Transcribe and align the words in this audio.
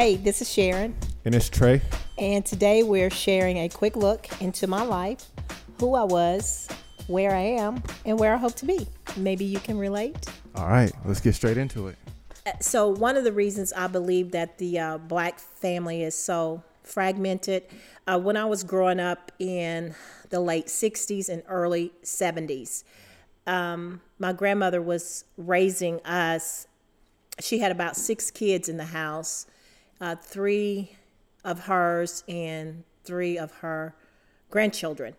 Hey, 0.00 0.16
this 0.16 0.40
is 0.40 0.50
Sharon, 0.50 0.96
And 1.26 1.34
it's 1.34 1.50
Tre. 1.50 1.82
and 2.16 2.42
today 2.42 2.82
we're 2.82 3.10
sharing 3.10 3.58
a 3.58 3.68
quick 3.68 3.96
look 3.96 4.26
into 4.40 4.66
my 4.66 4.80
life, 4.80 5.26
who 5.78 5.94
I 5.94 6.04
was, 6.04 6.68
where 7.06 7.32
I 7.36 7.42
am, 7.42 7.82
and 8.06 8.18
where 8.18 8.32
I 8.32 8.38
hope 8.38 8.54
to 8.54 8.64
be. 8.64 8.88
Maybe 9.18 9.44
you 9.44 9.58
can 9.60 9.76
relate. 9.76 10.16
All 10.54 10.68
right, 10.68 10.90
let's 11.04 11.20
get 11.20 11.34
straight 11.34 11.58
into 11.58 11.88
it. 11.88 11.98
So, 12.62 12.88
one 12.88 13.18
of 13.18 13.24
the 13.24 13.32
reasons 13.32 13.74
I 13.74 13.88
believe 13.88 14.30
that 14.30 14.56
the 14.56 14.78
uh, 14.78 14.96
black 14.96 15.38
family 15.38 16.02
is 16.02 16.14
so 16.14 16.64
fragmented, 16.82 17.64
uh, 18.06 18.18
when 18.18 18.38
I 18.38 18.46
was 18.46 18.64
growing 18.64 19.00
up 19.00 19.30
in 19.38 19.94
the 20.30 20.40
late 20.40 20.68
60s 20.68 21.28
and 21.28 21.42
early 21.46 21.92
70s, 22.02 22.84
um, 23.46 24.00
my 24.18 24.32
grandmother 24.32 24.80
was 24.80 25.24
raising 25.36 26.00
us. 26.06 26.66
She 27.38 27.58
had 27.58 27.70
about 27.70 27.96
six 27.96 28.30
kids 28.30 28.66
in 28.66 28.78
the 28.78 28.86
house, 28.86 29.44
uh, 30.00 30.16
three 30.16 30.96
of 31.44 31.60
hers 31.60 32.24
and 32.28 32.84
three 33.04 33.38
of 33.38 33.52
her 33.56 33.94
grandchildren 34.50 35.14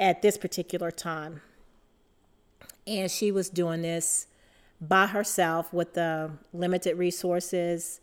at 0.00 0.22
this 0.22 0.36
particular 0.36 0.90
time. 0.90 1.40
And 2.86 3.10
she 3.10 3.30
was 3.30 3.50
doing 3.50 3.82
this 3.82 4.26
by 4.80 5.06
herself 5.06 5.72
with 5.72 5.94
the 5.94 6.30
limited 6.52 6.96
resources. 6.96 8.00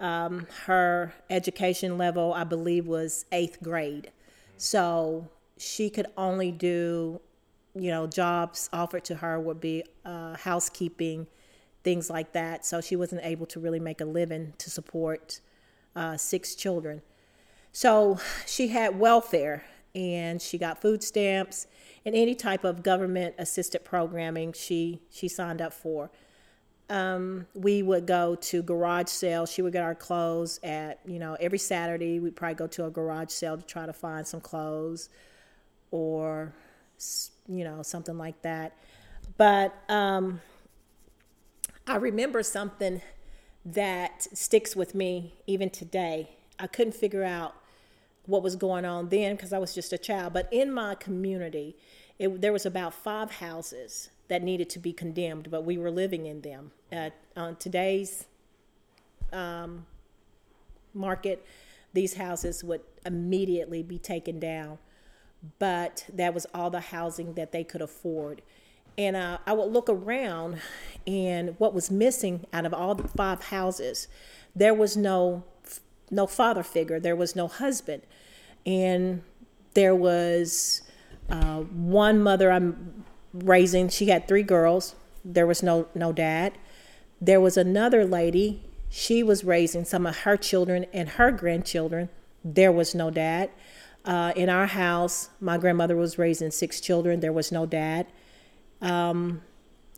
Um, 0.00 0.46
her 0.66 1.12
education 1.30 1.98
level, 1.98 2.32
I 2.32 2.44
believe, 2.44 2.86
was 2.86 3.24
eighth 3.32 3.58
grade. 3.62 4.10
So 4.56 5.28
she 5.58 5.90
could 5.90 6.06
only 6.16 6.50
do, 6.52 7.20
you 7.74 7.90
know, 7.90 8.06
jobs 8.06 8.68
offered 8.72 9.04
to 9.04 9.16
her 9.16 9.38
would 9.38 9.60
be 9.60 9.84
uh, 10.04 10.36
housekeeping, 10.36 11.26
things 11.82 12.08
like 12.10 12.32
that. 12.32 12.64
So 12.64 12.80
she 12.80 12.96
wasn't 12.96 13.24
able 13.24 13.46
to 13.46 13.60
really 13.60 13.80
make 13.80 14.00
a 14.00 14.04
living 14.04 14.54
to 14.58 14.70
support 14.70 15.40
uh, 15.96 16.16
six 16.16 16.54
children. 16.54 17.02
So 17.72 18.18
she 18.46 18.68
had 18.68 18.98
welfare 18.98 19.64
and 19.94 20.40
she 20.40 20.58
got 20.58 20.80
food 20.80 21.02
stamps 21.02 21.66
and 22.04 22.14
any 22.14 22.34
type 22.34 22.64
of 22.64 22.82
government 22.82 23.34
assisted 23.38 23.84
programming 23.84 24.52
she 24.52 25.00
she 25.10 25.28
signed 25.28 25.60
up 25.60 25.72
for. 25.72 26.10
Um, 26.90 27.46
we 27.54 27.82
would 27.82 28.06
go 28.06 28.34
to 28.34 28.62
garage 28.62 29.08
sales. 29.08 29.50
She 29.50 29.62
would 29.62 29.72
get 29.72 29.82
our 29.82 29.94
clothes 29.94 30.60
at 30.62 31.00
you 31.06 31.18
know 31.18 31.36
every 31.40 31.58
Saturday. 31.58 32.20
We'd 32.20 32.36
probably 32.36 32.54
go 32.54 32.66
to 32.68 32.86
a 32.86 32.90
garage 32.90 33.30
sale 33.30 33.56
to 33.56 33.64
try 33.64 33.86
to 33.86 33.92
find 33.92 34.26
some 34.26 34.40
clothes 34.40 35.08
or 35.90 36.52
you 37.48 37.64
know 37.64 37.82
something 37.82 38.18
like 38.18 38.40
that. 38.42 38.76
But 39.36 39.74
um, 39.88 40.40
I 41.86 41.96
remember 41.96 42.42
something 42.42 43.02
that 43.64 44.26
sticks 44.36 44.76
with 44.76 44.94
me 44.94 45.34
even 45.46 45.70
today. 45.70 46.30
I 46.58 46.66
couldn't 46.66 46.94
figure 46.94 47.24
out 47.24 47.54
what 48.26 48.42
was 48.42 48.54
going 48.56 48.84
on 48.84 49.08
then 49.08 49.34
because 49.34 49.52
I 49.52 49.58
was 49.58 49.74
just 49.74 49.92
a 49.92 49.98
child. 49.98 50.32
But 50.32 50.48
in 50.52 50.72
my 50.72 50.94
community, 50.94 51.76
it, 52.18 52.40
there 52.40 52.52
was 52.52 52.66
about 52.66 52.94
five 52.94 53.32
houses 53.32 54.10
that 54.28 54.42
needed 54.42 54.70
to 54.70 54.78
be 54.78 54.92
condemned, 54.92 55.50
but 55.50 55.64
we 55.64 55.76
were 55.76 55.90
living 55.90 56.26
in 56.26 56.40
them. 56.40 56.70
Uh, 56.92 57.10
on 57.36 57.56
today's 57.56 58.26
um, 59.32 59.86
market, 60.94 61.44
these 61.92 62.14
houses 62.14 62.62
would 62.62 62.82
immediately 63.04 63.82
be 63.82 63.98
taken 63.98 64.38
down, 64.38 64.78
but 65.58 66.06
that 66.12 66.32
was 66.32 66.46
all 66.54 66.70
the 66.70 66.80
housing 66.80 67.34
that 67.34 67.52
they 67.52 67.64
could 67.64 67.82
afford. 67.82 68.40
And 68.98 69.16
uh, 69.16 69.38
I 69.46 69.52
would 69.54 69.72
look 69.72 69.88
around, 69.88 70.60
and 71.06 71.54
what 71.58 71.72
was 71.72 71.90
missing 71.90 72.46
out 72.52 72.66
of 72.66 72.74
all 72.74 72.94
the 72.94 73.08
five 73.08 73.44
houses, 73.44 74.08
there 74.54 74.74
was 74.74 74.96
no 74.96 75.44
no 76.10 76.26
father 76.26 76.62
figure. 76.62 77.00
There 77.00 77.16
was 77.16 77.34
no 77.34 77.48
husband, 77.48 78.02
and 78.66 79.22
there 79.74 79.94
was 79.94 80.82
uh, 81.30 81.60
one 81.60 82.22
mother 82.22 82.52
I'm 82.52 83.04
raising. 83.32 83.88
She 83.88 84.06
had 84.06 84.28
three 84.28 84.42
girls. 84.42 84.94
There 85.24 85.46
was 85.46 85.62
no 85.62 85.88
no 85.94 86.12
dad. 86.12 86.58
There 87.20 87.40
was 87.40 87.56
another 87.56 88.04
lady. 88.04 88.62
She 88.90 89.22
was 89.22 89.42
raising 89.42 89.86
some 89.86 90.06
of 90.06 90.18
her 90.18 90.36
children 90.36 90.84
and 90.92 91.10
her 91.10 91.30
grandchildren. 91.30 92.10
There 92.44 92.72
was 92.72 92.94
no 92.94 93.10
dad. 93.10 93.50
Uh, 94.04 94.32
in 94.34 94.50
our 94.50 94.66
house, 94.66 95.30
my 95.40 95.56
grandmother 95.56 95.96
was 95.96 96.18
raising 96.18 96.50
six 96.50 96.80
children. 96.80 97.20
There 97.20 97.32
was 97.32 97.52
no 97.52 97.64
dad. 97.64 98.06
Um, 98.82 99.42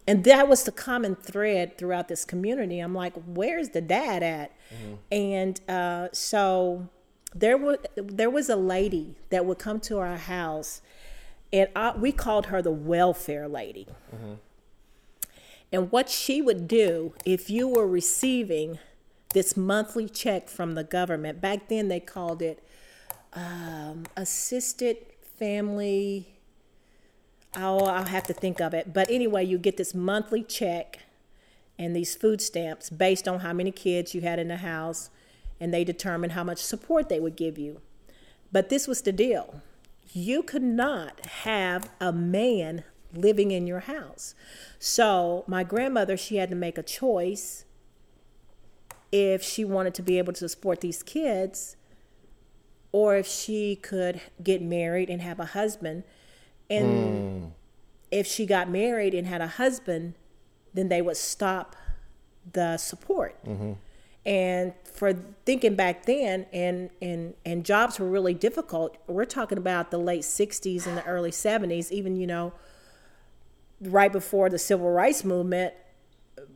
and 0.07 0.25
that 0.25 0.49
was 0.49 0.65
the 0.65 0.73
common 0.73 1.17
thread 1.17 1.79
throughout 1.79 2.09
this 2.09 2.25
community. 2.25 2.79
I'm 2.79 2.95
like, 2.95 3.15
where's 3.27 3.71
the 3.71 3.81
dad 3.81 4.23
at? 4.23 4.53
Mm-hmm. 4.73 4.95
And 5.11 5.61
uh, 5.69 6.09
so 6.13 6.89
there 7.35 7.57
was 7.57 7.79
there 7.97 8.31
was 8.31 8.49
a 8.49 8.57
lady 8.57 9.17
that 9.31 9.47
would 9.47 9.59
come 9.59 9.81
to 9.81 9.99
our 9.99 10.17
house, 10.17 10.83
and 11.53 11.69
I, 11.75 11.97
we 11.97 12.13
called 12.13 12.47
her 12.47 12.61
the 12.61 12.71
welfare 12.71 13.49
lady. 13.49 13.89
Mm-hmm. 14.15 14.35
And 15.73 15.91
what 15.91 16.09
she 16.09 16.41
would 16.43 16.69
do 16.69 17.15
if 17.25 17.51
you 17.51 17.67
were 17.67 17.87
receiving 17.87 18.79
this 19.33 19.57
monthly 19.57 20.09
check 20.09 20.49
from 20.49 20.75
the 20.75 20.85
government, 20.85 21.41
back 21.41 21.69
then 21.69 21.89
they 21.89 21.99
called 21.99 22.43
it 22.43 22.63
um, 23.33 24.05
assisted 24.17 24.99
family 25.39 26.34
I'll, 27.57 27.87
I'll 27.87 28.05
have 28.05 28.25
to 28.25 28.33
think 28.33 28.61
of 28.61 28.75
it. 28.75 28.93
But 28.93 29.11
anyway, 29.11 29.45
you 29.45 29.59
get 29.59 29.77
this 29.77 29.95
monthly 29.95 30.43
check 30.43 31.01
and 31.79 31.95
these 31.95 32.15
food 32.15 32.41
stamps 32.41 32.91
based 32.91 33.27
on 33.27 33.41
how 33.41 33.53
many 33.53 33.71
kids 33.71 34.15
you 34.15 34.21
had 34.21 34.39
in 34.39 34.49
the 34.49 34.59
house, 34.59 35.11
and 35.61 35.73
they 35.73 35.85
determine 35.85 36.31
how 36.31 36.45
much 36.45 36.59
support 36.59 37.09
they 37.09 37.21
would 37.21 37.37
give 37.37 37.59
you. 37.59 37.81
But 38.53 38.69
this 38.69 38.87
was 38.87 39.03
the 39.03 39.13
deal 39.13 39.63
you 40.13 40.43
could 40.45 40.63
not 40.63 41.27
have 41.27 41.91
a 42.01 42.13
man 42.13 42.85
living 43.13 43.51
in 43.51 43.67
your 43.67 43.81
house. 43.81 44.35
So, 44.79 45.45
my 45.49 45.65
grandmother, 45.65 46.17
she 46.17 46.37
had 46.37 46.51
to 46.51 46.57
make 46.57 46.79
a 46.79 46.83
choice 46.83 47.65
if 49.11 49.43
she 49.43 49.65
wanted 49.65 49.95
to 49.95 50.03
be 50.03 50.19
able 50.19 50.33
to 50.35 50.49
support 50.49 50.81
these 50.81 51.03
kids 51.03 51.77
or 52.93 53.17
if 53.17 53.27
she 53.27 53.75
could 53.75 54.21
get 54.43 54.63
married 54.63 55.11
and 55.11 55.21
have 55.21 55.41
a 55.41 55.47
husband 55.47 56.05
and 56.71 56.87
mm. 56.87 57.51
if 58.11 58.27
she 58.27 58.47
got 58.47 58.71
married 58.71 59.15
and 59.15 59.27
had 59.27 59.41
a 59.41 59.47
husband, 59.47 60.15
then 60.73 60.89
they 60.89 61.03
would 61.03 61.17
stop 61.17 61.77
the 62.53 62.77
support. 62.77 63.43
Mm-hmm. 63.45 63.73
And 64.27 64.73
for 64.85 65.13
thinking 65.45 65.75
back 65.75 66.07
then, 66.07 66.47
and, 66.53 66.91
and, 67.03 67.35
and 67.45 67.65
jobs 67.65 68.01
were 68.01 68.09
really 68.09 68.33
difficult. 68.33 68.97
We're 69.07 69.27
talking 69.27 69.59
about 69.59 69.91
the 69.91 69.99
late 69.99 70.23
60s 70.23 70.87
and 70.87 70.97
the 70.97 71.05
early 71.05 71.31
70s, 71.31 71.91
even, 71.91 72.17
you 72.17 72.27
know, 72.27 72.55
right 73.83 74.11
before 74.11 74.49
the 74.49 74.59
civil 74.59 74.91
rights 74.91 75.25
movement, 75.25 75.75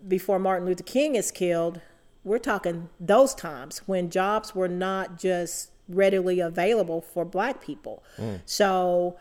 before 0.07 0.39
Martin 0.39 0.67
Luther 0.67 0.83
King 0.83 1.15
is 1.15 1.31
killed. 1.31 1.81
We're 2.25 2.39
talking 2.39 2.89
those 2.99 3.35
times 3.35 3.83
when 3.87 4.09
jobs 4.09 4.55
were 4.55 4.69
not 4.69 5.19
just 5.19 5.71
readily 5.89 6.41
available 6.41 7.01
for 7.03 7.25
black 7.25 7.63
people. 7.63 8.03
Mm. 8.17 8.41
So 8.47 9.19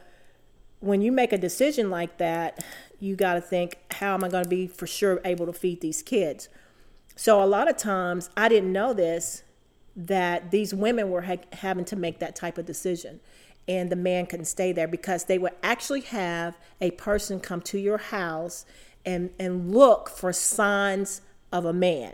when 0.80 1.02
you 1.02 1.12
make 1.12 1.34
a 1.34 1.38
decision 1.38 1.90
like 1.90 2.18
that, 2.18 2.64
you 3.00 3.16
got 3.16 3.36
to 3.36 3.42
think, 3.42 3.78
how 3.92 4.14
am 4.14 4.24
I 4.24 4.30
going 4.30 4.44
to 4.44 4.50
be 4.50 4.68
for 4.68 4.88
sure 4.88 5.22
able 5.26 5.46
to 5.46 5.54
feed 5.54 5.82
these 5.82 6.02
kids? 6.02 6.50
So 7.16 7.44
a 7.44 7.46
lot 7.46 7.70
of 7.70 7.78
times, 7.78 8.30
I 8.38 8.48
didn't 8.50 8.72
know 8.72 8.94
this 8.94 9.44
that 9.96 10.52
these 10.52 10.76
women 10.76 11.10
were 11.10 11.24
ha- 11.24 11.38
having 11.54 11.84
to 11.84 11.96
make 11.96 12.20
that 12.20 12.36
type 12.36 12.60
of 12.60 12.66
decision 12.68 13.20
and 13.68 13.90
the 13.90 13.96
man 13.96 14.26
couldn't 14.26 14.46
stay 14.46 14.72
there 14.72 14.88
because 14.88 15.26
they 15.26 15.38
would 15.38 15.54
actually 15.62 16.02
have 16.02 16.58
a 16.80 16.92
person 16.92 17.40
come 17.40 17.62
to 17.62 17.78
your 17.78 17.98
house 17.98 18.66
and, 19.06 19.30
and 19.40 19.72
look 19.74 20.10
for 20.10 20.32
signs 20.32 21.22
of 21.52 21.66
a 21.66 21.74
man. 21.74 22.14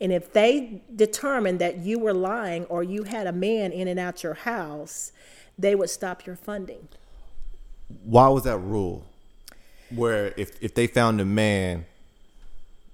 And 0.00 0.12
if 0.12 0.32
they 0.32 0.82
determined 0.94 1.58
that 1.58 1.78
you 1.78 1.98
were 1.98 2.14
lying 2.14 2.64
or 2.66 2.82
you 2.82 3.04
had 3.04 3.26
a 3.26 3.32
man 3.32 3.72
in 3.72 3.88
and 3.88 3.98
out 3.98 4.22
your 4.22 4.34
house, 4.34 5.12
they 5.58 5.74
would 5.74 5.90
stop 5.90 6.26
your 6.26 6.36
funding 6.36 6.88
why 8.04 8.28
was 8.28 8.44
that 8.44 8.58
rule? 8.58 9.06
Where 9.90 10.34
if 10.36 10.62
if 10.62 10.74
they 10.74 10.86
found 10.86 11.20
a 11.20 11.24
man, 11.24 11.86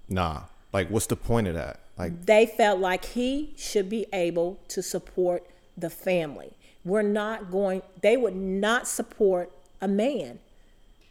nah. 0.08 0.42
Like, 0.72 0.88
what's 0.88 1.06
the 1.06 1.16
point 1.16 1.48
of 1.48 1.54
that? 1.54 1.80
Like, 1.98 2.24
they 2.24 2.46
felt 2.46 2.80
like 2.80 3.04
he 3.04 3.52
should 3.56 3.90
be 3.90 4.06
able 4.12 4.58
to 4.68 4.82
support 4.82 5.46
the 5.76 5.90
family. 5.90 6.52
We're 6.84 7.02
not 7.02 7.50
going. 7.50 7.82
They 8.00 8.16
would 8.16 8.36
not 8.36 8.88
support 8.88 9.52
a 9.80 9.88
man. 9.88 10.38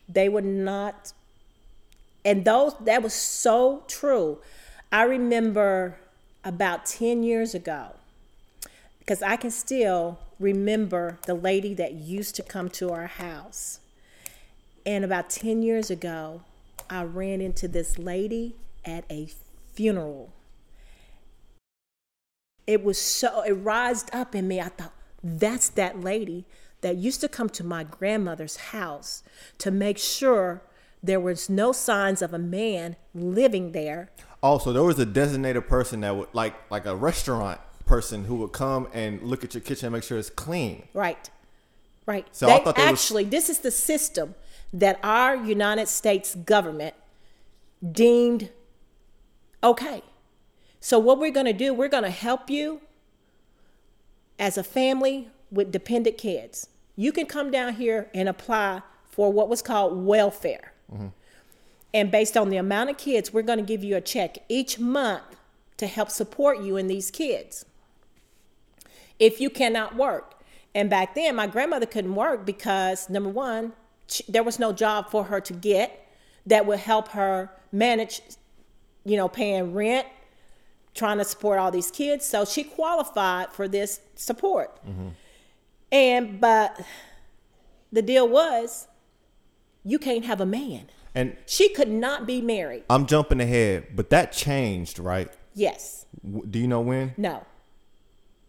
They 0.10 0.30
would 0.30 0.46
not. 0.46 1.14
And 2.26 2.46
those 2.46 2.76
that 2.82 3.02
was 3.02 3.14
so 3.14 3.84
true. 3.88 4.40
I 4.92 5.04
remember 5.04 5.98
about 6.44 6.86
10 6.86 7.24
years 7.24 7.56
ago, 7.56 7.96
because 9.12 9.24
I 9.24 9.36
can 9.36 9.52
still 9.52 10.20
remember 10.40 11.18
the 11.26 11.34
lady 11.34 11.74
that 11.74 11.96
used 11.96 12.34
to 12.38 12.44
come 12.44 12.70
to 12.70 12.94
our 12.94 13.08
house. 13.08 13.82
And 14.86 15.04
about 15.04 15.30
10 15.30 15.62
years 15.62 15.92
ago, 15.92 16.44
I 16.90 17.04
ran 17.04 17.42
into 17.42 17.68
this 17.68 18.00
lady 18.00 18.56
at 18.86 19.04
a 19.12 19.28
funeral. 19.74 20.32
it 22.66 22.86
was 22.86 22.98
so 23.02 23.42
it 23.42 23.52
rised 23.52 24.10
up 24.16 24.34
in 24.34 24.48
me. 24.48 24.62
I 24.62 24.70
thought 24.70 24.94
that's 25.22 25.68
that 25.68 26.00
lady 26.00 26.46
that 26.80 26.96
used 26.96 27.20
to 27.20 27.28
come 27.28 27.50
to 27.50 27.66
my 27.66 27.84
grandmother's 27.84 28.56
house 28.72 29.24
to 29.58 29.72
make 29.72 29.98
sure 29.98 30.62
there 31.04 31.20
was 31.20 31.50
no 31.50 31.74
signs 31.74 32.22
of 32.22 32.34
a 32.34 32.40
man 32.40 32.96
living 33.14 33.74
there. 33.74 34.10
Oh, 34.42 34.52
also, 34.52 34.72
there 34.72 34.84
was 34.84 35.00
a 35.00 35.06
designated 35.06 35.68
person 35.68 36.00
that 36.00 36.16
would 36.16 36.30
like 36.32 36.56
like 36.72 36.86
a 36.86 36.96
restaurant 36.96 37.60
person 37.92 38.24
who 38.24 38.36
would 38.36 38.54
come 38.54 38.88
and 38.94 39.22
look 39.22 39.44
at 39.44 39.54
your 39.54 39.60
kitchen 39.60 39.88
and 39.88 39.94
make 39.94 40.02
sure 40.02 40.18
it's 40.18 40.30
clean. 40.30 40.84
Right. 40.94 41.30
Right. 42.06 42.26
So 42.32 42.46
they 42.46 42.54
I 42.54 42.64
thought 42.64 42.78
they 42.78 42.84
was- 42.84 43.02
actually 43.02 43.26
this 43.26 43.50
is 43.50 43.60
the 43.60 43.70
system 43.70 44.34
that 44.72 44.98
our 45.04 45.36
United 45.36 45.90
States 45.90 46.34
government 46.36 46.96
deemed 47.92 48.50
okay. 49.62 50.02
So 50.80 51.00
what 51.00 51.20
we're 51.20 51.32
going 51.32 51.48
to 51.48 51.54
do, 51.66 51.74
we're 51.74 51.90
going 51.90 52.06
to 52.06 52.10
help 52.10 52.50
you 52.50 52.80
as 54.40 54.58
a 54.58 54.64
family 54.64 55.28
with 55.52 55.70
dependent 55.70 56.18
kids. 56.18 56.70
You 56.96 57.12
can 57.12 57.26
come 57.26 57.52
down 57.52 57.74
here 57.74 58.10
and 58.14 58.30
apply 58.30 58.84
for 59.04 59.34
what 59.34 59.50
was 59.50 59.62
called 59.62 60.06
welfare. 60.06 60.72
Mm-hmm. 60.92 61.08
And 61.94 62.10
based 62.10 62.38
on 62.38 62.50
the 62.50 62.58
amount 62.58 62.90
of 62.90 62.98
kids, 62.98 63.34
we're 63.34 63.42
going 63.42 63.60
to 63.60 63.66
give 63.66 63.84
you 63.84 63.98
a 63.98 64.02
check 64.02 64.38
each 64.48 64.80
month 64.80 65.24
to 65.76 65.88
help 65.88 66.10
support 66.10 66.62
you 66.62 66.78
and 66.78 66.90
these 66.90 67.12
kids 67.12 67.66
if 69.22 69.40
you 69.40 69.50
cannot 69.50 69.96
work. 69.96 70.34
And 70.76 70.90
back 70.90 71.16
then, 71.16 71.36
my 71.36 71.48
grandmother 71.48 71.86
couldn't 71.86 72.16
work 72.16 72.46
because 72.46 73.10
number 73.10 73.30
one, 73.30 73.74
sh- 74.08 74.24
there 74.28 74.44
was 74.44 74.58
no 74.60 74.74
job 74.74 75.10
for 75.10 75.26
her 75.26 75.40
to 75.40 75.54
get 75.54 76.08
that 76.48 76.66
would 76.66 76.80
help 76.80 77.10
her 77.10 77.52
manage, 77.72 78.22
you 79.06 79.16
know, 79.16 79.28
paying 79.30 79.74
rent, 79.74 80.08
trying 80.96 81.20
to 81.20 81.24
support 81.24 81.60
all 81.60 81.72
these 81.72 81.92
kids. 81.92 82.26
So 82.26 82.46
she 82.46 82.64
qualified 82.64 83.52
for 83.54 83.68
this 83.68 84.02
support. 84.16 84.84
Mm-hmm. 84.86 85.10
And, 85.92 86.42
but 86.42 86.82
the 87.92 88.02
deal 88.02 88.28
was, 88.28 88.88
you 89.84 90.00
can't 90.00 90.26
have 90.26 90.42
a 90.42 90.46
man. 90.46 90.90
And 91.14 91.36
She 91.46 91.70
could 91.70 91.90
not 91.90 92.26
be 92.26 92.42
married. 92.42 92.86
I'm 92.90 93.06
jumping 93.06 93.42
ahead, 93.42 93.88
but 93.96 94.10
that 94.10 94.32
changed, 94.32 94.98
right? 94.98 95.30
Yes. 95.54 96.06
Do 96.50 96.58
you 96.58 96.68
know 96.68 96.82
when? 96.82 97.14
No. 97.18 97.46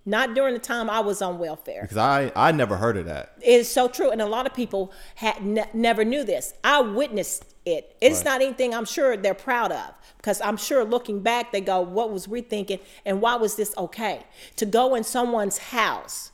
Not 0.05 0.35
during 0.35 0.55
the 0.55 0.61
time 0.61 0.91
I 0.91 0.99
was 1.01 1.23
on 1.23 1.39
welfare. 1.39 1.83
Because 1.83 1.97
I 1.97 2.33
I 2.35 2.51
never 2.53 2.77
heard 2.77 2.97
of 2.97 3.07
that. 3.07 3.35
It 3.41 3.61
is 3.61 3.71
so 3.71 3.87
true, 3.89 4.11
and 4.11 4.21
a 4.21 4.27
lot 4.27 4.47
of 4.47 4.55
people 4.55 4.93
had 5.15 5.45
ne- 5.45 5.69
never 5.73 6.05
knew 6.05 6.25
this. 6.25 6.55
I 6.65 6.81
witnessed 6.81 7.45
it. 7.65 7.95
It's 8.01 8.19
Right. 8.19 8.25
not 8.25 8.43
anything 8.43 8.75
I'm 8.75 8.85
sure 8.85 9.17
they're 9.17 9.33
proud 9.35 9.71
of 9.71 9.95
because 10.17 10.41
I'm 10.41 10.57
sure 10.57 10.85
looking 10.85 11.21
back, 11.21 11.53
they 11.53 11.61
go, 11.61 11.81
"What 11.81 12.11
was 12.11 12.27
we 12.27 12.41
thinking, 12.41 12.81
and 13.07 13.21
why 13.21 13.37
was 13.37 13.55
this 13.55 13.73
okay?" 13.79 14.25
To 14.57 14.67
go 14.67 14.97
in 14.97 15.05
someone's 15.05 15.59
house 15.59 16.33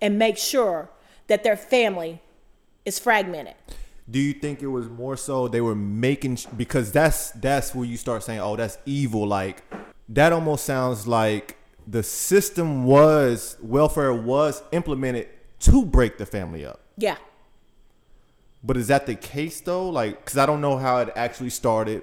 and 0.00 0.16
make 0.16 0.38
sure 0.38 0.88
that 1.26 1.42
their 1.42 1.56
family 1.56 2.22
is 2.84 3.00
fragmented. 3.00 3.54
Do 4.08 4.18
you 4.20 4.32
think 4.32 4.62
it 4.62 4.68
was 4.68 4.88
more 4.88 5.16
so 5.16 5.48
they 5.48 5.60
were 5.60 5.74
making 5.74 6.38
because 6.56 6.92
that's 6.92 7.32
that's 7.32 7.74
where 7.74 7.84
you 7.84 7.96
start 7.96 8.22
saying, 8.22 8.38
"Oh, 8.40 8.54
that's 8.54 8.78
evil." 8.86 9.26
Like 9.26 9.64
that 10.08 10.32
almost 10.32 10.64
sounds 10.64 11.06
like 11.08 11.56
the 11.88 12.02
system 12.02 12.84
was 12.84 13.56
welfare 13.62 14.12
was 14.12 14.62
implemented 14.72 15.28
to 15.60 15.84
break 15.86 16.18
the 16.18 16.26
family 16.26 16.64
up. 16.64 16.80
Yeah, 16.96 17.16
But 18.62 18.76
is 18.76 18.88
that 18.88 19.06
the 19.06 19.14
case 19.14 19.60
though? 19.60 19.88
Like, 19.88 20.24
because 20.24 20.36
I 20.36 20.44
don't 20.46 20.60
know 20.60 20.76
how 20.76 20.98
it 20.98 21.10
actually 21.16 21.50
started. 21.50 22.02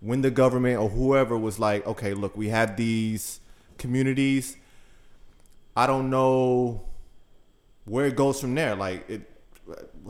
When 0.00 0.22
the 0.22 0.30
government 0.30 0.78
or 0.80 0.88
whoever 0.88 1.38
was 1.38 1.58
like, 1.58 1.86
okay, 1.86 2.14
look, 2.14 2.36
we 2.36 2.48
have 2.48 2.76
these 2.76 3.40
communities. 3.78 4.56
I 5.76 5.86
don't 5.86 6.10
know 6.10 6.82
where 7.84 8.06
it 8.06 8.16
goes 8.16 8.40
from 8.40 8.54
there. 8.54 8.74
Like, 8.74 9.08
it, 9.08 9.30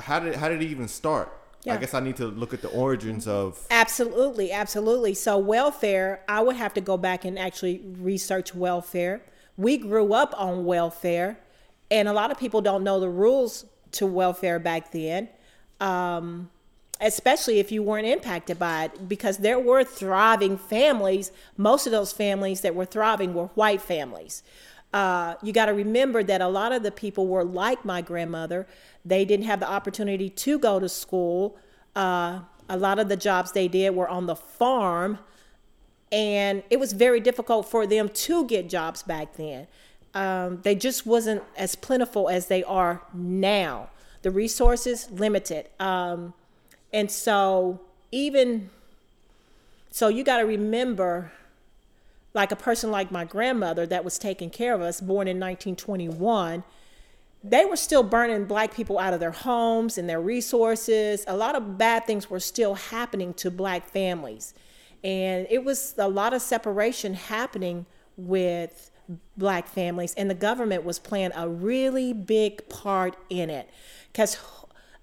how 0.00 0.20
did 0.20 0.36
how 0.36 0.48
did 0.48 0.62
it 0.62 0.70
even 0.70 0.88
start? 0.88 1.32
I 1.68 1.76
guess 1.78 1.94
I 1.94 2.00
need 2.00 2.16
to 2.16 2.26
look 2.26 2.54
at 2.54 2.62
the 2.62 2.68
origins 2.68 3.26
of. 3.26 3.66
Absolutely, 3.70 4.52
absolutely. 4.52 5.14
So 5.14 5.38
welfare, 5.38 6.22
I 6.28 6.40
would 6.40 6.56
have 6.56 6.74
to 6.74 6.80
go 6.80 6.96
back 6.96 7.24
and 7.24 7.38
actually 7.38 7.80
research 7.98 8.54
welfare. 8.54 9.22
We 9.56 9.78
grew 9.78 10.12
up 10.12 10.34
on 10.36 10.64
welfare, 10.64 11.38
and 11.90 12.08
a 12.08 12.12
lot 12.12 12.30
of 12.30 12.38
people 12.38 12.60
don't 12.60 12.84
know 12.84 13.00
the 13.00 13.08
rules 13.08 13.64
to 13.92 14.06
welfare 14.06 14.58
back 14.58 14.92
then, 14.92 15.28
um, 15.80 16.50
especially 17.00 17.58
if 17.58 17.72
you 17.72 17.82
weren't 17.82 18.06
impacted 18.06 18.58
by 18.58 18.84
it, 18.84 19.08
because 19.08 19.38
there 19.38 19.58
were 19.58 19.82
thriving 19.82 20.56
families. 20.58 21.32
Most 21.56 21.86
of 21.86 21.92
those 21.92 22.12
families 22.12 22.60
that 22.60 22.74
were 22.74 22.84
thriving 22.84 23.34
were 23.34 23.46
white 23.48 23.80
families. 23.80 24.42
Uh, 24.92 25.34
you 25.42 25.52
got 25.52 25.66
to 25.66 25.74
remember 25.74 26.22
that 26.22 26.40
a 26.40 26.48
lot 26.48 26.72
of 26.72 26.82
the 26.82 26.90
people 26.90 27.26
were 27.26 27.44
like 27.44 27.84
my 27.84 28.00
grandmother. 28.00 28.66
They 29.04 29.24
didn't 29.24 29.46
have 29.46 29.60
the 29.60 29.68
opportunity 29.68 30.30
to 30.30 30.58
go 30.58 30.80
to 30.80 30.88
school. 30.88 31.56
Uh, 31.94 32.40
a 32.68 32.76
lot 32.76 32.98
of 32.98 33.08
the 33.08 33.16
jobs 33.16 33.52
they 33.52 33.68
did 33.68 33.94
were 33.94 34.08
on 34.08 34.26
the 34.26 34.36
farm, 34.36 35.18
and 36.10 36.62
it 36.70 36.80
was 36.80 36.92
very 36.92 37.20
difficult 37.20 37.68
for 37.68 37.86
them 37.86 38.08
to 38.08 38.46
get 38.46 38.68
jobs 38.68 39.02
back 39.02 39.34
then. 39.36 39.66
Um, 40.14 40.60
they 40.62 40.74
just 40.74 41.04
wasn't 41.04 41.42
as 41.56 41.74
plentiful 41.74 42.28
as 42.28 42.46
they 42.46 42.64
are 42.64 43.02
now. 43.12 43.90
The 44.22 44.30
resources 44.30 45.10
limited, 45.10 45.68
um, 45.78 46.32
and 46.92 47.10
so 47.10 47.80
even 48.10 48.70
so, 49.96 50.08
you 50.08 50.24
got 50.24 50.36
to 50.40 50.42
remember 50.42 51.32
like 52.36 52.52
a 52.52 52.56
person 52.56 52.90
like 52.90 53.10
my 53.10 53.24
grandmother 53.24 53.86
that 53.86 54.04
was 54.04 54.18
taking 54.18 54.50
care 54.50 54.74
of 54.74 54.82
us, 54.82 55.00
born 55.00 55.26
in 55.26 55.38
1921, 55.40 56.62
they 57.42 57.64
were 57.64 57.76
still 57.76 58.02
burning 58.02 58.44
black 58.44 58.74
people 58.74 58.98
out 58.98 59.14
of 59.14 59.20
their 59.20 59.30
homes 59.30 59.96
and 59.96 60.08
their 60.08 60.20
resources. 60.20 61.24
A 61.26 61.36
lot 61.36 61.56
of 61.56 61.78
bad 61.78 62.06
things 62.06 62.28
were 62.28 62.40
still 62.40 62.74
happening 62.74 63.32
to 63.34 63.50
black 63.50 63.88
families. 63.88 64.52
And 65.02 65.46
it 65.50 65.64
was 65.64 65.94
a 65.96 66.08
lot 66.08 66.34
of 66.34 66.42
separation 66.42 67.14
happening 67.14 67.86
with 68.16 68.90
black 69.36 69.68
families, 69.68 70.12
and 70.14 70.28
the 70.28 70.34
government 70.34 70.84
was 70.84 70.98
playing 70.98 71.30
a 71.36 71.48
really 71.48 72.12
big 72.12 72.68
part 72.68 73.16
in 73.30 73.50
it. 73.50 73.70
Because 74.12 74.36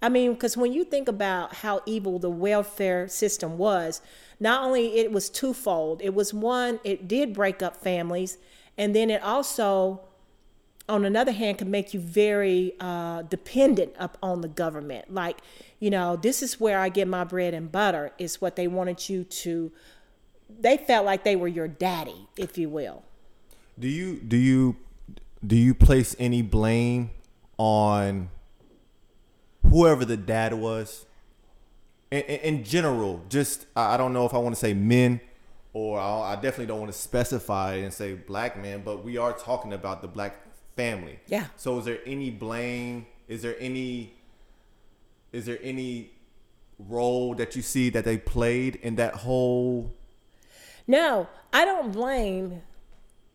I 0.01 0.09
mean, 0.09 0.33
because 0.33 0.57
when 0.57 0.73
you 0.73 0.83
think 0.83 1.07
about 1.07 1.55
how 1.55 1.81
evil 1.85 2.19
the 2.19 2.29
welfare 2.29 3.07
system 3.07 3.57
was, 3.57 4.01
not 4.39 4.63
only 4.63 4.97
it 4.97 5.11
was 5.11 5.29
twofold. 5.29 6.01
It 6.01 6.13
was 6.13 6.33
one, 6.33 6.79
it 6.83 7.07
did 7.07 7.33
break 7.33 7.61
up 7.61 7.77
families, 7.77 8.37
and 8.77 8.95
then 8.95 9.09
it 9.09 9.21
also, 9.21 10.01
on 10.89 11.05
another 11.05 11.31
hand, 11.31 11.59
could 11.59 11.67
make 11.67 11.93
you 11.93 11.99
very 11.99 12.73
uh, 12.79 13.23
dependent 13.23 13.93
upon 13.99 14.41
the 14.41 14.47
government. 14.47 15.13
Like, 15.13 15.39
you 15.79 15.89
know, 15.89 16.15
this 16.15 16.41
is 16.41 16.59
where 16.59 16.79
I 16.79 16.89
get 16.89 17.07
my 17.07 17.23
bread 17.23 17.53
and 17.53 17.71
butter. 17.71 18.11
Is 18.17 18.41
what 18.41 18.55
they 18.55 18.67
wanted 18.67 19.09
you 19.09 19.23
to. 19.23 19.71
They 20.59 20.77
felt 20.77 21.05
like 21.05 21.23
they 21.23 21.35
were 21.35 21.47
your 21.47 21.67
daddy, 21.67 22.27
if 22.37 22.57
you 22.57 22.69
will. 22.69 23.03
Do 23.77 23.87
you 23.87 24.19
do 24.19 24.37
you 24.37 24.77
do 25.45 25.55
you 25.55 25.73
place 25.73 26.15
any 26.19 26.41
blame 26.41 27.11
on 27.57 28.29
whoever 29.67 30.05
the 30.05 30.17
dad 30.17 30.53
was? 30.53 31.05
In, 32.13 32.21
in, 32.21 32.63
general, 32.63 33.23
just 33.27 33.65
I 33.75 33.97
don't 33.97 34.13
know 34.13 34.27
if 34.27 34.35
I 34.35 34.37
want 34.37 34.53
to 34.53 34.59
say 34.59 34.75
men, 34.75 35.19
or 35.73 35.99
I, 35.99 36.33
I 36.33 36.35
definitely 36.35 36.67
don't 36.67 36.79
want 36.79 36.91
to 36.91 36.97
specify 36.97 37.77
and 37.77 37.91
say 37.91 38.13
black 38.13 38.61
men, 38.61 38.83
but 38.85 39.03
we 39.03 39.17
are 39.17 39.33
talking 39.33 39.73
about 39.73 40.03
the 40.03 40.07
black 40.07 40.35
family. 40.75 41.19
Yeah. 41.25 41.47
So 41.55 41.79
is 41.79 41.85
there 41.85 41.97
any 42.05 42.29
blame? 42.29 43.07
Is 43.27 43.41
there 43.41 43.55
any? 43.59 44.13
Is 45.31 45.47
there 45.47 45.57
any 45.63 46.11
role 46.77 47.33
that 47.33 47.55
you 47.55 47.63
see 47.63 47.89
that 47.89 48.05
they 48.05 48.19
played 48.19 48.75
in 48.75 48.95
that 48.97 49.15
whole? 49.15 49.91
No, 50.85 51.27
I 51.51 51.65
don't 51.65 51.91
blame 51.91 52.61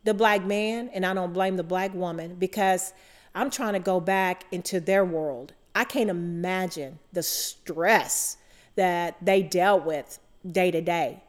the 0.05 0.13
black 0.13 0.45
man 0.45 0.89
and 0.93 1.05
I 1.05 1.13
don't 1.13 1.33
blame 1.33 1.57
the 1.57 1.63
black 1.63 1.93
woman 1.93 2.35
because 2.35 2.93
I'm 3.35 3.49
trying 3.49 3.73
to 3.73 3.79
go 3.79 3.99
back 3.99 4.45
into 4.51 4.79
their 4.79 5.03
world. 5.03 5.51
I 5.75 5.83
can't 5.83 6.09
imagine 6.09 6.99
the 7.11 7.23
stress 7.23 8.37
that 8.79 9.17
they 9.21 9.43
dealt 9.43 9.83
with 9.83 10.19
day 10.49 10.71
to 10.71 10.79
day. 10.79 11.21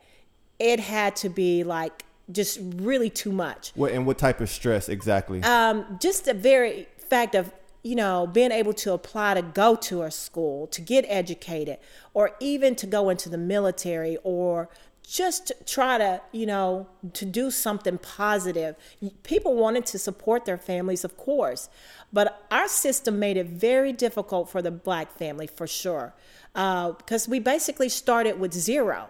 It 0.60 0.78
had 0.78 1.16
to 1.16 1.28
be 1.28 1.64
like 1.64 2.04
just 2.30 2.60
really 2.76 3.10
too 3.10 3.32
much. 3.32 3.72
What 3.74 3.90
and 3.90 4.06
what 4.06 4.18
type 4.18 4.40
of 4.40 4.48
stress 4.48 4.88
exactly? 4.88 5.42
Um, 5.42 5.98
just 6.00 6.26
the 6.26 6.34
very 6.34 6.86
fact 7.08 7.34
of 7.34 7.52
you 7.82 7.96
know 7.96 8.28
being 8.32 8.52
able 8.52 8.72
to 8.74 8.92
apply 8.92 9.34
to 9.34 9.42
go 9.42 9.74
to 9.74 10.02
a 10.02 10.12
school 10.12 10.68
to 10.68 10.80
get 10.80 11.04
educated 11.08 11.78
or 12.14 12.36
even 12.38 12.76
to 12.76 12.86
go 12.86 13.08
into 13.08 13.28
the 13.28 13.38
military 13.38 14.16
or 14.22 14.68
just 15.02 15.48
to 15.48 15.56
try 15.66 15.98
to 15.98 16.20
you 16.30 16.46
know 16.46 16.86
to 17.14 17.24
do 17.24 17.50
something 17.50 17.96
positive 17.98 18.76
people 19.22 19.56
wanted 19.56 19.84
to 19.86 19.98
support 19.98 20.44
their 20.44 20.58
families 20.58 21.04
of 21.04 21.16
course 21.16 21.70
but 22.12 22.46
our 22.50 22.68
system 22.68 23.18
made 23.18 23.36
it 23.36 23.46
very 23.46 23.92
difficult 23.92 24.48
for 24.48 24.60
the 24.60 24.70
black 24.70 25.10
family 25.16 25.46
for 25.46 25.66
sure 25.66 26.12
because 26.52 27.28
we 27.28 27.38
basically 27.38 27.88
started 27.88 28.38
with 28.40 28.52
zero 28.52 29.08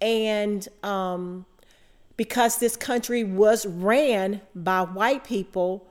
and 0.00 0.68
um, 0.82 1.46
because 2.16 2.58
this 2.58 2.76
country 2.76 3.24
was 3.24 3.66
ran 3.66 4.40
by 4.54 4.82
white 4.82 5.24
people, 5.24 5.86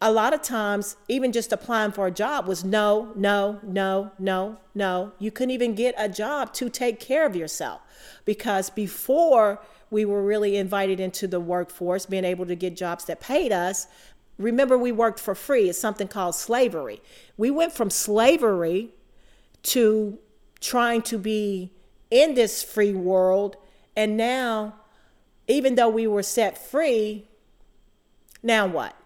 a 0.00 0.10
lot 0.10 0.34
of 0.34 0.42
times, 0.42 0.96
even 1.08 1.30
just 1.30 1.52
applying 1.52 1.92
for 1.92 2.06
a 2.08 2.10
job 2.10 2.48
was 2.48 2.64
no, 2.64 3.12
no, 3.14 3.60
no, 3.62 4.10
no, 4.18 4.58
no. 4.74 5.12
You 5.20 5.30
couldn't 5.30 5.52
even 5.52 5.74
get 5.74 5.94
a 5.96 6.08
job 6.08 6.52
to 6.54 6.68
take 6.68 6.98
care 6.98 7.24
of 7.24 7.36
yourself 7.36 7.80
because 8.24 8.68
before 8.68 9.60
we 9.90 10.04
were 10.04 10.24
really 10.24 10.56
invited 10.56 10.98
into 10.98 11.28
the 11.28 11.38
workforce, 11.38 12.06
being 12.06 12.24
able 12.24 12.46
to 12.46 12.56
get 12.56 12.76
jobs 12.76 13.04
that 13.04 13.20
paid 13.20 13.52
us, 13.52 13.86
remember 14.38 14.76
we 14.76 14.90
worked 14.90 15.20
for 15.20 15.36
free. 15.36 15.68
It's 15.68 15.78
something 15.78 16.08
called 16.08 16.34
slavery. 16.34 17.00
We 17.36 17.52
went 17.52 17.72
from 17.72 17.90
slavery 17.90 18.90
to 19.64 20.18
trying 20.60 21.02
to 21.02 21.18
be 21.18 21.72
in 22.10 22.34
this 22.34 22.62
free 22.62 22.94
world. 22.94 23.56
And 23.96 24.16
now, 24.16 24.74
even 25.48 25.74
though 25.74 25.88
we 25.88 26.06
were 26.06 26.22
set 26.22 26.56
free, 26.56 27.28
now 28.42 28.66
what? 28.66 28.96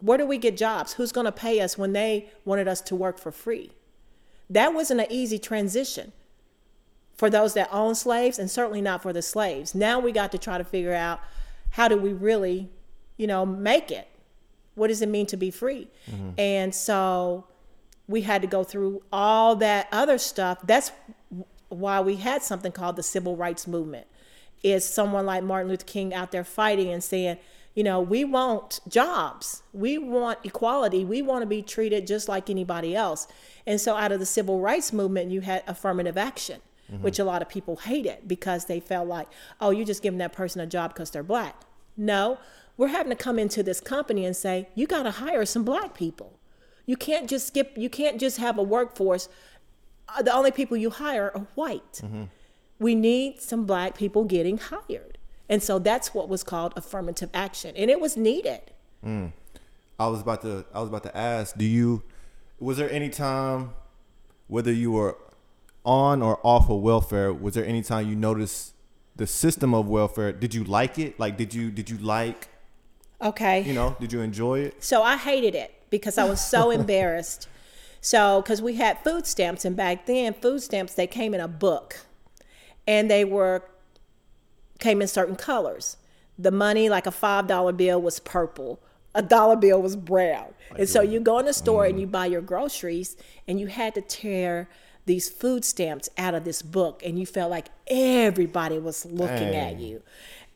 Where 0.00 0.18
do 0.18 0.26
we 0.26 0.38
get 0.38 0.56
jobs? 0.56 0.94
Who's 0.94 1.12
going 1.12 1.26
to 1.26 1.32
pay 1.32 1.60
us 1.60 1.78
when 1.78 1.92
they 1.92 2.30
wanted 2.44 2.68
us 2.68 2.80
to 2.82 2.94
work 2.94 3.18
for 3.18 3.32
free? 3.32 3.70
That 4.50 4.74
wasn't 4.74 5.00
an 5.00 5.06
easy 5.10 5.38
transition 5.38 6.12
for 7.16 7.30
those 7.30 7.54
that 7.54 7.68
own 7.72 7.94
slaves 7.94 8.38
and 8.38 8.50
certainly 8.50 8.82
not 8.82 9.02
for 9.02 9.12
the 9.12 9.22
slaves. 9.22 9.74
Now 9.74 9.98
we 9.98 10.12
got 10.12 10.32
to 10.32 10.38
try 10.38 10.58
to 10.58 10.64
figure 10.64 10.92
out 10.92 11.20
how 11.70 11.88
do 11.88 11.96
we 11.96 12.12
really, 12.12 12.68
you 13.16 13.26
know, 13.26 13.46
make 13.46 13.90
it? 13.90 14.08
What 14.74 14.88
does 14.88 15.00
it 15.00 15.08
mean 15.08 15.26
to 15.26 15.36
be 15.36 15.50
free? 15.50 15.88
Mm-hmm. 16.10 16.30
And 16.38 16.74
so 16.74 17.46
we 18.06 18.22
had 18.22 18.42
to 18.42 18.48
go 18.48 18.64
through 18.64 19.02
all 19.12 19.56
that 19.56 19.88
other 19.92 20.18
stuff. 20.18 20.58
That's 20.64 20.92
why 21.68 22.00
we 22.00 22.16
had 22.16 22.42
something 22.42 22.72
called 22.72 22.96
the 22.96 23.02
civil 23.02 23.36
rights 23.36 23.66
movement. 23.66 24.06
Is 24.62 24.84
someone 24.84 25.26
like 25.26 25.44
Martin 25.44 25.68
Luther 25.68 25.84
King 25.84 26.14
out 26.14 26.32
there 26.32 26.44
fighting 26.44 26.90
and 26.90 27.04
saying, 27.04 27.38
you 27.74 27.82
know, 27.82 28.00
we 28.00 28.24
want 28.24 28.80
jobs. 28.88 29.62
We 29.72 29.98
want 29.98 30.38
equality. 30.44 31.04
We 31.04 31.22
want 31.22 31.42
to 31.42 31.46
be 31.46 31.60
treated 31.60 32.06
just 32.06 32.28
like 32.28 32.48
anybody 32.48 32.94
else. 32.94 33.26
And 33.66 33.80
so 33.80 33.96
out 33.96 34.12
of 34.12 34.20
the 34.20 34.26
civil 34.26 34.60
rights 34.60 34.92
movement, 34.92 35.30
you 35.30 35.40
had 35.40 35.64
affirmative 35.66 36.16
action, 36.16 36.60
mm-hmm. 36.90 37.02
which 37.02 37.18
a 37.18 37.24
lot 37.24 37.42
of 37.42 37.48
people 37.48 37.76
hated 37.76 38.28
because 38.28 38.66
they 38.66 38.80
felt 38.80 39.08
like, 39.08 39.26
oh, 39.60 39.70
you're 39.70 39.84
just 39.84 40.02
giving 40.02 40.18
that 40.18 40.32
person 40.32 40.60
a 40.60 40.66
job 40.66 40.94
because 40.94 41.10
they're 41.10 41.22
black. 41.22 41.62
No, 41.96 42.38
we're 42.76 42.88
having 42.88 43.10
to 43.10 43.16
come 43.16 43.38
into 43.38 43.62
this 43.62 43.80
company 43.80 44.24
and 44.24 44.36
say, 44.36 44.68
you 44.74 44.86
got 44.86 45.02
to 45.02 45.10
hire 45.10 45.44
some 45.44 45.64
black 45.64 45.94
people. 45.94 46.38
You 46.86 46.96
can't 46.96 47.28
just 47.28 47.46
skip, 47.46 47.72
you 47.76 47.88
can't 47.88 48.20
just 48.20 48.38
have 48.38 48.58
a 48.58 48.62
workforce. 48.62 49.28
Uh, 50.08 50.22
the 50.22 50.32
only 50.32 50.50
people 50.50 50.76
you 50.76 50.90
hire 50.90 51.32
are 51.34 51.46
white. 51.54 52.00
Mm-hmm. 52.04 52.24
We 52.78 52.94
need 52.94 53.40
some 53.40 53.64
black 53.64 53.96
people 53.96 54.24
getting 54.24 54.58
hired. 54.58 55.18
And 55.48 55.62
so 55.62 55.78
that's 55.78 56.14
what 56.14 56.28
was 56.28 56.42
called 56.42 56.72
affirmative 56.76 57.30
action. 57.32 57.74
And 57.76 57.90
it 57.90 58.00
was 58.00 58.16
needed. 58.16 58.72
Mm. 59.04 59.32
I 59.98 60.08
was 60.08 60.20
about 60.20 60.42
to 60.42 60.64
I 60.74 60.80
was 60.80 60.88
about 60.88 61.04
to 61.04 61.16
ask, 61.16 61.56
do 61.56 61.64
you 61.64 62.02
was 62.58 62.78
there 62.78 62.90
any 62.90 63.08
time 63.10 63.70
whether 64.46 64.72
you 64.72 64.92
were 64.92 65.16
on 65.84 66.22
or 66.22 66.40
off 66.42 66.70
of 66.70 66.80
welfare, 66.80 67.32
was 67.32 67.54
there 67.54 67.64
any 67.64 67.82
time 67.82 68.08
you 68.08 68.16
noticed 68.16 68.74
the 69.16 69.26
system 69.26 69.74
of 69.74 69.86
welfare? 69.86 70.32
Did 70.32 70.54
you 70.54 70.64
like 70.64 70.98
it? 70.98 71.20
Like 71.20 71.36
did 71.36 71.54
you 71.54 71.70
did 71.70 71.90
you 71.90 71.98
like 71.98 72.48
Okay. 73.24 73.62
You 73.62 73.72
know, 73.72 73.96
did 73.98 74.12
you 74.12 74.20
enjoy 74.20 74.60
it? 74.60 74.84
So 74.84 75.02
I 75.02 75.16
hated 75.16 75.54
it 75.54 75.74
because 75.90 76.18
I 76.18 76.24
was 76.24 76.44
so 76.44 76.70
embarrassed. 76.78 77.48
So, 78.00 78.42
because 78.42 78.60
we 78.60 78.74
had 78.74 78.98
food 79.02 79.26
stamps, 79.26 79.64
and 79.64 79.74
back 79.74 80.04
then, 80.04 80.34
food 80.34 80.60
stamps 80.60 80.92
they 80.92 81.06
came 81.06 81.32
in 81.32 81.40
a 81.40 81.48
book, 81.48 82.00
and 82.86 83.10
they 83.10 83.24
were 83.24 83.62
came 84.78 85.00
in 85.00 85.08
certain 85.08 85.36
colors. 85.36 85.96
The 86.38 86.50
money, 86.50 86.90
like 86.90 87.06
a 87.06 87.10
five 87.10 87.46
dollar 87.46 87.72
bill, 87.72 88.02
was 88.02 88.20
purple. 88.20 88.78
A 89.14 89.22
dollar 89.22 89.56
bill 89.56 89.80
was 89.80 89.96
brown. 89.96 90.52
and 90.76 90.86
so 90.88 91.00
you 91.00 91.18
go 91.20 91.38
in 91.38 91.46
the 91.46 91.54
store 91.54 91.84
mm. 91.84 91.90
and 91.90 92.00
you 92.00 92.06
buy 92.06 92.26
your 92.26 92.42
groceries, 92.42 93.16
and 93.48 93.58
you 93.58 93.68
had 93.68 93.94
to 93.94 94.02
tear 94.02 94.68
these 95.06 95.30
food 95.30 95.64
stamps 95.64 96.10
out 96.18 96.34
of 96.34 96.44
this 96.44 96.60
book, 96.60 97.00
and 97.04 97.18
you 97.18 97.24
felt 97.24 97.50
like 97.50 97.68
everybody 97.86 98.78
was 98.78 99.06
looking 99.06 99.52
Dang. 99.52 99.76
at 99.76 99.80
you. 99.80 100.02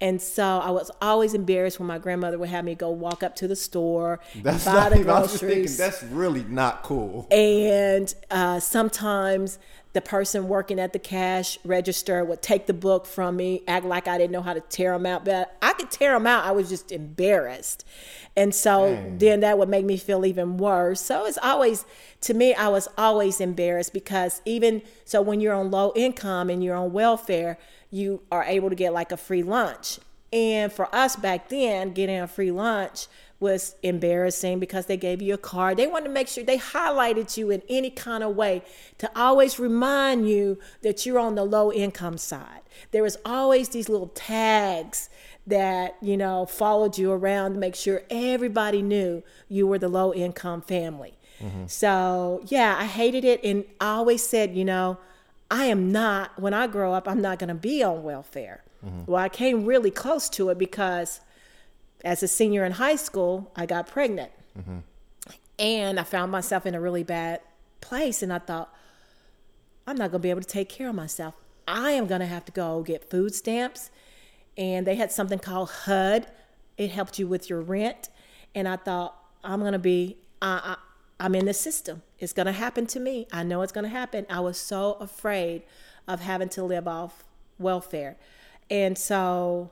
And 0.00 0.22
so 0.22 0.44
I 0.44 0.70
was 0.70 0.90
always 1.02 1.34
embarrassed 1.34 1.80
when 1.80 1.88
my 1.88 1.98
grandmother 1.98 2.38
would 2.38 2.50
have 2.50 2.64
me 2.64 2.74
go 2.74 2.90
walk 2.90 3.22
up 3.22 3.34
to 3.36 3.48
the 3.48 3.56
store 3.56 4.20
that's 4.42 4.66
and 4.66 4.76
buy 4.76 4.96
the 4.96 5.02
groceries. 5.02 5.40
Thinking, 5.40 5.76
that's 5.76 6.02
really 6.04 6.44
not 6.44 6.84
cool. 6.84 7.26
And 7.30 8.12
uh, 8.30 8.60
sometimes 8.60 9.58
the 9.94 10.00
person 10.02 10.48
working 10.48 10.78
at 10.78 10.92
the 10.92 10.98
cash 10.98 11.58
register 11.64 12.24
would 12.24 12.42
take 12.42 12.66
the 12.66 12.74
book 12.74 13.06
from 13.06 13.36
me, 13.36 13.62
act 13.66 13.84
like 13.86 14.06
I 14.06 14.18
didn't 14.18 14.32
know 14.32 14.42
how 14.42 14.52
to 14.52 14.60
tear 14.60 14.92
them 14.92 15.06
out. 15.06 15.24
But 15.24 15.56
I 15.62 15.72
could 15.72 15.90
tear 15.90 16.12
them 16.12 16.26
out. 16.26 16.44
I 16.44 16.52
was 16.52 16.68
just 16.68 16.92
embarrassed. 16.92 17.84
And 18.36 18.54
so 18.54 18.94
Dang. 18.94 19.18
then 19.18 19.40
that 19.40 19.58
would 19.58 19.68
make 19.68 19.84
me 19.84 19.96
feel 19.96 20.24
even 20.24 20.58
worse. 20.58 21.00
So 21.00 21.26
it's 21.26 21.38
always, 21.38 21.84
to 22.20 22.34
me, 22.34 22.54
I 22.54 22.68
was 22.68 22.86
always 22.96 23.40
embarrassed 23.40 23.92
because 23.92 24.42
even 24.44 24.82
so, 25.04 25.22
when 25.22 25.40
you're 25.40 25.54
on 25.54 25.70
low 25.70 25.92
income 25.96 26.50
and 26.50 26.62
you're 26.62 26.76
on 26.76 26.92
welfare, 26.92 27.58
you 27.90 28.22
are 28.30 28.44
able 28.44 28.70
to 28.70 28.76
get 28.76 28.92
like 28.92 29.12
a 29.12 29.16
free 29.16 29.42
lunch. 29.42 29.98
And 30.32 30.72
for 30.72 30.94
us 30.94 31.16
back 31.16 31.48
then, 31.48 31.92
getting 31.92 32.18
a 32.18 32.26
free 32.26 32.50
lunch 32.50 33.06
was 33.40 33.76
embarrassing 33.82 34.58
because 34.58 34.86
they 34.86 34.96
gave 34.96 35.22
you 35.22 35.34
a 35.34 35.38
card. 35.38 35.76
They 35.76 35.86
wanted 35.86 36.08
to 36.08 36.12
make 36.12 36.28
sure 36.28 36.42
they 36.42 36.58
highlighted 36.58 37.36
you 37.36 37.50
in 37.50 37.62
any 37.68 37.90
kind 37.90 38.24
of 38.24 38.34
way 38.34 38.62
to 38.98 39.10
always 39.18 39.58
remind 39.58 40.28
you 40.28 40.58
that 40.82 41.06
you're 41.06 41.20
on 41.20 41.36
the 41.36 41.44
low 41.44 41.72
income 41.72 42.18
side. 42.18 42.60
There 42.90 43.02
was 43.02 43.16
always 43.24 43.68
these 43.70 43.88
little 43.88 44.08
tags 44.08 45.08
that, 45.46 45.96
you 46.02 46.16
know, 46.16 46.46
followed 46.46 46.98
you 46.98 47.12
around 47.12 47.54
to 47.54 47.58
make 47.58 47.74
sure 47.74 48.02
everybody 48.10 48.82
knew 48.82 49.22
you 49.48 49.66
were 49.66 49.78
the 49.78 49.88
low 49.88 50.12
income 50.12 50.60
family. 50.60 51.14
Mm-hmm. 51.40 51.66
So, 51.68 52.42
yeah, 52.46 52.76
I 52.78 52.84
hated 52.84 53.24
it. 53.24 53.42
And 53.44 53.64
I 53.80 53.94
always 53.94 54.22
said, 54.22 54.54
you 54.54 54.64
know, 54.64 54.98
I 55.50 55.66
am 55.66 55.90
not, 55.90 56.38
when 56.38 56.52
I 56.54 56.66
grow 56.66 56.92
up, 56.92 57.08
I'm 57.08 57.20
not 57.20 57.38
going 57.38 57.48
to 57.48 57.54
be 57.54 57.82
on 57.82 58.02
welfare. 58.02 58.62
Mm-hmm. 58.84 59.10
Well, 59.10 59.22
I 59.22 59.28
came 59.28 59.64
really 59.64 59.90
close 59.90 60.28
to 60.30 60.50
it 60.50 60.58
because 60.58 61.20
as 62.04 62.22
a 62.22 62.28
senior 62.28 62.64
in 62.64 62.72
high 62.72 62.96
school, 62.96 63.50
I 63.56 63.66
got 63.66 63.86
pregnant. 63.86 64.30
Mm-hmm. 64.58 64.78
And 65.58 65.98
I 65.98 66.04
found 66.04 66.30
myself 66.30 66.66
in 66.66 66.74
a 66.74 66.80
really 66.80 67.02
bad 67.02 67.40
place. 67.80 68.22
And 68.22 68.32
I 68.32 68.38
thought, 68.38 68.72
I'm 69.86 69.96
not 69.96 70.10
going 70.10 70.20
to 70.20 70.26
be 70.26 70.30
able 70.30 70.42
to 70.42 70.46
take 70.46 70.68
care 70.68 70.90
of 70.90 70.94
myself. 70.94 71.34
I 71.66 71.92
am 71.92 72.06
going 72.06 72.20
to 72.20 72.26
have 72.26 72.44
to 72.44 72.52
go 72.52 72.82
get 72.82 73.08
food 73.08 73.34
stamps. 73.34 73.90
And 74.56 74.86
they 74.86 74.96
had 74.96 75.10
something 75.12 75.38
called 75.38 75.70
HUD, 75.70 76.26
it 76.76 76.90
helped 76.90 77.18
you 77.18 77.26
with 77.26 77.48
your 77.48 77.60
rent. 77.60 78.08
And 78.54 78.68
I 78.68 78.76
thought, 78.76 79.16
I'm 79.42 79.60
going 79.60 79.72
to 79.72 79.78
be, 79.78 80.16
uh, 80.42 80.76
I'm 81.20 81.34
in 81.34 81.46
the 81.46 81.54
system. 81.54 82.02
It's 82.18 82.32
going 82.32 82.46
to 82.46 82.52
happen 82.52 82.86
to 82.88 83.00
me. 83.00 83.26
I 83.32 83.42
know 83.42 83.62
it's 83.62 83.72
going 83.72 83.84
to 83.84 83.90
happen. 83.90 84.26
I 84.30 84.40
was 84.40 84.56
so 84.56 84.94
afraid 84.94 85.62
of 86.06 86.20
having 86.20 86.48
to 86.50 86.62
live 86.62 86.86
off 86.86 87.24
welfare. 87.58 88.16
And 88.70 88.96
so 88.96 89.70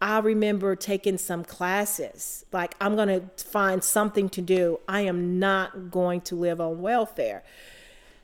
I 0.00 0.18
remember 0.18 0.76
taking 0.76 1.18
some 1.18 1.44
classes. 1.44 2.44
Like, 2.52 2.74
I'm 2.80 2.96
going 2.96 3.08
to 3.08 3.44
find 3.44 3.82
something 3.82 4.28
to 4.30 4.40
do. 4.40 4.80
I 4.88 5.02
am 5.02 5.38
not 5.38 5.90
going 5.90 6.20
to 6.22 6.36
live 6.36 6.60
on 6.60 6.80
welfare. 6.80 7.42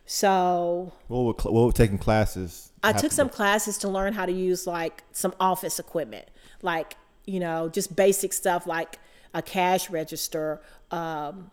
So, 0.06 0.92
what 1.08 1.22
were, 1.22 1.50
what 1.50 1.66
were 1.66 1.72
taking 1.72 1.98
classes? 1.98 2.70
I 2.82 2.92
took 2.92 3.12
some 3.12 3.30
classes 3.30 3.78
to 3.78 3.88
learn 3.88 4.12
how 4.12 4.26
to 4.26 4.32
use 4.32 4.66
like 4.66 5.02
some 5.12 5.34
office 5.40 5.78
equipment, 5.78 6.28
like, 6.60 6.96
you 7.24 7.40
know, 7.40 7.70
just 7.70 7.96
basic 7.96 8.34
stuff 8.34 8.66
like 8.66 8.98
a 9.32 9.40
cash 9.40 9.88
register, 9.88 10.60
um, 10.90 11.50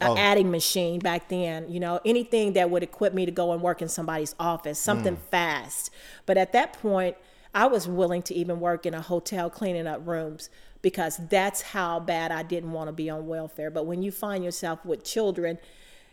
an 0.00 0.10
oh. 0.10 0.16
adding 0.16 0.50
machine 0.50 0.98
back 0.98 1.28
then, 1.28 1.68
you 1.70 1.80
know, 1.80 2.00
anything 2.04 2.54
that 2.54 2.70
would 2.70 2.82
equip 2.82 3.12
me 3.12 3.26
to 3.26 3.32
go 3.32 3.52
and 3.52 3.60
work 3.60 3.82
in 3.82 3.88
somebody's 3.88 4.34
office, 4.38 4.78
something 4.78 5.16
mm. 5.16 5.30
fast. 5.30 5.90
But 6.26 6.38
at 6.38 6.52
that 6.52 6.74
point, 6.74 7.16
I 7.54 7.66
was 7.66 7.88
willing 7.88 8.22
to 8.22 8.34
even 8.34 8.60
work 8.60 8.86
in 8.86 8.94
a 8.94 9.02
hotel 9.02 9.50
cleaning 9.50 9.86
up 9.86 10.06
rooms 10.06 10.48
because 10.82 11.20
that's 11.28 11.62
how 11.62 12.00
bad 12.00 12.32
I 12.32 12.42
didn't 12.42 12.72
want 12.72 12.88
to 12.88 12.92
be 12.92 13.10
on 13.10 13.26
welfare. 13.26 13.70
But 13.70 13.86
when 13.86 14.02
you 14.02 14.10
find 14.10 14.44
yourself 14.44 14.84
with 14.84 15.04
children, 15.04 15.58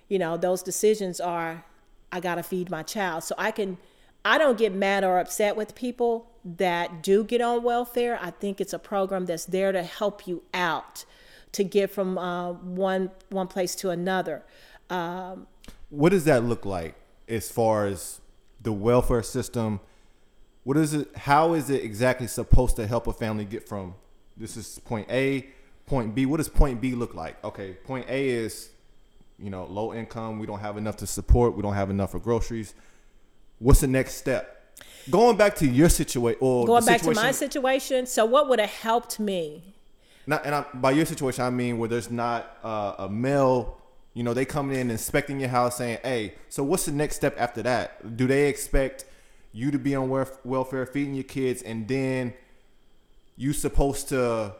you 0.09 0.19
know, 0.19 0.37
those 0.37 0.63
decisions 0.63 1.19
are 1.19 1.63
I 2.11 2.19
got 2.19 2.35
to 2.35 2.43
feed 2.43 2.69
my 2.69 2.83
child. 2.83 3.23
So 3.23 3.35
I 3.37 3.51
can 3.51 3.77
I 4.25 4.37
don't 4.37 4.57
get 4.57 4.73
mad 4.73 5.03
or 5.03 5.19
upset 5.19 5.55
with 5.55 5.75
people 5.75 6.29
that 6.43 7.01
do 7.01 7.23
get 7.23 7.39
on 7.39 7.63
welfare. 7.63 8.19
I 8.21 8.31
think 8.31 8.59
it's 8.59 8.73
a 8.73 8.79
program 8.79 9.25
that's 9.25 9.45
there 9.45 9.71
to 9.71 9.83
help 9.83 10.27
you 10.27 10.43
out 10.53 11.05
to 11.53 11.63
get 11.63 11.89
from 11.91 12.17
uh, 12.17 12.51
one 12.53 13.11
one 13.29 13.47
place 13.47 13.75
to 13.75 13.89
another. 13.89 14.43
Um, 14.89 15.47
what 15.89 16.09
does 16.09 16.25
that 16.25 16.43
look 16.43 16.65
like 16.65 16.95
as 17.27 17.49
far 17.49 17.85
as 17.85 18.19
the 18.61 18.71
welfare 18.71 19.23
system? 19.23 19.79
What 20.63 20.77
is 20.77 20.93
it? 20.93 21.15
How 21.15 21.53
is 21.53 21.69
it 21.69 21.83
exactly 21.83 22.27
supposed 22.27 22.75
to 22.75 22.87
help 22.87 23.07
a 23.07 23.13
family 23.13 23.45
get 23.45 23.67
from 23.67 23.95
this 24.35 24.57
is 24.57 24.79
point 24.79 25.09
A, 25.09 25.47
point 25.85 26.13
B? 26.13 26.25
What 26.25 26.37
does 26.37 26.49
point 26.49 26.81
B 26.81 26.93
look 26.93 27.13
like? 27.15 27.43
Okay, 27.43 27.73
point 27.73 28.05
A 28.09 28.29
is 28.29 28.69
you 29.39 29.49
know 29.49 29.65
low 29.65 29.93
income. 29.93 30.39
We 30.39 30.45
don't 30.47 30.59
have 30.59 30.77
enough 30.77 30.97
to 30.97 31.07
support. 31.07 31.55
We 31.55 31.61
don't 31.61 31.75
have 31.75 31.89
enough 31.89 32.11
for 32.11 32.19
groceries. 32.19 32.73
What's 33.59 33.81
the 33.81 33.87
next 33.87 34.15
step? 34.15 34.53
going 35.09 35.37
back 35.37 35.55
to 35.55 35.67
your 35.67 35.89
situation 35.89 36.37
or 36.41 36.65
Going 36.65 36.85
back 36.85 37.01
to 37.01 37.07
my 37.07 37.31
situation- 37.31 37.33
situation, 37.33 38.05
so 38.05 38.25
what 38.25 38.49
would 38.49 38.59
have 38.59 38.69
helped 38.69 39.19
me? 39.19 39.75
Not, 40.27 40.45
and 40.45 40.53
I, 40.53 40.65
by 40.73 40.91
your 40.91 41.05
situation, 41.05 41.43
I 41.43 41.49
mean 41.49 41.77
where 41.77 41.89
there's 41.89 42.11
not 42.11 42.57
uh, 42.63 42.95
a 42.99 43.09
male, 43.09 43.77
you 44.13 44.23
know, 44.23 44.33
they 44.33 44.45
coming 44.45 44.77
in 44.77 44.91
inspecting 44.91 45.39
your 45.39 45.49
house 45.49 45.77
saying, 45.77 45.99
hey, 46.03 46.35
so 46.49 46.63
what's 46.63 46.85
the 46.85 46.91
next 46.91 47.15
step 47.15 47.35
after 47.39 47.63
that? 47.63 48.17
Do 48.17 48.27
they 48.27 48.47
expect 48.49 49.05
you 49.53 49.71
to 49.71 49.79
be 49.79 49.95
on 49.95 50.09
welf- 50.09 50.37
welfare, 50.43 50.85
feeding 50.85 51.15
your 51.15 51.23
kids, 51.23 51.61
and 51.61 51.87
then 51.87 52.33
you 53.37 53.53
supposed 53.53 54.09
to 54.09 54.53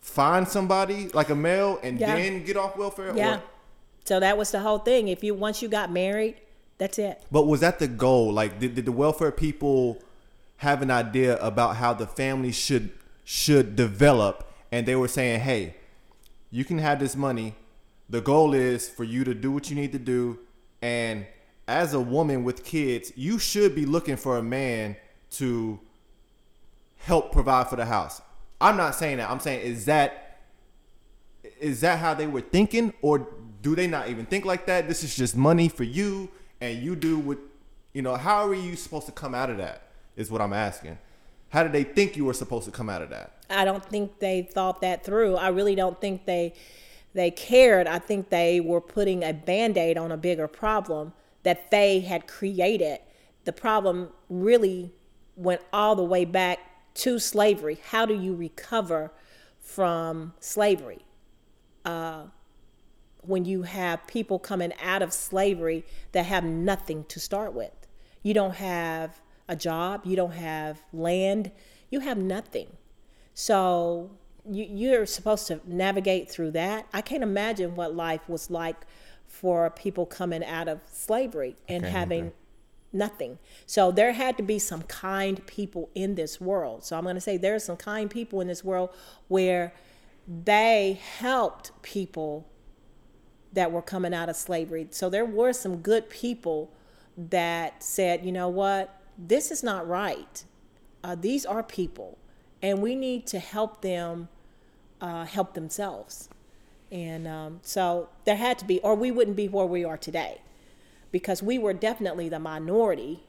find 0.00 0.48
somebody 0.48 1.08
like 1.08 1.30
a 1.30 1.34
male 1.34 1.78
and 1.82 1.98
Yeah. 2.00 2.16
then 2.16 2.44
get 2.44 2.56
off 2.56 2.76
welfare? 2.76 3.12
Yeah. 3.16 3.36
Or, 3.36 3.42
So 4.04 4.18
that 4.20 4.36
was 4.36 4.50
the 4.50 4.60
whole 4.60 4.78
thing. 4.78 5.08
If 5.08 5.22
you 5.22 5.34
once 5.34 5.62
you 5.62 5.68
got 5.68 5.92
married, 5.92 6.36
that's 6.78 6.98
it. 6.98 7.22
but 7.30 7.46
was 7.46 7.60
that 7.60 7.78
the 7.78 7.86
goal? 7.88 8.32
Like, 8.32 8.58
did, 8.58 8.74
did 8.74 8.84
the 8.86 8.92
welfare 8.92 9.30
people 9.30 10.02
have 10.56 10.82
an 10.82 10.90
idea 10.90 11.36
about 11.38 11.76
how 11.76 11.92
the 11.92 12.06
family 12.06 12.50
should 12.52 12.90
should 13.24 13.76
develop? 13.76 14.48
And 14.72 14.86
they 14.86 14.96
were 14.96 15.08
saying, 15.08 15.40
hey, 15.40 15.76
you 16.50 16.64
can 16.64 16.78
have 16.78 16.98
this 16.98 17.14
money. 17.14 17.54
The 18.08 18.20
goal 18.20 18.54
is 18.54 18.88
for 18.88 19.04
you 19.04 19.22
to 19.24 19.34
do 19.34 19.52
what 19.52 19.70
you 19.70 19.76
need 19.76 19.92
to 19.92 19.98
do. 19.98 20.38
And 20.80 21.26
as 21.68 21.94
a 21.94 22.00
woman 22.00 22.42
with 22.42 22.64
kids, 22.64 23.12
you 23.14 23.38
should 23.38 23.74
be 23.74 23.86
looking 23.86 24.16
for 24.16 24.38
a 24.38 24.42
man 24.42 24.96
to 25.32 25.78
help 26.96 27.32
provide 27.32 27.68
for 27.68 27.76
the 27.76 27.84
house. 27.84 28.20
I'm 28.60 28.76
not 28.76 28.94
saying 28.94 29.18
that. 29.18 29.30
I'm 29.30 29.40
saying 29.40 29.60
is 29.60 29.84
that 29.86 30.40
is 31.60 31.80
that 31.80 31.98
how 31.98 32.14
they 32.14 32.26
were 32.26 32.40
thinking 32.40 32.92
or 33.02 33.28
do 33.60 33.74
they 33.76 33.86
not 33.86 34.08
even 34.08 34.26
think 34.26 34.44
like 34.44 34.66
that? 34.66 34.88
This 34.88 35.04
is 35.04 35.14
just 35.14 35.36
money 35.36 35.68
for 35.68 35.84
you 35.84 36.28
and 36.60 36.82
you 36.82 36.96
do 36.96 37.18
what 37.18 37.38
you 37.92 38.02
know, 38.02 38.16
how 38.16 38.46
are 38.48 38.54
you 38.54 38.74
supposed 38.76 39.06
to 39.06 39.12
come 39.12 39.34
out 39.34 39.50
of 39.50 39.58
that? 39.58 39.88
Is 40.16 40.30
what 40.30 40.40
I'm 40.40 40.52
asking. 40.52 40.98
How 41.52 41.62
did 41.62 41.72
they 41.72 41.84
think 41.84 42.16
you 42.16 42.24
were 42.24 42.32
supposed 42.32 42.64
to 42.64 42.70
come 42.70 42.88
out 42.88 43.02
of 43.02 43.10
that? 43.10 43.44
I 43.50 43.66
don't 43.66 43.84
think 43.84 44.20
they 44.20 44.48
thought 44.50 44.80
that 44.80 45.04
through. 45.04 45.36
I 45.36 45.48
really 45.48 45.74
don't 45.74 46.00
think 46.00 46.24
they 46.24 46.54
they 47.14 47.30
cared. 47.30 47.86
I 47.86 47.98
think 47.98 48.30
they 48.30 48.58
were 48.60 48.80
putting 48.80 49.22
a 49.22 49.34
band-aid 49.34 49.98
on 49.98 50.10
a 50.10 50.16
bigger 50.16 50.48
problem 50.48 51.12
that 51.42 51.70
they 51.70 52.00
had 52.00 52.26
created. 52.26 53.00
The 53.44 53.52
problem 53.52 54.08
really 54.30 54.94
went 55.36 55.60
all 55.74 55.94
the 55.94 56.04
way 56.04 56.24
back 56.24 56.58
to 56.94 57.18
slavery. 57.18 57.80
How 57.90 58.06
do 58.06 58.14
you 58.14 58.34
recover 58.34 59.12
from 59.60 60.32
slavery? 60.40 61.04
Uh, 61.84 62.22
when 63.20 63.44
you 63.44 63.62
have 63.62 64.06
people 64.06 64.38
coming 64.38 64.72
out 64.82 65.02
of 65.02 65.12
slavery 65.12 65.84
that 66.12 66.24
have 66.24 66.44
nothing 66.44 67.04
to 67.04 67.20
start 67.20 67.52
with. 67.52 67.72
You 68.22 68.32
don't 68.32 68.54
have 68.54 69.20
a 69.48 69.56
job, 69.56 70.02
you 70.04 70.16
don't 70.16 70.32
have 70.32 70.82
land, 70.92 71.50
you 71.90 72.00
have 72.00 72.18
nothing. 72.18 72.68
So 73.34 74.10
you, 74.48 74.66
you're 74.68 75.06
supposed 75.06 75.46
to 75.48 75.60
navigate 75.66 76.30
through 76.30 76.52
that. 76.52 76.86
I 76.92 77.00
can't 77.00 77.22
imagine 77.22 77.74
what 77.74 77.94
life 77.94 78.28
was 78.28 78.50
like 78.50 78.86
for 79.26 79.70
people 79.70 80.06
coming 80.06 80.44
out 80.44 80.68
of 80.68 80.80
slavery 80.90 81.56
and 81.68 81.84
Okay, 81.84 81.92
having 81.92 82.26
okay. 82.26 82.34
nothing. 82.92 83.38
So 83.66 83.90
there 83.90 84.12
had 84.12 84.36
to 84.36 84.42
be 84.42 84.58
some 84.58 84.82
kind 84.82 85.44
people 85.46 85.90
in 85.94 86.14
this 86.14 86.40
world. 86.40 86.84
So 86.84 86.96
I'm 86.96 87.04
going 87.04 87.14
to 87.14 87.20
say 87.20 87.36
there 87.36 87.54
are 87.54 87.58
some 87.60 87.76
kind 87.76 88.10
people 88.10 88.40
in 88.40 88.48
this 88.48 88.62
world 88.62 88.90
where 89.28 89.72
they 90.28 91.00
helped 91.18 91.72
people 91.82 92.46
that 93.52 93.72
were 93.72 93.82
coming 93.82 94.14
out 94.14 94.28
of 94.28 94.36
slavery. 94.36 94.86
So 94.90 95.10
there 95.10 95.24
were 95.26 95.52
some 95.52 95.78
good 95.78 96.08
people 96.08 96.72
that 97.16 97.82
said, 97.82 98.24
you 98.24 98.32
know 98.32 98.48
what, 98.48 99.01
this 99.18 99.50
is 99.50 99.62
not 99.62 99.86
right. 99.88 100.44
Uh, 101.04 101.14
these 101.14 101.44
are 101.44 101.62
people, 101.62 102.18
and 102.60 102.80
we 102.80 102.94
need 102.94 103.26
to 103.28 103.38
help 103.38 103.82
them 103.82 104.28
uh, 105.00 105.24
help 105.24 105.54
themselves. 105.54 106.28
And 106.90 107.26
um, 107.26 107.60
so 107.62 108.08
there 108.24 108.36
had 108.36 108.58
to 108.58 108.64
be, 108.64 108.78
or 108.80 108.94
we 108.94 109.10
wouldn't 109.10 109.36
be 109.36 109.48
where 109.48 109.66
we 109.66 109.84
are 109.84 109.96
today, 109.96 110.40
because 111.10 111.42
we 111.42 111.58
were 111.58 111.72
definitely 111.72 112.28
the 112.28 112.38
minority. 112.38 113.24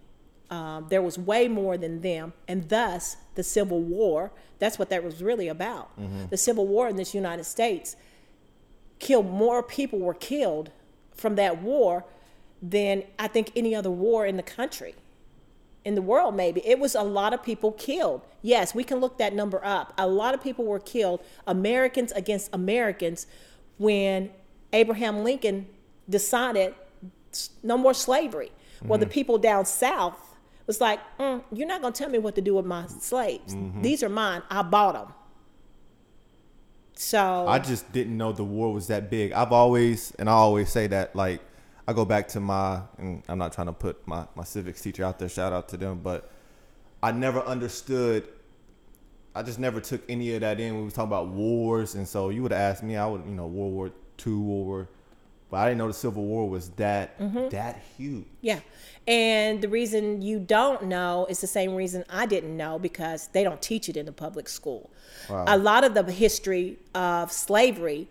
Um, 0.49 0.87
there 0.89 1.01
was 1.01 1.17
way 1.17 1.47
more 1.47 1.77
than 1.77 2.01
them, 2.01 2.33
and 2.47 2.69
thus 2.69 3.17
the 3.35 3.43
Civil 3.43 3.81
War. 3.81 4.31
That's 4.59 4.77
what 4.77 4.89
that 4.89 5.03
was 5.03 5.23
really 5.23 5.47
about. 5.47 5.89
The 6.29 6.37
Civil 6.37 6.67
War 6.67 6.87
in 6.87 6.95
this 6.95 7.13
United 7.13 7.45
States 7.45 7.95
killed 8.99 9.29
more 9.29 9.63
people 9.63 9.99
were 9.99 10.13
killed 10.13 10.71
from 11.11 11.35
that 11.35 11.61
war 11.61 12.05
than 12.61 13.03
I 13.19 13.27
think 13.27 13.51
any 13.55 13.75
other 13.75 13.91
war 13.91 14.25
in 14.25 14.37
the 14.37 14.43
country, 14.43 14.95
in 15.85 15.95
the 15.95 16.01
world, 16.01 16.35
maybe. 16.35 16.65
It 16.65 16.79
was 16.79 16.95
a 16.95 17.01
lot 17.03 17.33
of 17.33 17.43
people 17.43 17.71
killed. 17.73 18.21
Yes, 18.41 18.73
we 18.73 18.83
can 18.83 18.99
look 18.99 19.17
that 19.17 19.33
number 19.33 19.63
up. 19.63 19.93
A 19.97 20.07
lot 20.07 20.33
of 20.33 20.41
people 20.41 20.65
were 20.65 20.79
killed, 20.79 21.21
Americans 21.45 22.11
against 22.13 22.49
Americans, 22.53 23.27
when 23.77 24.29
Abraham 24.71 25.23
Lincoln 25.23 25.67
decided 26.09 26.73
no 27.63 27.77
more 27.77 27.93
slavery. 27.93 28.51
Well, 28.83 28.99
the 28.99 29.07
people 29.07 29.37
down 29.37 29.65
south 29.65 30.19
was 30.67 30.81
like, 30.81 30.99
mm, 31.17 31.41
you're 31.53 31.67
not 31.67 31.81
going 31.81 31.93
to 31.93 31.97
tell 31.97 32.09
me 32.09 32.19
what 32.19 32.35
to 32.35 32.41
do 32.41 32.55
with 32.55 32.65
my 32.65 32.87
slaves. 32.87 33.55
These 33.81 34.03
are 34.03 34.09
mine. 34.09 34.41
I 34.49 34.61
bought 34.61 34.93
them. 34.93 35.13
So 36.95 37.47
I 37.47 37.59
just 37.59 37.91
didn't 37.91 38.17
know 38.17 38.31
the 38.31 38.43
war 38.43 38.71
was 38.71 38.87
that 38.87 39.09
big. 39.09 39.31
I've 39.31 39.51
always, 39.51 40.13
and 40.19 40.29
I 40.29 40.33
always 40.33 40.69
say 40.69 40.87
that, 40.87 41.15
like, 41.15 41.41
I 41.87 41.93
go 41.93 42.05
back 42.05 42.27
to 42.29 42.39
my, 42.39 42.81
and 42.97 43.23
I'm 43.27 43.37
not 43.37 43.53
trying 43.53 43.67
to 43.67 43.73
put 43.73 44.07
my, 44.07 44.25
my 44.35 44.43
civics 44.43 44.81
teacher 44.81 45.03
out 45.03 45.19
there, 45.19 45.27
shout 45.27 45.51
out 45.51 45.67
to 45.69 45.77
them, 45.77 45.99
but 46.01 46.31
I 47.01 47.11
never 47.11 47.41
understood, 47.41 48.27
I 49.35 49.43
just 49.43 49.59
never 49.59 49.81
took 49.81 50.01
any 50.07 50.33
of 50.35 50.41
that 50.41 50.59
in 50.59 50.77
we 50.77 50.83
was 50.83 50.93
talking 50.93 51.09
about 51.09 51.27
wars. 51.27 51.95
And 51.95 52.07
so 52.07 52.29
you 52.29 52.41
would 52.43 52.53
have 52.53 52.61
asked 52.61 52.83
me, 52.83 52.95
I 52.95 53.05
would, 53.05 53.25
you 53.25 53.33
know, 53.33 53.47
World 53.47 53.73
War 53.73 53.87
II, 54.25 54.33
World 54.33 54.65
War, 54.65 54.89
but 55.51 55.57
I 55.57 55.65
didn't 55.65 55.79
know 55.79 55.87
the 55.87 55.93
Civil 55.93 56.23
War 56.23 56.49
was 56.49 56.69
that, 56.71 57.19
mm-hmm. 57.19 57.49
that 57.49 57.83
huge. 57.97 58.25
Yeah. 58.41 58.61
And 59.05 59.61
the 59.61 59.67
reason 59.67 60.21
you 60.21 60.39
don't 60.39 60.83
know 60.85 61.27
is 61.29 61.41
the 61.41 61.47
same 61.47 61.75
reason 61.75 62.05
I 62.09 62.25
didn't 62.25 62.55
know 62.55 62.79
because 62.79 63.27
they 63.27 63.43
don't 63.43 63.61
teach 63.61 63.89
it 63.89 63.97
in 63.97 64.05
the 64.05 64.13
public 64.13 64.47
school. 64.47 64.89
Wow. 65.29 65.43
A 65.47 65.57
lot 65.57 65.83
of 65.83 65.93
the 65.93 66.03
history 66.11 66.79
of 66.95 67.31
slavery 67.31 68.07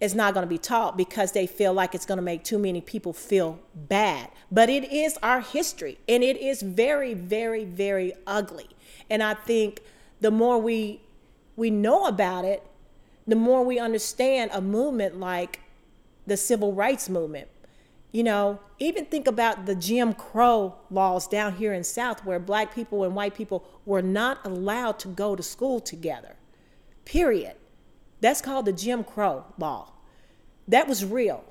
is 0.00 0.14
not 0.14 0.32
going 0.32 0.44
to 0.44 0.48
be 0.48 0.58
taught 0.58 0.96
because 0.96 1.32
they 1.32 1.46
feel 1.46 1.72
like 1.72 1.94
it's 1.94 2.06
going 2.06 2.18
to 2.18 2.22
make 2.22 2.44
too 2.44 2.58
many 2.58 2.80
people 2.80 3.12
feel 3.12 3.58
bad. 3.74 4.30
But 4.50 4.70
it 4.70 4.92
is 4.92 5.18
our 5.22 5.40
history 5.40 5.98
and 6.08 6.22
it 6.22 6.36
is 6.36 6.62
very 6.62 7.14
very 7.14 7.64
very 7.64 8.12
ugly. 8.26 8.68
And 9.10 9.22
I 9.22 9.34
think 9.34 9.82
the 10.20 10.30
more 10.30 10.58
we 10.58 11.00
we 11.56 11.70
know 11.70 12.06
about 12.06 12.44
it, 12.44 12.62
the 13.26 13.36
more 13.36 13.64
we 13.64 13.78
understand 13.78 14.50
a 14.54 14.60
movement 14.60 15.18
like 15.18 15.60
the 16.26 16.36
civil 16.36 16.72
rights 16.72 17.08
movement. 17.08 17.48
You 18.12 18.22
know, 18.22 18.60
even 18.78 19.04
think 19.04 19.26
about 19.26 19.66
the 19.66 19.74
Jim 19.74 20.14
Crow 20.14 20.76
laws 20.90 21.28
down 21.28 21.56
here 21.56 21.74
in 21.74 21.84
South 21.84 22.24
where 22.24 22.38
black 22.38 22.74
people 22.74 23.04
and 23.04 23.14
white 23.14 23.34
people 23.34 23.68
were 23.84 24.00
not 24.00 24.38
allowed 24.46 24.98
to 25.00 25.08
go 25.08 25.36
to 25.36 25.42
school 25.42 25.80
together. 25.80 26.36
Period. 27.04 27.57
That's 28.20 28.40
called 28.40 28.66
the 28.66 28.72
Jim 28.72 29.04
Crow 29.04 29.44
law. 29.58 29.92
That 30.66 30.88
was 30.88 31.04
real. 31.04 31.44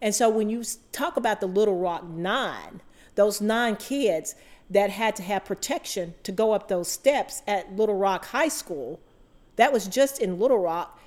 And 0.00 0.14
so 0.14 0.28
when 0.28 0.48
you 0.48 0.62
talk 0.92 1.16
about 1.16 1.40
the 1.40 1.46
Little 1.46 1.78
Rock 1.78 2.08
Nine, 2.08 2.80
those 3.14 3.40
nine 3.40 3.76
kids 3.76 4.34
that 4.70 4.90
had 4.90 5.16
to 5.16 5.22
have 5.22 5.44
protection 5.44 6.14
to 6.22 6.32
go 6.32 6.52
up 6.52 6.68
those 6.68 6.88
steps 6.88 7.42
at 7.46 7.74
Little 7.74 7.96
Rock 7.96 8.26
High 8.26 8.48
School, 8.48 9.00
that 9.56 9.72
was 9.72 9.88
just 9.88 10.20
in 10.20 10.38
Little 10.38 10.58
Rock. 10.58 10.98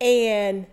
And 0.00 0.66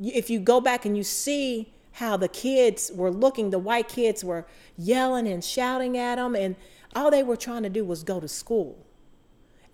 if 0.00 0.30
you 0.30 0.40
go 0.40 0.60
back 0.60 0.84
and 0.84 0.96
you 0.96 1.04
see 1.04 1.72
how 1.92 2.16
the 2.16 2.28
kids 2.28 2.90
were 2.94 3.10
looking, 3.10 3.50
the 3.50 3.58
white 3.58 3.88
kids 3.88 4.24
were 4.24 4.46
yelling 4.78 5.28
and 5.28 5.44
shouting 5.44 5.98
at 5.98 6.16
them, 6.16 6.34
and 6.34 6.56
all 6.96 7.10
they 7.10 7.22
were 7.22 7.36
trying 7.36 7.62
to 7.64 7.68
do 7.68 7.84
was 7.84 8.02
go 8.02 8.18
to 8.18 8.28
school. 8.28 8.86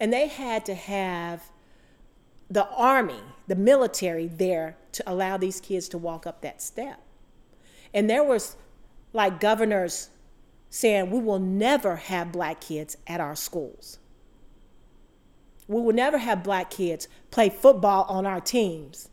And 0.01 0.13
they 0.13 0.27
had 0.27 0.67
to 0.67 0.75
have 0.75 1.51
the 2.51 2.69
army, 2.69 3.21
the 3.47 3.57
military 3.57 4.29
there 4.29 4.77
to 4.93 5.11
allow 5.11 5.37
these 5.37 5.61
kids 5.61 5.89
to 5.91 5.99
walk 5.99 6.27
up 6.27 6.41
that 6.43 6.63
step. 6.63 7.01
And 7.93 8.09
there 8.09 8.25
was 8.25 8.57
like 9.13 9.41
governors 9.41 10.11
saying, 10.71 11.11
we 11.11 11.21
will 11.21 11.39
never 11.39 11.97
have 11.97 12.33
black 12.33 12.61
kids 12.61 12.97
at 13.07 13.21
our 13.21 13.37
schools. 13.37 13.99
We 15.69 15.81
will 15.81 15.95
never 15.95 16.19
have 16.19 16.45
black 16.45 16.71
kids 16.71 17.09
play 17.31 17.49
football 17.49 18.05
on 18.09 18.27
our 18.27 18.41
teams. 18.41 19.09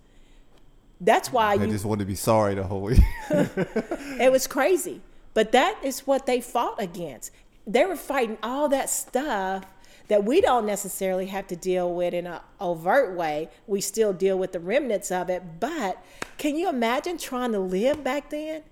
That's 1.01 1.31
why 1.31 1.51
I 1.51 1.53
you 1.55 1.67
just 1.67 1.85
want 1.85 1.99
to 1.99 2.05
be 2.05 2.15
sorry 2.15 2.55
the 2.55 2.63
whole 2.63 2.81
week. 2.81 2.99
it 3.29 4.31
was 4.31 4.47
crazy. 4.47 5.01
But 5.33 5.51
that 5.53 5.79
is 5.83 6.01
what 6.01 6.25
they 6.25 6.41
fought 6.41 6.81
against. 6.81 7.31
They 7.65 7.85
were 7.85 7.95
fighting 7.95 8.37
all 8.43 8.69
that 8.69 8.89
stuff 8.89 9.65
that 10.07 10.23
we 10.23 10.41
don't 10.41 10.65
necessarily 10.65 11.27
have 11.27 11.47
to 11.47 11.55
deal 11.55 11.93
with 11.93 12.13
in 12.13 12.27
an 12.27 12.39
overt 12.59 13.15
way. 13.15 13.49
We 13.67 13.81
still 13.81 14.13
deal 14.13 14.37
with 14.37 14.51
the 14.51 14.59
remnants 14.59 15.11
of 15.11 15.29
it. 15.29 15.59
But 15.59 16.03
can 16.37 16.55
you 16.55 16.69
imagine 16.69 17.17
trying 17.17 17.51
to 17.53 17.59
live 17.59 18.03
back 18.03 18.29
then 18.29 18.63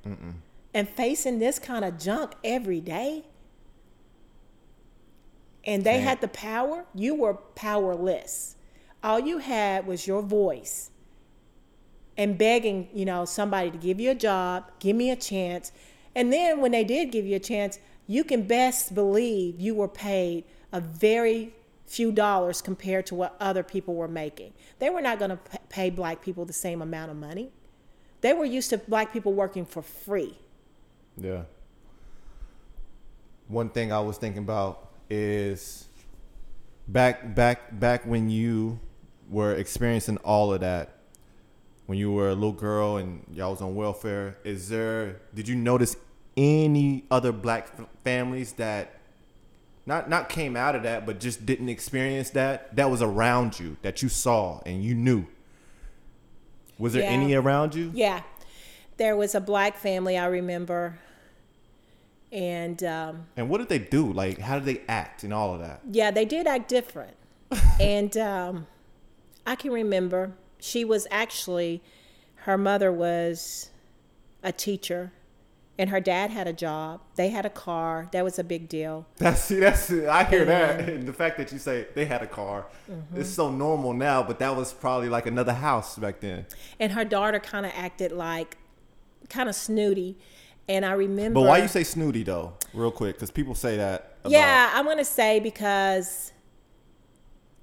and 0.73 0.89
facing 0.89 1.39
this 1.39 1.59
kind 1.59 1.85
of 1.85 1.97
junk 1.97 2.33
every 2.43 2.81
day? 2.81 3.25
and 5.63 5.83
they 5.83 5.93
Can't. 5.93 6.03
had 6.03 6.21
the 6.21 6.27
power, 6.27 6.85
you 6.93 7.15
were 7.15 7.35
powerless. 7.35 8.55
All 9.03 9.19
you 9.19 9.39
had 9.39 9.87
was 9.87 10.07
your 10.07 10.21
voice 10.21 10.89
and 12.17 12.37
begging, 12.37 12.89
you 12.93 13.05
know, 13.05 13.25
somebody 13.25 13.71
to 13.71 13.77
give 13.77 13.99
you 13.99 14.11
a 14.11 14.15
job, 14.15 14.65
give 14.79 14.95
me 14.95 15.11
a 15.11 15.15
chance. 15.15 15.71
And 16.15 16.31
then 16.31 16.61
when 16.61 16.71
they 16.71 16.83
did 16.83 17.11
give 17.11 17.25
you 17.25 17.35
a 17.35 17.39
chance, 17.39 17.79
you 18.07 18.23
can 18.23 18.43
best 18.43 18.93
believe 18.93 19.59
you 19.59 19.75
were 19.75 19.87
paid 19.87 20.43
a 20.71 20.79
very 20.79 21.53
few 21.85 22.11
dollars 22.11 22.61
compared 22.61 23.05
to 23.05 23.15
what 23.15 23.35
other 23.39 23.63
people 23.63 23.95
were 23.95 24.07
making. 24.07 24.53
They 24.79 24.89
were 24.89 25.01
not 25.01 25.19
going 25.19 25.31
to 25.31 25.39
pay 25.69 25.89
black 25.89 26.21
people 26.21 26.45
the 26.45 26.53
same 26.53 26.81
amount 26.81 27.11
of 27.11 27.17
money. 27.17 27.51
They 28.21 28.33
were 28.33 28.45
used 28.45 28.69
to 28.69 28.77
black 28.77 29.11
people 29.11 29.33
working 29.33 29.65
for 29.65 29.81
free. 29.81 30.37
Yeah. 31.17 31.43
One 33.47 33.69
thing 33.69 33.91
I 33.91 33.99
was 33.99 34.17
thinking 34.17 34.43
about 34.43 34.91
is 35.09 35.87
back 36.87 37.35
back 37.35 37.79
back 37.79 38.05
when 38.05 38.29
you 38.29 38.79
were 39.29 39.53
experiencing 39.53 40.17
all 40.17 40.53
of 40.53 40.61
that 40.61 40.97
when 41.85 41.97
you 41.97 42.11
were 42.11 42.29
a 42.29 42.33
little 42.33 42.51
girl 42.53 42.97
and 42.97 43.23
y'all 43.33 43.51
was 43.51 43.61
on 43.61 43.75
welfare 43.75 44.37
is 44.43 44.69
there 44.69 45.21
did 45.35 45.47
you 45.47 45.55
notice 45.55 45.95
any 46.37 47.03
other 47.11 47.31
black 47.31 47.69
families 48.03 48.53
that 48.53 49.00
not 49.85 50.09
not 50.09 50.29
came 50.29 50.55
out 50.55 50.75
of 50.75 50.83
that 50.83 51.05
but 51.05 51.19
just 51.19 51.45
didn't 51.45 51.69
experience 51.69 52.29
that 52.31 52.75
that 52.75 52.89
was 52.89 53.01
around 53.01 53.59
you 53.59 53.77
that 53.81 54.01
you 54.01 54.09
saw 54.09 54.61
and 54.65 54.83
you 54.83 54.93
knew 54.95 55.25
was 56.77 56.93
there 56.93 57.03
Yeah. 57.03 57.09
any 57.09 57.33
around 57.33 57.75
you 57.75 57.91
Yeah. 57.93 58.21
There 58.97 59.15
was 59.15 59.33
a 59.35 59.41
black 59.41 59.77
family 59.77 60.17
I 60.17 60.25
remember. 60.27 60.99
And 62.31 62.81
um, 62.83 63.25
and 63.35 63.49
what 63.49 63.57
did 63.57 63.67
they 63.69 63.79
do 63.79 64.11
like 64.13 64.37
how 64.39 64.57
did 64.59 64.65
they 64.65 64.81
act 64.87 65.23
and 65.23 65.33
all 65.33 65.53
of 65.53 65.59
that 65.59 65.81
yeah, 65.89 66.11
they 66.11 66.25
did 66.25 66.47
act 66.47 66.69
different. 66.69 67.15
and 67.79 68.15
um, 68.17 68.67
I 69.45 69.55
can 69.55 69.71
remember 69.71 70.31
she 70.59 70.85
was 70.85 71.07
actually, 71.11 71.81
her 72.35 72.57
mother 72.57 72.91
was 72.91 73.71
a 74.43 74.51
teacher, 74.51 75.11
and 75.81 75.89
her 75.89 75.99
dad 75.99 76.29
had 76.29 76.47
a 76.47 76.53
job. 76.53 77.01
They 77.15 77.29
had 77.29 77.43
a 77.43 77.49
car. 77.49 78.07
That 78.11 78.23
was 78.23 78.37
a 78.37 78.43
big 78.43 78.69
deal. 78.69 79.07
That's 79.17 79.41
see, 79.41 79.55
that's 79.59 79.91
I 79.91 80.23
hear 80.25 80.45
that. 80.45 80.87
And 80.87 81.07
the 81.07 81.13
fact 81.13 81.37
that 81.39 81.51
you 81.51 81.57
say 81.57 81.87
they 81.95 82.05
had 82.05 82.21
a 82.21 82.27
car, 82.27 82.67
Mm-hmm. 82.89 83.19
it's 83.21 83.29
so 83.29 83.49
normal 83.49 83.93
now, 83.93 84.21
but 84.21 84.37
that 84.39 84.55
was 84.55 84.73
probably 84.73 85.09
like 85.09 85.25
another 85.25 85.53
house 85.53 85.97
back 85.97 86.19
then. 86.19 86.45
And 86.79 86.91
her 86.91 87.03
daughter 87.03 87.39
kind 87.39 87.65
of 87.65 87.71
acted 87.75 88.11
like, 88.11 88.57
kind 89.29 89.49
of 89.49 89.55
snooty. 89.55 90.17
And 90.69 90.85
I 90.85 90.91
remember. 90.91 91.39
But 91.39 91.47
why 91.47 91.57
you 91.57 91.67
say 91.67 91.83
snooty 91.83 92.21
though, 92.23 92.53
real 92.75 92.91
quick? 92.91 93.15
Because 93.15 93.31
people 93.31 93.55
say 93.55 93.77
that. 93.77 94.17
About, 94.21 94.31
Yeah, 94.33 94.69
I'm 94.75 94.85
gonna 94.85 95.03
say 95.03 95.39
because 95.39 96.31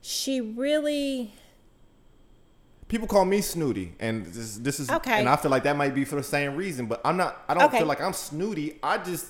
she 0.00 0.40
really 0.40 1.34
People 2.88 3.06
call 3.06 3.24
me 3.26 3.40
snooty, 3.42 3.92
and 4.00 4.24
this, 4.26 4.56
this 4.56 4.80
is 4.80 4.88
Okay. 4.90 5.18
and 5.20 5.28
I 5.28 5.36
feel 5.36 5.50
like 5.50 5.62
that 5.64 5.76
might 5.76 5.94
be 5.94 6.04
for 6.06 6.16
the 6.16 6.22
same 6.22 6.56
reason. 6.56 6.86
But 6.86 7.00
I'm 7.04 7.16
not. 7.18 7.44
I 7.48 7.54
don't 7.54 7.64
Okay. 7.64 7.78
feel 7.78 7.86
like 7.86 8.00
I'm 8.00 8.14
snooty. 8.14 8.78
I 8.82 8.96
just, 8.98 9.26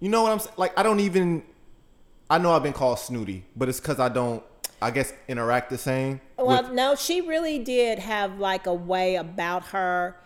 you 0.00 0.08
know 0.08 0.22
what 0.22 0.32
I'm? 0.32 0.40
Like 0.56 0.78
I 0.78 0.82
don't 0.82 1.00
even. 1.00 1.42
I 2.30 2.38
know 2.38 2.52
I've 2.52 2.62
been 2.62 2.72
called 2.72 2.98
snooty, 2.98 3.44
but 3.56 3.68
it's 3.68 3.80
because 3.80 3.98
I 4.00 4.08
don't. 4.08 4.42
I 4.80 4.90
guess 4.90 5.12
interact 5.28 5.70
the 5.70 5.78
same. 5.78 6.20
well 6.36 6.62
with- 6.64 6.72
no 6.72 6.96
she 6.96 7.20
really 7.20 7.60
did 7.60 8.00
have 8.00 8.40
like 8.40 8.66
a 8.66 8.74
way 8.74 9.14
about 9.14 9.66
her 9.66 10.16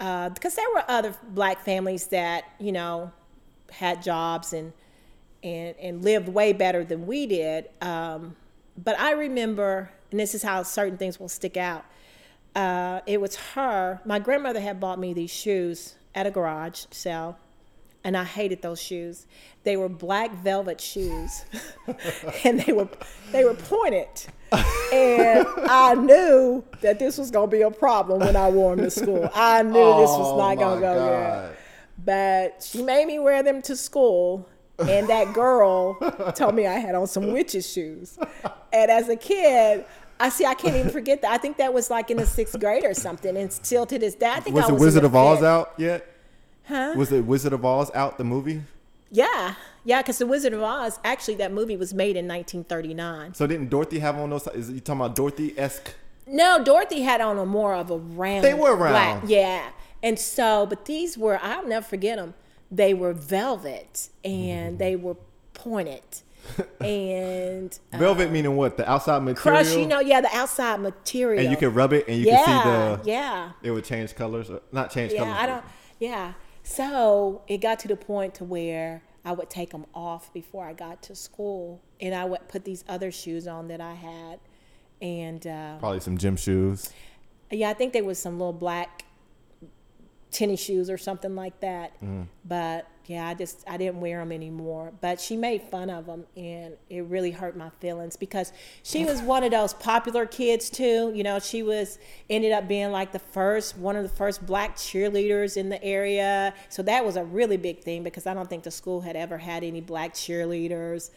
uh, 0.00 0.28
because 0.28 0.54
there 0.54 0.68
were 0.74 0.84
other 0.86 1.14
black 1.30 1.60
families 1.64 2.08
that 2.08 2.44
you 2.60 2.72
know 2.72 3.10
had 3.70 4.02
jobs 4.02 4.52
and 4.52 4.74
and 5.42 5.74
and 5.80 6.04
lived 6.04 6.28
way 6.28 6.52
better 6.52 6.84
than 6.84 7.06
we 7.06 7.26
did 7.26 7.70
um, 7.80 8.36
but 8.76 9.00
i 9.00 9.12
remember 9.12 9.88
and 10.12 10.20
this 10.20 10.34
is 10.34 10.42
how 10.44 10.62
certain 10.62 10.96
things 10.96 11.18
will 11.18 11.28
stick 11.28 11.56
out 11.56 11.84
uh, 12.54 13.00
it 13.06 13.20
was 13.20 13.34
her 13.54 14.00
my 14.04 14.18
grandmother 14.20 14.60
had 14.60 14.78
bought 14.78 14.98
me 14.98 15.12
these 15.12 15.30
shoes 15.30 15.96
at 16.14 16.26
a 16.26 16.30
garage 16.30 16.84
sale 16.90 17.36
and 18.04 18.16
I 18.16 18.24
hated 18.24 18.62
those 18.62 18.82
shoes. 18.82 19.28
They 19.62 19.76
were 19.76 19.88
black 19.88 20.32
velvet 20.34 20.80
shoes, 20.80 21.44
and 22.44 22.58
they 22.60 22.72
were 22.72 22.88
they 23.30 23.44
were 23.44 23.54
pointed, 23.54 24.08
and 24.92 25.46
I 25.68 25.94
knew 25.94 26.64
that 26.80 26.98
this 26.98 27.16
was 27.16 27.30
gonna 27.30 27.46
be 27.46 27.62
a 27.62 27.70
problem 27.70 28.18
when 28.18 28.34
I 28.34 28.50
wore 28.50 28.74
them 28.74 28.86
to 28.86 28.90
school. 28.90 29.30
I 29.32 29.62
knew 29.62 29.70
this 30.00 30.10
was 30.10 30.32
Oh, 30.32 30.36
not 30.36 30.58
gonna 30.58 30.80
go 30.80 30.94
God. 30.96 31.48
good. 31.50 31.56
But 32.04 32.66
she 32.68 32.82
made 32.82 33.06
me 33.06 33.20
wear 33.20 33.44
them 33.44 33.62
to 33.62 33.76
school, 33.76 34.48
and 34.80 35.08
that 35.08 35.32
girl 35.32 35.94
told 36.34 36.56
me 36.56 36.66
I 36.66 36.80
had 36.80 36.96
on 36.96 37.06
some 37.06 37.32
witches 37.32 37.70
shoes. 37.72 38.18
And 38.72 38.90
as 38.90 39.08
a 39.08 39.14
kid. 39.16 39.84
I 40.22 40.28
see. 40.28 40.46
I 40.46 40.54
can't 40.54 40.76
even 40.76 40.90
forget 40.90 41.22
that. 41.22 41.32
I 41.32 41.38
think 41.38 41.56
that 41.58 41.74
was 41.74 41.90
like 41.90 42.10
in 42.10 42.16
the 42.16 42.26
sixth 42.26 42.58
grade 42.60 42.84
or 42.84 42.94
something, 42.94 43.36
and 43.36 43.52
still 43.52 43.86
to 43.86 43.98
this 43.98 44.14
day, 44.14 44.30
I 44.30 44.40
think 44.40 44.54
was 44.54 44.64
I 44.64 44.68
the 44.68 44.74
was 44.74 44.82
Wizard 44.82 45.04
of 45.04 45.16
Oz 45.16 45.42
out 45.42 45.74
yet? 45.76 46.06
Huh? 46.64 46.94
Was 46.96 47.08
the 47.08 47.22
Wizard 47.22 47.52
of 47.52 47.64
Oz 47.64 47.90
out 47.94 48.18
the 48.18 48.24
movie? 48.24 48.62
Yeah, 49.10 49.56
yeah, 49.84 50.00
because 50.00 50.18
The 50.18 50.26
Wizard 50.26 50.52
of 50.52 50.62
Oz, 50.62 50.98
actually, 51.04 51.34
that 51.34 51.52
movie 51.52 51.76
was 51.76 51.92
made 51.92 52.16
in 52.16 52.26
1939. 52.26 53.34
So 53.34 53.46
didn't 53.46 53.68
Dorothy 53.68 53.98
have 53.98 54.16
on 54.16 54.30
those? 54.30 54.46
Is 54.48 54.70
you 54.70 54.80
talking 54.80 55.00
about 55.00 55.16
Dorothy 55.16 55.58
esque? 55.58 55.94
No, 56.26 56.62
Dorothy 56.62 57.02
had 57.02 57.20
on 57.20 57.38
a 57.38 57.44
more 57.44 57.74
of 57.74 57.90
a 57.90 57.98
round. 57.98 58.44
They 58.44 58.54
were 58.54 58.76
black- 58.76 59.16
round. 59.16 59.28
yeah. 59.28 59.70
And 60.02 60.18
so, 60.18 60.66
but 60.66 60.86
these 60.86 61.18
were, 61.18 61.38
I'll 61.42 61.66
never 61.66 61.84
forget 61.84 62.16
them. 62.16 62.34
They 62.70 62.94
were 62.94 63.12
velvet 63.12 64.08
and 64.24 64.70
mm-hmm. 64.70 64.76
they 64.78 64.96
were 64.96 65.16
pointed. 65.52 66.22
and 66.80 67.78
Velvet 67.92 68.30
meaning 68.30 68.56
what? 68.56 68.76
The 68.76 68.90
outside 68.90 69.22
material. 69.22 69.62
crush, 69.62 69.76
you 69.76 69.86
know, 69.86 70.00
yeah, 70.00 70.20
the 70.20 70.34
outside 70.34 70.80
material. 70.80 71.40
and 71.40 71.50
you 71.50 71.56
can 71.56 71.72
rub 71.72 71.92
it, 71.92 72.06
and 72.08 72.18
you 72.18 72.26
yeah, 72.26 72.44
can 72.44 72.62
see 72.62 72.70
the. 73.04 73.10
yeah. 73.10 73.52
It 73.62 73.70
would 73.70 73.84
change 73.84 74.14
colors, 74.14 74.50
not 74.72 74.90
change 74.90 75.12
colors. 75.12 75.28
Yeah, 75.28 75.34
colors. 75.34 75.42
I 75.42 75.46
don't. 75.46 75.64
Yeah. 75.98 76.32
So 76.62 77.42
it 77.48 77.58
got 77.58 77.78
to 77.80 77.88
the 77.88 77.96
point 77.96 78.34
to 78.36 78.44
where 78.44 79.02
I 79.24 79.32
would 79.32 79.50
take 79.50 79.70
them 79.70 79.86
off 79.94 80.32
before 80.32 80.64
I 80.66 80.72
got 80.72 81.02
to 81.04 81.14
school, 81.14 81.80
and 82.00 82.14
I 82.14 82.24
would 82.24 82.48
put 82.48 82.64
these 82.64 82.84
other 82.88 83.10
shoes 83.10 83.46
on 83.46 83.68
that 83.68 83.80
I 83.80 83.94
had, 83.94 84.40
and 85.00 85.46
uh, 85.46 85.78
Probably 85.78 86.00
some 86.00 86.18
gym 86.18 86.36
shoes. 86.36 86.92
yeah, 87.50 87.70
I 87.70 87.74
think 87.74 87.92
there 87.92 88.04
was 88.04 88.18
some 88.18 88.38
little 88.38 88.52
black 88.52 89.04
tennis 90.32 90.60
shoes 90.60 90.90
or 90.90 90.98
something 90.98 91.36
like 91.36 91.60
that. 91.60 91.92
But 92.44 92.88
yeah, 93.06 93.26
I 93.26 93.34
just 93.34 93.64
I 93.68 93.76
didn't 93.76 94.00
wear 94.00 94.18
them 94.18 94.32
anymore. 94.32 94.92
But 95.00 95.20
she 95.20 95.36
made 95.36 95.62
fun 95.62 95.90
of 95.90 96.06
them, 96.06 96.24
and 96.36 96.74
it 96.88 97.04
really 97.04 97.30
hurt 97.30 97.56
my 97.56 97.68
feelings 97.80 98.16
because 98.16 98.52
she 98.82 99.04
was 99.04 99.20
one 99.34 99.44
of 99.44 99.50
those 99.50 99.74
popular 99.74 100.24
kids 100.26 100.70
too. 100.70 101.12
You 101.14 101.22
know, 101.22 101.38
she 101.38 101.62
was 101.62 101.98
ended 102.30 102.52
up 102.52 102.68
being 102.68 102.90
like 102.90 103.12
the 103.12 103.18
first 103.18 103.76
one 103.76 103.96
of 103.96 104.02
the 104.02 104.16
first 104.16 104.44
black 104.46 104.76
cheerleaders 104.76 105.56
in 105.56 105.68
the 105.68 105.82
area. 105.84 106.54
So 106.68 106.82
that 106.82 107.04
was 107.04 107.16
a 107.16 107.24
really 107.24 107.56
big 107.56 107.80
thing 107.80 108.02
because 108.02 108.26
I 108.26 108.34
don't 108.34 108.48
think 108.48 108.62
the 108.64 108.70
school 108.70 109.00
had 109.00 109.16
ever 109.16 109.38
had 109.38 109.64
any 109.64 109.80
black 109.80 110.14
cheerleaders. 110.14 111.10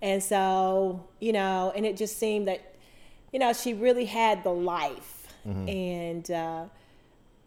And 0.00 0.22
so, 0.22 1.06
you 1.20 1.32
know, 1.32 1.72
and 1.76 1.86
it 1.86 1.96
just 1.96 2.18
seemed 2.18 2.48
that, 2.48 2.74
you 3.32 3.38
know, 3.38 3.52
she 3.52 3.72
really 3.72 4.04
had 4.04 4.42
the 4.42 4.50
life. 4.50 5.32
And, 5.68 6.30
uh, 6.30 6.64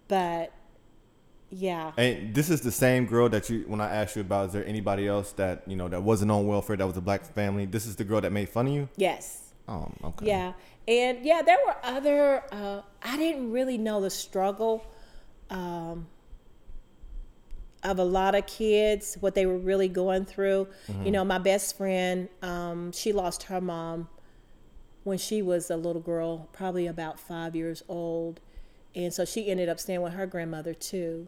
but 0.07 0.51
yeah. 1.49 1.91
And 1.97 2.33
this 2.33 2.49
is 2.49 2.61
the 2.61 2.71
same 2.71 3.05
girl 3.05 3.29
that 3.29 3.49
you 3.49 3.63
when 3.67 3.81
I 3.81 3.89
asked 3.89 4.15
you 4.15 4.21
about. 4.21 4.47
Is 4.47 4.53
there 4.53 4.65
anybody 4.65 5.07
else 5.07 5.31
that 5.33 5.63
you 5.67 5.75
know 5.75 5.87
that 5.87 6.01
wasn't 6.03 6.31
on 6.31 6.47
welfare 6.47 6.75
that 6.75 6.85
was 6.85 6.97
a 6.97 7.01
black 7.01 7.25
family? 7.33 7.65
This 7.65 7.85
is 7.85 7.95
the 7.95 8.03
girl 8.03 8.21
that 8.21 8.31
made 8.31 8.49
fun 8.49 8.67
of 8.67 8.73
you. 8.73 8.89
Yes. 8.97 9.53
Oh, 9.67 9.91
okay. 10.03 10.27
Yeah. 10.27 10.53
And 10.87 11.25
yeah, 11.25 11.41
there 11.41 11.57
were 11.65 11.75
other, 11.83 12.43
uh, 12.51 12.81
I 13.01 13.17
didn't 13.17 13.51
really 13.51 13.77
know 13.77 14.01
the 14.01 14.11
struggle 14.11 14.85
um, 15.49 16.05
of 17.83 17.97
a 17.97 18.03
lot 18.03 18.35
of 18.35 18.45
kids, 18.45 19.17
what 19.19 19.33
they 19.33 19.47
were 19.47 19.57
really 19.57 19.87
going 19.87 20.25
through. 20.25 20.67
You 21.03 21.11
know, 21.11 21.25
my 21.25 21.39
best 21.39 21.77
friend, 21.77 22.29
um, 22.43 22.91
she 22.91 23.13
lost 23.13 23.43
her 23.43 23.59
mom 23.59 24.09
when 25.03 25.17
she 25.17 25.41
was 25.41 25.71
a 25.71 25.77
little 25.77 26.01
girl, 26.01 26.49
probably 26.51 26.85
about 26.87 27.19
five 27.19 27.55
years 27.55 27.83
old. 27.87 28.39
And 28.93 29.13
so 29.13 29.25
she 29.25 29.49
ended 29.49 29.69
up 29.69 29.79
staying 29.79 30.01
with 30.01 30.13
her 30.13 30.27
grandmother 30.27 30.73
too. 30.73 31.27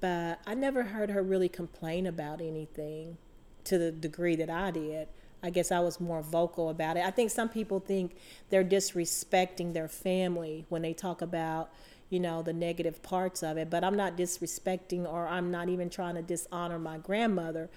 But 0.00 0.40
I 0.46 0.54
never 0.54 0.84
heard 0.84 1.10
her 1.10 1.22
really 1.22 1.48
complain 1.48 2.06
about 2.06 2.40
anything 2.40 3.16
to 3.64 3.78
the 3.78 3.90
degree 3.90 4.36
that 4.36 4.50
I 4.50 4.70
did. 4.70 5.08
I 5.42 5.50
guess 5.50 5.70
I 5.70 5.80
was 5.80 6.00
more 6.00 6.22
vocal 6.22 6.70
about 6.70 6.96
it. 6.96 7.04
I 7.04 7.10
think 7.10 7.30
some 7.30 7.48
people 7.48 7.80
think 7.80 8.16
they're 8.50 8.64
disrespecting 8.64 9.72
their 9.72 9.88
family 9.88 10.66
when 10.68 10.82
they 10.82 10.92
talk 10.92 11.22
about, 11.22 11.70
you 12.10 12.20
know, 12.20 12.42
the 12.42 12.52
negative 12.52 13.02
parts 13.02 13.42
of 13.42 13.56
it. 13.56 13.70
But 13.70 13.84
I'm 13.84 13.96
not 13.96 14.16
disrespecting 14.16 15.10
or 15.10 15.26
I'm 15.28 15.50
not 15.50 15.68
even 15.68 15.90
trying 15.90 16.14
to 16.16 16.22
dishonor 16.22 16.78
my 16.78 16.98
grandmother. 16.98 17.70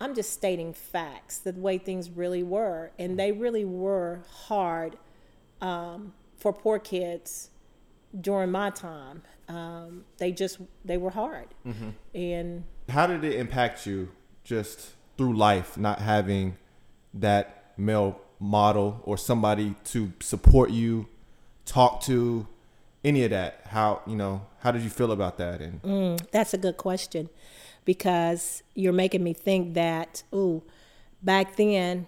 I'm 0.00 0.14
just 0.14 0.32
stating 0.32 0.72
facts, 0.72 1.38
the 1.38 1.52
way 1.52 1.78
things 1.78 2.10
really 2.10 2.42
were. 2.42 2.92
And 2.98 3.18
they 3.18 3.32
really 3.32 3.64
were 3.64 4.20
hard 4.30 4.96
um, 5.60 6.12
for 6.38 6.52
poor 6.52 6.78
kids 6.78 7.50
during 8.18 8.50
my 8.50 8.70
time. 8.70 9.22
Um, 9.48 10.04
they 10.18 10.32
just, 10.32 10.58
they 10.84 10.96
were 10.96 11.10
hard. 11.10 11.48
And 12.14 12.64
How 12.88 13.06
did 13.06 13.24
it 13.24 13.34
impact 13.34 13.86
you 13.86 14.10
just 14.44 14.90
through 15.16 15.36
life, 15.36 15.76
not 15.78 16.00
having 16.00 16.56
that 17.14 17.72
male 17.76 18.20
model 18.38 19.00
or 19.04 19.16
somebody 19.16 19.74
to 19.84 20.12
support 20.20 20.70
you, 20.70 21.08
talk 21.64 22.02
to, 22.02 22.46
any 23.04 23.24
of 23.24 23.30
that? 23.30 23.62
How 23.66 24.02
you 24.06 24.16
know? 24.16 24.46
How 24.60 24.70
did 24.70 24.82
you 24.82 24.90
feel 24.90 25.12
about 25.12 25.38
that? 25.38 25.60
And 25.60 25.82
mm, 25.82 26.30
that's 26.30 26.52
a 26.52 26.58
good 26.58 26.76
question 26.76 27.28
because 27.84 28.62
you're 28.74 28.92
making 28.92 29.22
me 29.22 29.32
think 29.32 29.74
that 29.74 30.22
ooh, 30.34 30.62
back 31.22 31.56
then 31.56 32.06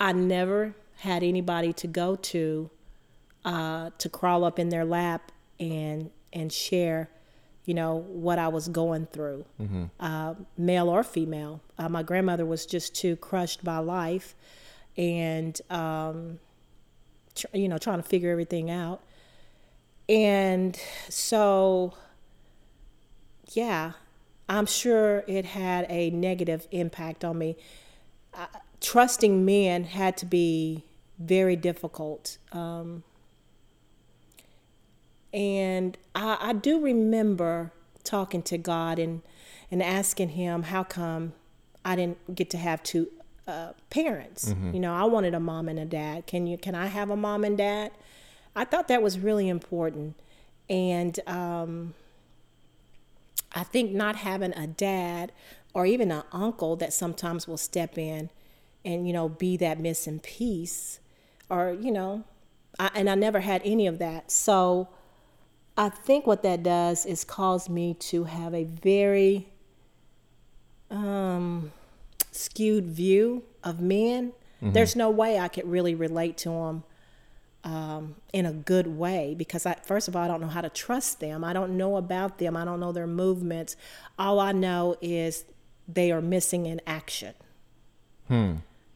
I 0.00 0.12
never 0.12 0.74
had 0.98 1.22
anybody 1.22 1.72
to 1.74 1.86
go 1.86 2.16
to 2.16 2.70
uh, 3.46 3.90
to 3.96 4.08
crawl 4.10 4.44
up 4.44 4.58
in 4.58 4.68
their 4.68 4.84
lap 4.84 5.32
and 5.58 6.10
and 6.34 6.52
share 6.52 7.08
you 7.66 7.74
know 7.74 7.96
what 7.96 8.38
I 8.38 8.48
was 8.48 8.68
going 8.68 9.06
through, 9.06 9.44
mm-hmm. 9.60 9.84
uh, 9.98 10.34
male 10.56 10.88
or 10.88 11.02
female. 11.02 11.60
Uh, 11.76 11.88
my 11.88 12.02
grandmother 12.04 12.46
was 12.46 12.64
just 12.64 12.94
too 12.94 13.16
crushed 13.16 13.64
by 13.64 13.78
life, 13.78 14.36
and 14.96 15.60
um, 15.68 16.38
tr- 17.34 17.48
you 17.52 17.68
know 17.68 17.76
trying 17.76 18.00
to 18.00 18.08
figure 18.08 18.30
everything 18.30 18.70
out. 18.70 19.02
And 20.08 20.80
so, 21.08 21.94
yeah, 23.52 23.92
I'm 24.48 24.66
sure 24.66 25.24
it 25.26 25.44
had 25.44 25.86
a 25.88 26.10
negative 26.10 26.68
impact 26.70 27.24
on 27.24 27.36
me. 27.38 27.56
Uh, 28.32 28.46
trusting 28.80 29.44
men 29.44 29.82
had 29.82 30.16
to 30.18 30.26
be 30.26 30.84
very 31.18 31.56
difficult. 31.56 32.38
Um, 32.52 33.02
and 35.36 35.98
I, 36.14 36.38
I 36.40 36.52
do 36.54 36.80
remember 36.80 37.70
talking 38.04 38.42
to 38.44 38.56
God 38.56 38.98
and, 38.98 39.20
and 39.70 39.82
asking 39.82 40.30
Him, 40.30 40.64
how 40.64 40.82
come 40.82 41.34
I 41.84 41.94
didn't 41.94 42.34
get 42.34 42.48
to 42.50 42.58
have 42.58 42.82
two 42.82 43.08
uh, 43.46 43.72
parents? 43.90 44.48
Mm-hmm. 44.48 44.72
You 44.72 44.80
know, 44.80 44.94
I 44.94 45.04
wanted 45.04 45.34
a 45.34 45.40
mom 45.40 45.68
and 45.68 45.78
a 45.78 45.84
dad. 45.84 46.26
Can 46.26 46.46
you? 46.46 46.56
Can 46.56 46.74
I 46.74 46.86
have 46.86 47.10
a 47.10 47.16
mom 47.16 47.44
and 47.44 47.58
dad? 47.58 47.92
I 48.56 48.64
thought 48.64 48.88
that 48.88 49.02
was 49.02 49.18
really 49.18 49.50
important, 49.50 50.16
and 50.70 51.20
um, 51.26 51.92
I 53.54 53.62
think 53.62 53.92
not 53.92 54.16
having 54.16 54.54
a 54.54 54.66
dad 54.66 55.32
or 55.74 55.84
even 55.84 56.10
an 56.10 56.22
uncle 56.32 56.76
that 56.76 56.94
sometimes 56.94 57.46
will 57.46 57.58
step 57.58 57.98
in 57.98 58.30
and 58.82 59.06
you 59.06 59.12
know 59.12 59.28
be 59.28 59.58
that 59.58 59.78
missing 59.78 60.18
piece, 60.18 60.98
or 61.50 61.76
you 61.78 61.92
know, 61.92 62.24
I, 62.78 62.90
and 62.94 63.10
I 63.10 63.14
never 63.14 63.40
had 63.40 63.60
any 63.66 63.86
of 63.86 63.98
that. 63.98 64.30
So 64.32 64.88
I 65.76 65.88
think 65.90 66.26
what 66.26 66.42
that 66.42 66.62
does 66.62 67.04
is 67.04 67.24
cause 67.24 67.68
me 67.68 67.94
to 67.94 68.24
have 68.24 68.54
a 68.54 68.64
very 68.64 69.48
um, 70.90 71.72
skewed 72.32 72.86
view 72.86 73.44
of 73.62 73.80
men. 73.80 74.32
Mm-hmm. 74.62 74.72
There's 74.72 74.96
no 74.96 75.10
way 75.10 75.38
I 75.38 75.48
could 75.48 75.68
really 75.68 75.94
relate 75.94 76.38
to 76.38 76.50
them 76.50 76.84
um, 77.64 78.14
in 78.32 78.46
a 78.46 78.52
good 78.52 78.86
way 78.86 79.34
because 79.36 79.66
I, 79.66 79.74
first 79.82 80.08
of 80.08 80.16
all, 80.16 80.22
I 80.22 80.28
don't 80.28 80.40
know 80.40 80.46
how 80.46 80.62
to 80.62 80.70
trust 80.70 81.20
them. 81.20 81.44
I 81.44 81.52
don't 81.52 81.76
know 81.76 81.96
about 81.96 82.38
them. 82.38 82.56
I 82.56 82.64
don't 82.64 82.80
know 82.80 82.92
their 82.92 83.06
movements. 83.06 83.76
All 84.18 84.40
I 84.40 84.52
know 84.52 84.96
is 85.02 85.44
they 85.88 86.10
are 86.10 86.22
missing 86.22 86.66
in 86.66 86.80
action. 86.86 87.34
Hmm. 88.28 88.54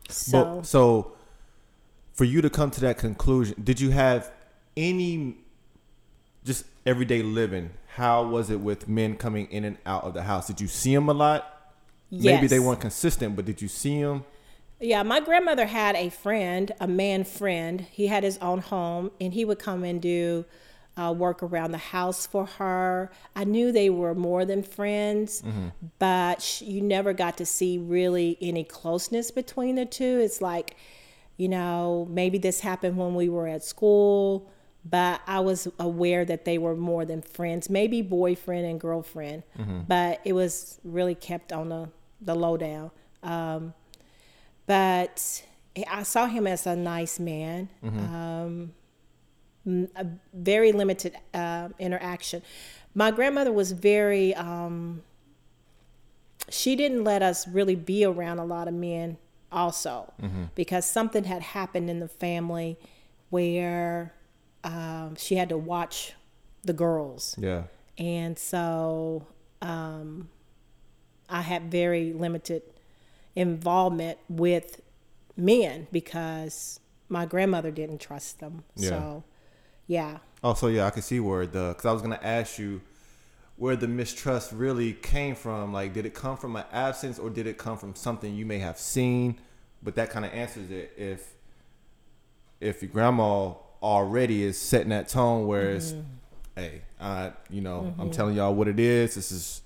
So, 0.09 0.57
but, 0.57 0.67
so 0.67 1.13
for 2.15 2.25
you 2.25 2.41
to 2.41 2.51
come 2.51 2.71
to 2.71 2.81
that 2.81 2.97
conclusion, 2.97 3.57
did 3.63 3.81
you 3.81 3.91
have 3.91 4.33
any 4.77 5.37
just 6.51 6.65
everyday 6.85 7.23
living, 7.23 7.71
how 7.95 8.27
was 8.27 8.51
it 8.51 8.59
with 8.59 8.89
men 8.89 9.17
coming 9.17 9.47
in 9.53 9.65
and 9.65 9.79
out 9.87 10.03
of 10.03 10.15
the 10.15 10.23
house? 10.25 10.49
Did 10.49 10.61
you 10.61 10.67
see 10.67 10.93
them 10.93 11.09
a 11.09 11.13
lot? 11.13 11.71
Yes. 12.11 12.25
Maybe 12.25 12.49
they 12.49 12.59
weren't 12.59 12.81
consistent, 12.81 13.37
but 13.37 13.45
did 13.45 13.63
you 13.63 13.69
see 13.69 14.03
them? 14.03 14.25
Yeah, 14.81 15.05
my 15.05 15.21
grandmother 15.21 15.67
had 15.67 15.95
a 15.95 16.09
friend, 16.09 16.73
a 16.81 16.89
man 16.89 17.23
friend. 17.23 17.83
He 17.83 18.09
had 18.09 18.25
his 18.25 18.37
own 18.39 18.59
home, 18.59 19.13
and 19.21 19.33
he 19.33 19.45
would 19.45 19.61
come 19.61 19.85
and 19.85 20.03
do 20.03 20.45
uh, 20.97 21.15
work 21.17 21.41
around 21.41 21.71
the 21.71 21.79
house 21.79 22.27
for 22.27 22.47
her. 22.47 23.13
I 23.37 23.45
knew 23.45 23.71
they 23.71 23.91
were 23.91 24.17
more 24.17 24.45
than 24.45 24.65
friends, 24.65 25.43
mm-hmm. 25.43 25.69
but 26.01 26.43
she, 26.43 26.65
you 26.65 26.81
never 26.81 27.13
got 27.13 27.37
to 27.37 27.47
see 27.47 27.79
really 27.79 28.37
any 28.41 28.65
closeness 28.65 29.31
between 29.31 29.77
the 29.77 29.87
two. 29.87 30.19
It's 30.19 30.41
like, 30.41 30.77
you 31.37 31.49
know, 31.49 32.09
maybe 32.11 32.39
this 32.39 32.59
happened 32.59 32.97
when 32.97 33.15
we 33.15 33.29
were 33.29 33.47
at 33.47 33.63
school 33.63 34.51
but 34.85 35.21
I 35.27 35.41
was 35.41 35.69
aware 35.79 36.25
that 36.25 36.45
they 36.45 36.59
were 36.59 36.75
more 36.75 37.05
than 37.05 37.23
friends, 37.23 37.69
maybe 37.69 38.03
boyfriend 38.03 38.67
and 38.67 38.81
girlfriend, 38.81 39.43
mm-hmm. 39.59 39.81
but 39.87 40.21
it 40.25 40.33
was 40.33 40.81
really 40.85 41.15
kept 41.15 41.53
on 41.53 41.69
the, 41.69 41.89
the 42.21 42.35
lowdown. 42.35 42.91
Um, 43.23 43.75
but 44.67 45.43
I 45.89 46.03
saw 46.03 46.27
him 46.27 46.47
as 46.47 46.67
a 46.67 46.75
nice 46.75 47.21
man, 47.21 47.69
mm-hmm. 47.85 48.15
um, 48.15 48.73
a 49.97 50.07
very 50.33 50.73
limited 50.73 51.17
uh, 51.35 51.69
interaction. 51.79 52.43
My 52.95 53.11
grandmother 53.11 53.53
was 53.53 53.73
very, 53.73 54.35
um, 54.35 55.03
she 56.49 56.75
didn't 56.75 57.05
let 57.05 57.23
us 57.23 57.47
really 57.47 57.77
be 57.77 58.05
around 58.05 58.39
a 58.39 58.45
lot 58.45 58.67
of 58.67 58.75
men 58.75 59.19
also 59.53 60.13
mm-hmm. 60.21 60.45
because 60.55 60.87
something 60.87 61.25
had 61.25 61.43
happened 61.43 61.91
in 61.91 62.01
the 62.01 62.09
family 62.09 62.79
where 63.29 64.15
um, 64.65 65.17
she 65.17 65.37
had 65.37 65.49
to 65.49 65.59
watch 65.59 66.13
the 66.63 66.73
girls. 66.73 67.37
Yeah. 67.39 67.65
And 67.99 68.39
so 68.39 69.27
um, 69.63 70.29
I 71.29 71.43
had 71.43 71.71
very 71.71 72.13
limited 72.13 72.63
involvement 73.37 74.19
with 74.29 74.81
men 75.37 75.87
because 75.93 76.81
my 77.09 77.27
grandmother 77.27 77.71
didn't 77.71 77.99
trust 77.99 78.41
them. 78.41 78.65
Yeah. 78.77 78.89
So, 78.89 79.25
yeah. 79.87 80.19
Oh, 80.43 80.55
so 80.55 80.69
yeah, 80.69 80.87
I 80.87 80.91
can 80.91 81.03
see 81.03 81.21
where 81.21 81.47
the 81.47 81.69
because 81.69 81.87
I 81.87 81.93
was 81.93 82.03
gonna 82.03 82.21
ask 82.23 82.59
you 82.59 82.81
where 83.57 83.77
the 83.77 83.89
mistrust 83.89 84.53
really 84.53 84.95
came 84.95 85.35
from. 85.35 85.73
Like, 85.73 85.93
did 85.93 86.07
it 86.07 86.15
come 86.15 86.37
from 86.37 86.57
an 86.57 86.65
absence 86.73 87.19
or 87.19 87.29
did 87.29 87.47
it 87.47 87.59
come 87.59 87.77
from 87.77 87.95
something 87.95 88.35
you 88.35 88.47
may 88.47 88.59
have 88.59 88.79
seen? 88.79 89.39
But 89.83 89.97
that 89.97 90.11
kind 90.11 90.25
of 90.25 90.33
answers 90.33 90.71
it. 90.71 90.93
If 90.97 91.35
if 92.61 92.83
your 92.83 92.91
grandma 92.91 93.53
already 93.83 94.43
is 94.45 94.59
setting 94.59 94.91
that 94.91 95.09
tone 95.09 95.47
where 95.47 95.73
it's, 95.73 95.93
mm-hmm. 95.93 96.61
hey, 96.61 96.83
I, 97.01 97.33
you 97.49 97.61
know, 97.61 97.83
mm-hmm. 97.83 98.01
I'm 98.01 98.11
telling 98.11 98.37
y'all 98.37 98.55
what 98.55 98.69
it 98.69 98.79
is. 98.79 99.15
This 99.15 99.33
is, 99.33 99.63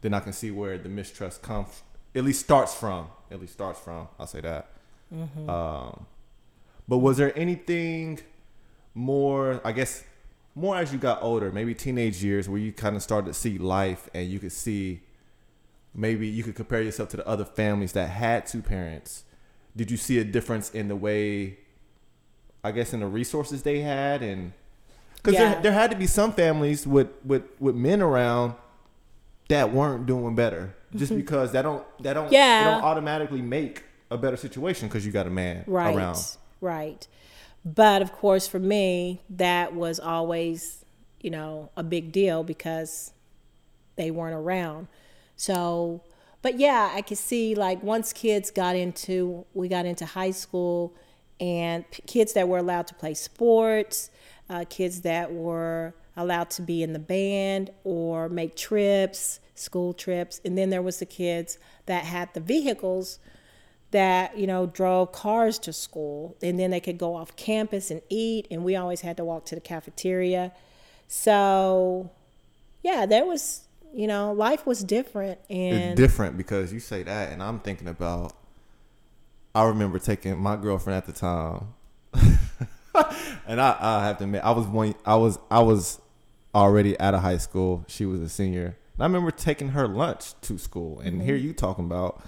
then 0.00 0.14
I 0.14 0.20
can 0.20 0.32
see 0.32 0.50
where 0.50 0.78
the 0.78 0.88
mistrust 0.88 1.42
comes, 1.42 1.82
at 2.14 2.24
least 2.24 2.40
starts 2.40 2.74
from. 2.74 3.08
At 3.30 3.40
least 3.40 3.52
starts 3.54 3.80
from. 3.80 4.08
I'll 4.18 4.26
say 4.26 4.40
that. 4.40 4.68
Mm-hmm. 5.14 5.50
Um, 5.50 6.06
but 6.88 6.98
was 6.98 7.16
there 7.16 7.36
anything 7.36 8.20
more? 8.94 9.60
I 9.64 9.72
guess 9.72 10.04
more 10.54 10.76
as 10.76 10.92
you 10.92 10.98
got 10.98 11.22
older, 11.22 11.50
maybe 11.52 11.74
teenage 11.74 12.22
years, 12.22 12.48
where 12.48 12.58
you 12.58 12.72
kind 12.72 12.96
of 12.96 13.02
started 13.02 13.26
to 13.26 13.34
see 13.34 13.58
life 13.58 14.08
and 14.14 14.28
you 14.28 14.38
could 14.38 14.52
see. 14.52 15.02
Maybe 15.98 16.28
you 16.28 16.44
could 16.44 16.54
compare 16.54 16.82
yourself 16.82 17.08
to 17.10 17.16
the 17.16 17.26
other 17.26 17.44
families 17.44 17.92
that 17.92 18.10
had 18.10 18.46
two 18.46 18.60
parents. 18.60 19.24
Did 19.74 19.90
you 19.90 19.96
see 19.96 20.18
a 20.18 20.24
difference 20.24 20.70
in 20.70 20.88
the 20.88 20.96
way 20.96 21.58
I 22.66 22.72
guess 22.72 22.92
in 22.92 23.00
the 23.00 23.06
resources 23.06 23.62
they 23.62 23.80
had 23.80 24.22
and 24.22 24.52
because 25.14 25.34
yeah. 25.34 25.52
there, 25.52 25.62
there 25.62 25.72
had 25.72 25.92
to 25.92 25.96
be 25.96 26.08
some 26.08 26.32
families 26.32 26.84
with 26.84 27.08
with 27.24 27.44
with 27.60 27.76
men 27.76 28.02
around 28.02 28.54
that 29.48 29.72
weren't 29.72 30.06
doing 30.06 30.34
better 30.34 30.74
just 30.96 31.12
mm-hmm. 31.12 31.20
because 31.20 31.52
that 31.52 31.62
don't 31.62 31.84
that 32.02 32.14
don't 32.14 32.32
yeah. 32.32 32.64
don't 32.64 32.82
automatically 32.82 33.40
make 33.40 33.84
a 34.10 34.18
better 34.18 34.36
situation 34.36 34.88
because 34.88 35.06
you 35.06 35.12
got 35.12 35.28
a 35.28 35.30
man 35.30 35.62
right, 35.68 35.94
around 35.94 36.18
right 36.60 37.06
but 37.64 38.02
of 38.02 38.12
course 38.12 38.48
for 38.48 38.58
me 38.58 39.20
that 39.30 39.72
was 39.72 40.00
always 40.00 40.84
you 41.20 41.30
know 41.30 41.70
a 41.76 41.84
big 41.84 42.10
deal 42.10 42.42
because 42.42 43.12
they 43.94 44.10
weren't 44.10 44.34
around 44.34 44.88
so 45.36 46.02
but 46.42 46.58
yeah 46.58 46.90
i 46.94 47.00
could 47.00 47.18
see 47.18 47.54
like 47.54 47.80
once 47.82 48.12
kids 48.12 48.50
got 48.50 48.74
into 48.74 49.44
we 49.54 49.68
got 49.68 49.86
into 49.86 50.04
high 50.04 50.32
school 50.32 50.92
and 51.40 51.88
p- 51.90 52.02
kids 52.06 52.32
that 52.34 52.48
were 52.48 52.58
allowed 52.58 52.86
to 52.88 52.94
play 52.94 53.14
sports, 53.14 54.10
uh, 54.48 54.64
kids 54.68 55.02
that 55.02 55.32
were 55.32 55.94
allowed 56.16 56.50
to 56.50 56.62
be 56.62 56.82
in 56.82 56.92
the 56.92 56.98
band 56.98 57.70
or 57.84 58.28
make 58.28 58.56
trips, 58.56 59.40
school 59.54 59.92
trips, 59.92 60.40
and 60.44 60.56
then 60.56 60.70
there 60.70 60.82
was 60.82 60.98
the 60.98 61.06
kids 61.06 61.58
that 61.86 62.04
had 62.04 62.32
the 62.34 62.40
vehicles 62.40 63.18
that 63.92 64.36
you 64.36 64.46
know 64.46 64.66
drove 64.66 65.12
cars 65.12 65.58
to 65.60 65.72
school. 65.72 66.36
And 66.42 66.58
then 66.58 66.70
they 66.70 66.80
could 66.80 66.98
go 66.98 67.14
off 67.14 67.36
campus 67.36 67.90
and 67.90 68.02
eat 68.08 68.46
and 68.50 68.64
we 68.64 68.76
always 68.76 69.00
had 69.00 69.16
to 69.18 69.24
walk 69.24 69.46
to 69.46 69.54
the 69.54 69.60
cafeteria. 69.60 70.52
So 71.08 72.10
yeah 72.86 73.04
there 73.04 73.26
was 73.26 73.62
you 73.92 74.06
know 74.06 74.32
life 74.32 74.64
was 74.64 74.84
different 74.84 75.40
and 75.50 75.76
it's 75.76 75.96
different 75.96 76.36
because 76.36 76.72
you 76.72 76.78
say 76.78 77.02
that 77.02 77.32
and 77.32 77.42
i'm 77.42 77.58
thinking 77.58 77.88
about 77.88 78.32
I 79.56 79.64
remember 79.68 79.98
taking 79.98 80.36
my 80.38 80.56
girlfriend 80.56 80.98
at 80.98 81.06
the 81.06 81.12
time, 81.12 81.68
and 83.46 83.60
I, 83.60 83.76
I 83.80 84.04
have 84.06 84.18
to 84.18 84.24
admit, 84.24 84.42
I 84.44 84.50
was 84.52 84.66
one. 84.66 84.94
I 85.04 85.16
was 85.16 85.38
I 85.50 85.60
was 85.60 86.00
already 86.54 86.98
out 87.00 87.14
of 87.14 87.22
high 87.22 87.38
school. 87.38 87.84
She 87.88 88.04
was 88.06 88.20
a 88.20 88.28
senior. 88.28 88.76
And 88.94 89.02
I 89.02 89.06
remember 89.06 89.30
taking 89.30 89.68
her 89.70 89.86
lunch 89.86 90.34
to 90.42 90.58
school, 90.58 91.00
and 91.00 91.16
mm-hmm. 91.18 91.26
here 91.26 91.36
you 91.36 91.52
talking 91.52 91.84
about 91.84 92.22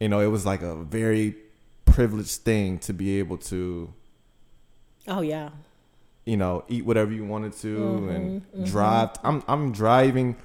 you 0.00 0.08
know, 0.08 0.20
it 0.20 0.28
was 0.28 0.46
like 0.46 0.62
a 0.62 0.74
very 0.76 1.36
privileged 1.84 2.40
thing 2.40 2.78
to 2.78 2.92
be 2.94 3.18
able 3.18 3.36
to, 3.36 3.92
Oh 5.06 5.20
yeah. 5.20 5.50
you 6.24 6.38
know, 6.38 6.64
eat 6.68 6.84
whatever 6.86 7.12
you 7.12 7.24
wanted 7.26 7.52
to 7.58 7.76
Mm-hmm, 7.76 8.08
and 8.08 8.66
drive. 8.66 9.10
I'm 9.22 9.42
I'm 9.46 9.72
driving. 9.72 10.36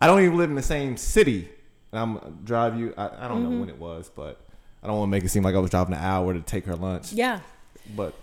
I 0.00 0.06
don't 0.06 0.22
even 0.22 0.38
live 0.38 0.48
in 0.50 0.56
the 0.56 0.62
same 0.62 0.96
city. 0.96 1.48
And 1.92 2.00
I'm 2.00 2.38
drive 2.44 2.78
you. 2.78 2.94
I, 2.96 3.24
I 3.26 3.28
don't 3.28 3.42
Mm-hmm. 3.42 3.52
know 3.52 3.60
when 3.60 3.68
it 3.68 3.78
was, 3.78 4.10
but 4.14 4.40
I 4.82 4.86
don't 4.86 4.96
want 4.98 5.08
to 5.08 5.10
make 5.10 5.24
it 5.24 5.28
seem 5.30 5.42
like 5.42 5.54
I 5.54 5.58
was 5.58 5.70
driving 5.70 5.94
an 5.94 6.00
hour 6.02 6.32
to 6.34 6.40
take 6.40 6.64
her 6.66 6.76
lunch. 6.76 7.12
Yeah. 7.12 7.40
But 7.96 8.14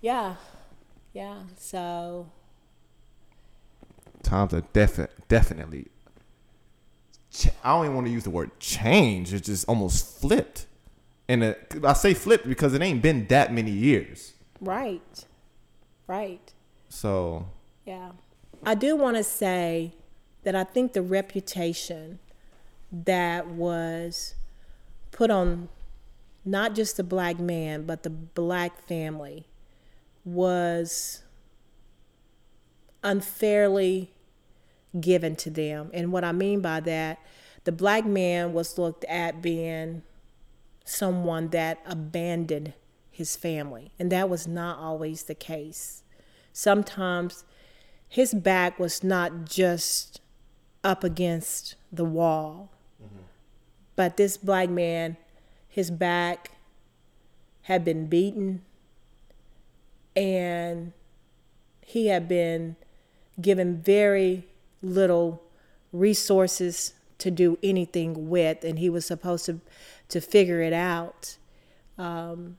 Yeah. 0.00 0.36
Yeah. 1.12 1.38
So 1.56 2.28
times 4.22 4.54
are 4.54 4.60
defi- 4.72 5.06
definitely. 5.28 5.86
ch- 7.32 7.48
I 7.64 7.70
don't 7.70 7.84
even 7.86 7.94
want 7.96 8.06
to 8.06 8.12
use 8.12 8.24
the 8.24 8.30
word 8.30 8.58
change. 8.60 9.32
It's 9.32 9.46
just 9.46 9.68
almost 9.68 10.20
flipped, 10.20 10.66
and 11.28 11.56
I 11.84 11.92
say 11.94 12.14
flipped 12.14 12.48
because 12.48 12.74
it 12.74 12.82
ain't 12.82 13.02
been 13.02 13.26
that 13.28 13.52
many 13.52 13.70
years. 13.70 14.32
right. 14.60 15.24
Right. 16.06 16.52
So 16.88 17.46
Yeah. 17.84 18.12
I 18.64 18.74
do 18.74 18.96
want 18.96 19.16
to 19.18 19.22
say 19.24 19.92
that 20.42 20.54
I 20.56 20.64
think 20.64 20.94
the 20.94 21.02
reputation 21.02 22.18
that 22.90 23.46
was 23.48 24.34
put 25.10 25.30
on 25.30 25.68
not 26.44 26.74
just 26.74 26.96
the 26.96 27.04
black 27.04 27.38
man, 27.38 27.84
but 27.84 28.02
the 28.02 28.10
black 28.10 28.86
family 28.86 29.46
was 30.24 31.22
unfairly 33.02 34.12
given 34.98 35.36
to 35.36 35.50
them. 35.50 35.90
And 35.92 36.12
what 36.12 36.24
I 36.24 36.32
mean 36.32 36.60
by 36.60 36.80
that, 36.80 37.18
the 37.64 37.72
black 37.72 38.06
man 38.06 38.52
was 38.52 38.78
looked 38.78 39.04
at 39.04 39.42
being 39.42 40.02
someone 40.84 41.48
that 41.48 41.80
abandoned 41.86 42.72
his 43.10 43.36
family. 43.36 43.92
And 43.98 44.10
that 44.12 44.28
was 44.28 44.46
not 44.46 44.78
always 44.78 45.24
the 45.24 45.34
case. 45.34 46.02
Sometimes 46.52 47.44
his 48.08 48.32
back 48.32 48.78
was 48.78 49.04
not 49.04 49.44
just 49.44 50.20
up 50.82 51.04
against 51.04 51.74
the 51.92 52.04
wall, 52.04 52.70
mm-hmm. 53.02 53.22
but 53.96 54.16
this 54.16 54.36
black 54.36 54.70
man, 54.70 55.16
his 55.78 55.92
back 55.92 56.50
had 57.62 57.84
been 57.84 58.08
beaten 58.08 58.60
and 60.16 60.92
he 61.80 62.08
had 62.08 62.26
been 62.26 62.74
given 63.40 63.80
very 63.80 64.44
little 64.82 65.40
resources 65.92 66.94
to 67.16 67.30
do 67.30 67.56
anything 67.62 68.28
with 68.28 68.64
and 68.64 68.80
he 68.80 68.90
was 68.90 69.06
supposed 69.06 69.46
to 69.46 69.60
to 70.08 70.20
figure 70.20 70.60
it 70.60 70.72
out. 70.72 71.36
Um, 71.96 72.56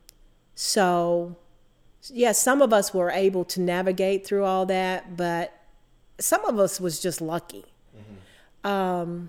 so 0.54 1.36
yeah 2.08 2.32
some 2.32 2.62
of 2.62 2.72
us 2.72 2.94
were 2.94 3.10
able 3.10 3.44
to 3.44 3.60
navigate 3.60 4.26
through 4.26 4.46
all 4.46 4.64
that 4.64 5.14
but 5.14 5.52
some 6.18 6.42
of 6.46 6.58
us 6.58 6.80
was 6.80 6.98
just 7.00 7.20
lucky. 7.20 7.66
Um, 8.64 9.28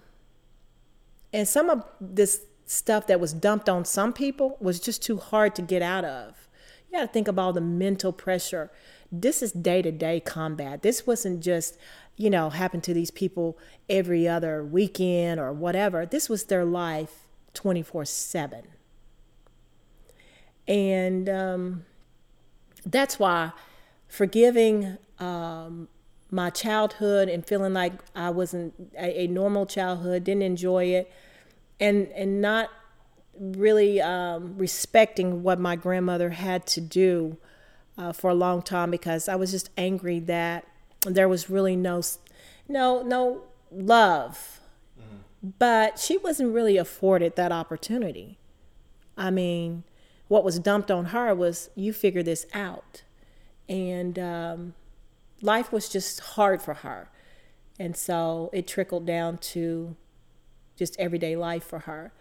and 1.34 1.46
some 1.46 1.70
of 1.70 1.84
this 2.00 2.46
stuff 2.72 3.06
that 3.08 3.20
was 3.20 3.34
dumped 3.34 3.68
on 3.68 3.84
some 3.84 4.14
people 4.14 4.58
was 4.62 4.80
just 4.80 5.04
too 5.04 5.18
hard 5.18 5.56
to 5.56 5.62
get 5.62 5.82
out 5.82 6.06
of. 6.06 6.48
You 6.90 7.00
got 7.00 7.02
to 7.02 7.08
think 7.08 7.28
about 7.28 7.56
the 7.56 7.62
mental 7.62 8.14
pressure. 8.14 8.72
This 9.12 9.42
is 9.42 9.52
day-to-day 9.52 10.22
combat. 10.22 10.82
This 10.82 11.06
wasn't 11.06 11.42
just 11.42 11.78
you 12.16 12.30
know 12.30 12.50
happen 12.50 12.82
to 12.82 12.94
these 12.94 13.12
people 13.12 13.58
every 13.90 14.28
other 14.28 14.64
weekend 14.64 15.40
or 15.40 15.52
whatever. 15.52 16.06
This 16.06 16.30
was 16.30 16.46
their 16.46 16.66
life 16.66 17.28
24-7 17.54 18.64
and 20.68 21.28
um, 21.28 21.86
that's 22.86 23.20
why 23.20 23.52
forgiving 24.08 24.98
um, 25.20 25.88
my 26.30 26.50
childhood 26.50 27.28
and 27.28 27.46
feeling 27.46 27.74
like 27.74 27.94
I 28.16 28.30
wasn't 28.30 28.74
a, 28.98 29.24
a 29.24 29.28
normal 29.28 29.66
childhood, 29.66 30.24
didn't 30.24 30.44
enjoy 30.44 30.86
it, 30.86 31.12
and 31.82 32.08
and 32.10 32.42
not 32.42 32.70
really 33.38 34.00
um, 34.00 34.56
respecting 34.58 35.42
what 35.42 35.60
my 35.60 35.76
grandmother 35.76 36.30
had 36.30 36.68
to 36.68 36.80
do 36.80 37.38
uh, 37.98 38.14
for 38.14 38.30
a 38.30 38.36
long 38.36 38.62
time 38.62 38.92
because 38.92 39.28
I 39.28 39.36
was 39.36 39.52
just 39.52 39.72
angry 39.78 40.20
that 40.20 40.66
there 41.06 41.28
was 41.28 41.50
really 41.50 41.76
no 41.76 42.02
no 42.70 43.02
no 43.02 43.42
love, 43.72 44.62
but 45.42 45.98
she 45.98 46.18
wasn't 46.18 46.54
really 46.54 46.78
afforded 46.78 47.36
that 47.36 47.52
opportunity. 47.52 48.38
I 49.18 49.32
mean, 49.32 49.84
what 50.28 50.44
was 50.44 50.60
dumped 50.60 50.92
on 50.92 51.06
her 51.06 51.34
was 51.34 51.70
you 51.76 51.94
figure 51.94 52.24
this 52.24 52.46
out, 52.54 53.04
and 53.68 54.20
um, 54.20 54.74
life 55.42 55.72
was 55.72 55.90
just 55.90 56.20
hard 56.20 56.62
for 56.62 56.76
her, 56.76 57.10
and 57.80 57.98
so 57.98 58.52
it 58.54 58.68
trickled 58.68 59.08
down 59.08 59.40
to 59.40 59.96
just 60.82 61.00
everyday 61.00 61.36
life 61.36 61.64
for 61.64 61.80
her. 61.80 62.12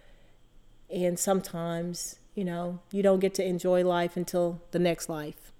And 0.90 1.18
sometimes, 1.18 2.18
you 2.34 2.44
know, 2.44 2.80
you 2.92 3.02
don't 3.02 3.18
get 3.18 3.32
to 3.36 3.42
enjoy 3.42 3.82
life 3.86 4.18
until 4.18 4.60
the 4.70 4.78
next 4.78 5.08
life. 5.08 5.52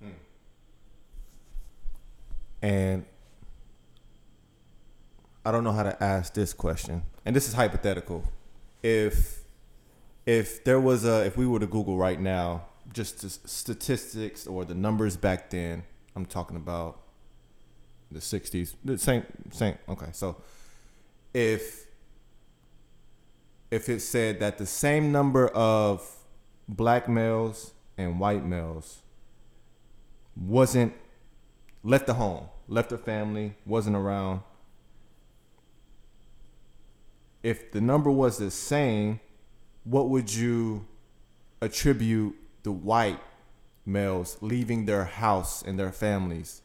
Hmm. 0.00 0.20
and 2.62 3.04
I 5.44 5.50
don't 5.50 5.64
know 5.64 5.72
how 5.72 5.82
to 5.82 6.00
ask 6.02 6.32
this 6.34 6.52
question, 6.52 7.02
and 7.24 7.34
this 7.34 7.48
is 7.48 7.54
hypothetical. 7.54 8.22
If 8.80 9.40
if 10.24 10.62
there 10.62 10.78
was 10.78 11.04
a 11.04 11.26
if 11.26 11.36
we 11.36 11.46
were 11.48 11.58
to 11.58 11.66
Google 11.66 11.96
right 11.96 12.20
now 12.20 12.66
just 12.92 13.22
the 13.22 13.30
statistics 13.48 14.46
or 14.46 14.64
the 14.64 14.74
numbers 14.74 15.16
back 15.16 15.50
then, 15.50 15.82
I'm 16.14 16.26
talking 16.26 16.56
about 16.56 17.00
the 18.12 18.20
60s, 18.20 18.74
the 18.84 18.98
same 18.98 19.24
same. 19.50 19.76
Okay, 19.88 20.10
so 20.12 20.36
if 21.34 21.89
if 23.70 23.88
it 23.88 24.00
said 24.00 24.40
that 24.40 24.58
the 24.58 24.66
same 24.66 25.12
number 25.12 25.48
of 25.48 26.08
black 26.68 27.08
males 27.08 27.72
and 27.96 28.18
white 28.18 28.44
males 28.44 29.02
wasn't 30.36 30.92
left 31.82 32.06
the 32.06 32.14
home, 32.14 32.46
left 32.68 32.90
the 32.90 32.98
family, 32.98 33.54
wasn't 33.64 33.96
around. 33.96 34.40
If 37.42 37.72
the 37.72 37.80
number 37.80 38.10
was 38.10 38.38
the 38.38 38.50
same, 38.50 39.20
what 39.84 40.08
would 40.08 40.32
you 40.32 40.86
attribute 41.62 42.36
the 42.62 42.72
white 42.72 43.20
males 43.86 44.36
leaving 44.40 44.84
their 44.84 45.04
house 45.04 45.62
and 45.62 45.78
their 45.78 45.92
families? 45.92 46.62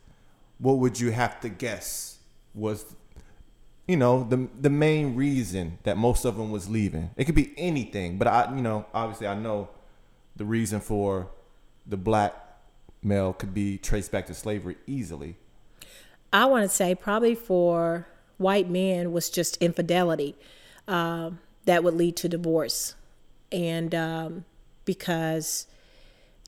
What 0.57 0.79
would 0.79 0.99
you 0.99 1.11
have 1.11 1.39
to 1.41 1.49
guess 1.49 2.19
was 2.53 2.95
you 3.87 3.97
know 3.97 4.23
the 4.23 4.47
the 4.59 4.69
main 4.69 5.15
reason 5.15 5.77
that 5.83 5.97
most 5.97 6.25
of 6.25 6.37
them 6.37 6.51
was 6.51 6.69
leaving? 6.69 7.11
It 7.17 7.25
could 7.25 7.35
be 7.35 7.53
anything, 7.57 8.17
but 8.17 8.27
I 8.27 8.53
you 8.55 8.61
know 8.61 8.85
obviously 8.93 9.27
I 9.27 9.35
know 9.35 9.69
the 10.35 10.45
reason 10.45 10.79
for 10.79 11.29
the 11.85 11.97
black 11.97 12.33
male 13.03 13.33
could 13.33 13.53
be 13.53 13.77
traced 13.77 14.11
back 14.11 14.25
to 14.27 14.33
slavery 14.33 14.77
easily. 14.87 15.37
I 16.33 16.45
want 16.45 16.63
to 16.63 16.69
say 16.69 16.95
probably 16.95 17.35
for 17.35 18.07
white 18.37 18.69
men 18.69 19.11
was 19.11 19.29
just 19.29 19.57
infidelity 19.57 20.35
um, 20.87 21.39
that 21.65 21.83
would 21.83 21.93
lead 21.93 22.15
to 22.17 22.29
divorce, 22.29 22.95
and 23.51 23.93
um, 23.93 24.45
because 24.83 25.67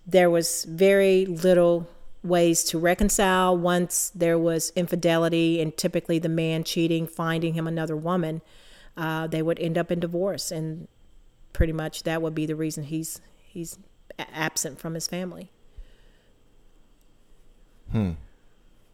there 0.06 0.30
was 0.30 0.64
very 0.64 1.26
little 1.26 1.88
ways 2.24 2.64
to 2.64 2.80
reconcile 2.80 3.58
once 3.58 4.12
there 4.14 4.38
was 4.38 4.72
infidelity 4.76 5.62
and 5.62 5.78
typically 5.78 6.20
the 6.20 6.30
man 6.30 6.64
cheating 6.64 7.08
finding 7.08 7.54
him 7.54 7.68
another 7.68 7.96
woman 7.96 8.42
uh, 8.98 9.28
they 9.28 9.42
would 9.42 9.60
end 9.60 9.78
up 9.78 9.92
in 9.92 10.00
divorce 10.00 10.52
and 10.52 10.88
pretty 11.54 11.74
much 11.74 12.04
that 12.04 12.22
would 12.22 12.34
be 12.36 12.46
the 12.46 12.56
reason 12.56 12.84
he's 12.86 13.22
he's 13.46 13.78
absent 14.34 14.80
from 14.80 14.94
his 14.94 15.08
family 15.08 15.52
Hmm. 17.92 18.12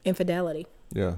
infidelity 0.05 0.67
Yeah. 0.91 1.15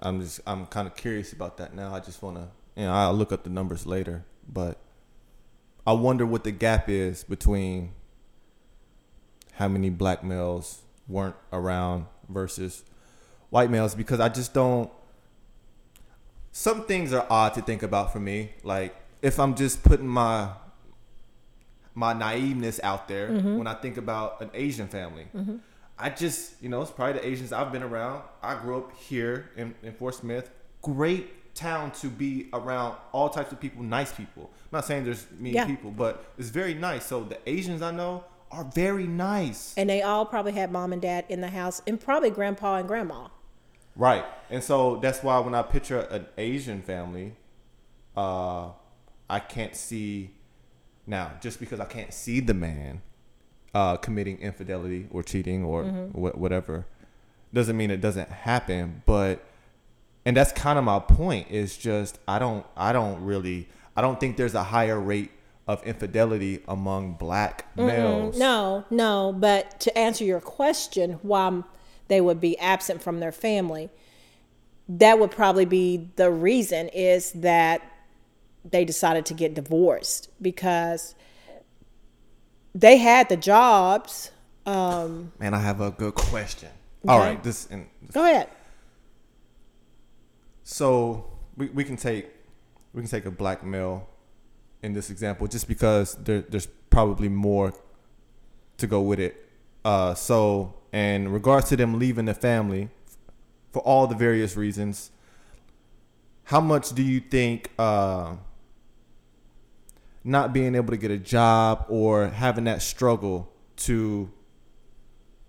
I'm 0.00 0.20
just 0.20 0.40
I'm 0.46 0.66
kind 0.66 0.86
of 0.86 0.96
curious 0.96 1.32
about 1.32 1.56
that 1.58 1.74
now. 1.74 1.94
I 1.94 2.00
just 2.00 2.22
want 2.22 2.36
to 2.36 2.48
you 2.76 2.84
know, 2.86 2.92
I'll 2.92 3.14
look 3.14 3.32
up 3.32 3.42
the 3.42 3.50
numbers 3.50 3.86
later, 3.86 4.24
but 4.48 4.78
I 5.86 5.92
wonder 5.92 6.24
what 6.24 6.44
the 6.44 6.52
gap 6.52 6.88
is 6.88 7.24
between 7.24 7.92
how 9.58 9.68
many 9.68 9.90
black 9.90 10.22
males 10.22 10.82
weren't 11.08 11.36
around 11.52 12.06
versus 12.28 12.84
white 13.50 13.70
males 13.70 13.94
because 13.94 14.20
I 14.20 14.28
just 14.28 14.54
don't 14.54 14.90
some 16.52 16.84
things 16.86 17.12
are 17.12 17.26
odd 17.28 17.54
to 17.54 17.62
think 17.62 17.82
about 17.82 18.12
for 18.12 18.20
me. 18.20 18.52
Like 18.62 18.94
if 19.20 19.38
I'm 19.38 19.54
just 19.54 19.82
putting 19.82 20.08
my 20.08 20.50
my 21.94 22.14
naiveness 22.14 22.78
out 22.84 23.08
there 23.08 23.28
mm-hmm. 23.30 23.58
when 23.58 23.66
I 23.66 23.74
think 23.74 23.96
about 23.96 24.40
an 24.40 24.50
Asian 24.54 24.86
family. 24.86 25.26
Mm-hmm. 25.34 25.56
I 25.98 26.10
just, 26.10 26.52
you 26.62 26.68
know, 26.68 26.80
it's 26.80 26.92
probably 26.92 27.14
the 27.14 27.26
Asians 27.26 27.52
I've 27.52 27.72
been 27.72 27.82
around. 27.82 28.22
I 28.40 28.54
grew 28.54 28.78
up 28.78 28.96
here 28.96 29.50
in, 29.56 29.74
in 29.82 29.92
Fort 29.94 30.14
Smith. 30.14 30.48
Great 30.80 31.54
town 31.56 31.90
to 31.90 32.06
be 32.06 32.48
around 32.52 32.94
all 33.10 33.28
types 33.28 33.50
of 33.50 33.58
people, 33.58 33.82
nice 33.82 34.12
people. 34.12 34.48
I'm 34.52 34.68
not 34.78 34.84
saying 34.84 35.04
there's 35.04 35.26
mean 35.40 35.54
Yeah. 35.54 35.66
people, 35.66 35.90
but 35.90 36.24
it's 36.38 36.50
very 36.50 36.74
nice. 36.74 37.04
So 37.04 37.24
the 37.24 37.38
Asians 37.48 37.82
I 37.82 37.90
know 37.90 38.22
are 38.50 38.64
very 38.64 39.06
nice. 39.06 39.74
And 39.76 39.88
they 39.88 40.02
all 40.02 40.24
probably 40.26 40.52
had 40.52 40.72
mom 40.72 40.92
and 40.92 41.02
dad 41.02 41.24
in 41.28 41.40
the 41.40 41.48
house, 41.48 41.82
and 41.86 42.00
probably 42.00 42.30
grandpa 42.30 42.76
and 42.76 42.88
grandma. 42.88 43.28
Right. 43.96 44.24
And 44.50 44.62
so 44.62 44.96
that's 44.96 45.22
why 45.22 45.38
when 45.40 45.54
I 45.54 45.62
picture 45.62 46.00
an 46.00 46.26
Asian 46.36 46.82
family, 46.82 47.34
uh, 48.16 48.70
I 49.28 49.40
can't 49.40 49.74
see 49.74 50.30
now 51.06 51.32
just 51.40 51.58
because 51.60 51.80
I 51.80 51.84
can't 51.84 52.12
see 52.12 52.40
the 52.40 52.54
man 52.54 53.02
uh, 53.74 53.96
committing 53.96 54.38
infidelity 54.38 55.08
or 55.10 55.22
cheating 55.22 55.64
or 55.64 55.84
wha- 56.12 56.32
whatever 56.32 56.86
doesn't 57.52 57.76
mean 57.76 57.90
it 57.90 58.00
doesn't 58.00 58.28
happen. 58.28 59.02
But 59.06 59.44
and 60.24 60.36
that's 60.36 60.52
kind 60.52 60.78
of 60.78 60.84
my 60.84 60.98
point 60.98 61.50
is 61.50 61.76
just 61.76 62.18
I 62.28 62.38
don't 62.38 62.66
I 62.76 62.92
don't 62.92 63.24
really 63.24 63.68
I 63.96 64.00
don't 64.00 64.20
think 64.20 64.36
there's 64.36 64.54
a 64.54 64.62
higher 64.62 64.98
rate 64.98 65.30
of 65.68 65.82
infidelity 65.84 66.62
among 66.66 67.12
black 67.12 67.66
males. 67.76 68.38
No, 68.38 68.86
no, 68.90 69.34
but 69.36 69.78
to 69.80 69.96
answer 69.96 70.24
your 70.24 70.40
question, 70.40 71.18
why 71.22 71.62
they 72.08 72.22
would 72.22 72.40
be 72.40 72.58
absent 72.58 73.02
from 73.02 73.20
their 73.20 73.30
family, 73.30 73.90
that 74.88 75.18
would 75.18 75.30
probably 75.30 75.66
be 75.66 76.08
the 76.16 76.30
reason 76.30 76.88
is 76.88 77.32
that 77.32 77.82
they 78.64 78.86
decided 78.86 79.26
to 79.26 79.34
get 79.34 79.52
divorced 79.52 80.30
because 80.40 81.14
they 82.74 82.96
had 82.96 83.28
the 83.28 83.36
jobs. 83.36 84.30
Um, 84.64 85.32
Man, 85.38 85.52
I 85.52 85.60
have 85.60 85.82
a 85.82 85.90
good 85.90 86.14
question. 86.14 86.70
All 87.06 87.18
Okay. 87.18 87.28
right, 87.28 87.42
this 87.42 87.66
and 87.70 87.86
go 88.12 88.24
ahead. 88.24 88.48
So 90.64 91.30
we, 91.56 91.68
we 91.68 91.84
can 91.84 91.96
take 91.96 92.26
we 92.94 93.02
can 93.02 93.10
take 93.10 93.26
a 93.26 93.30
black 93.30 93.62
male 93.62 94.08
in 94.82 94.92
this 94.92 95.10
example 95.10 95.46
just 95.46 95.66
because 95.68 96.14
there, 96.16 96.42
there's 96.42 96.66
probably 96.90 97.28
more 97.28 97.72
to 98.76 98.86
go 98.86 99.00
with 99.00 99.18
it. 99.18 99.48
Uh, 99.84 100.14
so 100.14 100.74
in 100.92 101.28
regards 101.28 101.68
to 101.68 101.76
them 101.76 101.98
leaving 101.98 102.24
the 102.24 102.34
family 102.34 102.88
for 103.72 103.80
all 103.80 104.06
the 104.06 104.14
various 104.14 104.56
reasons, 104.56 105.10
how 106.44 106.60
much 106.60 106.94
do 106.94 107.02
you 107.02 107.20
think 107.20 107.70
uh, 107.78 108.34
not 110.24 110.52
being 110.52 110.74
able 110.74 110.90
to 110.90 110.96
get 110.96 111.10
a 111.10 111.18
job 111.18 111.84
or 111.88 112.28
having 112.28 112.64
that 112.64 112.82
struggle 112.82 113.52
to 113.76 114.30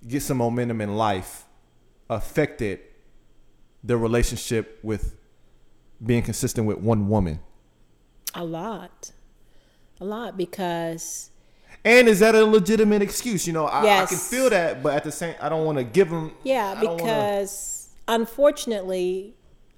get 0.08 0.22
some 0.22 0.38
momentum 0.38 0.82
in 0.82 0.96
life 0.96 1.46
affected 2.10 2.80
their 3.84 3.98
relationship 3.98 4.80
with 4.84 5.16
being 6.06 6.22
consistent 6.22 6.68
with 6.68 6.78
one 6.78 7.08
woman? 7.08 7.40
A 8.34 8.44
lot, 8.44 9.12
a 10.00 10.06
lot 10.06 10.38
because 10.38 11.32
And 11.86 12.08
is 12.08 12.20
that 12.20 12.36
a 12.36 12.45
legitimate 12.45 13.02
excuse? 13.02 13.45
You 13.47 13.54
know, 13.54 13.66
I, 13.66 14.02
I 14.04 14.06
can 14.06 14.18
feel 14.18 14.50
that, 14.50 14.82
but 14.84 14.93
at 14.93 15.04
the 15.04 15.12
same, 15.12 15.36
I 15.41 15.47
don't 15.50 15.66
want 15.66 15.78
to 15.78 15.84
give 15.84 16.10
them. 16.10 16.32
yeah, 16.43 16.76
I 16.78 16.82
don't 16.84 16.89
wanna- 17.00 17.04
because 17.04 17.89
unfortunately, 18.08 19.34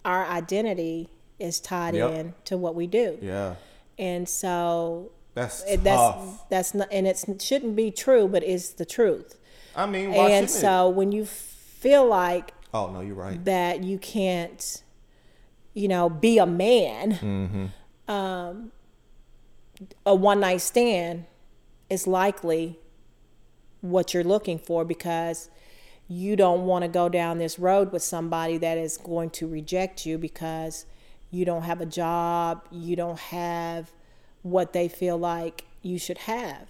our 0.05 0.25
identity 0.25 1.09
is 1.39 1.59
tied 1.59 1.95
Yep. 1.95 2.11
in 2.11 2.33
to 2.45 2.57
what 2.57 2.75
we 2.75 2.85
do, 2.87 3.17
yeah, 3.21 3.55
and 3.97 4.27
so 4.29 5.11
that's 5.33 5.63
It- 5.65 5.83
that's 5.83 6.23
that's 6.49 6.73
not 6.73 6.87
and 6.91 7.07
it 7.07 7.23
shouldn't 7.39 7.75
be 7.75 7.89
true 7.91 8.27
but 8.27 8.43
it's 8.43 8.69
the 8.71 8.85
truth 8.85 9.37
I 9.75 9.85
mean, 9.85 10.11
and 10.13 10.49
so 10.49 10.89
when 10.89 11.11
you 11.11 11.25
feel 11.25 12.05
like? 12.05 12.53
Oh 12.73 12.91
no, 12.91 13.01
you're 13.01 13.15
right. 13.15 13.43
that 13.45 13.83
you 13.83 13.97
can't 13.97 14.83
you 15.73 15.87
know 15.87 16.09
be 16.09 16.37
a 16.37 16.45
man 16.45 17.11
Mm-hmm. 17.13 18.11
um, 18.11 18.71
a 20.05 20.15
one 20.15 20.39
night 20.39 20.61
stand 20.61 21.25
is 21.89 22.07
likely 22.07 22.79
what 23.81 24.13
you're 24.13 24.23
looking 24.23 24.59
for 24.59 24.85
because 24.85 25.49
you 26.07 26.35
don't 26.35 26.65
want 26.65 26.83
to 26.83 26.87
go 26.89 27.09
down 27.09 27.37
this 27.37 27.57
road 27.57 27.91
with 27.91 28.03
somebody 28.03 28.57
that 28.57 28.77
is 28.77 28.97
going 28.97 29.29
to 29.29 29.47
reject 29.47 30.05
you 30.05 30.17
because 30.17 30.85
you 31.31 31.45
don't 31.45 31.63
have 31.63 31.79
a 31.81 31.85
job, 31.85 32.65
you 32.71 32.95
don't 32.95 33.19
have 33.19 33.91
what 34.41 34.73
they 34.73 34.87
feel 34.87 35.17
like 35.17 35.65
you 35.81 35.97
should 35.97 36.17
have. 36.19 36.67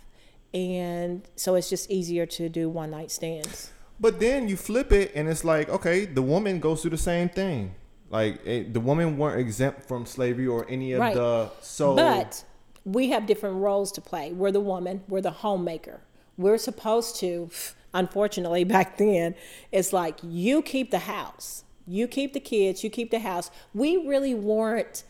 And 0.53 1.28
so 1.36 1.55
it's 1.55 1.70
just 1.70 1.89
easier 1.89 2.26
to 2.28 2.49
do 2.49 2.70
one 2.70 2.91
night 2.91 3.09
stands. 3.12 3.72
But 3.99 4.20
then 4.20 4.47
you 4.47 4.57
flip 4.57 4.91
it, 4.91 5.12
and 5.16 5.30
it's 5.30 5.43
like, 5.43 5.70
okay, 5.70 6.05
the 6.05 6.22
woman 6.22 6.59
goes 6.59 6.82
through 6.82 6.91
the 6.91 6.97
same 6.97 7.30
thing. 7.30 7.76
Like 8.09 8.45
it, 8.45 8.74
the 8.74 8.80
women 8.80 9.18
weren't 9.18 9.39
exempt 9.39 9.88
from 9.88 10.05
slavery 10.05 10.47
or 10.47 10.66
any 10.70 10.91
of 10.93 10.99
Right. 10.99 11.16
the. 11.16 11.49
So, 11.62 11.95
But 11.95 12.43
we 12.86 13.10
have 13.10 13.26
different 13.26 13.58
roles 13.58 13.92
to 13.94 14.02
play. 14.02 14.32
We're 14.32 14.52
the 14.52 14.62
woman, 14.62 15.04
we're 15.08 15.22
the 15.22 15.32
homemaker. 15.32 16.02
We're 16.38 16.58
supposed 16.58 17.16
to, 17.18 17.50
unfortunately, 17.94 18.64
back 18.76 18.98
then, 18.98 19.36
it's 19.72 19.94
like 19.94 20.18
you 20.24 20.62
keep 20.62 20.92
the 20.92 21.00
house, 21.00 21.64
you 21.88 22.08
keep 22.08 22.34
the 22.34 22.40
kids, 22.40 22.84
you 22.84 22.90
keep 22.90 23.12
the 23.12 23.20
house. 23.20 23.52
We 23.74 24.08
really 24.08 24.34
weren't, 24.34 25.04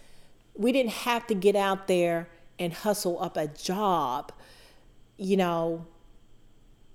we 0.56 0.72
didn't 0.72 0.92
have 0.92 1.28
to 1.28 1.34
get 1.34 1.56
out 1.56 1.88
there 1.88 2.28
and 2.60 2.74
hustle 2.74 3.22
up 3.22 3.38
a 3.38 3.48
job, 3.48 4.32
you 5.18 5.38
know, 5.38 5.86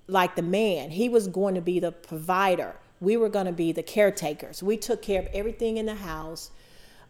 like 0.07 0.35
the 0.35 0.41
man. 0.41 0.91
He 0.91 1.09
was 1.09 1.27
going 1.27 1.55
to 1.55 1.61
be 1.61 1.79
the 1.79 1.91
provider. 1.91 2.75
We 3.01 3.17
were 3.17 3.29
going 3.29 3.45
to 3.45 3.51
be 3.51 3.71
the 3.71 3.83
caretakers. 3.83 4.63
We 4.63 4.77
took 4.77 5.01
care 5.01 5.21
of 5.21 5.27
everything 5.33 5.77
in 5.77 5.85
the 5.85 5.95
house. 5.95 6.51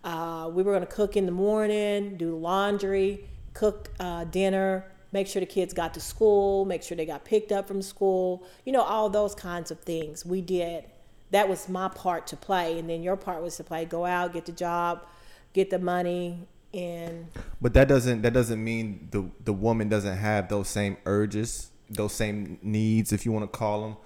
Uh, 0.04 0.50
we 0.52 0.64
were 0.64 0.72
going 0.72 0.86
to 0.86 0.92
cook 0.92 1.16
in 1.16 1.26
the 1.26 1.32
morning, 1.32 2.18
do 2.18 2.36
laundry, 2.36 3.26
cook 3.58 3.90
uh, 4.00 4.24
dinner, 4.26 4.86
make 5.12 5.28
sure 5.28 5.40
the 5.40 5.46
kids 5.46 5.74
got 5.74 5.94
to 5.96 6.00
school, 6.00 6.64
make 6.66 6.84
sure 6.84 6.96
they 6.96 7.06
got 7.06 7.26
picked 7.26 7.52
up 7.52 7.68
from 7.68 7.82
school, 7.82 8.46
you 8.66 8.72
know, 8.72 8.82
all 8.82 9.10
those 9.10 9.34
kinds 9.34 9.72
of 9.72 9.80
things. 9.80 10.24
We 10.26 10.42
did. 10.42 10.86
That 11.32 11.50
was 11.50 11.68
my 11.68 11.90
part 11.90 12.28
to 12.28 12.38
play. 12.38 12.78
And 12.78 12.88
then 12.90 13.02
your 13.02 13.18
part 13.18 13.42
was 13.42 13.58
to 13.58 13.64
play 13.64 13.84
go 13.86 14.06
out, 14.06 14.34
get 14.34 14.46
the 14.46 14.52
job, 14.52 15.06
get 15.54 15.72
the 15.72 15.80
money, 15.80 16.48
and 16.74 17.28
but 17.60 17.74
that 17.74 17.88
doesn't 17.88 18.22
that 18.22 18.34
doesn't 18.34 18.64
mean 18.64 19.08
the 19.12 19.28
the 19.44 19.54
woman 19.54 19.90
doesn't 19.90 20.18
have 20.18 20.50
those 20.50 20.68
same 20.68 20.98
urges, 21.06 21.72
those 21.90 22.14
same 22.14 22.60
needs, 22.62 23.12
if 23.12 23.26
you 23.26 23.32
want 23.32 23.52
to 23.52 23.58
call 23.58 23.82
them. 23.82 23.98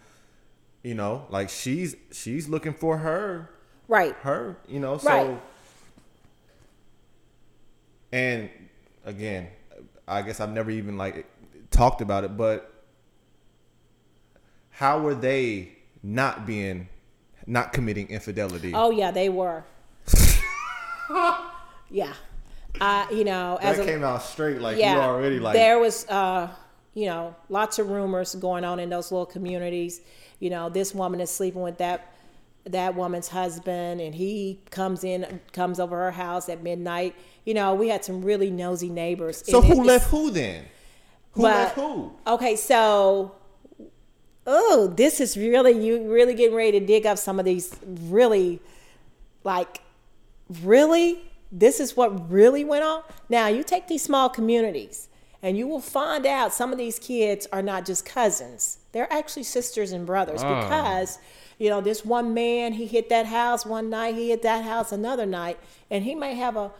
You 0.83 0.95
know, 0.95 1.25
like 1.29 1.49
she's 1.49 1.95
she's 2.11 2.47
looking 2.47 2.73
for 2.73 2.99
her 2.99 3.49
right. 3.87 4.15
her, 4.21 4.57
you 4.67 4.79
know. 4.79 4.97
So, 4.97 5.09
Right. 5.09 5.41
and 8.13 8.49
again, 9.05 9.47
I 10.07 10.21
guess 10.21 10.39
I've 10.39 10.51
never 10.51 10.71
even 10.71 10.97
like 10.97 11.25
talked 11.69 12.01
about 12.01 12.23
it, 12.23 12.37
but 12.37 12.73
how 14.69 14.99
were 14.99 15.15
they 15.15 15.69
not 16.03 16.45
being, 16.45 16.89
not 17.45 17.73
committing 17.73 18.07
infidelity? 18.07 18.73
Oh, 18.73 18.91
yeah, 18.91 19.11
they 19.11 19.29
were. 19.29 19.63
yeah. 21.89 22.13
Uh, 22.79 23.05
you 23.11 23.23
know, 23.23 23.59
as 23.61 23.77
that 23.77 23.85
came 23.85 24.03
out 24.03 24.23
straight, 24.23 24.61
like 24.61 24.77
yeah, 24.77 24.95
you 24.95 25.01
already 25.01 25.39
like. 25.39 25.53
there 25.53 25.77
was 25.77 26.07
uh 26.07 26.49
you 26.93 27.05
know 27.05 27.35
lots 27.49 27.79
of 27.79 27.89
rumors 27.89 28.35
going 28.35 28.63
on 28.63 28.79
in 28.79 28.89
those 28.89 29.11
little 29.11 29.25
communities 29.25 30.01
you 30.39 30.49
know 30.49 30.69
this 30.69 30.93
woman 30.93 31.19
is 31.19 31.29
sleeping 31.29 31.61
with 31.61 31.77
that 31.77 32.13
that 32.65 32.95
woman's 32.95 33.27
husband 33.27 34.01
and 34.01 34.13
he 34.13 34.59
comes 34.69 35.03
in 35.03 35.39
comes 35.51 35.79
over 35.79 35.97
her 35.97 36.11
house 36.11 36.49
at 36.49 36.61
midnight 36.61 37.15
you 37.45 37.53
know 37.53 37.73
we 37.73 37.89
had 37.89 38.03
some 38.03 38.21
really 38.23 38.49
nosy 38.49 38.89
neighbors 38.89 39.43
so 39.45 39.59
it- 39.61 39.65
who 39.65 39.83
left 39.83 40.09
who 40.09 40.31
then? 40.31 40.65
Who 41.33 41.43
But- 41.43 41.55
left 41.55 41.75
who? 41.75 42.11
okay 42.27 42.55
so 42.55 43.33
oh 44.47 44.91
this 44.95 45.19
is 45.19 45.37
really 45.37 45.71
you 45.71 46.11
really 46.11 46.33
getting 46.33 46.55
ready 46.55 46.79
to 46.79 46.85
dig 46.85 47.05
up 47.05 47.17
some 47.17 47.39
of 47.39 47.45
these 47.45 47.75
really 47.85 48.59
like 49.43 49.81
really? 50.63 51.21
This 51.51 51.79
is 51.79 51.97
what 51.97 52.29
really 52.31 52.63
went 52.63 52.83
on? 52.83 53.03
Now 53.29 53.47
you 53.47 53.63
take 53.63 53.87
these 53.87 54.03
small 54.03 54.29
communities 54.29 55.09
and 55.41 55.57
you 55.57 55.67
will 55.67 55.81
find 55.81 56.25
out 56.25 56.53
some 56.53 56.71
of 56.71 56.77
these 56.77 56.99
kids 56.99 57.47
are 57.51 57.61
not 57.61 57.85
just 57.85 58.05
cousins. 58.05 58.77
They're 58.91 59.11
actually 59.11 59.43
sisters 59.43 59.91
and 59.91 60.05
brothers 60.05 60.41
ah. 60.43 60.63
because 60.63 61.19
you 61.57 61.69
know 61.69 61.81
this 61.81 62.05
one 62.05 62.33
man 62.33 62.73
he 62.73 62.85
hit 62.85 63.09
that 63.09 63.25
house 63.27 63.65
one 63.65 63.89
night 63.89 64.15
he 64.15 64.29
hit 64.29 64.41
that 64.43 64.63
house 64.63 64.91
another 64.91 65.25
night 65.25 65.59
and 65.89 66.03
he 66.03 66.15
may 66.15 66.33
have 66.35 66.55
a 66.57 66.71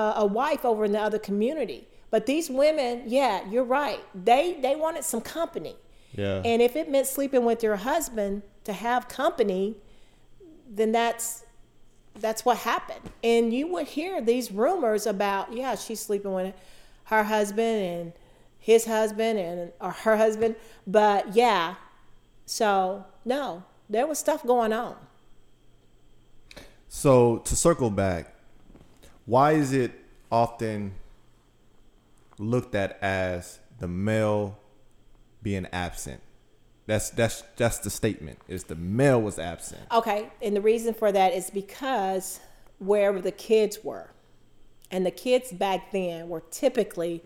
a, 0.00 0.02
a 0.24 0.26
wife 0.40 0.62
over 0.64 0.82
in 0.88 0.92
the 0.92 1.00
other 1.08 1.18
community 1.30 1.80
but 2.10 2.26
these 2.26 2.46
women 2.62 2.92
yeah 3.06 3.34
you're 3.50 3.70
right 3.80 4.00
they 4.30 4.44
they 4.64 4.74
wanted 4.84 5.04
some 5.12 5.20
company 5.38 5.74
Yeah. 6.22 6.40
and 6.50 6.58
if 6.68 6.72
it 6.80 6.86
meant 6.94 7.06
sleeping 7.16 7.44
with 7.50 7.60
your 7.66 7.76
husband 7.76 8.42
to 8.64 8.72
have 8.72 9.00
company, 9.22 9.76
then 10.78 10.90
that's 10.92 11.44
that's 12.24 12.42
what 12.46 12.56
happened. 12.72 13.04
And 13.22 13.52
you 13.52 13.64
would 13.72 13.86
hear 13.98 14.20
these 14.22 14.50
rumors 14.50 15.06
about, 15.06 15.52
yeah, 15.52 15.76
she's 15.76 16.00
sleeping 16.00 16.32
with 16.32 16.54
her 17.12 17.22
husband 17.24 17.76
and 17.92 18.12
his 18.58 18.86
husband 18.86 19.38
and 19.38 19.72
or 19.80 19.92
her 20.04 20.16
husband. 20.16 20.56
But 20.86 21.36
yeah, 21.36 21.74
so 22.46 23.04
no, 23.24 23.62
there 23.88 24.06
was 24.06 24.18
stuff 24.18 24.42
going 24.44 24.72
on. 24.72 24.96
So 26.88 27.38
to 27.38 27.54
circle 27.56 27.90
back, 27.90 28.34
why 29.26 29.52
is 29.52 29.72
it 29.72 29.92
often 30.30 30.94
looked 32.38 32.74
at 32.74 32.98
as 33.02 33.58
the 33.78 33.88
male 33.88 34.58
being 35.42 35.66
absent? 35.72 36.20
That's 36.86 37.10
that's 37.10 37.42
that's 37.56 37.78
the 37.78 37.90
statement. 37.90 38.38
Is 38.46 38.64
the 38.64 38.76
male 38.76 39.20
was 39.20 39.38
absent. 39.38 39.82
Okay, 39.92 40.30
and 40.40 40.54
the 40.54 40.60
reason 40.60 40.94
for 40.94 41.10
that 41.10 41.34
is 41.34 41.50
because 41.50 42.38
wherever 42.78 43.20
the 43.20 43.32
kids 43.32 43.80
were, 43.82 44.10
and 44.90 45.04
the 45.04 45.10
kids 45.10 45.50
back 45.50 45.90
then 45.90 46.28
were 46.28 46.42
typically 46.52 47.22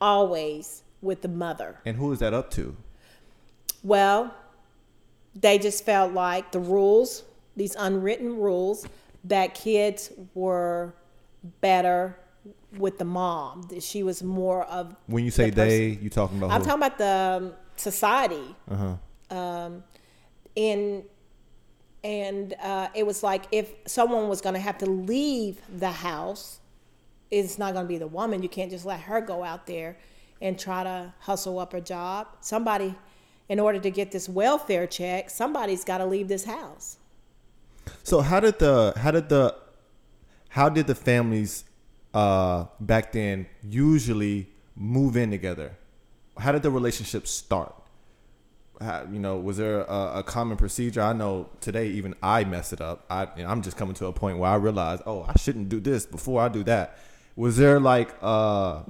always 0.00 0.82
with 1.00 1.22
the 1.22 1.28
mother. 1.28 1.78
And 1.86 1.96
who 1.96 2.12
is 2.12 2.18
that 2.18 2.34
up 2.34 2.50
to? 2.52 2.76
Well, 3.84 4.34
they 5.36 5.58
just 5.58 5.84
felt 5.84 6.12
like 6.12 6.50
the 6.50 6.58
rules, 6.58 7.22
these 7.54 7.76
unwritten 7.78 8.36
rules, 8.36 8.88
that 9.22 9.54
kids 9.54 10.10
were 10.34 10.94
better 11.60 12.18
with 12.76 12.98
the 12.98 13.04
mom. 13.04 13.68
She 13.80 14.02
was 14.02 14.22
more 14.22 14.64
of. 14.64 14.94
When 15.06 15.24
you 15.24 15.30
say 15.30 15.50
the 15.50 15.56
they, 15.56 15.88
you 15.88 16.10
talking 16.10 16.38
about 16.38 16.50
I'm 16.50 16.60
who? 16.60 16.66
talking 16.66 16.82
about 16.82 16.98
the 16.98 17.46
um, 17.46 17.52
society. 17.76 18.54
uh-huh. 18.70 19.36
Um, 19.36 19.82
and 20.56 21.02
and 22.04 22.54
uh, 22.62 22.88
it 22.94 23.04
was 23.04 23.22
like 23.22 23.46
if 23.50 23.74
someone 23.86 24.28
was 24.28 24.40
going 24.40 24.54
to 24.54 24.60
have 24.60 24.78
to 24.78 24.86
leave 24.86 25.60
the 25.68 25.90
house, 25.90 26.60
it's 27.30 27.58
not 27.58 27.74
going 27.74 27.84
to 27.84 27.88
be 27.88 27.98
the 27.98 28.06
woman. 28.06 28.42
You 28.42 28.48
can't 28.48 28.70
just 28.70 28.86
let 28.86 29.00
her 29.00 29.20
go 29.20 29.42
out 29.42 29.66
there 29.66 29.98
and 30.40 30.58
try 30.58 30.84
to 30.84 31.12
hustle 31.18 31.58
up 31.58 31.74
a 31.74 31.80
job. 31.80 32.28
Somebody, 32.40 32.94
in 33.48 33.58
order 33.58 33.80
to 33.80 33.90
get 33.90 34.12
this 34.12 34.28
welfare 34.28 34.86
check, 34.86 35.30
somebody's 35.30 35.82
got 35.82 35.98
to 35.98 36.06
leave 36.06 36.28
this 36.28 36.44
house. 36.44 36.98
So 38.02 38.20
how 38.20 38.40
did 38.40 38.58
the 38.58 38.94
how 38.96 39.10
did 39.10 39.28
the 39.28 39.56
how 40.56 40.70
did 40.70 40.86
the 40.86 40.94
families 40.94 41.64
uh 42.14 42.64
back 42.80 43.12
then 43.12 43.46
usually 43.62 44.48
move 44.74 45.14
in 45.22 45.30
together? 45.30 45.76
How 46.38 46.50
did 46.52 46.62
the 46.62 46.70
relationship 46.70 47.26
start? 47.26 47.74
How, 48.80 49.06
you 49.10 49.18
know, 49.18 49.36
was 49.36 49.58
there 49.58 49.80
a, 49.82 50.20
a 50.20 50.22
common 50.22 50.56
procedure? 50.56 51.02
I 51.02 51.12
know 51.12 51.50
today 51.60 51.88
even 51.88 52.14
I 52.22 52.44
mess 52.44 52.72
it 52.72 52.80
up. 52.80 53.04
I 53.10 53.28
you 53.36 53.42
know, 53.42 53.50
I'm 53.50 53.60
just 53.60 53.76
coming 53.76 53.94
to 53.96 54.06
a 54.06 54.14
point 54.14 54.38
where 54.38 54.50
I 54.50 54.54
realize, 54.56 55.00
oh, 55.04 55.24
I 55.28 55.34
shouldn't 55.38 55.68
do 55.68 55.78
this 55.78 56.06
before 56.06 56.40
I 56.40 56.48
do 56.48 56.62
that. 56.64 56.98
Was 57.36 57.58
there 57.58 57.78
like 57.78 58.10
a 58.22 58.84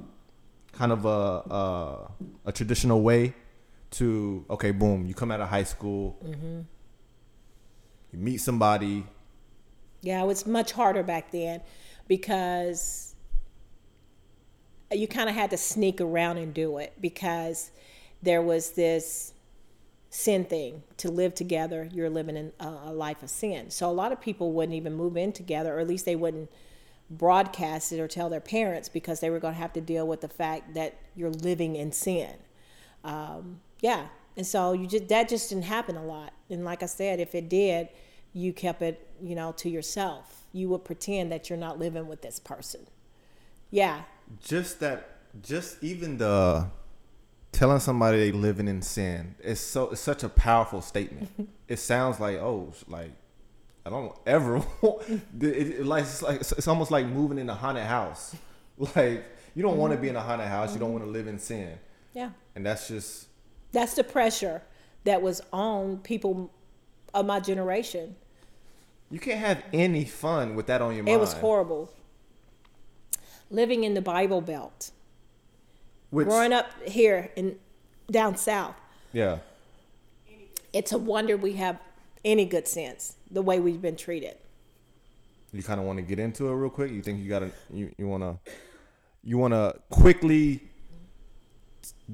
kind 0.70 0.92
of 0.92 1.04
a 1.04 1.20
a, 1.60 2.10
a 2.46 2.52
traditional 2.52 3.00
way 3.02 3.34
to 3.98 4.44
okay, 4.50 4.70
boom, 4.70 5.04
you 5.04 5.14
come 5.14 5.32
out 5.32 5.40
of 5.40 5.48
high 5.48 5.64
school, 5.64 6.16
you 8.12 8.18
meet 8.28 8.38
somebody, 8.38 9.04
Yeah, 10.06 10.22
it 10.22 10.26
was 10.26 10.46
much 10.46 10.72
harder 10.72 11.02
back 11.02 11.32
then 11.32 11.60
because 12.06 13.14
you 14.92 15.08
kind 15.08 15.28
of 15.28 15.34
had 15.34 15.50
to 15.50 15.56
sneak 15.56 16.00
around 16.00 16.38
and 16.38 16.54
do 16.54 16.78
it 16.78 16.92
because 17.00 17.72
there 18.22 18.40
was 18.40 18.70
this 18.70 19.32
sin 20.10 20.44
thing 20.44 20.84
to 20.98 21.10
live 21.10 21.34
together. 21.34 21.88
You're 21.92 22.08
living 22.08 22.36
in 22.36 22.52
a, 22.60 22.92
life 22.92 23.22
of 23.24 23.30
sin. 23.30 23.70
So 23.70 23.90
a 23.90 23.92
lot 23.92 24.12
of 24.12 24.20
people 24.20 24.52
wouldn't 24.52 24.76
even 24.76 24.94
move 24.94 25.16
in 25.16 25.32
together, 25.32 25.74
or 25.74 25.80
at 25.80 25.88
least 25.88 26.04
they 26.04 26.16
wouldn't 26.16 26.50
broadcast 27.10 27.92
it 27.92 28.00
or 28.00 28.06
tell 28.06 28.30
their 28.30 28.40
parents 28.40 28.88
because 28.88 29.18
they 29.18 29.28
were 29.28 29.40
going 29.40 29.54
to 29.54 29.60
have 29.60 29.72
to 29.72 29.80
deal 29.80 30.06
with 30.06 30.20
the 30.20 30.28
fact 30.28 30.74
that 30.74 30.96
you're 31.16 31.30
living 31.30 31.74
in 31.74 31.90
sin. 31.90 32.32
Um, 33.04 33.60
yeah, 33.80 34.06
and 34.36 34.46
so 34.46 34.72
you 34.72 34.86
just 34.86 35.08
that 35.08 35.28
just 35.28 35.48
didn't 35.48 35.64
happen 35.64 35.96
a 35.96 36.04
lot. 36.04 36.32
And 36.48 36.64
like 36.64 36.82
I 36.82 36.86
said, 36.86 37.18
if 37.18 37.34
it 37.34 37.48
did, 37.48 37.88
you 38.36 38.52
kept 38.52 38.82
it, 38.82 39.08
you 39.22 39.34
know, 39.34 39.52
to 39.52 39.70
yourself. 39.70 40.42
You 40.52 40.68
would 40.68 40.84
pretend 40.84 41.32
that 41.32 41.48
you're 41.48 41.58
not 41.58 41.78
living 41.78 42.06
with 42.06 42.20
this 42.20 42.38
person. 42.38 42.86
Yeah, 43.70 44.02
just 44.44 44.80
that 44.80 45.18
just 45.42 45.82
even 45.82 46.18
the 46.18 46.68
telling 47.52 47.80
somebody 47.80 48.18
they 48.18 48.32
living 48.32 48.68
in 48.68 48.82
sin 48.82 49.34
is 49.42 49.58
so 49.58 49.90
it's 49.90 50.00
such 50.00 50.22
a 50.22 50.28
powerful 50.28 50.82
statement 50.82 51.30
it 51.68 51.78
sounds 51.78 52.20
like 52.20 52.36
oh 52.36 52.72
like 52.86 53.12
i 53.86 53.90
don't 53.90 54.14
ever 54.26 54.56
it, 54.82 55.22
it, 55.40 55.86
like 55.86 56.02
it's 56.02 56.20
like 56.20 56.40
it's 56.40 56.68
almost 56.68 56.90
like 56.90 57.06
moving 57.06 57.38
in 57.38 57.48
a 57.48 57.54
haunted 57.54 57.84
house 57.84 58.36
like 58.94 59.24
you 59.54 59.62
don't 59.62 59.78
want 59.78 59.90
to 59.90 59.98
be 59.98 60.08
in 60.08 60.16
a 60.16 60.20
haunted 60.20 60.48
house 60.48 60.74
you 60.74 60.78
don't 60.78 60.90
mm-hmm. 60.90 60.98
want 60.98 61.04
to 61.04 61.10
live 61.10 61.26
in 61.26 61.38
sin 61.38 61.78
yeah. 62.12 62.30
and 62.54 62.64
that's 62.64 62.88
just 62.88 63.28
That's 63.72 63.94
the 63.94 64.04
pressure 64.04 64.62
that 65.04 65.20
was 65.20 65.42
on 65.52 65.98
people 65.98 66.50
of 67.12 67.26
my 67.26 67.40
generation. 67.40 68.16
You 69.10 69.20
can't 69.20 69.38
have 69.38 69.62
any 69.72 70.04
fun 70.04 70.54
with 70.54 70.66
that 70.66 70.82
on 70.82 70.94
your 70.94 71.04
mind 71.04 71.14
It 71.14 71.20
was 71.20 71.32
horrible. 71.34 71.90
Living 73.50 73.84
in 73.84 73.94
the 73.94 74.02
Bible 74.02 74.40
Belt, 74.40 74.90
Which, 76.10 76.26
growing 76.26 76.52
up 76.52 76.66
here 76.86 77.30
in 77.36 77.56
down 78.10 78.36
south, 78.36 78.74
yeah. 79.12 79.38
It's 80.72 80.92
a 80.92 80.98
wonder 80.98 81.36
we 81.36 81.54
have 81.54 81.78
any 82.24 82.44
good 82.44 82.68
sense 82.68 83.16
the 83.30 83.40
way 83.40 83.60
we've 83.60 83.80
been 83.80 83.96
treated. 83.96 84.36
you 85.52 85.62
kind 85.62 85.80
of 85.80 85.86
want 85.86 85.98
to 85.98 86.02
get 86.02 86.18
into 86.18 86.48
it 86.48 86.54
real 86.54 86.68
quick? 86.68 86.90
You 86.90 87.02
think 87.02 87.20
you 87.20 87.28
gotta 87.28 87.50
you, 87.72 87.90
you 87.96 88.08
want 88.08 88.22
to 88.24 88.52
you 89.22 89.38
want 89.38 89.54
to 89.54 89.76
quickly 89.90 90.60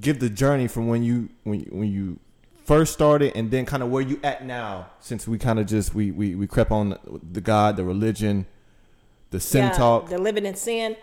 give 0.01 0.21
the 0.21 0.31
journey 0.31 0.69
from 0.69 0.87
when 0.87 1.03
you 1.03 1.29
when 1.45 1.61
you, 1.61 1.67
when 1.71 1.91
you 1.91 2.19
first 2.65 2.93
started 2.93 3.33
and 3.37 3.51
then 3.51 3.67
kind 3.67 3.83
of 3.83 3.91
where 3.91 4.03
you 4.03 4.19
at 4.23 4.45
now 4.47 4.87
since 5.01 5.27
we 5.27 5.39
kind 5.39 5.59
of 5.59 5.67
just 5.67 5.95
we, 5.95 6.11
we 6.11 6.35
we 6.35 6.47
crept 6.47 6.71
on 6.71 6.99
the 7.33 7.41
god 7.41 7.77
the 7.77 7.85
religion 7.85 8.47
the 9.31 9.41
sin 9.41 9.63
yeah, 9.65 9.73
talk 9.73 10.09
the 10.09 10.19
living 10.19 10.47
in 10.47 10.55
sin. 10.55 10.97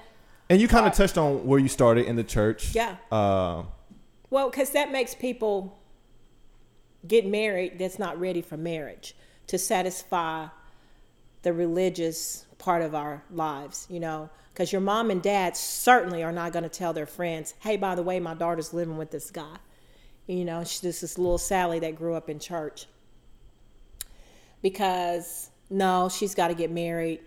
and 0.49 0.61
you 0.61 0.67
kind 0.67 0.85
of 0.85 0.93
touched 0.93 1.17
on 1.17 1.45
where 1.45 1.59
you 1.59 1.67
started 1.67 2.05
in 2.05 2.15
the 2.15 2.23
church 2.23 2.73
Yeah. 2.75 2.95
uh 3.11 3.63
Well, 4.29 4.49
because 4.49 4.69
that 4.71 4.91
makes 4.91 5.13
people 5.15 5.77
get 7.07 7.25
married 7.25 7.79
that's 7.79 7.97
not 7.99 8.19
ready 8.19 8.41
for 8.41 8.57
marriage 8.57 9.15
to 9.47 9.57
satisfy 9.57 10.47
the 11.41 11.53
religious 11.53 12.45
part 12.57 12.81
of 12.81 12.93
our 12.93 13.23
lives, 13.31 13.87
you 13.89 13.99
know. 13.99 14.29
Because 14.53 14.71
your 14.73 14.81
mom 14.81 15.09
and 15.09 15.21
dad 15.21 15.55
certainly 15.55 16.21
are 16.23 16.33
not 16.33 16.51
going 16.51 16.63
to 16.63 16.69
tell 16.69 16.91
their 16.91 17.05
friends, 17.05 17.53
hey, 17.61 17.77
by 17.77 17.95
the 17.95 18.03
way, 18.03 18.19
my 18.19 18.33
daughter's 18.33 18.73
living 18.73 18.97
with 18.97 19.09
this 19.11 19.31
guy. 19.31 19.55
You 20.29 20.45
know, 20.45 20.63
she's 20.63 20.81
just 20.81 21.01
this 21.01 21.17
little 21.17 21.39
Sally 21.39 21.79
that 21.79 21.95
grew 21.95 22.13
up 22.13 22.29
in 22.29 22.37
church. 22.37 22.85
Because 24.61 25.49
no, 25.71 26.07
she's 26.07 26.35
got 26.35 26.49
to 26.49 26.53
get 26.53 26.69
married. 26.69 27.21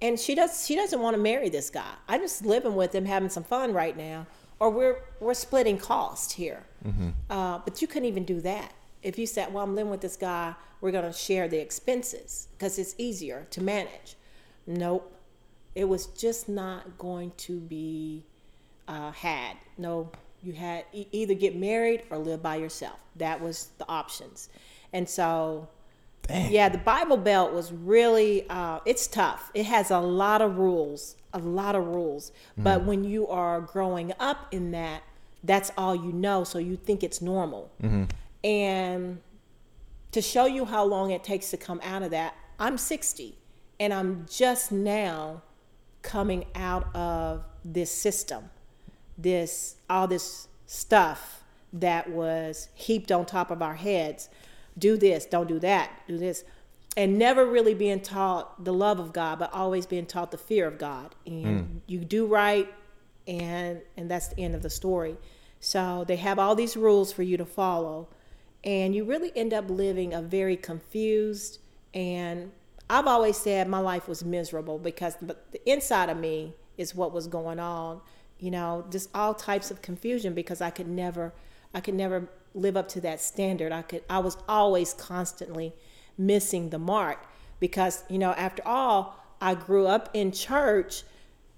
And 0.00 0.18
she 0.18 0.34
does. 0.34 0.66
She 0.66 0.74
doesn't 0.74 1.00
want 1.00 1.16
to 1.16 1.22
marry 1.22 1.50
this 1.50 1.68
guy. 1.68 1.92
I'm 2.08 2.20
just 2.20 2.46
living 2.46 2.74
with 2.74 2.94
him, 2.94 3.04
having 3.04 3.28
some 3.28 3.44
fun 3.44 3.72
right 3.74 3.96
now, 3.96 4.26
or 4.58 4.70
we're 4.70 5.02
we're 5.20 5.34
splitting 5.34 5.76
cost 5.78 6.32
here. 6.32 6.62
Uh, 7.30 7.58
but 7.64 7.82
you 7.82 7.88
couldn't 7.88 8.08
even 8.08 8.24
do 8.24 8.40
that. 8.40 8.72
If 9.02 9.18
you 9.18 9.26
said, 9.26 9.52
"Well, 9.52 9.62
I'm 9.64 9.74
living 9.74 9.90
with 9.90 10.00
this 10.00 10.16
guy, 10.16 10.54
we're 10.80 10.92
going 10.92 11.04
to 11.04 11.12
share 11.12 11.48
the 11.48 11.58
expenses 11.58 12.48
because 12.52 12.78
it's 12.78 12.94
easier 12.98 13.46
to 13.50 13.62
manage," 13.62 14.16
nope. 14.66 15.12
It 15.74 15.84
was 15.84 16.06
just 16.06 16.48
not 16.48 16.96
going 16.96 17.32
to 17.38 17.60
be 17.60 18.24
uh, 18.88 19.12
had. 19.12 19.56
No, 19.76 20.10
you 20.42 20.52
had 20.52 20.84
e- 20.92 21.06
either 21.12 21.34
get 21.34 21.56
married 21.56 22.02
or 22.10 22.18
live 22.18 22.42
by 22.42 22.56
yourself. 22.56 23.00
That 23.16 23.40
was 23.40 23.70
the 23.78 23.88
options, 23.88 24.48
and 24.92 25.08
so 25.08 25.68
yeah, 26.28 26.68
the 26.68 26.78
Bible 26.78 27.16
Belt 27.16 27.52
was 27.52 27.72
really 27.72 28.48
uh, 28.50 28.80
it's 28.84 29.06
tough. 29.06 29.50
It 29.54 29.66
has 29.66 29.90
a 29.90 30.00
lot 30.00 30.42
of 30.42 30.58
rules, 30.58 31.16
a 31.32 31.38
lot 31.38 31.74
of 31.76 31.86
rules. 31.86 32.32
But 32.56 32.84
when 32.84 33.04
you 33.04 33.28
are 33.28 33.60
growing 33.60 34.12
up 34.18 34.52
in 34.52 34.72
that, 34.72 35.02
that's 35.44 35.70
all 35.78 35.94
you 35.94 36.12
know, 36.12 36.42
so 36.44 36.58
you 36.58 36.76
think 36.76 37.02
it's 37.04 37.20
normal. 37.22 37.70
And 38.42 39.20
to 40.12 40.20
show 40.22 40.46
you 40.46 40.64
how 40.64 40.84
long 40.84 41.10
it 41.10 41.22
takes 41.22 41.50
to 41.50 41.56
come 41.56 41.80
out 41.84 42.02
of 42.02 42.10
that, 42.10 42.34
I'm 42.58 42.78
60, 42.78 43.36
and 43.78 43.92
I'm 43.92 44.26
just 44.28 44.72
now 44.72 45.42
coming 46.02 46.44
out 46.54 46.94
of 46.96 47.44
this 47.64 47.90
system, 47.90 48.50
this 49.18 49.76
all 49.88 50.06
this 50.06 50.48
stuff 50.66 51.42
that 51.72 52.10
was 52.10 52.68
heaped 52.74 53.12
on 53.12 53.26
top 53.26 53.50
of 53.50 53.62
our 53.62 53.74
heads. 53.74 54.28
Do 54.78 54.96
this, 54.96 55.24
don't 55.24 55.48
do 55.48 55.58
that, 55.60 55.90
do 56.06 56.18
this. 56.18 56.44
And 56.96 57.18
never 57.18 57.44
really 57.44 57.74
being 57.74 58.00
taught 58.00 58.64
the 58.64 58.72
love 58.72 58.98
of 58.98 59.12
God, 59.12 59.38
but 59.38 59.52
always 59.52 59.84
being 59.86 60.06
taught 60.06 60.30
the 60.30 60.38
fear 60.38 60.66
of 60.66 60.78
God. 60.78 61.14
And 61.26 61.60
hmm. 61.60 61.78
you 61.86 62.00
do 62.00 62.26
right, 62.26 62.72
and 63.26 63.80
and 63.96 64.10
that's 64.10 64.28
the 64.28 64.40
end 64.40 64.54
of 64.54 64.62
the 64.62 64.70
story. 64.70 65.16
So 65.60 66.04
they 66.06 66.16
have 66.16 66.38
all 66.38 66.54
these 66.54 66.76
rules 66.76 67.12
for 67.12 67.22
you 67.22 67.36
to 67.36 67.44
follow, 67.44 68.08
and 68.64 68.94
you 68.94 69.04
really 69.04 69.32
end 69.36 69.52
up 69.52 69.68
living 69.68 70.14
a 70.14 70.22
very 70.22 70.56
confused 70.56 71.58
and 71.96 72.52
I've 72.90 73.06
always 73.06 73.38
said 73.38 73.68
my 73.68 73.78
life 73.78 74.06
was 74.06 74.22
miserable 74.22 74.78
because 74.78 75.16
the, 75.16 75.36
the 75.50 75.70
inside 75.70 76.10
of 76.10 76.18
me 76.18 76.54
is 76.76 76.94
what 76.94 77.10
was 77.10 77.26
going 77.26 77.58
on, 77.58 78.02
you 78.38 78.50
know, 78.50 78.84
just 78.90 79.08
all 79.14 79.34
types 79.34 79.70
of 79.70 79.82
confusion 79.82 80.34
because 80.34 80.60
I 80.60 80.70
could 80.70 80.88
never 80.88 81.32
I 81.74 81.80
could 81.80 81.94
never 81.94 82.28
live 82.54 82.76
up 82.76 82.88
to 82.90 83.00
that 83.02 83.20
standard. 83.20 83.72
I 83.72 83.82
could 83.82 84.02
I 84.08 84.18
was 84.18 84.36
always 84.48 84.94
constantly 84.94 85.72
missing 86.18 86.70
the 86.70 86.78
mark 86.78 87.26
because, 87.60 88.04
you 88.08 88.18
know, 88.18 88.32
after 88.32 88.66
all, 88.66 89.22
I 89.40 89.54
grew 89.54 89.86
up 89.86 90.10
in 90.14 90.32
church 90.32 91.02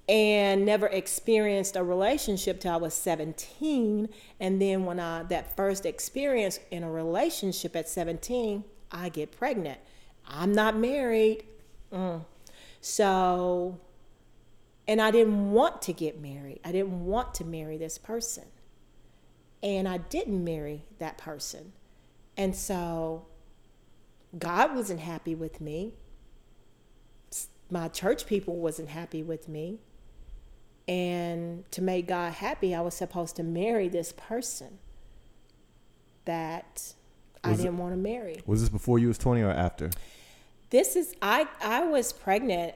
and 0.09 0.65
never 0.65 0.87
experienced 0.87 1.77
a 1.77 1.85
relationship 1.85 2.61
till 2.61 2.73
I 2.73 2.77
was 2.77 2.95
17. 2.95 4.09
And 4.41 4.63
then 4.63 4.85
when 4.85 4.99
I 4.99 5.25
that 5.25 5.55
first 5.55 5.85
experience 5.85 6.59
in 6.71 6.83
a 6.83 6.91
relationship 6.91 7.77
at 7.77 7.89
17, 7.89 8.65
I 8.91 9.09
get 9.11 9.33
pregnant. 9.33 9.79
I'm 10.27 10.53
not 10.53 10.77
married. 10.77 11.45
Mm. 11.93 12.25
So 12.81 13.79
and 14.89 15.03
I 15.03 15.11
didn't 15.11 15.53
want 15.53 15.83
to 15.83 15.93
get 15.93 16.19
married. 16.19 16.61
I 16.65 16.73
didn't 16.73 17.05
want 17.05 17.35
to 17.35 17.45
marry 17.45 17.77
this 17.77 17.99
person. 17.99 18.45
And 19.63 19.87
I 19.87 19.99
didn't 19.99 20.43
marry 20.43 20.87
that 20.99 21.19
person. 21.19 21.73
And 22.39 22.57
so 22.57 23.27
God 24.37 24.75
wasn't 24.75 25.01
happy 25.01 25.35
with 25.35 25.61
me. 25.61 25.93
My 27.71 27.89
church 27.89 28.25
people 28.27 28.57
wasn't 28.57 28.89
happy 28.89 29.23
with 29.23 29.47
me. 29.47 29.81
And 30.87 31.71
to 31.73 31.83
make 31.83 32.09
God 32.09 32.33
happy, 32.33 32.75
I 32.75 32.81
was 32.81 32.95
supposed 32.95 33.37
to 33.37 33.43
marry 33.43 33.89
this 33.89 34.13
person 34.13 34.79
that 36.25 36.95
was 37.45 37.53
I 37.53 37.57
didn't 37.57 37.75
it, 37.75 37.83
want 37.83 37.93
to 37.93 37.99
marry. 37.99 38.41
Was 38.47 38.63
this 38.63 38.71
before 38.71 38.99
you 38.99 39.09
was 39.09 39.19
20 39.19 39.43
or 39.43 39.51
after? 39.51 39.91
This 40.71 40.97
is 40.97 41.15
I 41.21 41.47
I 41.61 41.85
was 41.85 42.13
pregnant. 42.13 42.75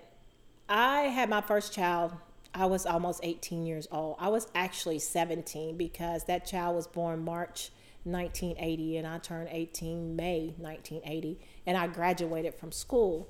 I 0.74 1.02
had 1.02 1.28
my 1.28 1.42
first 1.42 1.74
child. 1.74 2.14
I 2.54 2.64
was 2.64 2.86
almost 2.86 3.20
18 3.22 3.66
years 3.66 3.86
old. 3.92 4.16
I 4.18 4.28
was 4.28 4.46
actually 4.54 5.00
17 5.00 5.76
because 5.76 6.24
that 6.24 6.46
child 6.46 6.76
was 6.76 6.86
born 6.86 7.22
March 7.22 7.70
1980 8.04 8.96
and 8.96 9.06
I 9.06 9.18
turned 9.18 9.50
18 9.52 10.16
May 10.16 10.54
1980 10.56 11.38
and 11.66 11.76
I 11.76 11.88
graduated 11.88 12.54
from 12.54 12.72
school 12.72 13.28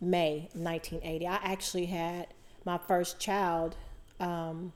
May 0.00 0.48
1980. 0.52 1.28
I 1.28 1.36
actually 1.44 1.86
had 1.86 2.26
my 2.64 2.76
first 2.76 3.20
child 3.20 3.76
um, 4.18 4.72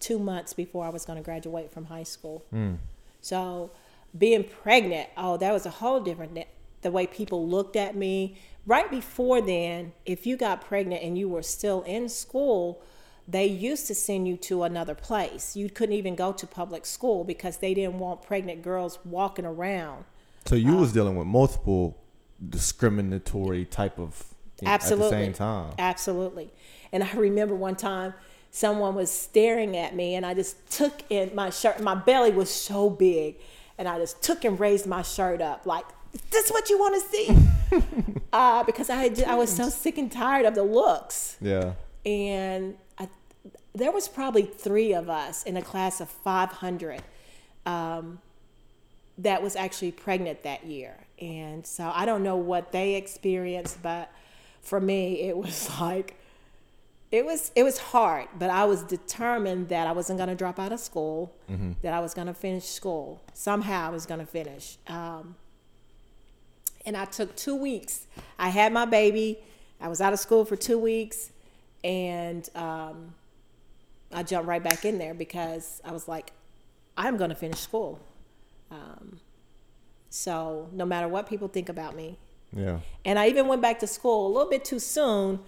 two 0.00 0.18
months 0.18 0.52
before 0.52 0.84
I 0.84 0.88
was 0.88 1.04
going 1.04 1.16
to 1.16 1.24
graduate 1.24 1.70
from 1.70 1.84
high 1.84 2.02
school. 2.02 2.44
Mm. 2.52 2.78
So 3.20 3.70
being 4.16 4.42
pregnant, 4.42 5.10
oh, 5.16 5.36
that 5.36 5.52
was 5.52 5.64
a 5.64 5.70
whole 5.70 6.00
different 6.00 6.34
the 6.82 6.90
way 6.90 7.06
people 7.06 7.46
looked 7.48 7.76
at 7.76 7.96
me. 7.96 8.38
Right 8.66 8.90
before 8.90 9.40
then, 9.40 9.92
if 10.04 10.26
you 10.26 10.36
got 10.36 10.60
pregnant 10.60 11.02
and 11.02 11.16
you 11.16 11.28
were 11.28 11.42
still 11.42 11.82
in 11.82 12.08
school, 12.08 12.82
they 13.26 13.46
used 13.46 13.86
to 13.88 13.94
send 13.94 14.26
you 14.26 14.36
to 14.38 14.62
another 14.62 14.94
place. 14.94 15.54
You 15.54 15.68
couldn't 15.68 15.94
even 15.94 16.14
go 16.14 16.32
to 16.32 16.46
public 16.46 16.86
school 16.86 17.24
because 17.24 17.58
they 17.58 17.74
didn't 17.74 17.98
want 17.98 18.22
pregnant 18.22 18.62
girls 18.62 18.98
walking 19.04 19.44
around. 19.44 20.04
So 20.46 20.54
you 20.54 20.76
was 20.76 20.90
um, 20.90 20.94
dealing 20.94 21.16
with 21.16 21.26
multiple 21.26 21.98
discriminatory 22.48 23.64
type 23.66 23.98
of 23.98 24.34
absolutely 24.64 25.06
at 25.06 25.10
the 25.10 25.24
same 25.24 25.32
time. 25.34 25.74
Absolutely. 25.78 26.50
And 26.92 27.04
I 27.04 27.12
remember 27.12 27.54
one 27.54 27.76
time 27.76 28.14
someone 28.50 28.94
was 28.94 29.10
staring 29.10 29.76
at 29.76 29.94
me 29.94 30.14
and 30.14 30.24
I 30.24 30.34
just 30.34 30.70
took 30.70 31.02
in 31.10 31.34
my 31.34 31.50
shirt. 31.50 31.80
My 31.80 31.94
belly 31.94 32.30
was 32.30 32.50
so 32.50 32.88
big 32.88 33.36
and 33.76 33.86
I 33.86 33.98
just 33.98 34.22
took 34.22 34.44
and 34.44 34.58
raised 34.58 34.86
my 34.86 35.02
shirt 35.02 35.42
up 35.42 35.66
like, 35.66 35.84
this 36.30 36.46
is 36.46 36.50
what 36.50 36.70
you 36.70 36.78
want 36.78 37.02
to 37.02 37.08
see? 37.08 37.38
uh, 38.32 38.64
because 38.64 38.90
I, 38.90 39.10
I 39.26 39.34
was 39.34 39.54
so 39.54 39.68
sick 39.68 39.98
and 39.98 40.10
tired 40.10 40.46
of 40.46 40.54
the 40.54 40.62
looks. 40.62 41.36
Yeah. 41.40 41.74
And 42.04 42.76
I, 42.98 43.08
there 43.74 43.92
was 43.92 44.08
probably 44.08 44.42
three 44.42 44.94
of 44.94 45.08
us 45.08 45.42
in 45.42 45.56
a 45.56 45.62
class 45.62 46.00
of 46.00 46.08
500 46.08 47.02
um, 47.66 48.20
that 49.18 49.42
was 49.42 49.56
actually 49.56 49.92
pregnant 49.92 50.42
that 50.44 50.64
year. 50.64 50.96
And 51.20 51.66
so 51.66 51.90
I 51.92 52.06
don't 52.06 52.22
know 52.22 52.36
what 52.36 52.72
they 52.72 52.94
experienced, 52.94 53.82
but 53.82 54.10
for 54.60 54.80
me, 54.80 55.22
it 55.22 55.36
was 55.36 55.68
like, 55.80 56.16
it 57.10 57.24
was 57.24 57.50
it 57.56 57.62
was 57.62 57.78
hard, 57.78 58.28
but 58.38 58.50
I 58.50 58.66
was 58.66 58.82
determined 58.82 59.70
that 59.70 59.86
I 59.86 59.92
wasn't 59.92 60.18
going 60.18 60.28
to 60.28 60.34
drop 60.34 60.58
out 60.58 60.72
of 60.72 60.80
school, 60.80 61.34
mm-hmm. 61.50 61.72
that 61.80 61.94
I 61.94 62.00
was 62.00 62.12
going 62.12 62.26
to 62.26 62.34
finish 62.34 62.64
school 62.64 63.22
somehow. 63.32 63.86
I 63.86 63.90
was 63.90 64.04
going 64.04 64.20
to 64.20 64.26
finish, 64.26 64.76
um, 64.86 65.34
and 66.88 66.96
I 66.96 67.04
took 67.04 67.36
two 67.36 67.54
weeks. 67.54 68.06
I 68.38 68.48
had 68.48 68.72
my 68.72 68.86
baby. 68.86 69.38
I 69.78 69.88
was 69.88 70.00
out 70.00 70.14
of 70.14 70.18
school 70.18 70.46
for 70.46 70.56
two 70.56 70.78
weeks, 70.78 71.30
and 71.84 72.48
um, 72.54 73.14
I 74.10 74.22
jumped 74.22 74.48
right 74.48 74.62
back 74.62 74.86
in 74.86 74.96
there 74.96 75.12
because 75.12 75.82
I 75.84 75.92
was 75.92 76.08
like, 76.08 76.32
I'm 76.96 77.18
going 77.18 77.28
to 77.28 77.36
finish 77.36 77.60
school. 77.60 78.00
Um, 78.70 79.20
so 80.08 80.70
no 80.72 80.86
matter 80.86 81.08
what 81.08 81.28
people 81.28 81.46
think 81.46 81.68
about 81.68 81.94
me, 81.94 82.16
yeah. 82.56 82.80
And 83.04 83.18
I 83.18 83.28
even 83.28 83.46
went 83.46 83.60
back 83.60 83.78
to 83.80 83.86
school 83.86 84.26
a 84.26 84.30
little 84.32 84.48
bit 84.48 84.64
too 84.64 84.78
soon 84.78 85.40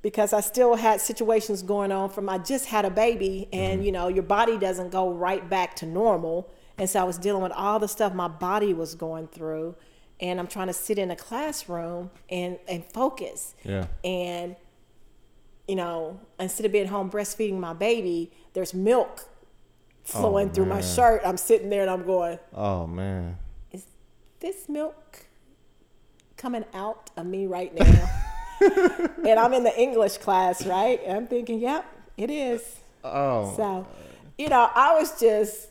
because 0.00 0.32
I 0.32 0.40
still 0.40 0.74
had 0.74 1.02
situations 1.02 1.62
going 1.62 1.92
on 1.92 2.08
from 2.08 2.30
I 2.30 2.38
just 2.38 2.64
had 2.64 2.86
a 2.86 2.90
baby 2.90 3.46
and 3.52 3.80
mm-hmm. 3.80 3.86
you 3.86 3.92
know 3.92 4.08
your 4.08 4.22
body 4.22 4.56
doesn't 4.56 4.88
go 4.88 5.12
right 5.12 5.46
back 5.50 5.76
to 5.76 5.86
normal 5.86 6.50
and 6.78 6.88
so 6.88 7.00
I 7.00 7.04
was 7.04 7.18
dealing 7.18 7.42
with 7.42 7.52
all 7.52 7.78
the 7.78 7.88
stuff 7.88 8.14
my 8.14 8.28
body 8.28 8.72
was 8.72 8.94
going 8.94 9.28
through 9.28 9.76
and 10.24 10.40
I'm 10.40 10.46
trying 10.46 10.68
to 10.68 10.72
sit 10.72 10.98
in 10.98 11.10
a 11.10 11.16
classroom 11.16 12.10
and 12.30 12.58
and 12.66 12.82
focus. 12.92 13.54
Yeah. 13.62 13.86
And 14.02 14.56
you 15.68 15.76
know, 15.76 16.18
instead 16.40 16.64
of 16.64 16.72
being 16.72 16.86
home 16.86 17.10
breastfeeding 17.10 17.58
my 17.58 17.74
baby, 17.74 18.32
there's 18.54 18.72
milk 18.72 19.28
flowing 20.02 20.48
oh, 20.48 20.52
through 20.52 20.66
my 20.66 20.80
shirt. 20.80 21.22
I'm 21.24 21.36
sitting 21.36 21.68
there 21.68 21.82
and 21.82 21.90
I'm 21.90 22.04
going, 22.06 22.38
"Oh 22.54 22.86
man. 22.86 23.36
Is 23.70 23.84
this 24.40 24.66
milk 24.68 25.26
coming 26.38 26.64
out 26.72 27.10
of 27.18 27.26
me 27.26 27.46
right 27.46 27.74
now?" 27.74 28.10
and 28.60 29.38
I'm 29.38 29.52
in 29.52 29.62
the 29.62 29.78
English 29.78 30.18
class, 30.18 30.64
right? 30.64 31.00
And 31.04 31.18
I'm 31.18 31.26
thinking, 31.26 31.60
yep, 31.60 31.84
it 32.16 32.30
is. 32.30 32.62
Oh. 33.02 33.54
So, 33.56 33.86
you 34.38 34.48
know, 34.48 34.70
I 34.74 34.94
was 34.98 35.20
just, 35.20 35.68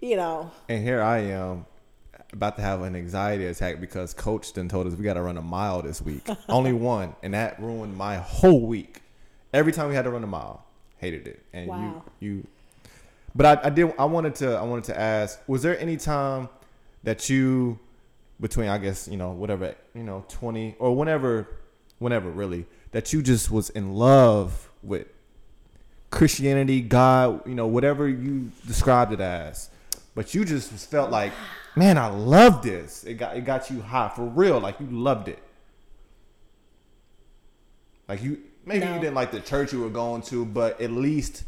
you 0.00 0.16
know. 0.16 0.50
And 0.68 0.82
here 0.82 1.00
I 1.00 1.18
am 1.18 1.64
about 2.34 2.56
to 2.56 2.62
have 2.62 2.82
an 2.82 2.94
anxiety 2.94 3.46
attack 3.46 3.80
because 3.80 4.12
coach 4.12 4.52
then 4.52 4.68
told 4.68 4.86
us 4.86 4.94
we 4.94 5.04
got 5.04 5.14
to 5.14 5.22
run 5.22 5.38
a 5.38 5.42
mile 5.42 5.80
this 5.82 6.02
week. 6.02 6.28
Only 6.48 6.72
one. 6.72 7.14
And 7.22 7.32
that 7.32 7.58
ruined 7.60 7.96
my 7.96 8.16
whole 8.16 8.66
week. 8.66 9.00
Every 9.52 9.72
time 9.72 9.88
we 9.88 9.94
had 9.94 10.02
to 10.02 10.10
run 10.10 10.24
a 10.24 10.28
mile, 10.28 10.64
hated 10.98 11.26
it. 11.26 11.42
And 11.52 11.68
wow. 11.68 12.02
you, 12.20 12.28
you, 12.28 12.46
but 13.34 13.46
I, 13.46 13.68
I 13.68 13.70
did, 13.70 13.94
I 13.98 14.04
wanted 14.04 14.34
to, 14.36 14.54
I 14.54 14.62
wanted 14.62 14.84
to 14.84 15.00
ask, 15.00 15.40
was 15.46 15.62
there 15.62 15.78
any 15.78 15.96
time 15.96 16.48
that 17.04 17.30
you, 17.30 17.78
between, 18.40 18.68
I 18.68 18.78
guess, 18.78 19.08
you 19.08 19.16
know, 19.16 19.30
whatever, 19.30 19.74
you 19.94 20.02
know, 20.02 20.24
20 20.28 20.76
or 20.78 20.94
whenever 20.94 21.48
whenever 21.98 22.30
really, 22.30 22.66
that 22.92 23.12
you 23.12 23.22
just 23.22 23.50
was 23.50 23.70
in 23.70 23.94
love 23.94 24.70
with 24.82 25.06
Christianity, 26.10 26.80
God, 26.80 27.46
you 27.46 27.54
know, 27.54 27.66
whatever 27.66 28.08
you 28.08 28.52
described 28.66 29.12
it 29.12 29.20
as. 29.20 29.70
But 30.14 30.34
you 30.34 30.44
just 30.44 30.70
felt 30.70 31.10
like, 31.10 31.32
man, 31.74 31.98
I 31.98 32.06
love 32.06 32.62
this. 32.62 33.04
It 33.04 33.14
got 33.14 33.36
it 33.36 33.44
got 33.44 33.70
you 33.70 33.82
high 33.82 34.10
for 34.14 34.24
real. 34.24 34.60
Like 34.60 34.78
you 34.80 34.86
loved 34.86 35.28
it. 35.28 35.42
Like 38.08 38.22
you 38.22 38.38
maybe 38.64 38.84
no. 38.84 38.94
you 38.94 39.00
didn't 39.00 39.14
like 39.14 39.32
the 39.32 39.40
church 39.40 39.72
you 39.72 39.80
were 39.80 39.90
going 39.90 40.22
to, 40.22 40.44
but 40.44 40.80
at 40.80 40.90
least 40.90 41.44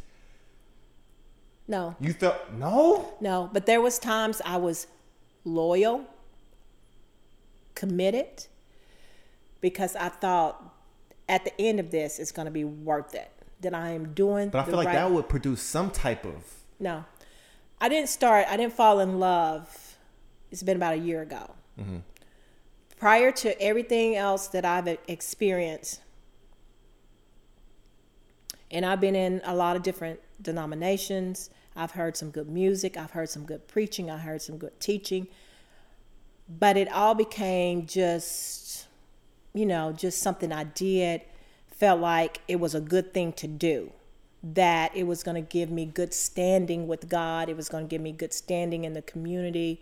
No. 1.69 1.97
You 2.01 2.13
felt 2.13 2.53
no? 2.55 3.15
No, 3.21 3.51
but 3.53 3.67
there 3.67 3.81
was 3.81 3.99
times 3.99 4.41
I 4.45 4.57
was 4.57 4.87
loyal, 5.45 6.05
committed, 7.75 8.47
because 9.61 9.97
I 9.97 10.09
thought 10.09 10.75
at 11.29 11.45
the 11.45 11.61
end 11.61 11.81
of 11.81 11.91
this 11.91 12.19
it's 12.19 12.33
going 12.33 12.47
to 12.47 12.53
be 12.53 12.65
worth 12.65 13.15
it. 13.15 13.31
That 13.61 13.73
I 13.75 13.91
am 13.91 14.13
doing. 14.13 14.51
But 14.51 14.61
I 14.61 14.65
feel 14.65 14.77
like 14.77 14.87
right... 14.87 14.95
that 14.97 15.11
would 15.11 15.31
produce 15.31 15.63
some 15.63 15.91
type 15.91 16.27
of. 16.27 16.35
No, 16.79 17.07
I 17.81 17.89
didn't 17.89 18.09
start. 18.09 18.47
I 18.49 18.57
didn't 18.57 18.73
fall 18.73 19.01
in 19.01 19.19
love. 19.21 19.97
It's 20.51 20.63
been 20.63 20.77
about 20.77 20.95
a 20.95 20.99
year 20.99 21.23
ago. 21.23 21.51
Mm-hmm. 21.79 21.99
Prior 22.99 23.31
to 23.31 23.61
everything 23.61 24.17
else 24.17 24.49
that 24.49 24.65
I've 24.65 24.89
experienced, 25.07 26.01
and 28.71 28.87
I've 28.87 29.01
been 29.01 29.15
in 29.15 29.43
a 29.45 29.55
lot 29.55 29.77
of 29.77 29.83
different 29.83 30.21
denominations. 30.41 31.51
I've 31.77 31.93
heard 31.93 32.17
some 32.17 32.31
good 32.31 32.49
music. 32.49 32.97
I've 32.97 33.11
heard 33.11 33.29
some 33.29 33.45
good 33.45 33.69
preaching. 33.69 34.11
I 34.11 34.19
heard 34.19 34.41
some 34.41 34.57
good 34.57 34.81
teaching. 34.81 35.29
But 36.49 36.77
it 36.77 36.91
all 36.91 37.15
became 37.15 37.87
just 37.87 38.67
you 39.57 39.65
know, 39.65 39.91
just 39.91 40.21
something 40.21 40.53
I 40.53 40.65
did, 40.65 41.23
felt 41.71 41.99
like 41.99 42.43
it 42.47 42.61
was 42.61 42.75
a 42.75 42.81
good 42.81 43.15
thing 43.15 43.33
to 43.35 43.47
do. 43.47 43.91
That 44.55 44.95
it 44.95 45.05
was 45.05 45.23
going 45.23 45.35
to 45.35 45.49
give 45.49 45.71
me 45.71 45.87
good 45.87 46.15
standing 46.15 46.87
with 46.87 47.09
God. 47.09 47.49
It 47.49 47.57
was 47.57 47.69
going 47.69 47.87
to 47.87 47.89
give 47.89 48.01
me 48.01 48.13
good 48.13 48.33
standing 48.33 48.85
in 48.85 48.93
the 48.93 49.03
community. 49.03 49.81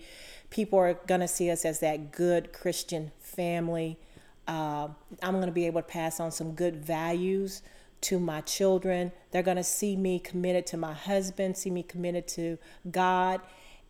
People 0.50 0.78
are 0.78 0.94
going 1.06 1.20
to 1.20 1.28
see 1.28 1.50
us 1.50 1.64
as 1.64 1.80
that 1.80 2.12
good 2.12 2.52
Christian 2.52 3.12
family. 3.18 3.98
Uh, 4.46 4.88
I'm 5.22 5.34
going 5.34 5.46
to 5.46 5.52
be 5.52 5.66
able 5.66 5.82
to 5.82 5.88
pass 5.88 6.20
on 6.20 6.30
some 6.30 6.52
good 6.52 6.76
values 6.76 7.62
to 8.02 8.18
my 8.18 8.40
children. 8.42 9.12
They're 9.30 9.42
going 9.42 9.56
to 9.56 9.64
see 9.64 9.96
me 9.96 10.18
committed 10.18 10.66
to 10.68 10.76
my 10.76 10.92
husband, 10.92 11.56
see 11.56 11.70
me 11.70 11.82
committed 11.82 12.28
to 12.28 12.58
God, 12.90 13.40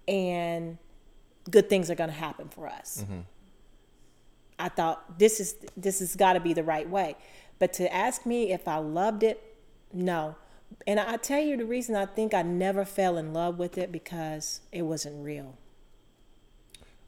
and 0.09 0.79
good 1.51 1.69
things 1.69 1.91
are 1.91 1.95
going 1.95 2.11
to 2.11 2.17
happen 2.17 2.49
for 2.49 2.69
us. 2.69 3.03
Mm-hmm. 3.03 3.21
I 4.59 4.69
thought 4.69 5.19
this 5.19 5.41
is 5.41 5.57
this 5.77 5.99
has 5.99 6.15
got 6.17 6.35
to 6.35 6.41
be 6.41 6.53
the 6.53 6.63
right 6.63 6.89
way. 6.89 7.17
But 7.59 7.73
to 7.75 7.93
ask 7.93 8.25
me 8.25 8.53
if 8.53 8.67
I 8.69 8.77
loved 8.79 9.23
it, 9.23 9.43
No. 9.93 10.37
And 10.87 11.01
I 11.01 11.17
tell 11.17 11.41
you 11.41 11.57
the 11.57 11.65
reason 11.65 11.97
I 11.97 12.07
think 12.07 12.35
I 12.35 12.43
never 12.43 12.85
fell 12.85 13.17
in 13.17 13.33
love 13.33 13.59
with 13.59 13.79
it 13.79 13.91
because 13.93 14.61
it 14.73 14.83
wasn't 14.83 15.25
real. 15.25 15.57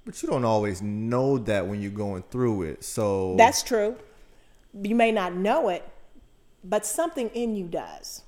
But 0.05 0.23
you 0.23 0.29
don't 0.29 0.45
always 0.45 0.81
know 0.83 1.37
that 1.39 1.67
when 1.67 1.83
you're 1.83 1.91
going 1.91 2.23
through 2.31 2.63
it. 2.63 2.85
So 2.85 3.35
That's 3.37 3.63
true. 3.63 3.97
You 4.81 4.95
may 4.95 5.11
not 5.11 5.35
know 5.35 5.69
it, 5.69 5.87
but 6.63 6.87
something 6.87 7.29
in 7.31 7.57
you 7.57 7.67
does. 7.67 8.23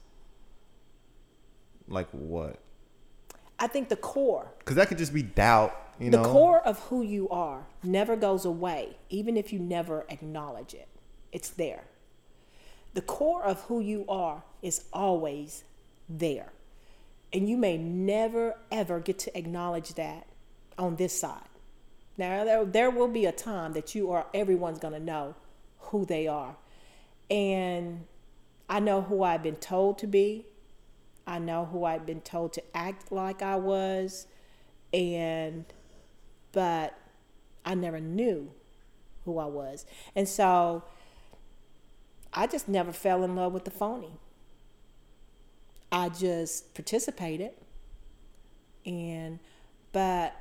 like 1.88 2.08
what? 2.10 2.58
I 3.58 3.66
think 3.66 3.88
the 3.88 3.96
core, 3.96 4.52
Because 4.58 4.76
that 4.76 4.88
could 4.88 4.98
just 4.98 5.12
be 5.14 5.22
doubt. 5.22 5.74
You 5.98 6.10
the 6.10 6.18
know, 6.18 6.24
core 6.30 6.60
of 6.60 6.78
who 6.80 7.02
you 7.02 7.28
are 7.28 7.66
never 7.82 8.14
goes 8.16 8.44
away, 8.44 8.96
even 9.10 9.36
if 9.36 9.52
you 9.52 9.58
never 9.58 10.06
acknowledge 10.08 10.74
it. 10.74 10.88
It's 11.32 11.50
there. 11.50 11.84
The 12.98 13.02
core 13.02 13.44
of 13.44 13.60
who 13.60 13.78
you 13.78 14.04
are 14.08 14.42
is 14.60 14.82
always 14.92 15.62
there. 16.08 16.50
And 17.32 17.48
you 17.48 17.56
may 17.56 17.78
never, 17.78 18.56
ever 18.72 18.98
get 18.98 19.20
to 19.20 19.38
acknowledge 19.38 19.94
that 19.94 20.26
on 20.76 20.96
this 20.96 21.20
side. 21.20 21.48
Now, 22.16 22.42
there, 22.42 22.64
there 22.64 22.90
will 22.90 23.06
be 23.06 23.24
a 23.24 23.30
time 23.30 23.72
that 23.74 23.94
you 23.94 24.10
are, 24.10 24.26
everyone's 24.34 24.80
going 24.80 24.94
to 24.94 24.98
know 24.98 25.36
who 25.78 26.06
they 26.06 26.26
are. 26.26 26.56
And 27.30 28.04
I 28.68 28.80
know 28.80 29.02
who 29.02 29.22
I've 29.22 29.44
been 29.44 29.54
told 29.54 29.98
to 29.98 30.08
be. 30.08 30.46
I 31.24 31.38
know 31.38 31.66
who 31.66 31.84
I've 31.84 32.04
been 32.04 32.22
told 32.22 32.52
to 32.54 32.76
act 32.76 33.12
like 33.12 33.42
I 33.42 33.54
was. 33.54 34.26
And, 34.92 35.66
but 36.50 36.98
I 37.64 37.76
never 37.76 38.00
knew 38.00 38.50
who 39.24 39.38
I 39.38 39.46
was. 39.46 39.86
And 40.16 40.28
so 40.28 40.82
I 42.38 42.46
just 42.46 42.68
never 42.68 42.92
fell 42.92 43.24
in 43.24 43.34
love 43.34 43.52
with 43.52 43.64
the 43.64 43.70
phony. 43.72 44.12
I 45.90 46.08
just 46.08 46.72
participated. 46.74 47.50
And, 48.86 49.40
but 49.92 50.34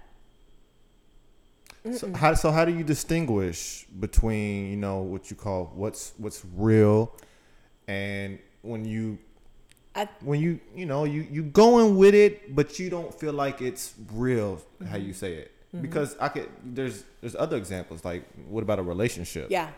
So 1.91 2.11
how 2.13 2.33
so 2.33 2.51
how 2.51 2.65
do 2.65 2.73
you 2.75 2.83
distinguish 2.83 3.85
between 3.99 4.69
you 4.71 4.75
know 4.77 4.99
what 5.01 5.29
you 5.31 5.37
call 5.37 5.71
what's 5.73 6.13
what's 6.17 6.43
real, 6.55 7.13
and 7.87 8.39
when 8.61 8.83
you 8.83 9.17
I, 9.95 10.09
when 10.21 10.39
you 10.41 10.59
you 10.75 10.85
know 10.85 11.05
you 11.05 11.25
you 11.31 11.43
going 11.43 11.95
with 11.97 12.13
it, 12.13 12.53
but 12.55 12.77
you 12.79 12.89
don't 12.89 13.13
feel 13.17 13.33
like 13.33 13.61
it's 13.61 13.93
real. 14.11 14.61
How 14.85 14.97
Mm-hmm. 14.97 15.07
you 15.07 15.13
say 15.13 15.33
it? 15.33 15.51
Because 15.79 16.17
I 16.19 16.27
could 16.29 16.49
there's 16.63 17.05
there's 17.21 17.35
other 17.35 17.57
examples 17.57 18.03
like 18.03 18.23
what 18.49 18.63
about 18.63 18.79
a 18.79 18.83
relationship? 18.83 19.49
yeah. 19.49 19.69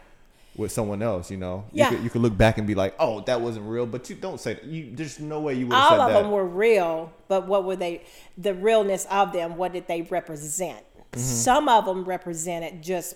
With 0.56 0.72
someone 0.74 1.02
else, 1.02 1.32
you 1.32 1.38
know, 1.38 1.66
Yeah. 1.72 1.89
you 1.89 1.95
could, 1.95 2.04
you 2.06 2.10
could 2.10 2.22
look 2.22 2.38
back 2.38 2.58
and 2.58 2.68
be 2.68 2.76
like, 2.76 2.93
"Oh, 3.00 3.22
that 3.22 3.39
wasn't 3.39 3.66
real," 3.70 3.86
but 3.86 4.10
you 4.10 4.16
don't 4.16 4.39
say 4.41 4.56
that. 4.56 4.66
You 4.66 4.89
there's 4.93 5.20
no 5.20 5.39
way 5.39 5.54
you 5.54 5.68
would 5.68 5.76
all 5.76 6.02
of 6.02 6.12
that. 6.12 6.22
them 6.22 6.32
were 6.32 6.45
real, 6.45 7.14
but 7.30 7.47
what 7.47 7.64
were 7.64 7.76
they? 7.78 8.02
The 8.38 8.54
realness 8.54 9.06
of 9.10 9.32
them, 9.32 9.56
what 9.56 9.72
did 9.72 9.88
they 9.88 10.02
represent? 10.02 10.80
Mm-hmm. 11.12 11.20
Some 11.22 11.70
of 11.70 11.86
them 11.86 12.04
represented 12.04 12.82
just, 12.82 13.16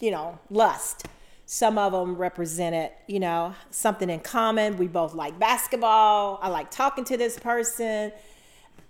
you 0.00 0.10
know, 0.10 0.38
lust. 0.50 1.06
Some 1.46 1.78
of 1.78 1.92
them 1.92 2.16
represented, 2.16 2.90
you 3.06 3.20
know, 3.20 3.54
something 3.70 4.08
in 4.10 4.20
common. 4.20 4.76
We 4.76 4.86
both 4.88 5.14
like 5.14 5.38
basketball. 5.38 6.38
I 6.42 6.48
like 6.48 6.70
talking 6.70 7.04
to 7.04 7.16
this 7.16 7.38
person. 7.38 8.12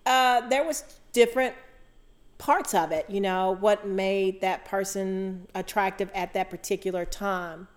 Uh, 0.06 0.48
there 0.48 0.64
was 0.64 0.84
different 1.12 1.54
parts 2.40 2.74
of 2.74 2.90
it, 2.90 3.04
you 3.08 3.20
know, 3.20 3.52
what 3.60 3.86
made 3.86 4.40
that 4.40 4.64
person 4.64 5.46
attractive 5.54 6.10
at 6.14 6.32
that 6.32 6.48
particular 6.50 7.04
time. 7.04 7.68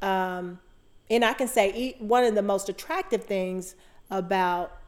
Um, 0.00 0.60
and 1.10 1.24
I 1.24 1.34
can 1.34 1.48
say 1.48 1.96
one 1.98 2.24
of 2.24 2.34
the 2.34 2.42
most 2.42 2.68
attractive 2.68 3.24
things 3.24 3.74
about 4.10 4.78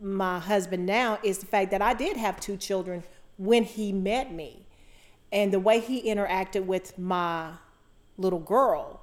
my 0.00 0.38
husband 0.38 0.86
now 0.86 1.18
is 1.24 1.38
the 1.38 1.46
fact 1.46 1.70
that 1.70 1.82
I 1.82 1.94
did 1.94 2.16
have 2.16 2.38
two 2.38 2.56
children 2.56 3.02
when 3.38 3.64
he 3.64 3.92
met 3.92 4.32
me. 4.32 4.66
And 5.32 5.52
the 5.52 5.58
way 5.60 5.80
he 5.80 6.02
interacted 6.02 6.66
with 6.66 6.98
my 6.98 7.52
little 8.18 8.38
girl 8.38 9.00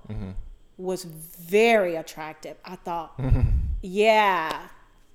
was 0.78 1.04
very 1.04 1.96
attractive. 1.96 2.58
I 2.64 2.76
thought, 2.76 3.20
yeah, 3.82 4.68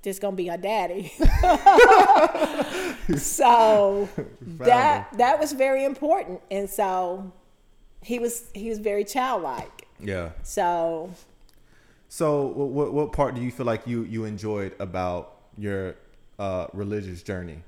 this 0.05 0.19
gonna 0.19 0.37
be 0.37 0.51
our 0.51 0.57
daddy. 0.57 1.13
so 3.17 4.09
that 4.41 5.09
that 5.19 5.41
was 5.41 5.53
very 5.53 5.85
important. 5.85 6.41
And 6.51 6.71
so 6.71 7.33
he 8.03 8.19
was 8.19 8.45
he 8.55 8.69
was 8.69 8.79
very 8.79 9.05
childlike. 9.05 9.87
yeah. 10.01 10.31
So 10.43 11.11
So, 12.09 12.47
what, 12.47 12.69
what 12.69 12.93
what 12.93 13.13
part 13.13 13.35
do 13.35 13.41
you 13.41 13.51
feel 13.51 13.67
like 13.67 13.87
you 13.87 14.05
you 14.05 14.25
enjoyed 14.25 14.75
about 14.79 15.35
your 15.59 15.97
uh, 16.39 16.69
religious 16.73 17.23
journey? 17.23 17.63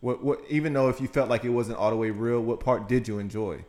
What 0.00 0.24
what 0.24 0.40
even 0.48 0.72
though 0.72 0.88
if 0.88 1.00
you 1.00 1.08
felt 1.08 1.28
like 1.28 1.44
it 1.44 1.50
wasn't 1.50 1.78
all 1.78 1.90
the 1.90 1.96
way 1.96 2.10
real, 2.10 2.40
what 2.40 2.58
part 2.60 2.88
did 2.88 3.06
you 3.06 3.18
enjoy? 3.18 3.64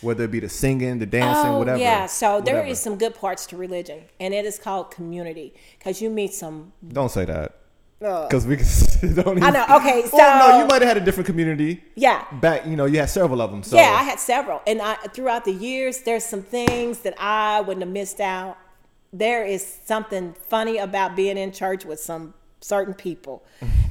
Whether 0.00 0.24
it 0.24 0.30
be 0.30 0.40
the 0.40 0.48
singing, 0.48 0.98
the 0.98 1.06
dancing, 1.06 1.52
Oh, 1.52 1.58
whatever. 1.58 1.78
Yeah, 1.78 2.06
so 2.06 2.40
there 2.40 2.54
whatever. 2.56 2.68
is 2.68 2.80
some 2.80 2.96
good 2.96 3.14
parts 3.14 3.46
to 3.46 3.56
religion, 3.56 4.02
and 4.20 4.32
it 4.32 4.44
is 4.44 4.58
called 4.58 4.90
community 4.90 5.54
because 5.78 6.00
you 6.00 6.08
meet 6.10 6.34
some. 6.34 6.72
Don't 6.86 7.10
say 7.10 7.24
that. 7.24 7.54
Because 7.98 8.46
we 8.46 8.56
don't 9.14 9.38
even, 9.38 9.42
I 9.42 9.50
know, 9.50 9.76
okay, 9.76 10.04
Oh 10.12 10.16
no, 10.16 10.60
you 10.60 10.66
might 10.68 10.82
have 10.82 10.88
had 10.88 10.96
a 10.98 11.00
different 11.00 11.26
community 11.26 11.82
yeah, 11.96 12.24
back. 12.34 12.64
You 12.64 12.76
know, 12.76 12.84
you 12.84 13.00
had 13.00 13.10
several 13.10 13.42
of 13.42 13.50
them. 13.50 13.64
So 13.64 13.74
yeah, 13.74 13.90
I 13.98 14.04
had 14.04 14.20
several, 14.20 14.62
and 14.68 14.80
I 14.80 14.94
throughout 15.12 15.44
the 15.44 15.52
years, 15.52 16.02
there's 16.02 16.22
some 16.24 16.42
things 16.42 17.00
that 17.00 17.14
I 17.20 17.60
wouldn't 17.60 17.82
have 17.84 17.92
missed 17.92 18.20
out. 18.20 18.56
There 19.12 19.44
is 19.44 19.80
something 19.84 20.34
funny 20.46 20.78
about 20.78 21.16
being 21.16 21.36
in 21.36 21.50
church 21.50 21.84
with 21.84 21.98
some 21.98 22.34
certain 22.60 22.94
people, 22.94 23.42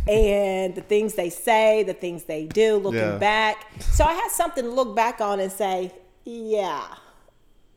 and 0.10 0.76
the 0.76 0.82
things 0.82 1.14
they 1.16 1.30
say, 1.30 1.84
the 1.84 1.93
things 1.93 2.24
they 2.24 2.45
do. 2.45 2.78
Looking 2.78 2.99
Yeah. 2.99 3.18
back, 3.18 3.66
so 3.80 4.03
I 4.03 4.14
had 4.14 4.30
something 4.32 4.64
to 4.64 4.70
look 4.70 4.95
back 4.95 5.22
on 5.22 5.39
and 5.39 5.51
say, 5.51 5.91
yeah, 6.26 6.84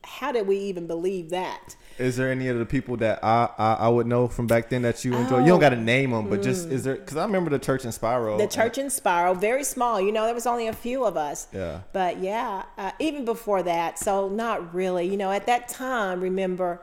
how 0.05 0.33
did 0.33 0.47
we 0.47 0.57
even 0.59 0.87
believe 0.87 1.31
that? 1.31 1.77
Is 1.99 2.17
there 2.17 2.31
any 2.31 2.49
of 2.49 2.59
the 2.59 2.65
people 2.65 2.97
that 2.99 3.23
I, 3.23 3.51
I 3.59 3.73
I 3.75 3.89
would 3.89 4.07
know 4.07 4.27
from 4.27 4.47
back 4.47 4.71
then 4.71 4.83
that 4.83 5.05
you 5.05 5.15
enjoy? 5.15 5.41
You 5.41 5.47
don't 5.49 5.61
got 5.61 5.69
to 5.71 5.77
name 5.77 6.13
them, 6.13 6.31
but 6.31 6.41
just 6.43 6.69
is 6.69 6.85
there? 6.85 6.95
Because 6.95 7.19
I 7.19 7.25
remember 7.25 7.51
the 7.51 7.59
church 7.59 7.85
in 7.85 7.93
Spiro. 7.93 8.37
Mm. 8.37 8.39
The 8.39 8.47
church 8.47 8.79
in 8.79 8.89
Spiro, 8.89 9.35
very 9.35 9.65
small. 9.65 10.01
You 10.01 10.11
know, 10.11 10.25
there 10.25 10.35
was 10.35 10.47
only 10.47 10.67
a 10.67 10.73
few 10.73 11.05
of 11.05 11.19
us. 11.19 11.47
Yeah. 11.53 11.81
But 11.93 12.19
yeah, 12.19 12.63
uh, 12.79 12.93
even 12.99 13.27
before 13.27 13.63
that, 13.65 13.99
so 13.99 14.31
not 14.31 14.75
really. 14.75 15.07
You 15.07 15.19
know, 15.19 15.31
at 15.31 15.45
that 15.47 15.69
time, 15.69 16.23
remember, 16.23 16.81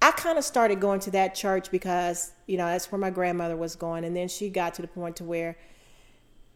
I 0.00 0.12
kind 0.12 0.38
of 0.38 0.44
started 0.44 0.80
going 0.80 1.00
to 1.00 1.10
that 1.12 1.34
church 1.34 1.70
because 1.70 2.32
you 2.46 2.56
know 2.56 2.66
that's 2.66 2.90
where 2.92 2.98
my 2.98 3.10
grandmother 3.10 3.56
was 3.56 3.76
going, 3.76 4.04
and 4.04 4.16
then 4.16 4.28
she 4.28 4.48
got 4.48 4.74
to 4.74 4.82
the 4.82 4.88
point 4.88 5.16
to 5.16 5.24
where, 5.24 5.56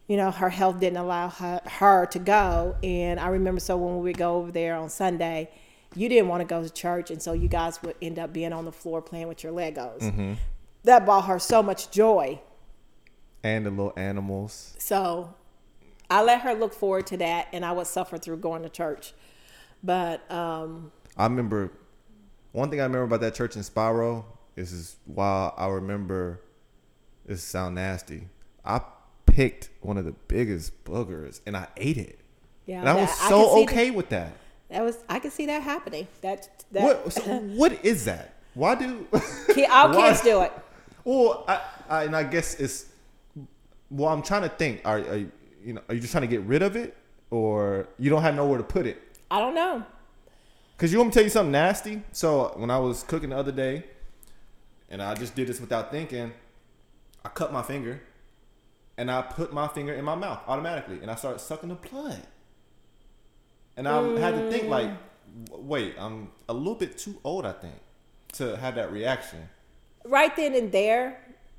you 0.07 0.17
know, 0.17 0.31
her 0.31 0.49
health 0.49 0.79
didn't 0.81 0.99
allow 0.99 1.29
her, 1.29 1.61
her 1.65 2.07
to 2.07 2.19
go, 2.19 2.77
and 2.83 3.19
I 3.19 3.29
remember 3.29 3.61
so 3.61 3.77
when 3.77 3.97
we 3.97 4.03
would 4.05 4.19
go 4.19 4.37
over 4.37 4.53
there 4.53 4.77
on 4.77 4.89
Sunday. 4.89 5.51
You 5.95 6.09
didn't 6.09 6.29
want 6.29 6.41
to 6.41 6.47
go 6.47 6.63
to 6.63 6.71
church, 6.71 7.11
and 7.11 7.21
so 7.21 7.35
you 7.35 7.49
guys 7.49 7.83
would 7.83 7.97
end 8.01 8.19
up 8.19 8.33
being 8.33 8.55
on 8.55 8.65
the 8.65 8.73
floor 8.73 9.03
playing 9.03 9.29
with 9.29 9.45
your 9.45 9.53
Legos. 9.53 10.01
Mm-hmm. 10.01 10.33
That 10.85 11.05
brought 11.05 11.27
her 11.27 11.39
so 11.39 11.63
much 11.63 11.91
joy. 11.91 12.41
and 13.45 13.67
the 13.67 13.71
little 13.71 13.93
animals. 13.97 14.75
So 14.79 15.35
I 16.09 16.23
let 16.23 16.41
her 16.43 16.55
look 16.55 16.73
forward 16.73 17.07
to 17.09 17.19
that, 17.19 17.49
and 17.53 17.63
I 17.63 17.73
would 17.73 17.87
suffer 17.87 18.17
through 18.17 18.39
going 18.39 18.63
to 18.63 18.71
church. 18.71 19.13
But 19.83 20.31
um, 20.33 20.93
I 21.17 21.25
remember 21.25 21.73
one 22.53 22.71
thing 22.71 22.81
I 22.81 22.85
remember 22.85 23.05
about 23.05 23.21
that 23.23 23.35
church 23.35 23.57
in 23.57 23.63
Spiro 23.63 24.25
is 24.57 24.73
is 24.73 24.97
while 25.07 25.55
I 25.57 25.67
remember 25.69 26.41
this 27.27 27.43
sound 27.43 27.75
nasty. 27.77 28.29
I 28.65 28.81
picked 29.27 29.71
one 29.81 29.97
of 29.97 30.05
the 30.05 30.13
biggest 30.29 30.85
boogers 30.85 31.41
and 31.47 31.57
I 31.57 31.67
ate 31.77 31.97
it. 31.99 32.19
yeah, 32.67 32.81
And 32.81 32.89
I 32.89 32.95
was 32.95 33.09
that- 33.09 33.29
so 33.29 33.55
see 33.55 33.63
okay 33.65 33.91
with 33.91 34.09
that. 34.11 34.33
That, 34.69 34.83
was 34.83 34.99
I 35.09 35.19
can 35.19 35.31
see 35.31 35.47
that 35.47 35.63
happening. 35.63 36.07
That 36.23 36.49
that 36.73 36.83
What 36.83 37.13
so 37.13 37.21
what 37.61 37.85
is 37.85 38.05
that? 38.07 38.35
Why 38.55 38.75
do 38.75 39.07
all 39.71 39.93
kids 39.95 40.21
do 40.23 40.43
it. 40.43 40.53
Well, 41.05 41.45
I, 41.49 41.61
I 41.91 42.05
and 42.05 42.15
I 42.17 42.23
guess 42.25 42.55
it's 42.61 42.87
well. 43.91 44.09
I'm 44.09 44.23
trying 44.23 44.43
to 44.43 44.49
think. 44.49 44.83
Are, 44.85 44.99
are 44.99 45.17
you 45.17 45.33
you 45.65 45.73
know? 45.75 45.83
Are 45.89 45.95
you 45.95 46.01
just 46.01 46.13
trying 46.13 46.23
to 46.23 46.29
get 46.29 46.41
rid 46.43 46.63
of 46.63 46.77
it, 46.77 46.97
or 47.31 47.89
you 47.99 48.09
don't 48.09 48.23
have 48.23 48.35
nowhere 48.35 48.59
to 48.59 48.65
put 48.65 48.87
it? 48.87 49.01
I 49.31 49.39
don't 49.41 49.55
know. 49.55 49.85
Cause 50.83 50.93
you 50.93 50.99
want 50.99 51.11
me 51.11 51.13
to 51.13 51.15
tell 51.15 51.23
you 51.23 51.31
something 51.31 51.53
nasty? 51.53 52.03
So 52.11 52.55
when 52.57 52.69
I 52.69 52.77
was 52.81 53.05
cooking 53.05 53.31
the 53.31 53.37
other 53.37 53.53
day, 53.53 53.85
and 54.91 55.01
I 55.01 55.15
just 55.15 55.37
did 55.37 55.47
this 55.47 55.61
without 55.61 55.93
thinking, 55.93 56.33
I 57.25 57.29
cut 57.29 57.53
my 57.53 57.63
finger, 57.63 58.03
and 58.97 59.09
I 59.09 59.23
put 59.23 59.53
my 59.53 59.69
finger 59.69 59.95
in 59.95 60.05
my 60.05 60.17
mouth 60.17 60.41
automatically, 60.49 60.99
and 61.01 61.09
I 61.09 61.15
started 61.15 61.39
sucking 61.39 61.69
the 61.69 61.77
blood. 61.77 62.27
And 63.77 63.87
I 63.87 64.03
had 64.19 64.35
to 64.35 64.51
think 64.51 64.67
like, 64.67 64.89
mm. 64.89 65.63
wait, 65.63 65.95
I'm 65.97 66.33
a 66.49 66.53
little 66.53 66.75
bit 66.75 66.99
too 66.99 67.15
old, 67.23 67.47
I 67.47 67.53
think, 67.53 67.77
to 68.33 68.57
have 68.57 68.75
that 68.75 68.91
reaction. 68.91 69.49
Right 70.05 70.35
then 70.35 70.53
and 70.53 70.73
there, 70.73 71.17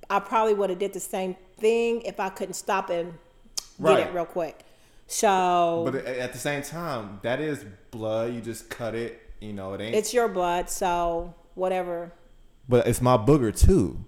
I 0.09 0.19
probably 0.19 0.53
would 0.53 0.69
have 0.69 0.79
did 0.79 0.91
the 0.91 0.99
same 0.99 1.37
thing 1.55 2.01
if 2.01 2.19
I 2.19 2.27
couldn't 2.27 2.55
stop 2.55 2.89
and 2.89 3.13
get 3.81 3.99
it 4.01 4.13
real 4.13 4.25
quick. 4.25 4.65
So 5.07 5.83
But 5.85 6.05
at 6.05 6.33
the 6.33 6.39
same 6.39 6.61
time, 6.63 7.19
that 7.23 7.39
is 7.39 7.65
blood. 7.91 8.33
You 8.33 8.41
just 8.41 8.69
cut 8.69 8.95
it. 8.95 9.19
You 9.39 9.53
know, 9.53 9.73
it 9.73 9.81
ain't. 9.81 9.95
it's 9.95 10.13
your 10.13 10.27
blood. 10.29 10.69
So 10.69 11.33
whatever 11.55 12.13
but 12.69 12.87
it's 12.87 13.01
my 13.01 13.17
booger 13.17 13.55
too. 13.57 14.05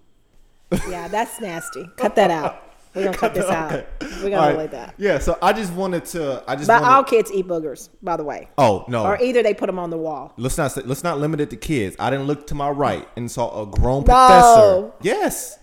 Yeah, 0.89 1.07
that's 1.09 1.39
nasty. 1.41 1.85
Cut 1.97 2.15
that 2.15 2.31
out. 2.31 2.63
We're 2.93 3.03
gonna 3.05 3.17
cut 3.25 3.33
this 3.33 3.45
out. 3.45 3.71
Okay. 3.73 3.85
We're 4.23 4.29
gonna 4.29 4.55
right. 4.57 4.71
that. 4.71 4.95
Yeah, 4.97 5.19
so 5.19 5.37
I 5.41 5.51
just 5.51 5.73
wanted 5.73 6.05
to. 6.05 6.41
I 6.47 6.55
just 6.55 6.67
But 6.67 6.81
wanted, 6.81 6.95
all 6.95 7.03
kids 7.03 7.31
eat 7.33 7.47
boogers, 7.47 7.89
by 8.01 8.15
the 8.15 8.23
way. 8.23 8.47
Oh 8.57 8.85
no! 8.87 9.03
Or 9.05 9.21
either 9.21 9.43
they 9.43 9.53
put 9.53 9.67
them 9.67 9.77
on 9.77 9.89
the 9.89 9.97
wall. 9.97 10.33
let's 10.37 10.57
not 10.57 10.71
say, 10.71 10.81
let's 10.85 11.03
not 11.03 11.19
limit 11.19 11.41
it 11.41 11.49
to 11.49 11.57
kids. 11.57 11.95
I 11.99 12.09
didn't 12.09 12.27
look 12.27 12.47
to 12.47 12.55
my 12.55 12.69
right 12.69 13.07
and 13.17 13.29
saw 13.29 13.61
a 13.61 13.65
grown 13.65 14.05
No. 14.05 14.13
professor. 14.15 14.91
Yes. 15.01 15.59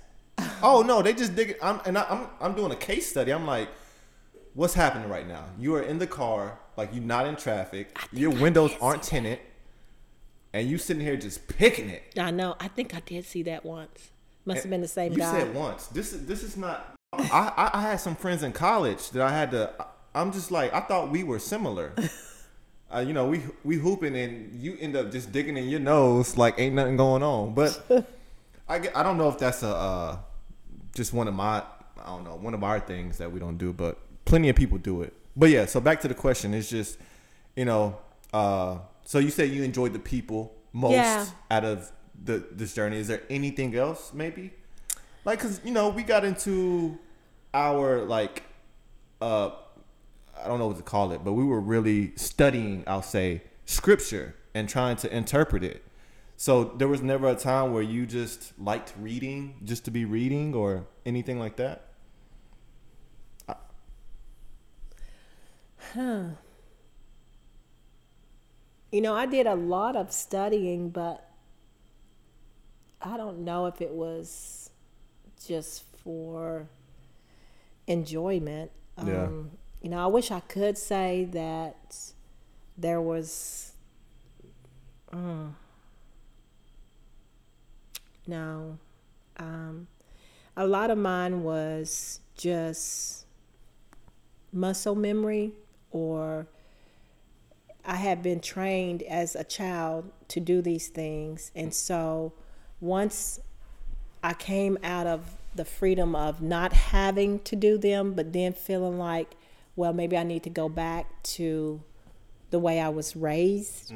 Oh 0.62 0.83
no, 0.87 1.01
they 1.03 1.14
just 1.14 1.35
dig 1.35 1.51
it. 1.51 1.59
I'm 1.62 1.80
and 1.87 1.97
I, 1.97 2.05
I'm 2.11 2.26
I'm 2.41 2.55
doing 2.55 2.72
a 2.72 2.76
case 2.76 3.09
study. 3.09 3.33
I'm 3.33 3.47
like, 3.47 3.68
what's 4.55 4.74
happening 4.74 5.09
right 5.09 5.26
now? 5.26 5.44
You 5.59 5.74
are 5.76 5.82
in 5.82 5.98
the 5.98 6.07
car, 6.07 6.59
like 6.76 6.90
you're 6.92 7.03
not 7.03 7.26
in 7.26 7.36
traffic. 7.36 7.96
Your 8.12 8.30
windows 8.30 8.72
aren't 8.80 9.03
tinted, 9.03 9.38
and 10.53 10.68
you 10.68 10.78
sitting 10.78 11.03
here 11.03 11.16
just 11.16 11.48
picking 11.48 11.88
it. 11.88 12.03
I 12.18 12.30
know. 12.30 12.57
I 12.61 12.68
think 12.68 12.94
I 12.94 13.00
did 13.00 13.24
see 13.24 13.42
that 13.44 13.64
once. 13.64 14.11
Must 14.44 14.62
have 14.62 14.70
been 14.70 14.80
the 14.80 14.88
same 14.88 15.12
You 15.12 15.18
guy. 15.18 15.40
said 15.40 15.55
once. 15.55 15.86
This 15.86 16.12
is 16.12 16.26
this 16.26 16.42
is 16.42 16.57
not. 16.57 16.94
I, 17.12 17.53
I 17.57 17.70
I 17.78 17.82
had 17.82 17.96
some 18.00 18.16
friends 18.16 18.42
in 18.42 18.53
college 18.53 19.11
that 19.11 19.22
I 19.22 19.30
had 19.30 19.50
to. 19.53 19.72
I'm 20.14 20.32
just 20.32 20.50
like 20.50 20.72
I 20.74 20.80
thought 20.80 21.11
we 21.11 21.22
were 21.22 21.38
similar. 21.38 21.92
uh, 22.94 22.98
you 23.00 23.12
know, 23.12 23.26
we 23.26 23.42
we 23.64 23.76
hooping 23.76 24.16
and 24.16 24.53
you 24.55 24.76
end 24.80 24.96
up 24.96 25.12
just 25.12 25.30
digging 25.32 25.57
in 25.57 25.68
your 25.68 25.80
nose 25.80 26.36
like 26.36 26.59
ain't 26.59 26.74
nothing 26.74 26.96
going 26.96 27.22
on. 27.22 27.55
But 27.55 28.05
I 28.68 28.78
get- 28.80 28.96
I 28.96 29.03
don't 29.03 29.16
know 29.16 29.28
if 29.28 29.38
that's 29.38 29.62
a 29.62 29.68
uh, 29.74 30.18
just 30.94 31.12
one 31.12 31.28
of 31.28 31.34
my 31.34 31.62
I 32.05 32.07
don't 32.07 32.24
know 32.24 32.34
one 32.36 32.55
of 32.55 32.64
our 32.64 32.80
things 32.80 33.18
that 33.18 33.30
we 33.30 33.38
don't 33.38 33.59
do, 33.59 33.72
but 33.72 33.98
plenty 34.25 34.49
of 34.49 34.57
people 34.57 34.79
do 34.79 35.03
it. 35.03 35.12
But 35.37 35.51
yeah, 35.51 35.66
so 35.66 35.81
back 35.81 36.01
to 36.03 36.09
the 36.09 36.14
question. 36.14 36.55
It's 36.55 36.68
just 36.70 36.99
you 37.57 37.64
know. 37.64 37.99
Uh, 38.33 38.79
so 39.05 39.18
you 39.18 39.31
said 39.31 39.51
you 39.51 39.62
enjoyed 39.62 39.93
the 39.93 39.99
people 39.99 40.55
most 40.73 40.93
Yeah. 40.93 41.27
out 41.51 41.64
of 41.64 41.91
the 42.25 42.45
this 42.51 42.75
journey. 42.75 42.99
Is 42.99 43.09
there 43.09 43.23
anything 43.29 43.75
else 43.77 44.12
maybe? 44.14 44.53
Like, 45.25 45.41
cause 45.41 45.61
you 45.64 45.73
know 45.73 45.89
we 45.91 46.03
got 46.03 46.25
into 46.25 46.99
our 47.55 48.03
like, 48.03 48.45
uh, 49.20 49.51
I 50.43 50.49
don't 50.49 50.59
know 50.59 50.68
what 50.68 50.77
to 50.79 50.83
call 50.83 51.12
it, 51.12 51.23
but 51.25 51.33
we 51.35 51.45
were 51.45 51.61
really 51.61 52.12
studying. 52.16 52.85
I'll 52.87 53.03
say 53.03 53.43
scripture 53.66 54.35
and 54.55 54.68
trying 54.68 54.97
to 54.97 55.14
interpret 55.14 55.62
it. 55.62 55.83
So 56.37 56.64
there 56.64 56.89
was 56.89 57.03
never 57.03 57.29
a 57.29 57.37
time 57.37 57.73
where 57.73 57.83
you 57.83 58.05
just 58.07 58.59
liked 58.59 58.93
reading 58.99 59.55
just 59.64 59.85
to 59.85 59.91
be 59.91 60.05
reading 60.05 60.55
or 60.55 60.87
anything 61.07 61.39
like 61.39 61.57
that. 61.57 61.89
You 68.90 69.01
know, 69.01 69.14
I 69.14 69.26
did 69.26 69.47
a 69.47 69.55
lot 69.55 69.97
of 69.97 70.12
studying, 70.12 70.90
but 70.90 71.28
I 73.01 73.16
don't 73.16 73.45
know 73.45 73.66
if 73.66 73.80
it 73.80 73.90
was 73.90 74.70
just 75.47 75.84
for 76.05 76.68
enjoyment. 77.86 78.70
Yeah. 79.05 79.24
Um, 79.24 79.51
you 79.80 79.88
know, 79.90 79.99
I 79.99 80.07
wish 80.07 80.30
I 80.30 80.40
could 80.40 80.76
say 80.78 81.24
that 81.32 81.97
there 82.76 83.01
was. 83.01 83.72
uh, 85.12 85.49
no. 88.26 88.78
Um, 89.38 89.88
a 90.57 90.66
lot 90.66 90.90
of 90.90 90.99
mine 90.99 91.43
was 91.43 92.20
just 92.36 93.24
muscle 94.53 94.95
memory 94.95 95.53
or 95.93 96.47
I 97.84 97.97
had 97.97 98.22
been 98.22 98.40
trained 98.40 99.03
as 99.03 99.34
a 99.36 99.45
child 99.45 100.11
to 100.28 100.40
do 100.40 100.62
these 100.62 100.88
things. 100.88 101.51
And 101.55 101.72
so 101.74 102.32
once 102.80 103.40
I 104.22 104.34
came 104.34 104.78
out 104.82 105.07
of 105.07 105.36
the 105.55 105.64
freedom 105.64 106.14
of 106.14 106.40
not 106.40 106.72
having 106.72 107.40
to 107.40 107.57
do 107.57 107.76
them, 107.76 108.14
but 108.14 108.32
then 108.32 108.53
feeling 108.53 108.99
like, 108.99 109.34
well, 109.76 109.93
maybe 109.93 110.16
I 110.16 110.22
need 110.22 110.43
to 110.45 110.51
go 110.51 110.68
back 110.68 111.22
to 111.24 111.82
the 112.51 112.59
way 112.59 112.80
I 112.80 112.88
was 112.88 113.16
raised, 113.16 113.93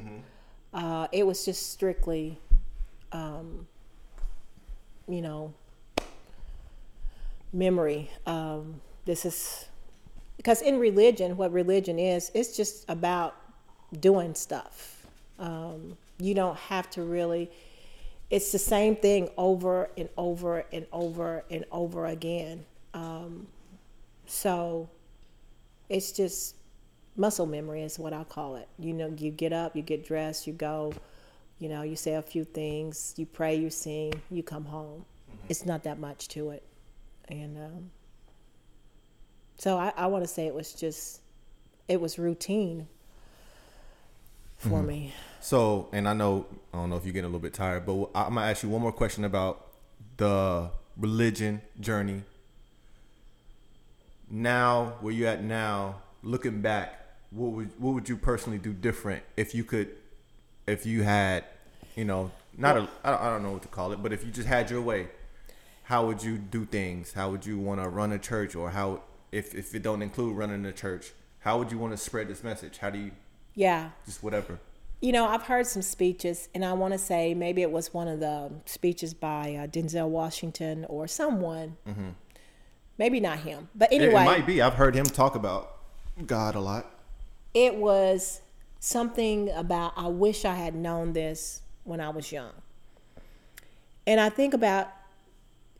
uh, 0.74 1.08
it 1.12 1.26
was 1.26 1.44
just 1.44 1.72
strictly, 1.72 2.38
um, 3.12 3.66
you 5.08 5.22
know, 5.22 5.54
memory. 7.52 8.10
Um, 8.26 8.80
this 9.04 9.24
is 9.24 9.66
because 10.36 10.62
in 10.62 10.78
religion, 10.78 11.36
what 11.36 11.52
religion 11.52 11.98
is, 11.98 12.30
it's 12.34 12.56
just 12.56 12.84
about 12.88 13.36
doing 14.00 14.34
stuff. 14.34 15.06
Um, 15.38 15.96
you 16.18 16.34
don't 16.34 16.56
have 16.56 16.90
to 16.90 17.02
really. 17.02 17.50
It's 18.30 18.50
the 18.52 18.58
same 18.58 18.96
thing 18.96 19.28
over 19.36 19.88
and 19.96 20.08
over 20.16 20.64
and 20.72 20.86
over 20.92 21.44
and 21.50 21.64
over 21.70 22.06
again. 22.06 22.64
Um, 22.94 23.46
so 24.26 24.88
it's 25.88 26.12
just 26.12 26.56
muscle 27.16 27.46
memory 27.46 27.82
is 27.82 27.98
what 27.98 28.12
I 28.12 28.24
call 28.24 28.56
it. 28.56 28.68
You 28.78 28.92
know, 28.92 29.14
you 29.16 29.30
get 29.30 29.52
up, 29.52 29.76
you 29.76 29.82
get 29.82 30.04
dressed, 30.04 30.46
you 30.46 30.52
go, 30.52 30.92
you 31.58 31.68
know, 31.68 31.82
you 31.82 31.96
say 31.96 32.14
a 32.14 32.22
few 32.22 32.44
things, 32.44 33.14
you 33.16 33.26
pray, 33.26 33.54
you 33.54 33.70
sing, 33.70 34.12
you 34.30 34.42
come 34.42 34.64
home. 34.64 35.04
It's 35.48 35.64
not 35.64 35.84
that 35.84 35.98
much 35.98 36.28
to 36.28 36.50
it. 36.50 36.62
And 37.28 37.56
um, 37.56 37.90
so 39.58 39.76
I, 39.78 39.92
I 39.96 40.06
want 40.06 40.24
to 40.24 40.28
say 40.28 40.46
it 40.46 40.54
was 40.54 40.72
just, 40.72 41.20
it 41.88 42.00
was 42.00 42.18
routine 42.18 42.88
for 44.56 44.78
mm-hmm. 44.78 44.86
me. 44.86 45.14
So, 45.40 45.88
and 45.92 46.08
I 46.08 46.12
know 46.14 46.46
I 46.72 46.78
don't 46.78 46.90
know 46.90 46.96
if 46.96 47.04
you're 47.04 47.12
getting 47.12 47.26
a 47.26 47.28
little 47.28 47.40
bit 47.40 47.54
tired, 47.54 47.86
but 47.86 48.10
I'm 48.14 48.34
gonna 48.34 48.46
ask 48.46 48.62
you 48.62 48.68
one 48.68 48.82
more 48.82 48.92
question 48.92 49.24
about 49.24 49.66
the 50.16 50.70
religion 50.96 51.60
journey. 51.78 52.22
Now, 54.28 54.94
where 55.00 55.12
you 55.12 55.26
at 55.26 55.44
now? 55.44 56.02
Looking 56.22 56.60
back, 56.62 57.06
what 57.30 57.52
would 57.52 57.70
what 57.78 57.94
would 57.94 58.08
you 58.08 58.16
personally 58.16 58.58
do 58.58 58.72
different 58.72 59.22
if 59.36 59.54
you 59.54 59.62
could, 59.62 59.90
if 60.66 60.84
you 60.84 61.04
had, 61.04 61.44
you 61.94 62.04
know, 62.04 62.32
not 62.56 62.76
a 62.76 62.88
I 63.04 63.30
don't 63.30 63.44
know 63.44 63.52
what 63.52 63.62
to 63.62 63.68
call 63.68 63.92
it, 63.92 64.02
but 64.02 64.12
if 64.12 64.24
you 64.24 64.32
just 64.32 64.48
had 64.48 64.68
your 64.68 64.80
way, 64.80 65.06
how 65.84 66.06
would 66.06 66.24
you 66.24 66.38
do 66.38 66.64
things? 66.64 67.12
How 67.12 67.30
would 67.30 67.46
you 67.46 67.58
want 67.58 67.80
to 67.80 67.88
run 67.88 68.10
a 68.10 68.18
church, 68.18 68.56
or 68.56 68.70
how 68.70 69.02
if 69.32 69.54
if 69.54 69.74
it 69.74 69.82
don't 69.82 70.02
include 70.02 70.36
running 70.36 70.64
a 70.64 70.72
church, 70.72 71.12
how 71.40 71.58
would 71.58 71.70
you 71.72 71.78
want 71.78 71.92
to 71.92 71.96
spread 71.96 72.28
this 72.28 72.42
message? 72.44 72.78
How 72.78 72.90
do 72.90 72.98
you 72.98 73.10
Yeah. 73.54 73.90
just 74.04 74.22
whatever? 74.22 74.58
You 75.00 75.12
know, 75.12 75.26
I've 75.26 75.42
heard 75.42 75.66
some 75.66 75.82
speeches, 75.82 76.48
and 76.54 76.64
I 76.64 76.72
want 76.72 76.92
to 76.92 76.98
say 76.98 77.34
maybe 77.34 77.60
it 77.62 77.70
was 77.70 77.92
one 77.92 78.08
of 78.08 78.18
the 78.20 78.50
speeches 78.64 79.12
by 79.12 79.54
uh, 79.54 79.66
Denzel 79.66 80.08
Washington 80.08 80.86
or 80.88 81.06
someone. 81.06 81.76
Maybe 82.98 83.20
not 83.20 83.40
him, 83.40 83.68
but 83.74 83.92
It- 83.92 83.96
anyway, 84.00 84.22
it 84.22 84.24
might 84.24 84.46
be. 84.46 84.62
I've 84.62 84.74
heard 84.74 84.94
him 84.94 85.04
talk 85.04 85.34
about 85.34 85.76
God 86.26 86.54
a 86.54 86.60
lot. 86.60 86.86
it 87.52 87.76
was 87.76 88.40
something 88.80 89.50
about 89.50 89.92
I 89.96 90.08
wish 90.08 90.44
I 90.44 90.54
had 90.54 90.74
known 90.74 91.12
this 91.12 91.60
when 91.84 92.00
I 92.00 92.08
was 92.10 92.32
young. 92.32 92.52
And 94.06 94.18
I 94.20 94.28
think 94.30 94.54
about 94.54 94.88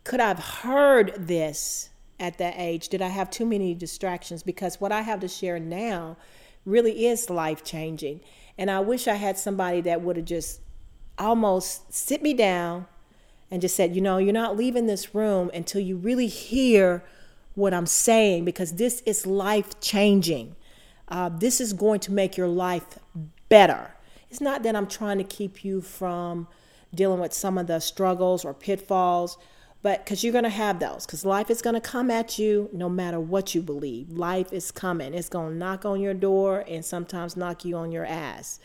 could 0.03 0.19
I 0.19 0.27
have 0.29 0.39
heard 0.39 1.13
this 1.17 1.89
at 2.19 2.37
that 2.37 2.55
age? 2.57 2.89
Did 2.89 3.01
I 3.01 3.09
have 3.09 3.29
too 3.29 3.45
many 3.45 3.73
distractions? 3.73 4.43
Because 4.43 4.81
what 4.81 4.91
I 4.91 5.01
have 5.01 5.19
to 5.21 5.27
share 5.27 5.59
now 5.59 6.17
really 6.65 7.05
is 7.05 7.29
life 7.29 7.63
changing. 7.63 8.21
And 8.57 8.69
I 8.71 8.79
wish 8.79 9.07
I 9.07 9.15
had 9.15 9.37
somebody 9.37 9.81
that 9.81 10.01
would 10.01 10.17
have 10.17 10.25
just 10.25 10.61
almost 11.17 11.93
sit 11.93 12.21
me 12.21 12.33
down 12.33 12.87
and 13.49 13.61
just 13.61 13.75
said, 13.75 13.95
you 13.95 14.01
know, 14.01 14.17
you're 14.17 14.33
not 14.33 14.57
leaving 14.57 14.87
this 14.87 15.15
room 15.15 15.49
until 15.53 15.81
you 15.81 15.95
really 15.95 16.27
hear 16.27 17.03
what 17.55 17.73
I'm 17.73 17.85
saying 17.85 18.45
because 18.45 18.73
this 18.73 19.01
is 19.05 19.25
life 19.25 19.79
changing. 19.79 20.55
Uh, 21.07 21.29
this 21.29 21.61
is 21.61 21.73
going 21.73 21.99
to 22.01 22.11
make 22.11 22.37
your 22.37 22.47
life 22.47 22.99
better. 23.49 23.95
It's 24.29 24.41
not 24.41 24.63
that 24.63 24.75
I'm 24.75 24.87
trying 24.87 25.17
to 25.19 25.23
keep 25.23 25.63
you 25.63 25.81
from 25.81 26.47
dealing 26.93 27.19
with 27.19 27.33
some 27.33 27.57
of 27.57 27.67
the 27.67 27.79
struggles 27.79 28.43
or 28.43 28.53
pitfalls, 28.53 29.37
but 29.81 30.03
because 30.03 30.23
you're 30.23 30.33
going 30.33 30.43
to 30.43 30.49
have 30.49 30.79
those, 30.79 31.05
because 31.05 31.23
life 31.23 31.49
is 31.49 31.61
going 31.61 31.75
to 31.75 31.81
come 31.81 32.09
at 32.09 32.39
you 32.39 32.69
no 32.73 32.89
matter 32.89 33.19
what 33.19 33.53
you 33.53 33.61
believe. 33.61 34.09
Life 34.09 34.51
is 34.51 34.71
coming, 34.71 35.13
it's 35.13 35.29
going 35.29 35.53
to 35.53 35.57
knock 35.57 35.85
on 35.85 35.99
your 35.99 36.13
door 36.13 36.63
and 36.67 36.83
sometimes 36.83 37.37
knock 37.37 37.63
you 37.63 37.75
on 37.77 37.91
your 37.91 38.05
ass. 38.05 38.59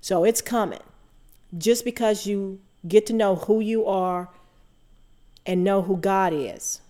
So 0.00 0.24
it's 0.24 0.40
coming. 0.40 0.82
Just 1.56 1.84
because 1.84 2.26
you 2.26 2.60
get 2.86 3.06
to 3.06 3.12
know 3.12 3.36
who 3.36 3.60
you 3.60 3.86
are 3.86 4.28
and 5.44 5.62
know 5.62 5.82
who 5.82 5.96
God 5.96 6.32
is, 6.32 6.80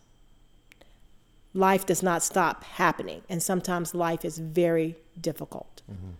life 1.53 1.87
does 1.87 2.03
not 2.03 2.23
stop 2.23 2.65
happening. 2.65 3.23
And 3.29 3.43
sometimes 3.43 3.95
life 3.95 4.25
is 4.25 4.39
very 4.39 4.97
difficult. 5.21 5.83
Mm-hmm. 5.91 6.13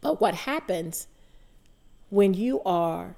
But 0.00 0.20
what 0.20 0.34
happens 0.34 1.06
when 2.10 2.34
you 2.34 2.60
are, 2.64 3.16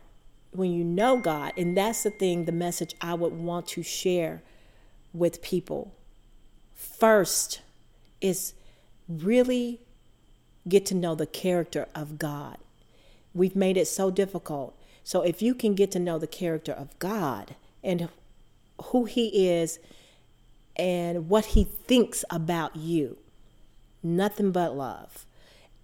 when 0.57 0.73
you 0.73 0.85
know 0.85 1.19
God, 1.19 1.53
and 1.57 1.77
that's 1.77 2.03
the 2.03 2.11
thing, 2.11 2.45
the 2.45 2.53
message 2.53 2.95
I 3.01 3.15
would 3.15 3.33
want 3.33 3.67
to 3.69 3.83
share 3.83 4.43
with 5.13 5.43
people 5.43 5.95
first 6.75 7.61
is 8.21 8.55
really 9.09 9.81
get 10.69 10.85
to 10.87 10.95
know 10.95 11.15
the 11.15 11.27
character 11.27 11.87
of 11.95 12.19
God. 12.19 12.59
We've 13.35 13.57
made 13.57 13.77
it 13.77 13.87
so 13.87 14.11
difficult. 14.11 14.79
So 15.05 15.23
if 15.23 15.41
you 15.41 15.55
can 15.55 15.75
get 15.75 15.91
to 15.93 15.99
know 15.99 16.19
the 16.19 16.27
character 16.27 16.73
of 16.73 16.99
God 16.99 17.55
and 17.85 18.09
who 18.87 19.05
He 19.05 19.49
is 19.49 19.79
and 20.75 21.29
what 21.29 21.47
He 21.47 21.65
thinks 21.65 22.25
about 22.31 22.77
you, 22.77 23.19
nothing 24.03 24.51
but 24.51 24.77
love. 24.77 25.27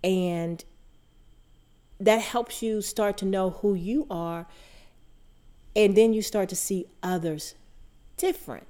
And 0.03 0.65
that 2.03 2.21
helps 2.21 2.63
you 2.63 2.83
start 2.83 3.17
to 3.19 3.25
know 3.25 3.51
who 3.51 3.75
you 3.75 4.07
are. 4.11 4.47
And 5.75 5.97
then 5.97 6.13
you 6.13 6.21
start 6.21 6.49
to 6.49 6.57
see 6.57 6.87
others 7.03 7.55
different. 8.17 8.67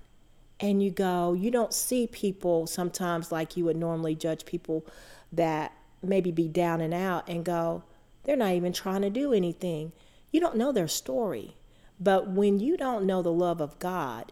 And 0.61 0.83
you 0.83 0.91
go, 0.91 1.33
you 1.33 1.51
don't 1.51 1.73
see 1.73 2.07
people 2.07 2.67
sometimes 2.67 3.33
like 3.33 3.57
you 3.57 3.65
would 3.65 3.77
normally 3.77 4.15
judge 4.15 4.45
people 4.45 4.87
that 5.33 5.73
maybe 6.03 6.31
be 6.31 6.47
down 6.47 6.81
and 6.81 6.93
out 6.93 7.29
and 7.29 7.45
go, 7.45 7.85
they're 8.25 8.37
not 8.37 8.53
even 8.53 8.73
trying 8.73 9.03
to 9.03 9.11
do 9.11 9.33
anything. 9.33 9.93
You 10.31 10.41
don't 10.41 10.57
know 10.57 10.71
their 10.71 10.87
story. 10.87 11.57
But 11.99 12.29
when 12.31 12.61
you 12.61 12.77
don't 12.77 13.07
know 13.07 13.23
the 13.23 13.33
love 13.33 13.61
of 13.61 13.79
God, 13.79 14.31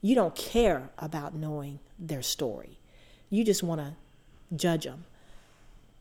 you 0.00 0.14
don't 0.14 0.34
care 0.34 0.90
about 0.98 1.34
knowing 1.34 1.78
their 1.98 2.22
story. 2.22 2.80
You 3.30 3.44
just 3.44 3.62
want 3.62 3.80
to 3.80 3.94
judge 4.54 4.84
them. 4.84 5.04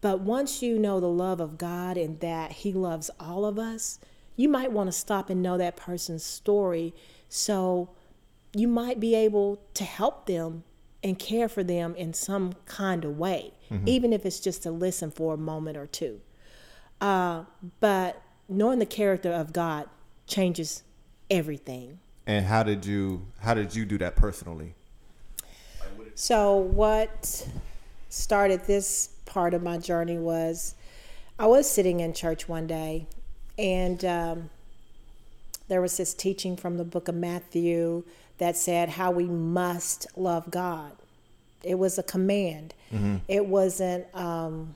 But 0.02 0.22
once 0.22 0.62
you 0.62 0.80
know 0.80 1.00
the 1.00 1.08
love 1.08 1.40
of 1.40 1.58
God 1.58 1.96
and 1.96 2.20
that 2.20 2.52
He 2.52 2.74
loves 2.74 3.10
all 3.20 3.46
of 3.46 3.58
us, 3.60 4.00
you 4.36 4.50
might 4.50 4.72
want 4.72 4.88
to 4.88 4.92
stop 4.92 5.30
and 5.30 5.42
know 5.42 5.58
that 5.58 5.78
person's 5.78 6.24
story 6.24 6.94
so 7.30 7.90
you 8.54 8.68
might 8.68 9.00
be 9.00 9.16
able 9.16 9.62
to 9.74 9.84
help 9.84 10.26
them 10.26 10.64
and 11.04 11.18
care 11.18 11.48
for 11.48 11.64
them 11.64 11.96
in 11.96 12.14
some 12.14 12.54
kind 12.66 13.06
of 13.06 13.18
way, 13.18 13.54
mm-hmm. 13.72 13.88
even 13.88 14.14
if 14.14 14.26
it's 14.26 14.40
just 14.40 14.64
to 14.64 14.72
listen 14.72 15.10
for 15.12 15.34
a 15.34 15.38
moment 15.38 15.78
or 15.78 15.88
two. 15.88 16.20
Uh, 17.00 17.46
but 17.80 18.22
knowing 18.50 18.80
the 18.80 18.86
character 18.86 19.32
of 19.32 19.54
God 19.54 19.88
changes 20.28 20.84
everything. 21.30 22.00
And 22.28 22.46
how 22.46 22.64
did 22.64 22.86
you 22.86 23.26
how 23.40 23.54
did 23.54 23.76
you 23.76 23.86
do 23.86 23.98
that 24.00 24.16
personally? 24.16 24.76
So 26.16 26.58
what 26.58 27.48
started 28.10 28.66
this 28.66 29.10
part 29.32 29.54
of 29.54 29.64
my 29.64 29.78
journey 29.78 30.18
was 30.18 30.76
I 31.40 31.48
was 31.48 31.68
sitting 31.68 32.02
in 32.02 32.14
church 32.14 32.48
one 32.48 32.68
day, 32.68 33.08
and 33.58 34.04
um, 34.06 34.50
there 35.70 35.82
was 35.82 35.98
this 35.98 36.14
teaching 36.14 36.58
from 36.58 36.78
the 36.78 36.84
book 36.84 37.08
of 37.08 37.16
Matthew 37.16 38.04
that 38.38 38.58
said 38.58 38.90
how 38.90 39.10
we 39.10 39.24
must 39.24 40.06
love 40.18 40.52
God. 40.52 40.92
It 41.64 41.76
was 41.80 41.98
a 41.98 42.04
command. 42.04 42.74
Mm-hmm. 42.92 43.18
It 43.28 43.46
wasn't, 43.46 44.06
um, 44.14 44.76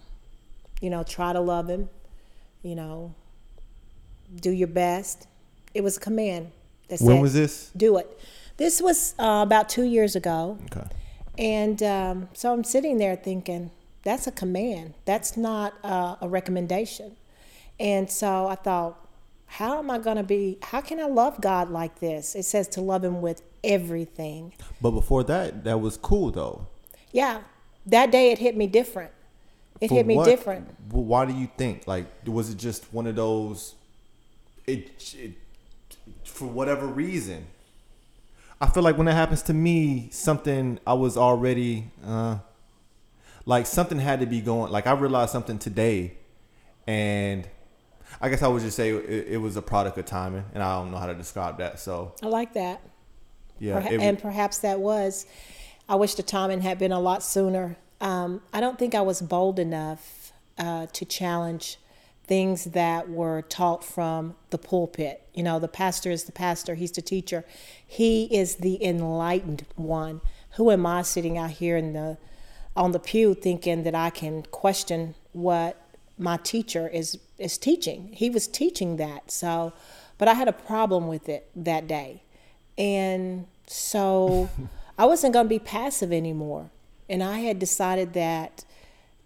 you 0.82 0.90
know, 0.90 1.04
try 1.04 1.34
to 1.34 1.42
love 1.42 1.70
Him, 1.70 1.90
you 2.64 2.76
know, 2.76 3.14
do 4.40 4.52
your 4.52 4.70
best. 4.70 5.28
It 5.74 5.84
was 5.84 5.98
a 5.98 6.00
command. 6.00 6.52
That 6.88 7.02
when 7.02 7.20
was 7.20 7.34
this? 7.34 7.72
Do 7.76 7.98
it. 7.98 8.20
This 8.58 8.82
was 8.82 9.16
uh, 9.20 9.42
about 9.46 9.68
two 9.68 9.84
years 9.84 10.16
ago. 10.16 10.58
Okay. 10.72 10.88
And 11.38 11.84
um, 11.84 12.30
so 12.34 12.54
I'm 12.54 12.64
sitting 12.64 13.00
there 13.00 13.18
thinking, 13.18 13.72
that's 14.06 14.28
a 14.28 14.32
command. 14.32 14.94
That's 15.04 15.36
not 15.36 15.74
uh, 15.84 16.16
a 16.22 16.30
recommendation. 16.30 17.18
And 17.78 18.10
so 18.10 18.48
I 18.48 18.56
thought, 18.56 19.06
how 19.48 19.80
am 19.80 19.92
I 19.92 19.98
going 19.98 20.16
to 20.16 20.24
be, 20.24 20.58
how 20.62 20.80
can 20.80 21.00
I 21.02 21.08
love 21.08 21.42
God 21.42 21.70
like 21.70 22.00
this? 22.00 22.36
It 22.36 22.44
says 22.44 22.70
to 22.70 22.82
love 22.82 23.04
Him 23.04 23.22
with 23.22 23.42
everything. 23.64 24.54
But 24.82 24.92
before 24.92 25.24
that, 25.26 25.66
that 25.66 25.82
was 25.82 25.98
cool 25.98 26.32
though. 26.32 26.68
Yeah. 27.12 27.42
That 27.88 28.12
day 28.12 28.32
it 28.32 28.40
hit 28.40 28.56
me 28.56 28.68
different. 28.68 29.12
It 29.82 29.92
hit 29.92 30.06
me 30.06 30.16
what, 30.16 30.26
different. 30.26 30.74
Why 30.90 31.26
do 31.26 31.34
you 31.34 31.50
think? 31.58 31.86
Like, 31.86 32.06
was 32.26 32.50
it 32.50 32.58
just 32.58 32.86
one 32.94 33.08
of 33.08 33.18
those 33.18 33.76
it, 34.66 35.14
it 35.18 35.34
for 36.24 36.46
whatever 36.46 36.86
reason. 36.86 37.48
I 38.60 38.68
feel 38.68 38.84
like 38.84 38.98
when 38.98 39.06
that 39.06 39.16
happens 39.16 39.42
to 39.44 39.54
me, 39.54 40.10
something 40.12 40.80
I 40.88 40.94
was 40.94 41.18
already 41.18 41.92
uh, 42.06 42.38
like 43.46 43.66
something 43.66 44.00
had 44.00 44.20
to 44.20 44.26
be 44.26 44.42
going. 44.42 44.72
Like 44.72 44.88
I 44.88 44.94
realized 44.94 45.32
something 45.32 45.58
today, 45.58 46.14
and 46.88 47.48
I 48.20 48.30
guess 48.30 48.42
I 48.42 48.48
would 48.48 48.62
just 48.62 48.76
say 48.76 48.90
it, 48.90 49.28
it 49.30 49.38
was 49.38 49.56
a 49.56 49.62
product 49.62 49.98
of 49.98 50.06
timing, 50.06 50.46
and 50.54 50.64
I 50.64 50.80
don't 50.80 50.92
know 50.92 50.98
how 50.98 51.08
to 51.08 51.16
describe 51.16 51.58
that. 51.60 51.80
So 51.80 52.14
I 52.24 52.28
like 52.28 52.54
that. 52.54 52.82
Yeah, 53.60 53.82
Perha- 53.82 53.92
it, 53.92 54.02
and 54.02 54.20
perhaps 54.20 54.60
that 54.60 54.80
was. 54.80 55.26
I 55.88 55.96
wish 55.96 56.16
the 56.16 56.24
timing 56.24 56.62
had 56.62 56.80
been 56.80 56.92
a 56.92 57.00
lot 57.00 57.22
sooner. 57.22 57.78
Um, 58.02 58.42
I 58.52 58.60
don't 58.60 58.80
think 58.80 58.96
I 58.96 59.02
was 59.02 59.22
bold 59.22 59.60
enough 59.60 60.34
uh, 60.58 60.88
to 60.88 61.06
challenge 61.06 61.78
things 62.26 62.66
that 62.66 63.08
were 63.08 63.44
taught 63.44 63.84
from 63.84 64.36
the 64.50 64.58
pulpit. 64.58 65.28
You 65.36 65.44
know, 65.44 65.60
the 65.60 65.68
pastor 65.68 66.10
is 66.10 66.24
the 66.24 66.32
pastor, 66.32 66.74
he's 66.74 66.92
the 66.92 67.04
teacher. 67.04 67.46
He 67.86 68.26
is 68.36 68.56
the 68.56 68.84
enlightened 68.84 69.66
one. 69.76 70.22
Who 70.52 70.72
am 70.72 70.86
I 70.86 71.04
sitting 71.04 71.38
out 71.38 71.52
here 71.52 71.78
in 71.78 71.94
the 71.94 72.18
on 72.76 72.92
the 72.92 73.00
pew 73.00 73.34
thinking 73.34 73.84
that 73.84 73.96
I 73.96 74.10
can 74.10 74.44
question 74.44 75.16
what 75.34 75.82
my 76.18 76.38
teacher 76.38 76.88
is 76.88 77.20
is 77.38 77.58
teaching? 77.58 78.10
He 78.14 78.30
was 78.30 78.48
teaching 78.48 78.98
that. 78.98 79.32
So, 79.32 79.74
but 80.18 80.28
I 80.28 80.34
had 80.34 80.48
a 80.48 80.54
problem 80.54 81.08
with 81.08 81.28
it 81.28 81.50
that 81.56 81.88
day. 81.88 82.24
And 82.78 83.48
so 83.68 84.50
I 84.98 85.06
wasn't 85.06 85.34
going 85.34 85.46
to 85.46 85.50
be 85.50 85.60
passive 85.60 86.14
anymore. 86.14 86.70
And 87.10 87.22
I 87.22 87.40
had 87.40 87.60
decided 87.60 88.14
that 88.14 88.64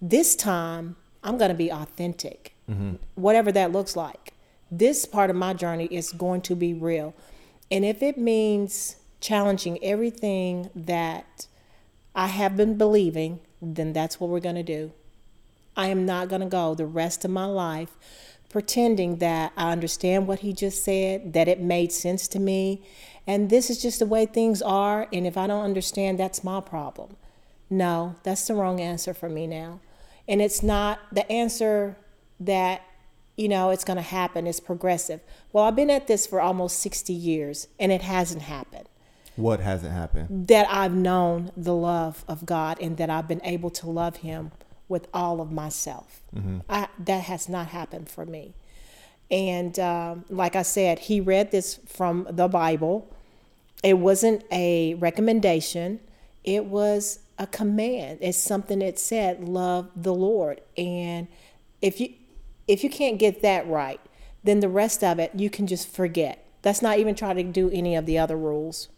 this 0.01 0.35
time 0.35 0.95
I'm 1.23 1.37
going 1.37 1.49
to 1.49 1.55
be 1.55 1.71
authentic 1.71 2.55
mm-hmm. 2.69 2.95
whatever 3.15 3.51
that 3.51 3.71
looks 3.71 3.95
like. 3.95 4.33
This 4.71 5.05
part 5.05 5.29
of 5.29 5.35
my 5.35 5.53
journey 5.53 5.85
is 5.85 6.11
going 6.11 6.41
to 6.41 6.55
be 6.55 6.73
real. 6.73 7.15
And 7.71 7.83
if 7.83 8.03
it 8.03 8.17
means 8.17 8.97
challenging 9.19 9.83
everything 9.83 10.69
that 10.75 11.47
I 12.15 12.27
have 12.27 12.57
been 12.57 12.77
believing, 12.77 13.39
then 13.61 13.93
that's 13.93 14.19
what 14.19 14.29
we're 14.29 14.39
going 14.39 14.55
to 14.55 14.63
do. 14.63 14.91
I 15.75 15.87
am 15.87 16.05
not 16.05 16.29
going 16.29 16.41
to 16.41 16.47
go 16.47 16.73
the 16.73 16.85
rest 16.85 17.23
of 17.23 17.31
my 17.31 17.45
life 17.45 17.95
pretending 18.49 19.17
that 19.17 19.53
I 19.55 19.71
understand 19.71 20.27
what 20.27 20.39
he 20.39 20.53
just 20.53 20.83
said, 20.83 21.33
that 21.33 21.47
it 21.47 21.61
made 21.61 21.91
sense 21.91 22.27
to 22.29 22.39
me, 22.39 22.81
and 23.27 23.49
this 23.49 23.69
is 23.69 23.81
just 23.81 23.99
the 23.99 24.07
way 24.07 24.25
things 24.25 24.61
are. 24.61 25.07
And 25.13 25.27
if 25.27 25.37
I 25.37 25.45
don't 25.45 25.63
understand, 25.63 26.19
that's 26.19 26.43
my 26.43 26.59
problem. 26.59 27.15
No, 27.69 28.15
that's 28.23 28.47
the 28.47 28.55
wrong 28.55 28.81
answer 28.81 29.13
for 29.13 29.29
me 29.29 29.45
now. 29.45 29.79
And 30.27 30.41
it's 30.41 30.63
not 30.63 30.99
the 31.11 31.31
answer 31.31 31.95
that 32.39 32.81
you 33.35 33.47
know 33.47 33.69
it's 33.69 33.85
going 33.85 33.97
to 33.97 34.01
happen 34.01 34.47
it's 34.47 34.59
progressive 34.59 35.21
well 35.53 35.63
i've 35.63 35.75
been 35.75 35.89
at 35.89 36.07
this 36.07 36.27
for 36.27 36.41
almost 36.41 36.79
60 36.79 37.13
years 37.13 37.67
and 37.79 37.91
it 37.91 38.01
hasn't 38.01 38.41
happened 38.41 38.87
what 39.39 39.59
hasn't 39.59 39.93
happened? 39.93 40.47
That 40.47 40.67
i've 40.69 40.93
known 40.93 41.51
the 41.55 41.75
love 41.75 42.23
of 42.27 42.45
god 42.45 42.77
and 42.81 42.97
that 42.97 43.09
i've 43.09 43.27
been 43.27 43.41
able 43.43 43.69
to 43.71 43.89
love 43.89 44.17
him 44.17 44.51
with 44.87 45.07
all 45.13 45.39
of 45.39 45.51
myself. 45.51 46.21
Mm-hmm. 46.35 46.59
I, 46.67 46.87
that 46.97 47.23
has 47.25 47.47
not 47.47 47.67
happened 47.67 48.09
for 48.09 48.25
me. 48.25 48.55
And 49.29 49.77
um, 49.79 50.25
like 50.29 50.55
i 50.55 50.63
said 50.63 50.99
he 50.99 51.21
read 51.21 51.51
this 51.51 51.79
from 51.87 52.27
the 52.29 52.47
bible. 52.47 53.07
It 53.83 53.97
wasn't 53.97 54.43
a 54.51 54.95
recommendation. 54.95 56.01
It 56.43 56.65
was 56.65 57.19
a 57.37 57.47
command. 57.47 58.19
It's 58.21 58.37
something 58.37 58.79
that 58.79 58.99
said 58.99 59.47
love 59.47 59.89
the 59.95 60.13
lord. 60.13 60.61
And 60.77 61.27
if 61.81 61.99
you 62.01 62.13
if 62.67 62.83
you 62.83 62.89
can't 62.89 63.17
get 63.17 63.41
that 63.41 63.67
right, 63.67 63.99
then 64.43 64.59
the 64.59 64.69
rest 64.69 65.03
of 65.03 65.19
it 65.19 65.31
you 65.35 65.49
can 65.49 65.67
just 65.67 65.87
forget. 65.87 66.45
That's 66.61 66.81
not 66.81 66.99
even 66.99 67.15
trying 67.15 67.37
to 67.37 67.43
do 67.43 67.69
any 67.69 67.95
of 67.95 68.05
the 68.05 68.17
other 68.17 68.35
rules. 68.35 68.89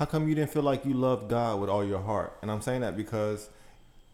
How 0.00 0.06
come 0.06 0.26
you 0.30 0.34
didn't 0.34 0.50
feel 0.50 0.62
like 0.62 0.86
you 0.86 0.94
loved 0.94 1.28
God 1.28 1.60
with 1.60 1.68
all 1.68 1.84
your 1.84 2.00
heart? 2.00 2.34
And 2.40 2.50
I'm 2.50 2.62
saying 2.62 2.80
that 2.80 2.96
because 2.96 3.50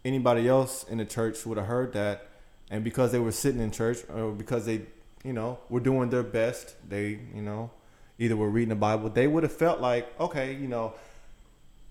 anybody 0.04 0.48
else 0.48 0.82
in 0.82 0.98
the 0.98 1.04
church 1.04 1.46
would 1.46 1.58
have 1.58 1.68
heard 1.68 1.92
that, 1.92 2.26
and 2.72 2.82
because 2.82 3.12
they 3.12 3.20
were 3.20 3.30
sitting 3.30 3.60
in 3.60 3.70
church, 3.70 3.98
or 4.12 4.32
because 4.32 4.66
they, 4.66 4.82
you 5.22 5.32
know, 5.32 5.60
were 5.68 5.78
doing 5.78 6.10
their 6.10 6.24
best, 6.24 6.74
they, 6.88 7.20
you 7.32 7.40
know, 7.40 7.70
either 8.18 8.34
were 8.34 8.50
reading 8.50 8.70
the 8.70 8.74
Bible, 8.74 9.10
they 9.10 9.28
would 9.28 9.44
have 9.44 9.52
felt 9.52 9.80
like, 9.80 10.12
okay, 10.18 10.54
you 10.54 10.66
know, 10.66 10.92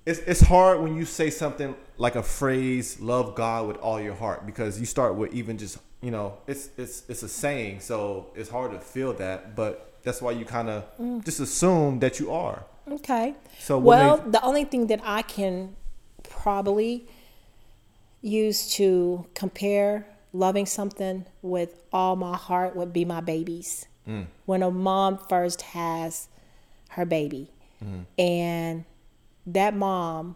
it's 0.05 0.19
it's 0.19 0.41
hard 0.41 0.81
when 0.81 0.97
you 0.97 1.05
say 1.05 1.29
something 1.29 1.73
like 1.97 2.17
a 2.17 2.23
phrase, 2.23 2.99
"Love 2.99 3.33
God 3.33 3.65
with 3.65 3.77
all 3.77 4.01
your 4.01 4.15
heart," 4.15 4.45
because 4.45 4.77
you 4.77 4.85
start 4.85 5.15
with 5.15 5.33
even 5.33 5.57
just 5.57 5.77
you 6.01 6.11
know, 6.11 6.39
it's 6.47 6.67
it's 6.77 7.03
it's 7.07 7.23
a 7.23 7.29
saying, 7.29 7.79
so 7.79 8.27
it's 8.35 8.49
hard 8.49 8.73
to 8.73 8.79
feel 8.79 9.13
that, 9.13 9.55
but 9.55 9.93
that's 10.03 10.21
why 10.21 10.31
you 10.31 10.43
kind 10.43 10.69
of 10.69 10.97
mm. 10.97 11.23
just 11.23 11.39
assume 11.39 11.99
that 11.99 12.19
you 12.19 12.33
are. 12.33 12.65
Okay. 12.89 13.35
So 13.59 13.77
well, 13.77 14.17
the 14.17 14.41
only 14.43 14.63
thing 14.63 14.87
that 14.87 15.01
I 15.03 15.21
can 15.21 15.75
probably 16.23 17.07
use 18.21 18.71
to 18.75 19.25
compare 19.33 20.07
loving 20.33 20.65
something 20.65 21.25
with 21.41 21.79
all 21.93 22.15
my 22.15 22.35
heart 22.35 22.75
would 22.75 22.91
be 22.91 23.05
my 23.05 23.21
babies. 23.21 23.87
Mm. 24.07 24.27
When 24.45 24.61
a 24.61 24.69
mom 24.69 25.17
first 25.29 25.61
has 25.61 26.27
her 26.89 27.05
baby, 27.05 27.51
mm. 27.83 28.05
and 28.17 28.85
that 29.47 29.75
mom 29.75 30.35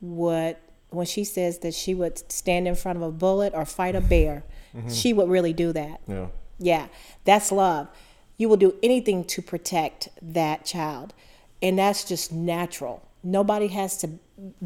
would 0.00 0.56
when 0.90 1.06
she 1.06 1.24
says 1.24 1.58
that 1.60 1.72
she 1.74 1.94
would 1.94 2.30
stand 2.30 2.68
in 2.68 2.74
front 2.74 2.96
of 2.96 3.02
a 3.02 3.10
bullet 3.10 3.52
or 3.54 3.64
fight 3.64 3.94
a 3.94 4.00
bear, 4.14 4.44
mm-hmm. 4.76 4.88
she 4.88 5.12
would 5.12 5.28
really 5.28 5.52
do 5.52 5.72
that. 5.72 6.00
Yeah. 6.06 6.26
Yeah. 6.58 6.86
That's 7.24 7.50
love. 7.50 7.88
you 8.36 8.48
will 8.48 8.56
do 8.56 8.74
anything 8.82 9.24
to 9.24 9.42
protect 9.42 10.08
that 10.20 10.64
child. 10.64 11.14
And 11.62 11.78
that's 11.78 12.04
just 12.04 12.32
natural. 12.32 13.08
Nobody 13.22 13.68
has 13.68 13.96
to 13.98 14.10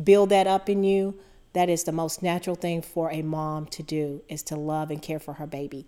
build 0.03 0.31
that 0.31 0.47
up 0.47 0.69
in 0.69 0.83
you. 0.83 1.19
That 1.53 1.69
is 1.69 1.85
the 1.85 1.93
most 1.93 2.23
natural 2.23 2.57
thing 2.57 2.83
for 2.83 3.11
a 3.11 3.23
mom 3.23 3.67
to 3.67 3.83
do 3.83 4.23
is 4.29 4.43
to 4.45 4.57
love 4.57 4.91
and 4.91 5.01
care 5.01 5.19
for 5.19 5.35
her 5.35 5.47
baby. 5.47 5.87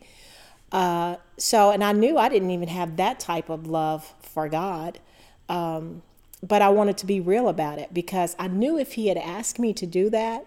Uh, 0.70 1.16
so, 1.38 1.70
and 1.70 1.82
I 1.82 1.92
knew 1.92 2.18
I 2.18 2.28
didn't 2.28 2.50
even 2.50 2.68
have 2.68 2.96
that 2.96 3.20
type 3.20 3.48
of 3.48 3.66
love 3.66 4.14
for 4.20 4.48
God. 4.48 5.00
Um, 5.48 6.02
but 6.42 6.62
I 6.62 6.68
wanted 6.68 6.98
to 6.98 7.06
be 7.06 7.20
real 7.20 7.48
about 7.48 7.78
it 7.78 7.92
because 7.92 8.36
I 8.38 8.48
knew 8.48 8.78
if 8.78 8.92
He 8.92 9.08
had 9.08 9.16
asked 9.16 9.58
me 9.58 9.72
to 9.74 9.86
do 9.86 10.10
that, 10.10 10.46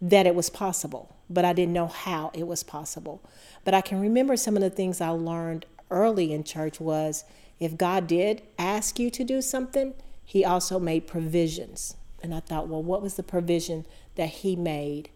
that 0.00 0.26
it 0.26 0.34
was 0.34 0.50
possible, 0.50 1.16
but 1.30 1.44
I 1.44 1.52
didn't 1.52 1.72
know 1.72 1.86
how 1.86 2.30
it 2.34 2.46
was 2.46 2.62
possible. 2.62 3.22
But 3.64 3.74
I 3.74 3.80
can 3.80 4.00
remember 4.00 4.36
some 4.36 4.56
of 4.56 4.62
the 4.62 4.70
things 4.70 5.00
I 5.00 5.10
learned 5.10 5.66
early 5.90 6.32
in 6.32 6.44
church 6.44 6.80
was 6.80 7.24
if 7.60 7.76
God 7.76 8.06
did 8.06 8.42
ask 8.58 8.98
you 8.98 9.10
to 9.10 9.24
do 9.24 9.40
something, 9.40 9.94
He 10.24 10.44
also 10.44 10.78
made 10.78 11.06
provisions. 11.06 11.96
And 12.22 12.34
I 12.34 12.40
thought, 12.40 12.68
well, 12.68 12.82
what 12.82 13.02
was 13.02 13.14
the 13.14 13.22
provision 13.22 13.86
that 14.14 14.28
He 14.28 14.56
made 14.56 15.10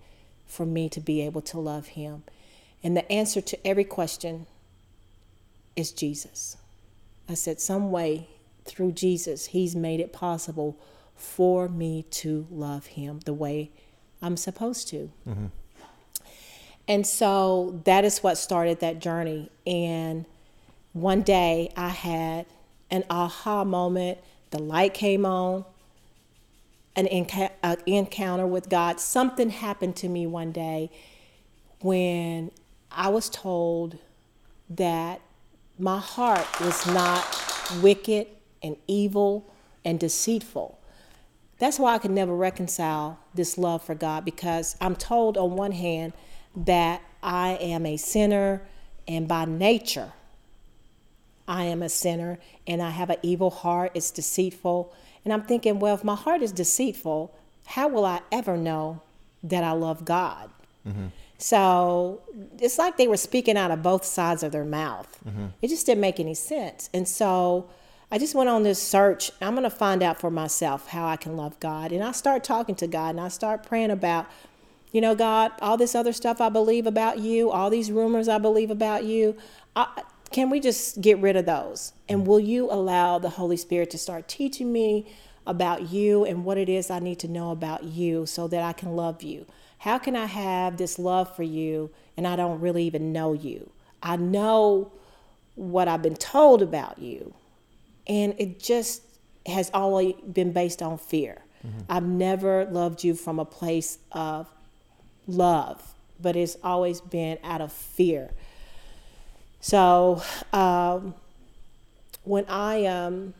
for 0.47 0.67
me 0.67 0.89
to 0.91 1.01
be 1.01 1.23
able 1.23 1.43
to 1.43 1.59
love 1.59 1.89
Him? 1.89 2.25
And 2.83 2.97
the 2.97 3.11
answer 3.11 3.41
to 3.41 3.67
every 3.67 3.85
question 3.85 4.47
is 5.75 5.91
Jesus. 5.93 6.57
I 7.29 7.35
said, 7.35 7.61
some 7.61 7.91
way 7.91 8.29
through 8.65 8.93
Jesus, 8.93 9.47
He's 9.47 9.75
made 9.75 10.01
it 10.01 10.13
possible 10.13 10.79
for 11.15 11.69
me 11.69 12.05
to 12.11 12.47
love 12.51 12.87
Him 12.87 13.21
the 13.25 13.35
way 13.35 13.71
I'm 14.23 14.37
supposed 14.37 14.89
to. 14.89 15.11
Mm-hmm. 15.29 15.47
And 16.89 17.07
so 17.07 17.81
that 17.85 18.05
is 18.05 18.23
what 18.23 18.39
started 18.39 18.81
that 18.81 19.01
journey. 19.01 19.51
And 19.67 20.27
one 20.97 21.21
day 21.21 21.71
I 21.77 21.91
had 21.91 22.47
an 22.91 23.05
aha 23.11 23.65
moment. 23.65 24.19
The 24.51 24.59
light 24.59 24.95
came 24.95 25.27
on, 25.27 25.67
an 26.95 27.07
enc- 27.07 27.51
encounter 27.87 28.47
with 28.47 28.71
God. 28.71 28.99
Something 28.99 29.51
happened 29.51 29.97
to 29.97 30.09
me 30.09 30.27
one 30.27 30.53
day 30.53 30.91
when 31.81 32.51
I 32.91 33.09
was 33.11 33.29
told 33.29 33.99
that 34.71 35.21
my 35.79 35.99
heart 35.99 36.47
was 36.61 36.87
not 36.87 37.25
wicked 37.83 38.29
and 38.63 38.77
evil 38.87 39.53
and 39.85 40.01
deceitful. 40.01 40.79
That's 41.59 41.79
why 41.79 41.95
I 41.95 41.99
could 41.99 42.11
never 42.11 42.35
reconcile 42.35 43.19
this 43.35 43.59
love 43.59 43.83
for 43.83 43.95
God 43.95 44.25
because 44.25 44.77
I'm 44.81 44.97
told 44.97 45.37
on 45.37 45.57
one 45.57 45.73
hand 45.73 46.15
that 46.57 47.03
I 47.23 47.59
am 47.61 47.85
a 47.85 47.99
sinner 47.99 48.63
and 49.07 49.29
by 49.29 49.45
nature 49.45 50.13
I 51.49 51.65
am 51.65 51.83
a 51.83 51.89
sinner 51.89 52.39
and 52.67 52.83
I 52.83 52.91
have 52.91 53.11
an 53.11 53.19
evil 53.23 53.51
heart, 53.51 53.93
it's 53.95 54.11
deceitful. 54.11 54.93
And 55.25 55.33
I'm 55.33 55.43
thinking, 55.43 55.79
well, 55.79 55.95
if 55.95 56.05
my 56.05 56.15
heart 56.15 56.43
is 56.43 56.53
deceitful, 56.53 57.35
how 57.67 57.89
will 57.89 58.05
I 58.05 58.21
ever 58.31 58.57
know 58.57 59.03
that 59.43 59.65
I 59.65 59.73
love 59.73 60.05
God? 60.05 60.51
Mm-hmm. 60.87 61.07
So 61.39 62.23
it's 62.59 62.79
like 62.79 62.97
they 62.97 63.09
were 63.09 63.17
speaking 63.17 63.57
out 63.57 63.71
of 63.71 63.83
both 63.83 64.05
sides 64.05 64.43
of 64.43 64.53
their 64.53 64.65
mouth. 64.65 65.19
Mm-hmm. 65.29 65.47
It 65.61 65.69
just 65.69 65.87
didn't 65.87 66.01
make 66.01 66.19
any 66.19 66.35
sense. 66.35 66.89
And 66.95 67.07
so 67.07 67.69
I 68.11 68.19
just 68.19 68.35
went 68.35 68.49
on 68.49 68.63
this 68.63 68.81
search. 68.81 69.33
I'm 69.41 69.55
going 69.55 69.65
to 69.65 69.71
find 69.71 70.03
out 70.03 70.21
for 70.21 70.31
myself 70.31 70.89
how 70.89 71.07
I 71.07 71.17
can 71.17 71.37
love 71.37 71.59
God. 71.61 71.93
And 71.93 72.03
I 72.03 72.13
start 72.13 72.45
talking 72.45 72.75
to 72.77 72.87
God 72.87 73.11
and 73.11 73.21
I 73.21 73.29
start 73.29 73.67
praying 73.67 73.91
about, 73.91 74.27
you 74.93 75.01
know, 75.01 75.15
God, 75.15 75.53
all 75.61 75.77
this 75.77 75.95
other 75.95 76.13
stuff 76.13 76.41
I 76.41 76.49
believe 76.49 76.87
about 76.87 77.19
you, 77.19 77.51
all 77.51 77.69
these 77.69 77.91
rumors 77.91 78.29
I 78.29 78.39
believe 78.39 78.71
about 78.71 79.05
you. 79.05 79.37
I, 79.75 80.05
can 80.31 80.51
we 80.51 80.61
just 80.61 81.01
get 81.01 81.19
rid 81.19 81.37
of 81.37 81.47
those? 81.47 81.93
And 82.09 82.27
will 82.27 82.41
you 82.41 82.71
allow 82.71 83.19
the 83.19 83.31
Holy 83.31 83.57
Spirit 83.57 83.91
to 83.91 83.99
start 83.99 84.29
teaching 84.29 84.73
me 84.73 85.07
about 85.47 85.91
you 85.91 86.25
and 86.25 86.45
what 86.45 86.59
it 86.59 86.69
is 86.69 86.91
I 86.91 86.99
need 86.99 87.19
to 87.21 87.29
know 87.29 87.51
about 87.51 87.85
you 87.85 88.27
so 88.27 88.49
that 88.49 88.63
I 88.63 88.73
can 88.73 88.97
love 88.97 89.23
you? 89.23 89.47
How 89.79 89.99
can 89.99 90.17
I 90.17 90.27
have 90.27 90.77
this 90.77 90.99
love 90.99 91.35
for 91.37 91.43
you 91.43 91.91
and 92.17 92.27
I 92.27 92.37
don't 92.37 92.61
really 92.61 92.85
even 92.85 93.13
know 93.13 93.33
you? 93.33 93.71
I 94.03 94.17
know 94.17 94.93
what 95.55 95.89
I've 95.89 96.03
been 96.03 96.17
told 96.17 96.63
about 96.63 96.99
you, 96.99 97.35
and 98.07 98.35
it 98.39 98.61
just 98.61 99.03
has 99.47 99.71
always 99.73 100.15
been 100.15 100.53
based 100.53 100.83
on 100.83 100.99
fear. 100.99 101.39
Mm-hmm. 101.67 101.81
I've 101.89 102.05
never 102.05 102.67
loved 102.67 103.03
you 103.05 103.15
from 103.15 103.39
a 103.39 103.45
place 103.45 103.99
of 104.13 104.47
love, 105.27 105.95
but 106.21 106.37
it's 106.37 106.57
always 106.63 107.01
been 107.01 107.39
out 107.43 107.61
of 107.61 107.73
fear. 107.73 108.31
So 109.67 110.23
um, 110.53 111.17
when 112.23 112.45
I 112.49 112.85
um, 112.87 113.35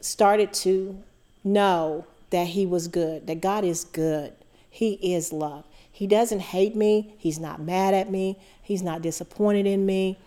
started 0.00 0.52
to 0.64 1.02
know 1.42 2.04
that 2.28 2.48
He 2.48 2.66
was 2.66 2.88
good, 2.88 3.26
that 3.26 3.40
God 3.40 3.64
is 3.64 3.84
good, 3.84 4.34
He 4.68 5.14
is 5.14 5.32
love. 5.32 5.64
He 5.90 6.06
doesn't 6.06 6.40
hate 6.40 6.76
me, 6.76 7.14
He's 7.16 7.40
not 7.40 7.58
mad 7.58 7.94
at 7.94 8.10
me, 8.10 8.36
He's 8.62 8.82
not 8.82 9.00
disappointed 9.00 9.66
in 9.66 9.86
me 9.86 10.18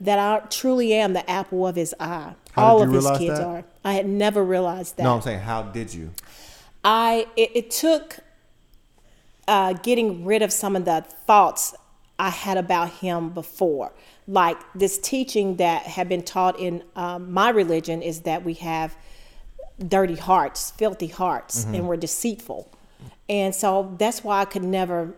that 0.00 0.18
I 0.18 0.46
truly 0.46 0.94
am 0.94 1.12
the 1.12 1.28
apple 1.28 1.66
of 1.66 1.76
his 1.76 1.94
eye. 2.00 2.32
How 2.52 2.64
All 2.64 2.82
of 2.82 2.90
his 2.90 3.06
kids 3.18 3.40
that? 3.40 3.46
are. 3.46 3.64
I 3.84 3.92
had 3.92 4.06
never 4.06 4.42
realized 4.42 4.96
that. 4.96 5.02
No, 5.02 5.16
I'm 5.16 5.20
saying, 5.20 5.40
how 5.40 5.64
did 5.64 5.92
you? 5.92 6.12
I 6.82 7.26
it, 7.36 7.50
it 7.54 7.70
took 7.70 8.20
uh, 9.46 9.74
getting 9.74 10.24
rid 10.24 10.40
of 10.40 10.50
some 10.50 10.76
of 10.76 10.86
the 10.86 11.04
thoughts 11.26 11.74
I 12.18 12.30
had 12.30 12.56
about 12.56 12.90
him 12.90 13.30
before. 13.30 13.92
Like 14.26 14.58
this 14.74 14.98
teaching 14.98 15.56
that 15.56 15.82
had 15.82 16.08
been 16.08 16.22
taught 16.22 16.58
in 16.58 16.82
um, 16.96 17.32
my 17.32 17.50
religion 17.50 18.02
is 18.02 18.22
that 18.22 18.44
we 18.44 18.54
have 18.54 18.96
dirty 19.86 20.16
hearts, 20.16 20.72
filthy 20.72 21.06
hearts, 21.06 21.64
mm-hmm. 21.64 21.74
and 21.74 21.88
we're 21.88 21.96
deceitful. 21.96 22.70
And 23.28 23.54
so 23.54 23.94
that's 23.98 24.24
why 24.24 24.40
I 24.40 24.44
could 24.44 24.64
never, 24.64 25.14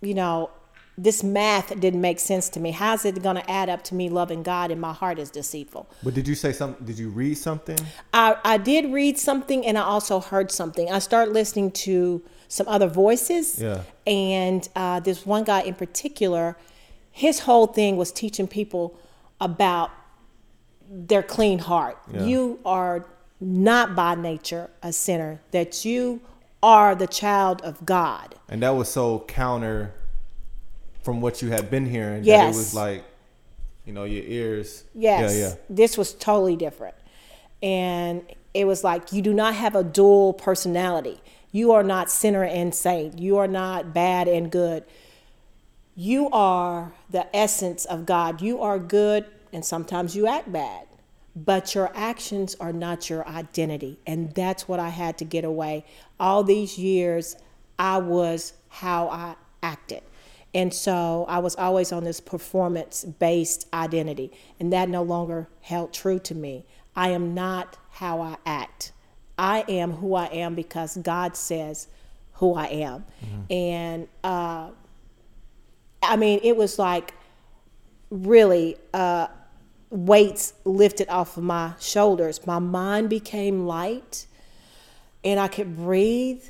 you 0.00 0.14
know, 0.14 0.50
this 0.96 1.22
math 1.22 1.78
didn't 1.78 2.00
make 2.00 2.18
sense 2.18 2.48
to 2.50 2.60
me. 2.60 2.72
How's 2.72 3.04
it 3.04 3.22
going 3.22 3.36
to 3.36 3.50
add 3.50 3.68
up 3.68 3.84
to 3.84 3.94
me 3.94 4.08
loving 4.08 4.42
God 4.42 4.70
and 4.70 4.80
my 4.80 4.92
heart 4.92 5.18
is 5.18 5.30
deceitful? 5.30 5.88
But 6.02 6.14
did 6.14 6.26
you 6.26 6.34
say 6.34 6.52
something? 6.52 6.84
Did 6.84 6.98
you 6.98 7.08
read 7.08 7.36
something? 7.36 7.78
I, 8.12 8.36
I 8.44 8.58
did 8.58 8.92
read 8.92 9.16
something 9.16 9.64
and 9.64 9.78
I 9.78 9.82
also 9.82 10.20
heard 10.20 10.50
something. 10.50 10.90
I 10.90 10.98
started 10.98 11.32
listening 11.32 11.70
to 11.70 12.22
some 12.48 12.66
other 12.66 12.88
voices. 12.88 13.60
Yeah. 13.60 13.82
And 14.06 14.66
uh, 14.74 15.00
this 15.00 15.24
one 15.24 15.44
guy 15.44 15.62
in 15.62 15.74
particular, 15.74 16.56
his 17.10 17.40
whole 17.40 17.66
thing 17.66 17.96
was 17.96 18.10
teaching 18.10 18.48
people 18.48 18.98
about 19.40 19.90
their 20.90 21.22
clean 21.22 21.58
heart. 21.58 21.98
Yeah. 22.10 22.24
You 22.24 22.60
are 22.64 23.06
not 23.40 23.94
by 23.94 24.14
nature 24.14 24.70
a 24.82 24.92
sinner, 24.92 25.40
that 25.52 25.84
you 25.84 26.20
are 26.62 26.94
the 26.94 27.06
child 27.06 27.62
of 27.62 27.84
God. 27.86 28.34
And 28.48 28.62
that 28.62 28.70
was 28.70 28.88
so 28.88 29.20
counter 29.28 29.94
from 31.02 31.20
what 31.20 31.40
you 31.40 31.50
had 31.50 31.70
been 31.70 31.86
hearing. 31.86 32.24
Yes. 32.24 32.54
It 32.54 32.58
was 32.58 32.74
like, 32.74 33.04
you 33.84 33.92
know, 33.92 34.04
your 34.04 34.24
ears. 34.24 34.84
Yes. 34.94 35.34
Yeah, 35.34 35.48
yeah. 35.48 35.54
This 35.70 35.96
was 35.96 36.14
totally 36.14 36.56
different. 36.56 36.96
And 37.62 38.22
it 38.54 38.66
was 38.66 38.82
like, 38.82 39.12
you 39.12 39.22
do 39.22 39.32
not 39.32 39.54
have 39.54 39.76
a 39.76 39.84
dual 39.84 40.32
personality. 40.32 41.20
You 41.50 41.72
are 41.72 41.82
not 41.82 42.10
sinner 42.10 42.44
and 42.44 42.74
saint. 42.74 43.18
You 43.18 43.38
are 43.38 43.48
not 43.48 43.94
bad 43.94 44.28
and 44.28 44.50
good. 44.50 44.84
You 45.96 46.28
are 46.30 46.92
the 47.10 47.34
essence 47.34 47.84
of 47.84 48.06
God. 48.06 48.40
You 48.40 48.60
are 48.62 48.78
good, 48.78 49.24
and 49.52 49.64
sometimes 49.64 50.14
you 50.14 50.26
act 50.26 50.52
bad, 50.52 50.86
but 51.34 51.74
your 51.74 51.90
actions 51.94 52.54
are 52.60 52.72
not 52.72 53.10
your 53.10 53.26
identity. 53.26 53.98
And 54.06 54.32
that's 54.34 54.68
what 54.68 54.78
I 54.78 54.90
had 54.90 55.18
to 55.18 55.24
get 55.24 55.44
away. 55.44 55.84
All 56.20 56.44
these 56.44 56.78
years, 56.78 57.34
I 57.78 57.98
was 57.98 58.52
how 58.68 59.08
I 59.08 59.34
acted. 59.62 60.02
And 60.54 60.72
so 60.72 61.24
I 61.28 61.40
was 61.40 61.56
always 61.56 61.92
on 61.92 62.04
this 62.04 62.20
performance 62.20 63.04
based 63.04 63.66
identity, 63.72 64.32
and 64.60 64.72
that 64.72 64.88
no 64.88 65.02
longer 65.02 65.48
held 65.62 65.92
true 65.92 66.18
to 66.20 66.34
me. 66.34 66.64
I 66.94 67.10
am 67.10 67.34
not 67.34 67.76
how 67.90 68.20
I 68.20 68.36
act. 68.46 68.92
I 69.38 69.64
am 69.68 69.92
who 69.92 70.14
I 70.14 70.26
am 70.26 70.54
because 70.54 70.96
God 70.96 71.36
says 71.36 71.88
who 72.34 72.54
I 72.54 72.66
am. 72.66 73.04
Mm-hmm. 73.24 73.52
And 73.52 74.08
uh, 74.24 74.70
I 76.02 76.16
mean, 76.16 76.40
it 76.42 76.56
was 76.56 76.78
like 76.78 77.14
really 78.10 78.76
uh, 78.92 79.28
weights 79.90 80.54
lifted 80.64 81.08
off 81.08 81.36
of 81.36 81.44
my 81.44 81.72
shoulders. 81.80 82.46
My 82.46 82.58
mind 82.58 83.10
became 83.10 83.66
light, 83.66 84.26
and 85.24 85.38
I 85.38 85.48
could 85.48 85.76
breathe. 85.76 86.42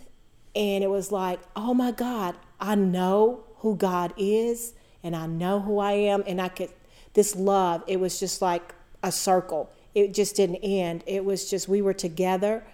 And 0.57 0.83
it 0.83 0.91
was 0.91 1.13
like, 1.13 1.41
oh 1.55 1.75
my 1.75 1.93
God, 1.93 2.35
I 2.59 2.75
know 2.75 3.45
who 3.59 3.77
God 3.77 4.13
is 4.17 4.75
and 5.03 5.15
I 5.15 5.27
know 5.27 5.61
who 5.61 5.79
I 5.79 5.93
am 5.93 6.23
and 6.27 6.41
I 6.41 6.49
could 6.49 6.71
this 7.15 7.35
love 7.35 7.83
it 7.87 7.99
was 7.99 8.21
just 8.21 8.43
like 8.43 8.75
a 9.03 9.13
circle 9.13 9.71
it 9.95 10.15
just 10.15 10.37
didn't 10.37 10.57
end 10.57 11.05
it 11.07 11.25
was 11.25 11.49
just 11.49 11.69
we 11.69 11.83
were 11.83 11.95
together 11.95 12.65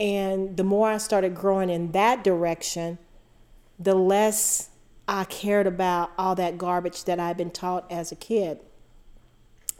and 0.00 0.56
the 0.56 0.64
more 0.64 0.90
I 0.90 0.98
started 0.98 1.36
growing 1.36 1.70
in 1.70 1.92
that 1.92 2.24
direction 2.24 2.98
the 3.78 3.94
less 3.94 4.70
I 5.06 5.24
cared 5.24 5.66
about 5.66 6.10
all 6.18 6.34
that 6.34 6.58
garbage 6.58 7.04
that 7.04 7.20
I'd 7.20 7.36
been 7.36 7.50
taught 7.50 7.90
as 7.90 8.10
a 8.10 8.16
kid 8.16 8.58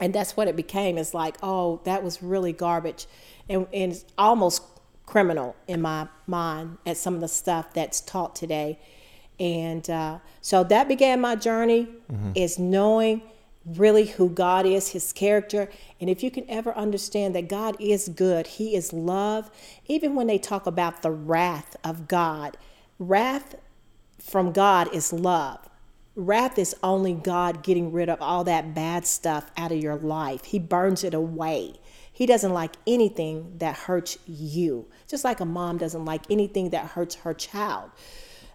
and 0.01 0.14
that's 0.14 0.36
what 0.36 0.48
it 0.48 0.56
became. 0.56 0.98
It's 0.98 1.14
like, 1.14 1.36
oh, 1.42 1.80
that 1.84 2.02
was 2.02 2.22
really 2.22 2.52
garbage, 2.52 3.06
and, 3.48 3.66
and 3.72 3.92
it's 3.92 4.05
almost 4.16 4.62
criminal 5.06 5.55
in 5.68 5.82
my 5.82 6.09
mind 6.26 6.78
at 6.86 6.97
some 6.97 7.14
of 7.14 7.20
the 7.20 7.28
stuff 7.28 7.74
that's 7.74 8.01
taught 8.01 8.34
today. 8.34 8.78
And 9.38 9.88
uh, 9.88 10.18
so 10.40 10.64
that 10.64 10.88
began 10.88 11.20
my 11.20 11.36
journey 11.36 11.88
is 12.34 12.59
knowing 12.59 13.22
really 13.76 14.06
who 14.06 14.28
God 14.28 14.66
is, 14.66 14.88
his 14.88 15.12
character. 15.12 15.68
And 16.01 16.09
if 16.09 16.22
you 16.22 16.30
can 16.30 16.48
ever 16.48 16.74
understand 16.76 17.34
that 17.34 17.48
God 17.48 17.76
is 17.78 18.09
good, 18.09 18.47
he 18.47 18.74
is 18.74 18.92
love, 18.92 19.51
even 19.86 20.14
when 20.14 20.26
they 20.26 20.38
talk 20.38 20.66
about 20.66 21.02
the 21.02 21.10
wrath 21.10 21.76
of 21.84 22.09
God, 22.09 22.56
wrath 22.98 23.55
from 24.18 24.52
God 24.52 24.92
is 24.94 25.12
love. 25.12 25.68
Wrath 26.16 26.59
is 26.59 26.74
only 26.82 27.14
God 27.14 27.62
getting 27.62 27.92
rid 27.92 28.09
of 28.09 28.20
all 28.20 28.44
that 28.44 28.74
bad 28.74 29.06
stuff 29.06 29.51
out 29.56 29.72
of 29.72 29.78
your 29.78 29.97
life. 29.97 30.44
He 30.44 30.59
burns 30.59 31.05
it 31.05 31.14
away. 31.14 31.80
He 32.12 32.26
doesn't 32.26 32.52
like 32.52 32.74
anything 32.86 33.55
that 33.59 33.76
hurts 33.76 34.18
you, 34.26 34.86
just 35.09 35.24
like 35.24 35.40
a 35.40 35.47
mom 35.47 35.78
doesn't 35.78 36.05
like 36.05 36.22
anything 36.28 36.70
that 36.70 36.86
hurts 36.88 37.14
her 37.16 37.32
child. 37.32 37.90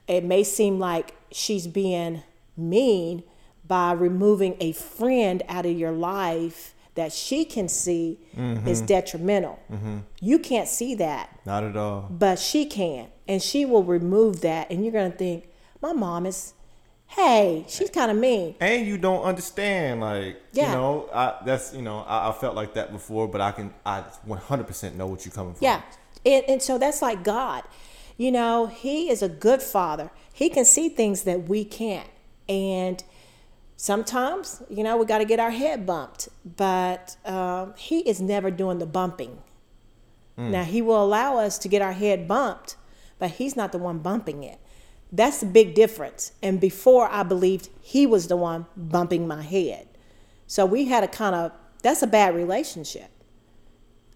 It 0.08 0.24
may 0.24 0.44
seem 0.44 0.78
like 0.78 1.16
she's 1.32 1.66
being 1.66 2.22
mean 2.56 3.24
by 3.68 3.92
removing 3.94 4.56
a 4.60 4.72
friend 4.74 5.42
out 5.48 5.66
of 5.66 5.78
your 5.78 5.92
life 5.92 6.74
that 6.96 7.12
she 7.12 7.44
can 7.46 7.68
see 7.68 8.20
mm-hmm. 8.38 8.68
is 8.68 8.82
detrimental. 8.82 9.60
Mm-hmm. 9.72 9.98
You 10.22 10.40
can't 10.40 10.68
see 10.68 10.96
that 10.96 11.30
Not 11.46 11.64
at 11.64 11.76
all. 11.76 12.08
but 12.10 12.40
she 12.40 12.66
can 12.66 13.08
and 13.28 13.42
she 13.42 13.66
will 13.66 13.84
remove 13.84 14.42
that 14.42 14.70
and 14.72 14.84
you're 14.84 14.94
going 14.94 15.12
to 15.12 15.18
think 15.18 15.50
my 15.82 15.92
mom 15.94 16.26
is 16.26 16.54
hey 17.08 17.66
she's 17.68 17.90
kind 17.90 18.10
of 18.12 18.18
mean 18.18 18.56
And 18.60 18.88
you 18.88 18.98
don't 18.98 19.24
understand, 19.24 20.00
like 20.02 20.42
Yeah. 20.54 20.70
you 20.72 20.76
know, 20.78 21.10
I 21.14 21.36
that's 21.46 21.74
you 21.74 21.82
know, 21.82 22.00
I, 22.00 22.30
I 22.30 22.32
felt 22.34 22.56
like 22.56 22.74
that 22.76 22.92
before, 22.92 23.28
but 23.28 23.42
I 23.42 23.52
can 23.52 23.74
I 23.86 24.04
100% 24.28 24.96
know 24.96 25.08
what 25.08 25.26
you're 25.26 25.34
coming 25.34 25.54
from. 25.54 25.64
yeah 25.64 25.82
and, 26.26 26.44
and 26.48 26.62
so 26.62 26.78
that's 26.78 27.02
like 27.02 27.24
god 27.24 27.64
you 28.18 28.32
know 28.32 28.68
he 28.68 29.10
is 29.10 29.22
a 29.22 29.30
good 29.30 29.62
father 29.62 30.10
he 30.32 30.50
can 30.50 30.64
see 30.66 30.88
things 30.90 31.24
that 31.24 31.48
we 31.50 31.66
can't 31.66 32.08
and 32.48 33.04
sometimes 33.78 34.62
you 34.70 34.84
know 34.84 34.98
we 34.98 35.06
got 35.06 35.20
to 35.20 35.26
get 35.26 35.40
our 35.40 35.52
head 35.52 35.86
bumped 35.86 36.30
but 36.58 37.18
um, 37.26 37.74
he 37.78 38.00
is 38.00 38.22
never 38.22 38.52
doing 38.52 38.80
the 38.80 38.86
bumping. 38.86 39.42
Now 40.38 40.64
he 40.66 40.82
will 40.82 41.02
allow 41.02 41.38
us 41.38 41.58
to 41.60 41.70
get 41.70 41.82
our 41.82 41.94
head 41.94 42.28
bumped 42.28 42.76
but 43.20 43.32
he's 43.32 43.56
not 43.56 43.72
the 43.72 43.78
one 43.78 44.00
bumping 44.00 44.44
it. 44.44 44.60
That's 45.12 45.40
the 45.40 45.46
big 45.46 45.76
difference 45.76 46.34
and 46.42 46.60
before 46.60 47.08
i 47.10 47.24
believed 47.24 47.70
he 47.82 48.06
was 48.06 48.28
the 48.28 48.36
one 48.36 48.66
bumping 48.76 49.28
my 49.28 49.42
head. 49.42 49.88
So 50.48 50.66
we 50.66 50.86
had 50.86 51.04
a 51.04 51.08
kind 51.08 51.36
of 51.36 51.52
that's 51.82 52.02
a 52.02 52.08
bad 52.08 52.36
relationship. 52.36 53.10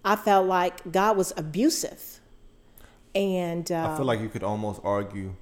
I 0.03 0.15
felt 0.15 0.47
like 0.47 0.91
god 0.91 1.17
was 1.17 1.33
abusive 1.37 2.19
and 3.15 3.71
uh, 3.71 3.91
I 3.91 3.97
feel 3.97 4.05
like 4.05 4.21
you 4.21 4.29
could 4.29 4.43
almost 4.43 4.81
argue 4.83 5.35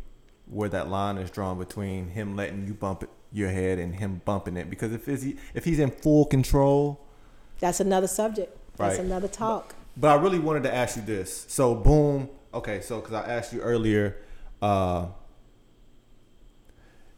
where 0.45 0.69
that 0.69 0.89
line 0.89 1.18
is 1.18 1.30
drawn 1.30 1.57
between 1.57 2.10
him 2.10 2.35
letting 2.35 2.65
you 2.65 2.73
bump 2.73 3.03
it, 3.03 3.10
your 3.32 3.49
head 3.49 3.80
and 3.80 3.95
him 3.95 4.22
bumping 4.26 4.58
it. 4.58 4.70
Because 4.70 4.94
if 4.94 5.08
is 5.08 5.24
he 5.24 5.38
if 5.54 5.66
he's 5.66 5.80
in 5.80 5.91
full 5.91 6.26
control, 6.26 7.06
that's 7.60 7.80
another 7.80 8.08
subject. 8.08 8.58
That's 8.78 8.99
another 8.99 9.28
talk. 9.28 9.76
But 9.95 10.10
I 10.10 10.22
really 10.22 10.40
wanted 10.40 10.64
to 10.64 10.74
ask 10.74 10.95
you 10.95 11.02
this. 11.02 11.45
So 11.48 11.74
boom. 11.74 12.30
Okay, 12.54 12.82
so 12.82 12.99
because 12.99 13.14
I 13.14 13.28
asked 13.28 13.52
you 13.54 13.62
earlier, 13.62 14.18
uh, 14.62 15.08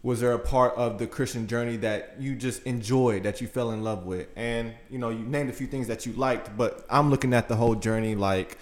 was 0.02 0.22
there 0.22 0.31
a 0.31 0.40
part 0.40 0.76
of 0.76 0.98
the 0.98 1.07
Christian 1.07 1.48
journey 1.48 1.77
that 1.77 2.15
you 2.19 2.36
just 2.36 2.64
enjoyed, 2.64 3.23
that 3.23 3.41
you 3.41 3.48
fell 3.48 3.72
in 3.72 3.84
love 3.84 4.06
with, 4.06 4.27
and 4.36 4.73
you 4.90 4.98
know 4.98 5.10
you 5.10 5.19
named 5.19 5.49
a 5.49 5.53
few 5.53 5.68
things 5.68 5.88
that 5.88 6.06
you 6.06 6.14
liked, 6.14 6.56
but 6.57 6.86
I'm 6.90 7.10
looking 7.10 7.34
at 7.34 7.48
the 7.49 7.56
whole 7.56 7.76
journey 7.76 8.15
like, 8.15 8.57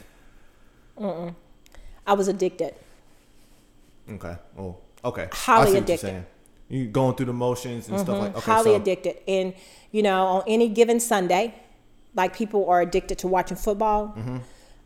i 0.99 2.13
was 2.13 2.27
addicted. 2.27 2.73
Okay, 4.09 4.35
oh, 4.57 4.77
okay, 5.05 5.29
Highly 5.31 5.61
I 5.61 5.65
see 5.65 5.73
what 5.73 5.83
addicted. 5.83 6.25
You're 6.69 6.87
going 6.87 7.15
through 7.15 7.27
the 7.27 7.33
motions 7.33 7.87
and 7.89 7.99
stuff 7.99 8.19
like. 8.19 8.35
Okay, 8.35 8.51
highly 8.51 8.71
so, 8.71 8.75
addicted. 8.75 9.17
And 9.27 9.53
you 9.91 10.03
know, 10.03 10.25
on 10.25 10.43
any 10.47 10.67
given 10.69 10.99
Sunday, 10.99 11.53
like 12.15 12.35
people 12.35 12.69
are 12.69 12.81
addicted 12.81 13.17
to 13.19 13.27
watching 13.27 13.57
football, 13.57 14.13
Mm-hmm. 14.17 14.37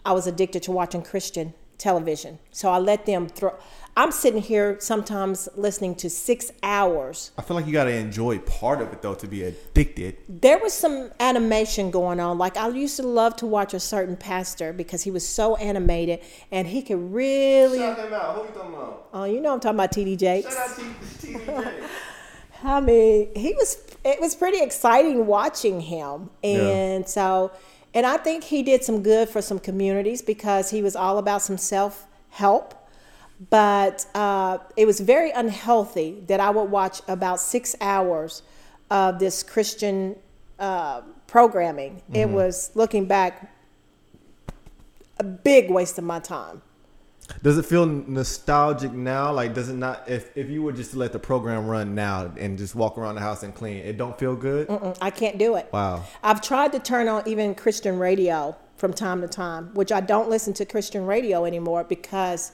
I 0.04 0.14
was 0.14 0.26
addicted 0.26 0.64
to 0.64 0.72
watching 0.72 1.04
Christian 1.04 1.54
television. 1.78 2.40
So 2.52 2.70
I 2.70 2.80
let 2.80 3.06
them 3.06 3.28
throw. 3.28 3.56
I'm 3.96 4.12
sitting 4.12 4.42
here 4.42 4.78
sometimes 4.80 5.50
listening 5.56 5.96
to 5.96 6.10
six 6.10 6.52
hours. 6.64 7.32
I 7.38 7.42
feel 7.42 7.56
like 7.56 7.68
you 7.68 7.74
got 7.74 7.86
to 7.86 7.94
enjoy 7.94 8.40
part 8.40 8.82
of 8.82 8.94
it 8.94 9.02
though 9.02 9.16
to 9.16 9.28
be 9.28 9.44
addicted. 9.44 10.18
There 10.30 10.58
was 10.60 10.74
some 10.74 11.12
animation 11.20 11.92
going 11.92 12.20
on. 12.20 12.38
Like 12.38 12.56
I 12.56 12.70
used 12.70 12.96
to 12.98 13.04
love 13.04 13.36
to 13.38 13.46
watch 13.46 13.74
a 13.74 13.80
certain 13.80 14.16
pastor 14.16 14.72
because 14.72 15.04
he 15.04 15.12
was 15.12 15.28
so 15.28 15.58
animated 15.58 16.22
and 16.52 16.68
he 16.68 16.82
could 16.82 17.14
really. 17.14 17.80
Shout 17.80 18.00
him 18.00 18.14
out. 18.14 18.36
Who 18.36 18.42
are 18.42 18.46
you 18.46 18.52
talking 18.54 18.74
about? 18.74 19.08
Oh, 19.14 19.24
you 19.26 19.42
know 19.42 19.54
I'm 19.54 19.60
talking 19.60 19.78
about 19.78 19.92
TD 19.92 20.18
Jakes. 20.18 20.56
out 20.56 20.70
TDJ. 20.70 21.84
I 22.64 22.80
mean, 22.80 23.30
he 23.36 23.54
was. 23.54 23.78
It 24.04 24.20
was 24.20 24.36
pretty 24.36 24.62
exciting 24.62 25.26
watching 25.28 25.82
him, 25.82 26.30
and 26.44 27.08
so, 27.08 27.52
and 27.94 28.06
I 28.06 28.18
think 28.18 28.44
he 28.44 28.64
did 28.64 28.84
some 28.84 29.04
good 29.04 29.30
for 29.30 29.42
some 29.42 29.60
communities 29.60 30.22
because 30.22 30.70
he 30.70 30.82
was 30.82 30.96
all 30.96 31.18
about 31.18 31.42
some 31.42 31.58
self 31.58 32.08
help. 32.30 32.81
But 33.50 34.06
uh, 34.14 34.60
it 34.78 34.86
was 34.86 35.00
very 35.00 35.32
unhealthy 35.32 36.24
that 36.28 36.40
I 36.40 36.52
would 36.52 36.70
watch 36.70 37.02
about 37.08 37.40
six 37.40 37.76
hours 37.82 38.44
of 38.92 39.18
this 39.18 39.42
Christian 39.42 40.16
uh, 40.60 41.02
programming. 41.26 42.04
It 42.14 42.30
was 42.30 42.72
looking 42.76 43.06
back 43.06 43.52
a 45.18 45.24
big 45.24 45.72
waste 45.72 45.98
of 45.98 46.04
my 46.04 46.20
time. 46.20 46.62
Does 47.44 47.58
it 47.58 47.66
feel 47.66 47.86
nostalgic 47.86 48.92
now? 48.92 49.32
Like, 49.32 49.54
does 49.54 49.70
it 49.70 49.76
not? 49.76 50.10
If 50.10 50.36
if 50.36 50.50
you 50.50 50.62
were 50.62 50.74
just 50.74 50.92
to 50.92 51.00
let 51.00 51.14
the 51.14 51.20
program 51.20 51.66
run 51.68 51.96
now 51.96 52.32
and 52.38 52.58
just 52.58 52.76
walk 52.76 52.98
around 52.98 53.16
the 53.16 53.22
house 53.22 53.44
and 53.44 53.56
clean, 53.56 53.78
it 53.78 53.98
don't 53.98 54.18
feel 54.20 54.36
good. 54.36 54.68
Mm, 54.68 54.98
I 55.02 55.10
can't 55.10 55.38
do 55.38 55.56
it. 55.56 55.70
Wow. 55.72 56.04
I've 56.24 56.42
tried 56.42 56.74
to 56.74 56.80
turn 56.80 57.08
on 57.08 57.28
even 57.28 57.56
Christian 57.56 57.98
radio 57.98 58.56
from 58.76 58.94
time 58.94 59.22
to 59.22 59.28
time, 59.28 59.74
which 59.74 59.92
I 59.92 60.02
don't 60.02 60.30
listen 60.30 60.54
to 60.56 60.66
Christian 60.66 61.06
radio 61.06 61.46
anymore 61.46 61.84
because 61.84 62.52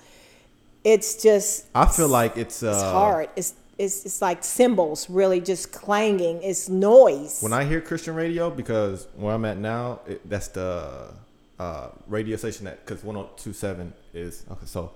it's 0.87 1.21
just 1.21 1.65
I 1.75 1.85
feel 1.85 2.07
like 2.07 2.37
it's 2.37 2.63
uh, 2.63 2.69
it's 2.69 2.81
hard. 2.81 3.29
It's 3.35 3.53
it's 3.77 4.05
it's 4.05 4.21
like 4.21 4.41
cymbals 4.41 5.09
really 5.09 5.41
just 5.41 5.73
clanging. 5.73 6.41
It's 6.41 6.69
noise. 6.69 7.41
when 7.41 7.51
I 7.51 7.65
hear 7.65 7.81
Christian 7.81 8.15
radio 8.15 8.49
because 8.49 9.07
where 9.17 9.35
I'm 9.35 9.43
at 9.43 9.57
now, 9.57 9.99
it, 10.07 10.27
that's 10.29 10.47
the 10.47 11.13
uh, 11.59 11.89
radio 12.07 12.37
station 12.37 12.65
that 12.65 12.85
because 12.85 13.03
102.7 13.03 13.91
is 14.13 14.45
okay. 14.49 14.65
So 14.65 14.93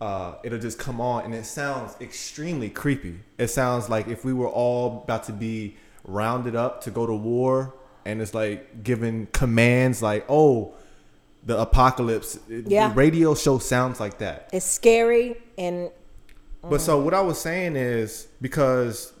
uh, 0.00 0.36
it'll 0.42 0.58
just 0.58 0.78
come 0.78 1.02
on 1.02 1.26
and 1.26 1.34
it 1.34 1.44
sounds 1.44 1.94
extremely 2.00 2.70
creepy. 2.70 3.20
It 3.36 3.48
sounds 3.48 3.90
like 3.90 4.08
if 4.08 4.24
we 4.24 4.32
were 4.32 4.48
all 4.48 5.02
about 5.04 5.24
to 5.24 5.34
be 5.34 5.76
rounded 6.04 6.56
up 6.56 6.82
to 6.84 6.90
go 6.90 7.06
to 7.06 7.14
war, 7.14 7.74
and 8.06 8.22
it's 8.22 8.32
like 8.32 8.82
giving 8.82 9.26
commands 9.32 10.00
like, 10.00 10.24
"Oh, 10.30 10.74
the 11.46 11.58
apocalypse." 11.58 12.38
Yeah. 12.48 12.88
the 12.88 12.94
radio 12.94 13.34
show 13.34 13.58
sounds 13.58 13.98
like 13.98 14.18
that. 14.18 14.50
it's 14.52 14.66
scary 14.66 15.36
and 15.56 15.90
But 16.62 16.80
so 16.80 17.00
mm. 17.00 17.04
what 17.04 17.14
I 17.14 17.22
was 17.22 17.40
saying 17.40 17.76
is 17.76 18.28
because 18.40 19.12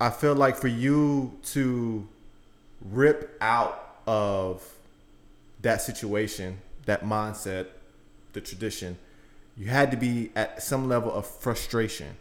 I 0.00 0.10
feel 0.10 0.34
like 0.34 0.56
for 0.56 0.68
you 0.68 1.32
to 1.54 2.08
rip 2.80 3.36
out 3.40 4.00
of 4.06 4.62
that 5.62 5.82
situation, 5.82 6.58
that 6.86 7.04
mindset, 7.04 7.66
the 8.32 8.40
tradition, 8.40 8.96
you 9.56 9.66
had 9.66 9.90
to 9.90 9.96
be 9.96 10.30
at 10.36 10.62
some 10.62 10.88
level 10.88 11.12
of 11.12 11.26
frustration. 11.26 12.16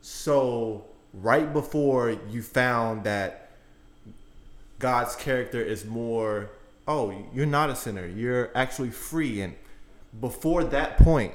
So 0.00 0.84
right 1.12 1.52
before 1.52 2.16
you 2.30 2.42
found 2.42 3.04
that 3.04 3.50
God's 4.78 5.14
character 5.14 5.60
is 5.60 5.84
more, 5.84 6.50
oh, 6.88 7.14
you're 7.34 7.46
not 7.46 7.70
a 7.70 7.76
sinner. 7.76 8.06
You're 8.06 8.50
actually 8.54 8.90
free. 8.90 9.40
And 9.40 9.54
before 10.20 10.64
that 10.64 10.98
point, 10.98 11.34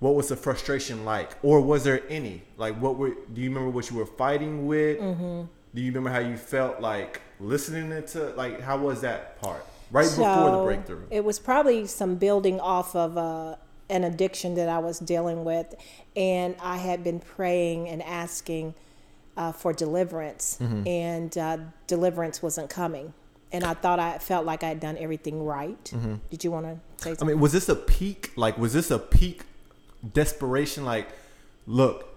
what 0.00 0.14
was 0.14 0.28
the 0.28 0.36
frustration 0.36 1.04
like? 1.04 1.30
Or 1.42 1.60
was 1.60 1.84
there 1.84 2.02
any? 2.08 2.42
Like, 2.56 2.80
what 2.80 2.96
were, 2.96 3.10
do 3.32 3.40
you 3.40 3.48
remember 3.48 3.70
what 3.70 3.90
you 3.90 3.96
were 3.96 4.06
fighting 4.06 4.66
with? 4.66 4.98
Mm-hmm. 4.98 5.42
Do 5.74 5.80
you 5.80 5.90
remember 5.92 6.10
how 6.10 6.18
you 6.18 6.36
felt 6.36 6.80
like 6.80 7.22
listening 7.40 8.04
to, 8.08 8.30
like, 8.30 8.60
how 8.60 8.78
was 8.78 9.00
that 9.02 9.40
part? 9.40 9.64
Right 9.90 10.08
before 10.08 10.50
the 10.50 10.62
breakthrough. 10.64 11.02
It 11.10 11.24
was 11.24 11.38
probably 11.38 11.86
some 11.86 12.16
building 12.16 12.58
off 12.60 12.96
of 12.96 13.18
uh, 13.18 13.56
an 13.90 14.04
addiction 14.04 14.54
that 14.54 14.68
I 14.68 14.78
was 14.78 14.98
dealing 14.98 15.44
with, 15.44 15.74
and 16.16 16.56
I 16.62 16.78
had 16.78 17.04
been 17.04 17.20
praying 17.20 17.88
and 17.88 18.02
asking 18.02 18.74
uh, 19.36 19.52
for 19.52 19.72
deliverance, 19.72 20.58
Mm-hmm. 20.60 20.86
and 20.88 21.38
uh, 21.38 21.58
deliverance 21.86 22.42
wasn't 22.42 22.70
coming. 22.70 23.12
And 23.52 23.64
I 23.64 23.74
thought 23.74 24.00
I 24.00 24.18
felt 24.18 24.46
like 24.46 24.64
I 24.64 24.68
had 24.68 24.80
done 24.80 24.96
everything 24.98 25.44
right. 25.44 25.84
Mm-hmm. 25.84 26.14
Did 26.30 26.42
you 26.42 26.50
want 26.50 26.66
to 26.66 26.80
say 26.96 27.10
something? 27.10 27.28
I 27.28 27.32
mean, 27.32 27.40
was 27.40 27.52
this 27.52 27.68
a 27.68 27.76
peak? 27.76 28.32
Like, 28.34 28.56
was 28.56 28.72
this 28.72 28.90
a 28.90 28.98
peak 28.98 29.42
desperation? 30.12 30.84
Like, 30.84 31.08
look, 31.66 32.08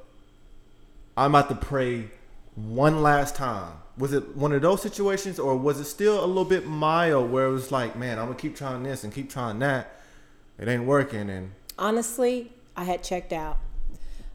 I'm 1.18 1.36
about 1.36 1.49
to 1.49 1.56
pray 1.56 2.10
one 2.56 3.02
last 3.03 3.36
time? 3.36 3.74
Was 3.98 4.14
it 4.14 4.36
one 4.36 4.52
of 4.52 4.62
those 4.62 4.82
situations, 4.82 5.40
or 5.40 5.56
was 5.56 5.80
it 5.80 5.86
still 5.86 6.24
a 6.24 6.26
little 6.26 6.45
bit 6.45 6.66
mild 6.66 7.32
where 7.32 7.45
it 7.45 7.52
was 7.52 7.72
like, 7.72 7.95
man, 7.95 8.20
I'm 8.20 8.26
gonna 8.26 8.38
keep 8.38 8.56
trying 8.56 8.84
this 8.84 9.03
and 9.03 9.14
keep 9.14 9.30
trying 9.30 9.60
that, 9.60 9.99
it 10.57 10.68
ain't 10.68 10.86
working, 10.86 11.30
and 11.30 11.52
honestly, 11.78 12.52
I 12.76 12.84
had 12.84 13.03
checked 13.03 13.32
out. 13.32 13.57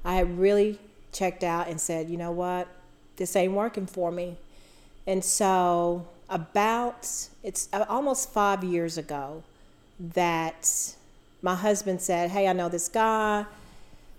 I 0.05 0.14
had 0.14 0.39
really 0.39 0.78
checked 1.12 1.44
out 1.44 1.68
and 1.68 1.81
said, 1.81 2.09
you 2.09 2.16
know 2.16 2.32
what, 2.32 2.68
this 3.16 3.36
ain't 3.36 3.52
working 3.52 3.86
for 3.86 4.10
me. 4.10 4.39
And 5.06 5.24
so, 5.24 6.06
about 6.31 7.28
it's 7.43 7.69
almost 7.89 8.32
five 8.32 8.65
years 8.65 8.97
ago 8.97 9.43
that 9.98 10.94
my 11.43 11.55
husband 11.55 12.01
said, 12.01 12.31
Hey, 12.31 12.48
I 12.48 12.52
know 12.52 12.69
this 12.69 12.89
guy. 12.89 13.44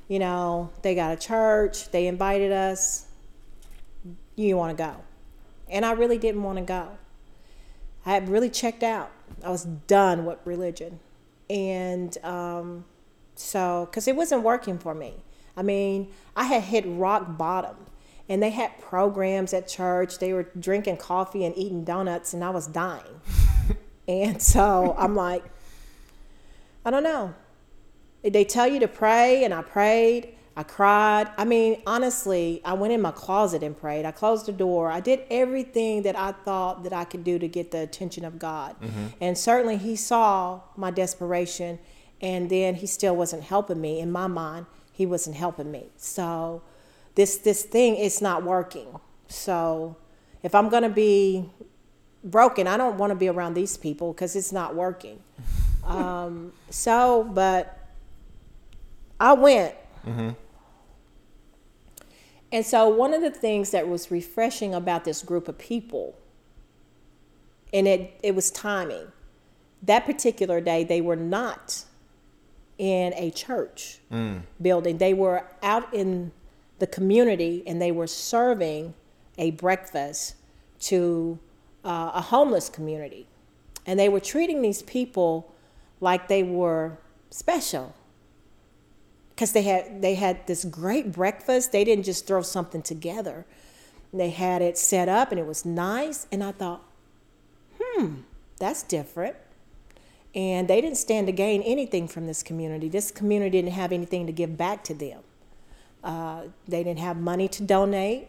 You 0.08 0.20
know, 0.20 0.70
they 0.82 0.94
got 0.94 1.14
a 1.14 1.16
church, 1.16 1.90
they 1.92 2.08
invited 2.08 2.52
us. 2.52 3.06
You 4.36 4.58
want 4.58 4.78
to 4.78 4.84
go? 4.84 4.96
And 5.70 5.86
I 5.86 5.94
really 5.94 6.18
didn't 6.18 6.44
want 6.44 6.58
to 6.58 6.66
go. 6.66 6.90
I 8.06 8.12
had 8.12 8.28
really 8.28 8.50
checked 8.50 8.84
out. 8.84 9.12
I 9.44 9.50
was 9.50 9.64
done 9.64 10.26
with 10.26 10.40
religion. 10.44 11.00
And 11.50 12.18
um, 12.26 12.86
so, 13.36 13.88
because 13.90 14.08
it 14.08 14.16
wasn't 14.16 14.44
working 14.44 14.78
for 14.78 14.94
me. 14.94 15.14
I 15.56 15.62
mean, 15.62 16.10
I 16.36 16.44
had 16.46 16.64
hit 16.64 16.84
rock 16.88 17.38
bottom 17.38 17.76
and 18.32 18.42
they 18.42 18.50
had 18.50 18.80
programs 18.80 19.54
at 19.54 19.68
church. 19.68 20.20
They 20.20 20.32
were 20.32 20.48
drinking 20.58 20.98
coffee 20.98 21.44
and 21.44 21.56
eating 21.58 21.84
donuts, 21.84 22.34
and 22.34 22.42
I 22.46 22.50
was 22.50 22.66
dying. 22.66 23.20
and 24.08 24.42
so 24.42 24.96
I'm 24.98 25.18
like, 25.18 25.44
I 26.86 26.92
don't 26.92 27.04
know. 27.04 27.34
They 28.24 28.46
tell 28.46 28.68
you 28.68 28.80
to 28.80 28.88
pray, 28.88 29.44
and 29.44 29.54
I 29.54 29.62
prayed. 29.64 30.38
I 30.56 30.64
cried. 30.64 31.30
I 31.38 31.44
mean, 31.44 31.82
honestly, 31.86 32.62
I 32.64 32.72
went 32.72 32.94
in 32.94 33.02
my 33.02 33.12
closet 33.12 33.64
and 33.64 33.78
prayed. 33.78 34.06
I 34.06 34.12
closed 34.12 34.46
the 34.46 34.54
door. 34.54 34.90
I 34.90 35.02
did 35.02 35.24
everything 35.30 36.04
that 36.04 36.18
I 36.18 36.32
thought 36.32 36.84
that 36.84 36.94
I 36.94 37.04
could 37.04 37.26
do 37.26 37.38
to 37.38 37.50
get 37.50 37.72
the 37.72 37.82
attention 37.82 38.24
of 38.24 38.40
God. 38.40 38.80
Mm-hmm. 38.80 39.08
And 39.20 39.38
certainly 39.38 39.76
he 39.78 39.98
saw 39.98 40.62
my 40.78 40.92
desperation 40.92 41.80
and 42.22 42.50
then 42.50 42.76
he 42.76 42.86
still 42.86 43.16
wasn't 43.16 43.44
helping 43.44 43.82
me 43.82 44.00
in 44.00 44.12
my 44.12 44.28
mind. 44.28 44.68
He 44.92 45.06
wasn't 45.06 45.36
helping 45.36 45.72
me. 45.72 45.88
So 45.98 46.62
this 47.22 47.38
this 47.38 47.62
thing 47.62 47.98
is 47.98 48.20
not 48.20 48.42
working. 48.44 49.00
So 49.28 49.96
if 50.42 50.56
I'm 50.56 50.70
going 50.70 50.82
to 50.82 50.90
be 50.90 51.48
broken, 52.24 52.66
I 52.66 52.78
don't 52.78 52.98
want 52.98 53.12
to 53.12 53.16
be 53.16 53.28
around 53.28 53.54
these 53.54 53.78
people 53.78 54.12
because 54.12 54.36
it's 54.36 54.52
not 54.52 54.76
working. 54.76 55.20
Um, 55.84 56.54
so, 56.70 57.24
but 57.24 57.76
I 59.20 59.34
went. 59.34 59.74
Mm-hmm. 60.06 60.30
And 62.52 62.64
so, 62.64 62.88
one 62.88 63.16
of 63.16 63.24
the 63.24 63.32
things 63.32 63.72
that 63.72 63.88
was 63.88 64.12
refreshing 64.12 64.76
about 64.76 65.06
this 65.06 65.24
group 65.24 65.48
of 65.48 65.58
people, 65.58 66.16
and 67.74 67.88
it, 67.88 68.14
it 68.22 68.36
was 68.36 68.52
timing. 68.52 69.08
That 69.82 70.06
particular 70.06 70.62
day, 70.62 70.84
they 70.84 71.02
were 71.02 71.16
not 71.16 71.84
in 72.78 73.16
a 73.16 73.32
church 73.32 73.98
mm. 74.14 74.44
building, 74.62 75.00
they 75.00 75.16
were 75.16 75.48
out 75.64 75.92
in 75.92 76.32
the 76.82 76.88
community 76.88 77.64
and 77.68 77.80
they 77.80 77.92
were 77.92 78.08
serving 78.08 78.96
a 79.38 79.52
breakfast 79.52 80.34
to 80.80 81.40
uh, 81.86 82.12
a 82.16 82.22
homeless 82.22 82.70
community. 82.70 83.28
And 83.86 84.00
they 84.00 84.10
were 84.10 84.20
treating 84.20 84.64
these 84.64 84.82
people 84.82 85.54
like 86.00 86.28
they 86.28 86.42
were 86.42 86.98
special 87.30 87.96
because 89.30 89.52
they 89.54 89.62
had 89.62 90.02
they 90.02 90.16
had 90.16 90.48
this 90.48 90.66
great 90.66 91.12
breakfast. 91.12 91.72
They 91.72 91.84
didn't 91.84 92.04
just 92.04 92.26
throw 92.26 92.42
something 92.42 92.82
together. 92.82 93.46
They 94.12 94.32
had 94.32 94.64
it 94.64 94.78
set 94.78 95.08
up 95.08 95.32
and 95.32 95.40
it 95.40 95.46
was 95.46 95.64
nice. 95.64 96.26
And 96.32 96.44
I 96.44 96.52
thought, 96.52 96.82
hmm, 97.80 98.22
that's 98.58 98.82
different. 98.82 99.36
And 100.34 100.68
they 100.68 100.82
didn't 100.82 100.98
stand 100.98 101.28
to 101.28 101.34
gain 101.34 101.62
anything 101.62 102.08
from 102.08 102.26
this 102.26 102.42
community. 102.42 102.90
This 102.90 103.12
community 103.12 103.62
didn't 103.62 103.74
have 103.74 103.92
anything 103.92 104.26
to 104.26 104.32
give 104.32 104.58
back 104.58 104.84
to 104.86 104.96
them. 104.96 105.22
Uh, 106.04 106.44
they 106.68 106.84
didn't 106.84 107.00
have 107.00 107.18
money 107.18 107.48
to 107.48 107.64
donate. 107.64 108.28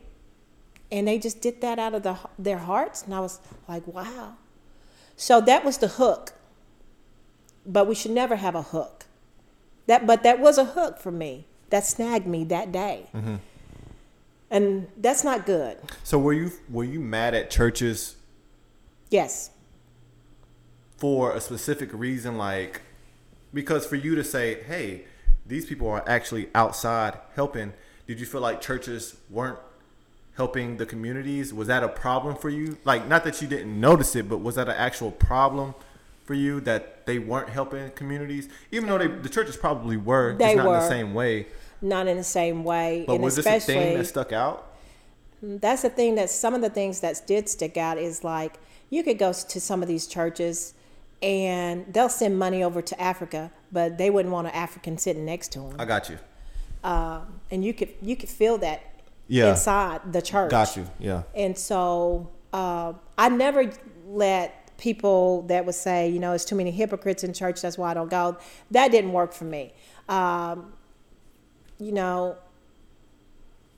And 0.91 1.09
they 1.09 1.19
just 1.19 1.41
did 1.41 1.61
that 1.63 1.79
out 1.79 1.95
of 1.95 2.03
the, 2.03 2.19
their 2.39 2.59
hearts. 2.59 3.03
And 3.03 3.15
I 3.15 3.21
was 3.21 3.41
like, 3.67 3.87
wow. 3.87 4.35
So 5.17 5.41
that 5.41 5.65
was 5.65 5.79
the 5.79 5.89
hook. 5.89 6.35
But 7.65 7.87
we 7.87 7.95
should 7.95 8.11
never 8.11 8.37
have 8.37 8.55
a 8.55 8.63
hook. 8.63 9.07
That, 9.87 10.07
but 10.07 10.23
that 10.23 10.39
was 10.39 10.59
a 10.59 10.65
hook 10.65 10.99
for 10.99 11.11
me. 11.11 11.47
That 11.71 11.87
snagged 11.87 12.27
me 12.27 12.45
that 12.45 12.71
day. 12.73 13.07
Mm-hmm. 13.15 13.37
And 14.51 14.89
that's 14.99 15.25
not 15.25 15.47
good. 15.47 15.79
So 16.05 16.19
were 16.19 16.35
you 16.35 16.53
were 16.69 16.85
you 16.85 17.01
mad 17.01 17.33
at 17.35 17.51
churches? 17.51 18.17
Yes. 19.09 19.51
For 20.99 21.33
a 21.33 21.41
specific 21.41 21.89
reason, 21.95 22.37
like 22.37 22.83
because 23.55 23.87
for 23.87 23.97
you 23.97 24.15
to 24.15 24.23
say, 24.23 24.63
"Hey, 24.63 25.05
these 25.47 25.67
people 25.67 25.89
are 25.89 26.05
actually 26.09 26.49
outside 26.55 27.19
helping. 27.35 27.73
Did 28.07 28.21
you 28.21 28.27
feel 28.27 28.41
like 28.41 28.61
churches 28.61 29.17
weren't 29.31 29.59
helping 30.37 30.77
the 30.77 30.87
communities? 30.87 31.53
Was 31.53 31.69
that 31.69 31.83
a 31.83 31.89
problem 31.89 32.37
for 32.37 32.49
you? 32.49 32.79
Like, 32.85 33.07
not 33.09 33.25
that 33.25 33.41
you 33.43 33.49
didn't 33.49 33.79
notice 33.79 34.17
it, 34.17 34.29
but 34.29 34.39
was 34.39 34.55
that 34.57 34.69
an 34.69 34.77
actual 34.77 35.11
problem 35.11 35.75
for 36.25 36.35
you 36.35 36.61
that 36.61 37.07
they 37.07 37.19
weren't 37.19 37.49
helping 37.49 37.91
communities? 37.91 38.49
Even 38.71 38.89
though 38.89 38.99
they, 38.99 39.09
the 39.09 39.29
churches 39.29 39.57
probably 39.57 39.97
were, 39.97 40.35
they 40.37 40.55
not 40.55 40.67
were. 40.67 40.75
in 40.75 40.81
the 40.81 40.89
same 40.89 41.15
way. 41.15 41.47
Not 41.81 42.07
in 42.07 42.17
the 42.17 42.25
same 42.25 42.65
way. 42.65 43.05
But 43.07 43.15
and 43.15 43.25
was 43.25 43.37
this 43.37 43.47
a 43.47 43.59
thing 43.59 43.99
that 43.99 44.07
stuck 44.07 44.33
out? 44.33 44.69
That's 45.43 45.83
the 45.83 45.91
thing 45.91 46.15
that 46.15 46.31
some 46.31 46.55
of 46.55 46.61
the 46.61 46.71
things 46.71 47.01
that 47.01 47.27
did 47.27 47.49
stick 47.49 47.77
out 47.77 47.99
is 47.99 48.23
like 48.23 48.55
you 48.91 49.03
could 49.03 49.19
go 49.19 49.33
to 49.33 49.61
some 49.61 49.83
of 49.83 49.89
these 49.89 50.07
churches 50.07 50.75
and 51.23 51.93
they'll 51.93 52.09
send 52.09 52.39
money 52.39 52.63
over 52.65 52.83
to 52.83 53.01
Africa, 53.01 53.53
but 53.71 53.97
they 53.97 54.11
wouldn't 54.11 54.33
want 54.33 54.49
an 54.49 54.55
African 54.55 54.99
sitting 54.99 55.25
next 55.25 55.53
to 55.53 55.61
them. 55.61 55.77
I 55.79 55.85
got 55.85 56.11
you. 56.11 56.19
Uh, 56.83 57.21
and 57.51 57.65
you 57.65 57.73
could 57.73 57.91
you 58.03 58.17
could 58.17 58.29
feel 58.29 58.59
that 58.59 58.83
yeah. 59.29 59.51
inside 59.51 60.13
the 60.13 60.21
church. 60.21 60.51
Got 60.51 60.77
you. 60.77 60.91
Yeah. 60.99 61.23
And 61.35 61.57
so 61.57 62.31
uh, 62.53 62.95
I 63.17 63.29
never 63.29 63.71
let 64.09 64.77
people 64.79 65.43
that 65.43 65.65
would 65.65 65.77
say, 65.77 66.09
you 66.09 66.19
know, 66.19 66.33
it's 66.33 66.45
too 66.45 66.57
many 66.57 66.73
hypocrites 66.73 67.23
in 67.23 67.33
church. 67.33 67.63
That's 67.63 67.79
why 67.79 67.93
I 67.93 67.95
don't 67.95 68.11
go. 68.11 68.37
That 68.73 68.91
didn't 68.91 69.13
work 69.13 69.33
for 69.33 69.45
me. 69.45 69.73
Um, 70.09 70.73
you 71.79 71.93
know, 71.93 72.37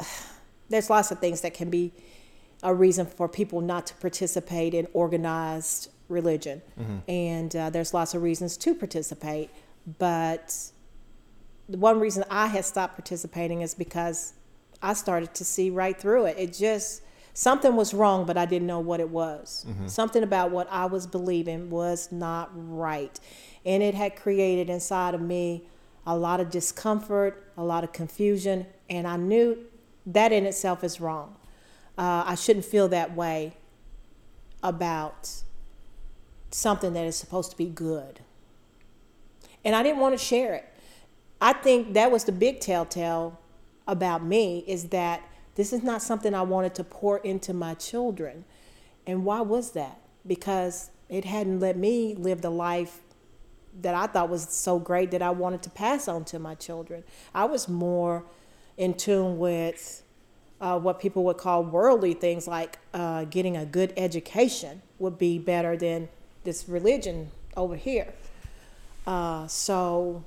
there's 0.70 0.88
lots 0.88 1.10
of 1.10 1.18
things 1.18 1.42
that 1.42 1.52
can 1.52 1.68
be 1.68 1.92
a 2.62 2.74
reason 2.74 3.04
for 3.04 3.28
people 3.28 3.60
not 3.60 3.86
to 3.86 3.94
participate 3.96 4.72
in 4.72 4.88
organized 4.94 5.90
religion. 6.08 6.62
Mm-hmm. 6.78 6.98
And 7.08 7.56
uh, 7.56 7.70
there's 7.70 7.94
lots 7.94 8.14
of 8.14 8.22
reasons 8.22 8.56
to 8.58 8.74
participate. 8.74 9.50
But 9.98 10.56
the 11.68 11.78
one 11.78 12.00
reason 12.00 12.24
I 12.30 12.46
had 12.46 12.64
stopped 12.64 12.96
participating 12.96 13.62
is 13.62 13.74
because 13.74 14.34
I 14.82 14.92
started 14.94 15.34
to 15.34 15.44
see 15.44 15.70
right 15.70 15.98
through 15.98 16.26
it. 16.26 16.36
It 16.38 16.52
just, 16.52 17.02
something 17.32 17.74
was 17.74 17.94
wrong, 17.94 18.26
but 18.26 18.36
I 18.36 18.46
didn't 18.46 18.66
know 18.66 18.80
what 18.80 19.00
it 19.00 19.08
was. 19.08 19.64
Mm-hmm. 19.68 19.86
Something 19.86 20.22
about 20.22 20.50
what 20.50 20.68
I 20.70 20.86
was 20.86 21.06
believing 21.06 21.70
was 21.70 22.12
not 22.12 22.50
right. 22.54 23.18
And 23.64 23.82
it 23.82 23.94
had 23.94 24.16
created 24.16 24.68
inside 24.68 25.14
of 25.14 25.20
me 25.20 25.66
a 26.06 26.16
lot 26.16 26.40
of 26.40 26.50
discomfort, 26.50 27.50
a 27.56 27.64
lot 27.64 27.82
of 27.82 27.92
confusion, 27.92 28.66
and 28.90 29.06
I 29.06 29.16
knew 29.16 29.64
that 30.06 30.32
in 30.32 30.44
itself 30.44 30.84
is 30.84 31.00
wrong. 31.00 31.36
Uh, 31.96 32.24
I 32.26 32.34
shouldn't 32.34 32.66
feel 32.66 32.88
that 32.88 33.16
way 33.16 33.56
about 34.62 35.30
something 36.54 36.92
that 36.92 37.04
is 37.04 37.16
supposed 37.16 37.50
to 37.50 37.56
be 37.56 37.66
good. 37.66 38.20
And 39.64 39.74
I 39.74 39.82
didn't 39.82 39.98
want 39.98 40.16
to 40.16 40.24
share 40.24 40.54
it. 40.54 40.68
I 41.40 41.52
think 41.52 41.94
that 41.94 42.10
was 42.12 42.24
the 42.24 42.32
big 42.32 42.60
telltale 42.60 43.40
about 43.88 44.24
me 44.24 44.64
is 44.66 44.88
that 44.90 45.22
this 45.56 45.72
is 45.72 45.82
not 45.82 46.00
something 46.00 46.34
I 46.34 46.42
wanted 46.42 46.74
to 46.76 46.84
pour 46.84 47.18
into 47.18 47.52
my 47.52 47.74
children. 47.74 48.44
And 49.06 49.24
why 49.24 49.40
was 49.40 49.72
that? 49.72 49.98
Because 50.26 50.90
it 51.08 51.24
hadn't 51.24 51.60
let 51.60 51.76
me 51.76 52.14
live 52.14 52.40
the 52.40 52.50
life 52.50 53.00
that 53.82 53.94
I 53.94 54.06
thought 54.06 54.28
was 54.28 54.48
so 54.48 54.78
great 54.78 55.10
that 55.10 55.22
I 55.22 55.30
wanted 55.30 55.62
to 55.64 55.70
pass 55.70 56.06
on 56.06 56.24
to 56.26 56.38
my 56.38 56.54
children. 56.54 57.02
I 57.34 57.44
was 57.46 57.68
more 57.68 58.24
in 58.76 58.94
tune 58.94 59.38
with 59.38 60.02
uh, 60.60 60.78
what 60.78 61.00
people 61.00 61.24
would 61.24 61.36
call 61.36 61.64
worldly 61.64 62.14
things, 62.14 62.46
like 62.46 62.78
uh, 62.94 63.24
getting 63.24 63.56
a 63.56 63.66
good 63.66 63.92
education 63.96 64.82
would 65.00 65.18
be 65.18 65.38
better 65.38 65.76
than 65.76 66.08
this 66.44 66.68
religion 66.68 67.30
over 67.56 67.76
here. 67.76 68.12
Uh, 69.06 69.46
so 69.46 70.24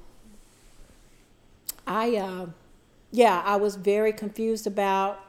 I, 1.86 2.16
uh, 2.18 2.48
yeah, 3.12 3.42
I 3.46 3.56
was 3.56 3.76
very 3.76 4.14
confused 4.14 4.68
about 4.68 5.24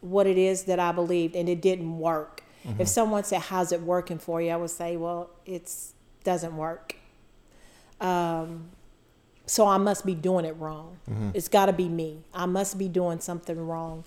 what 0.00 0.26
it 0.26 0.36
is 0.36 0.64
that 0.64 0.80
I 0.80 0.92
believed, 0.92 1.36
and 1.36 1.48
it 1.48 1.62
didn't 1.62 1.98
work. 1.98 2.42
Mm-hmm. 2.66 2.80
If 2.80 2.88
someone 2.88 3.24
said, 3.24 3.40
"How's 3.42 3.72
it 3.72 3.80
working 3.82 4.18
for 4.18 4.42
you?" 4.42 4.50
I 4.50 4.56
would 4.56 4.70
say, 4.70 4.96
"Well, 4.96 5.30
it 5.46 5.72
doesn't 6.24 6.56
work." 6.56 6.96
Um, 8.00 8.70
so 9.46 9.66
I 9.66 9.78
must 9.78 10.04
be 10.04 10.14
doing 10.14 10.44
it 10.44 10.56
wrong. 10.58 10.98
Mm-hmm. 11.08 11.30
It's 11.34 11.48
got 11.48 11.66
to 11.66 11.72
be 11.72 11.88
me. 11.88 12.24
I 12.34 12.46
must 12.46 12.78
be 12.78 12.88
doing 12.88 13.20
something 13.20 13.58
wrong. 13.58 14.04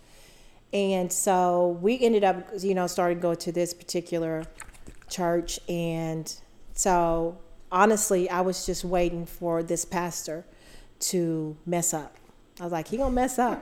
And 0.73 1.11
so 1.11 1.77
we 1.81 1.99
ended 2.01 2.23
up, 2.23 2.47
you 2.59 2.75
know, 2.75 2.87
starting 2.87 3.19
going 3.19 3.37
to 3.37 3.51
this 3.51 3.73
particular 3.73 4.43
church. 5.09 5.59
And 5.67 6.33
so 6.73 7.37
honestly, 7.71 8.29
I 8.29 8.41
was 8.41 8.65
just 8.65 8.83
waiting 8.83 9.25
for 9.25 9.63
this 9.63 9.85
pastor 9.85 10.45
to 10.99 11.57
mess 11.65 11.93
up. 11.93 12.15
I 12.59 12.63
was 12.63 12.71
like, 12.71 12.87
he 12.87 12.97
gonna 12.97 13.11
mess 13.11 13.37
up. 13.37 13.61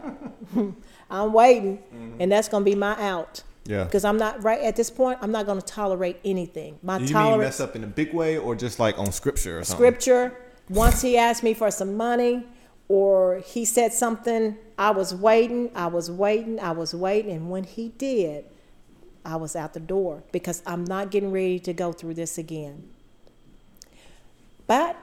I'm 1.10 1.34
waiting, 1.34 1.78
mm-hmm. 1.78 2.18
and 2.20 2.32
that's 2.32 2.48
gonna 2.48 2.65
be 2.65 2.76
my 2.76 2.99
out. 3.02 3.44
Yeah. 3.65 3.86
Because 3.86 4.06
I'm 4.06 4.18
not 4.18 4.44
right 4.44 4.61
at 4.61 4.76
this 4.76 4.90
point. 4.90 5.20
I'm 5.22 5.32
not 5.32 5.45
gonna 5.45 5.61
tolerate 5.61 6.20
anything. 6.24 6.78
My 6.84 6.99
Do 6.99 7.06
you 7.06 7.11
tolerance. 7.11 7.40
Mean 7.40 7.45
mess 7.48 7.60
up 7.60 7.76
in 7.76 7.84
a 7.84 7.88
big 7.88 8.14
way, 8.14 8.38
or 8.38 8.56
just 8.56 8.80
like 8.80 8.99
on 8.99 9.11
scripture 9.11 9.60
or 9.60 9.64
something? 9.64 9.84
Scripture. 9.84 10.38
Once 10.70 11.02
he 11.02 11.18
asked 11.18 11.44
me 11.44 11.53
for 11.53 11.72
some 11.72 11.98
money, 11.98 12.45
or 12.88 13.40
he 13.45 13.65
said 13.65 13.94
something, 13.94 14.57
I 14.78 14.91
was 14.91 15.15
waiting. 15.15 15.72
I 15.74 15.88
was 15.88 16.11
waiting. 16.11 16.60
I 16.60 16.72
was 16.72 16.94
waiting, 16.94 17.32
and 17.32 17.49
when 17.49 17.64
he 17.64 17.90
did, 17.90 18.45
I 19.26 19.36
was 19.38 19.56
out 19.56 19.74
the 19.74 19.80
door 19.80 20.24
because 20.32 20.62
I'm 20.66 20.84
not 20.84 21.12
getting 21.12 21.32
ready 21.32 21.60
to 21.60 21.74
go 21.74 21.91
through 21.91 22.16
this 22.16 22.38
again. 22.38 22.90
But 24.68 24.98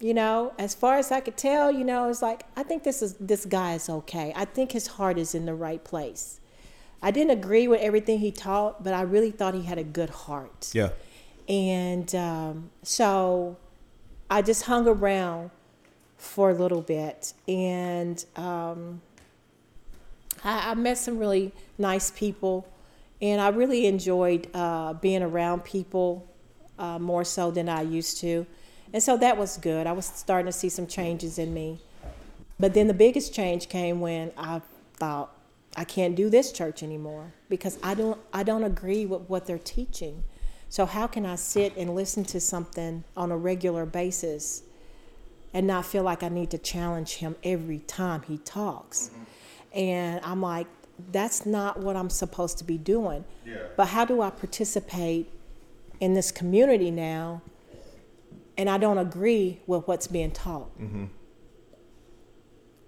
you 0.00 0.14
know, 0.14 0.52
as 0.58 0.74
far 0.74 0.98
as 0.98 1.12
I 1.12 1.20
could 1.20 1.36
tell, 1.36 1.70
you 1.70 1.84
know, 1.84 2.08
it's 2.08 2.22
like 2.22 2.44
I 2.56 2.64
think 2.64 2.82
this 2.82 3.02
is 3.02 3.14
this 3.14 3.44
guy 3.44 3.74
is 3.74 3.88
okay. 3.88 4.32
I 4.34 4.44
think 4.44 4.72
his 4.72 4.86
heart 4.88 5.18
is 5.18 5.34
in 5.34 5.46
the 5.46 5.54
right 5.54 5.82
place. 5.82 6.40
I 7.02 7.10
didn't 7.10 7.30
agree 7.30 7.66
with 7.66 7.80
everything 7.80 8.20
he 8.20 8.30
taught, 8.30 8.84
but 8.84 8.94
I 8.94 9.02
really 9.02 9.30
thought 9.32 9.54
he 9.54 9.62
had 9.62 9.78
a 9.78 9.84
good 9.84 10.10
heart. 10.10 10.70
Yeah. 10.72 10.90
And 11.48 12.14
um, 12.14 12.70
so 12.82 13.56
I 14.30 14.42
just 14.42 14.64
hung 14.64 14.86
around 14.86 15.50
for 16.16 16.50
a 16.50 16.54
little 16.54 16.82
bit, 16.82 17.34
and 17.48 18.24
um, 18.36 19.02
I, 20.44 20.70
I, 20.70 20.74
met 20.74 20.96
some 20.98 21.18
really 21.18 21.50
nice 21.78 22.12
people, 22.12 22.68
and 23.22 23.40
I 23.40 23.48
really 23.48 23.86
enjoyed 23.86 24.48
uh, 24.52 24.94
being 24.94 25.22
around 25.22 25.64
people 25.64 26.28
uh, 26.78 26.98
more 26.98 27.24
so 27.24 27.52
than 27.52 27.68
I 27.68 27.82
used 27.82 28.18
to. 28.18 28.44
And 28.92 29.00
so 29.02 29.16
that 29.16 29.38
was 29.38 29.56
good. 29.56 29.86
I 29.86 29.92
was 29.92 30.06
starting 30.06 30.46
to 30.46 30.52
see 30.52 30.68
some 30.68 30.88
changes 30.88 31.38
in 31.38 31.54
me. 31.54 31.80
But 32.58 32.74
then 32.74 32.88
the 32.88 32.94
biggest 32.94 33.32
change 33.32 33.68
came 33.68 34.00
when 34.00 34.32
I 34.36 34.60
thought 34.94 35.34
I 35.76 35.84
can't 35.84 36.14
do 36.14 36.28
this 36.28 36.52
church 36.52 36.82
anymore 36.82 37.32
because 37.48 37.78
I 37.82 37.94
don't 37.94 38.20
I 38.32 38.42
don't 38.42 38.64
agree 38.64 39.06
with 39.06 39.22
what 39.22 39.46
they're 39.46 39.58
teaching. 39.58 40.24
So 40.68 40.84
how 40.84 41.06
can 41.06 41.24
I 41.24 41.36
sit 41.36 41.76
and 41.76 41.94
listen 41.94 42.24
to 42.26 42.40
something 42.40 43.04
on 43.16 43.30
a 43.30 43.36
regular 43.36 43.86
basis 43.86 44.62
and 45.54 45.66
not 45.66 45.86
feel 45.86 46.02
like 46.02 46.22
I 46.22 46.28
need 46.28 46.50
to 46.50 46.58
challenge 46.58 47.14
him 47.14 47.36
every 47.42 47.78
time 47.80 48.22
he 48.22 48.38
talks? 48.38 49.10
Mm-hmm. 49.10 49.78
And 49.78 50.20
I'm 50.24 50.42
like 50.42 50.66
that's 51.10 51.46
not 51.46 51.80
what 51.80 51.96
I'm 51.96 52.10
supposed 52.10 52.58
to 52.58 52.64
be 52.64 52.78
doing. 52.78 53.24
Yeah. 53.46 53.56
But 53.76 53.88
how 53.88 54.04
do 54.04 54.20
I 54.20 54.30
participate 54.30 55.30
in 56.00 56.14
this 56.14 56.30
community 56.30 56.90
now 56.90 57.42
and 58.56 58.68
I 58.68 58.78
don't 58.78 58.98
agree 58.98 59.60
with 59.66 59.86
what's 59.88 60.06
being 60.06 60.30
taught. 60.30 60.78
Mm-hmm. 60.80 61.04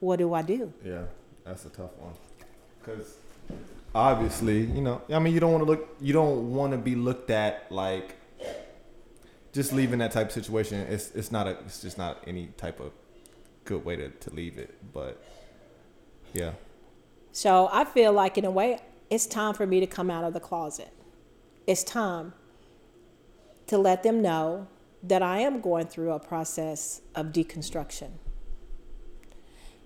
What 0.00 0.16
do 0.16 0.34
I 0.34 0.42
do? 0.42 0.72
Yeah, 0.84 1.04
that's 1.44 1.64
a 1.64 1.70
tough 1.70 1.96
one. 1.98 2.12
Because 2.78 3.16
obviously, 3.94 4.60
you 4.66 4.82
know, 4.82 5.02
I 5.10 5.18
mean, 5.18 5.32
you 5.32 5.40
don't 5.40 5.52
want 5.52 5.64
to 5.64 5.70
look, 5.70 5.96
you 6.00 6.12
don't 6.12 6.54
want 6.54 6.72
to 6.72 6.78
be 6.78 6.94
looked 6.94 7.30
at 7.30 7.70
like 7.70 8.16
just 9.52 9.72
leaving 9.72 10.00
that 10.00 10.12
type 10.12 10.28
of 10.28 10.32
situation. 10.32 10.80
It's 10.80 11.10
it's 11.12 11.32
not 11.32 11.46
a, 11.46 11.50
it's 11.60 11.80
just 11.80 11.96
not 11.96 12.22
any 12.26 12.48
type 12.56 12.80
of 12.80 12.92
good 13.64 13.84
way 13.84 13.96
to 13.96 14.10
to 14.10 14.30
leave 14.30 14.58
it. 14.58 14.74
But 14.92 15.22
yeah. 16.34 16.52
So 17.34 17.68
I 17.72 17.84
feel 17.84 18.12
like 18.12 18.38
in 18.38 18.44
a 18.44 18.50
way, 18.50 18.78
it's 19.10 19.26
time 19.26 19.54
for 19.54 19.66
me 19.66 19.80
to 19.80 19.88
come 19.88 20.08
out 20.08 20.22
of 20.22 20.34
the 20.34 20.40
closet. 20.40 20.90
It's 21.66 21.82
time 21.82 22.32
to 23.66 23.76
let 23.76 24.04
them 24.04 24.22
know 24.22 24.68
that 25.02 25.20
I 25.20 25.40
am 25.40 25.60
going 25.60 25.88
through 25.88 26.12
a 26.12 26.20
process 26.20 27.00
of 27.12 27.32
deconstruction. 27.32 28.10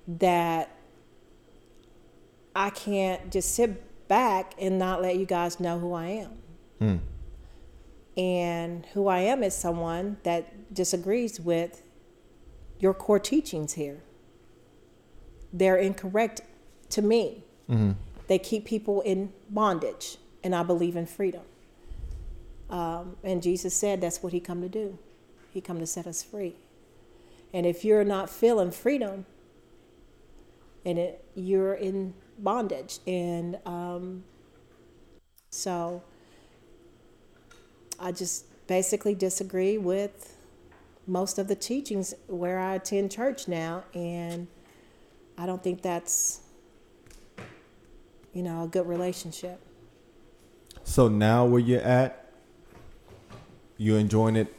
That 0.06 0.76
I 2.54 2.68
can't 2.68 3.32
just 3.32 3.54
sit 3.54 4.08
back 4.08 4.52
and 4.60 4.78
not 4.78 5.00
let 5.00 5.16
you 5.16 5.24
guys 5.24 5.58
know 5.58 5.78
who 5.78 5.94
I 5.94 6.06
am. 6.06 6.38
Mm. 6.82 7.00
And 8.18 8.86
who 8.92 9.08
I 9.08 9.20
am 9.20 9.42
is 9.42 9.54
someone 9.54 10.18
that 10.22 10.74
disagrees 10.74 11.40
with 11.40 11.82
your 12.78 12.92
core 12.92 13.18
teachings 13.18 13.72
here. 13.72 14.02
They're 15.50 15.78
incorrect 15.78 16.42
to 16.90 17.02
me. 17.02 17.44
Mm-hmm. 17.68 17.92
They 18.26 18.38
keep 18.38 18.64
people 18.64 19.00
in 19.02 19.32
bondage, 19.48 20.18
and 20.44 20.54
I 20.54 20.62
believe 20.62 20.96
in 20.96 21.06
freedom. 21.06 21.42
Um, 22.70 23.16
and 23.24 23.42
Jesus 23.42 23.74
said 23.74 24.00
that's 24.00 24.22
what 24.22 24.32
he 24.32 24.40
come 24.40 24.60
to 24.60 24.68
do. 24.68 24.98
He 25.52 25.60
come 25.60 25.78
to 25.78 25.86
set 25.86 26.06
us 26.06 26.22
free. 26.22 26.56
And 27.54 27.64
if 27.64 27.84
you're 27.84 28.04
not 28.04 28.28
feeling 28.28 28.70
freedom, 28.70 29.24
and 30.84 30.98
it, 30.98 31.24
you're 31.34 31.74
in 31.74 32.14
bondage, 32.38 32.98
and 33.06 33.58
um, 33.64 34.24
so 35.50 36.02
I 37.98 38.12
just 38.12 38.44
basically 38.66 39.14
disagree 39.14 39.78
with 39.78 40.36
most 41.06 41.38
of 41.38 41.48
the 41.48 41.56
teachings 41.56 42.14
where 42.26 42.58
I 42.58 42.74
attend 42.74 43.10
church 43.10 43.48
now, 43.48 43.84
and 43.94 44.46
I 45.38 45.46
don't 45.46 45.62
think 45.64 45.80
that's 45.80 46.40
you 48.38 48.44
know 48.44 48.62
a 48.62 48.68
good 48.68 48.86
relationship. 48.86 49.60
So 50.84 51.08
now 51.08 51.44
where 51.44 51.58
you're 51.60 51.82
at, 51.82 52.30
you're 53.76 53.98
enjoying 53.98 54.36
it 54.36 54.54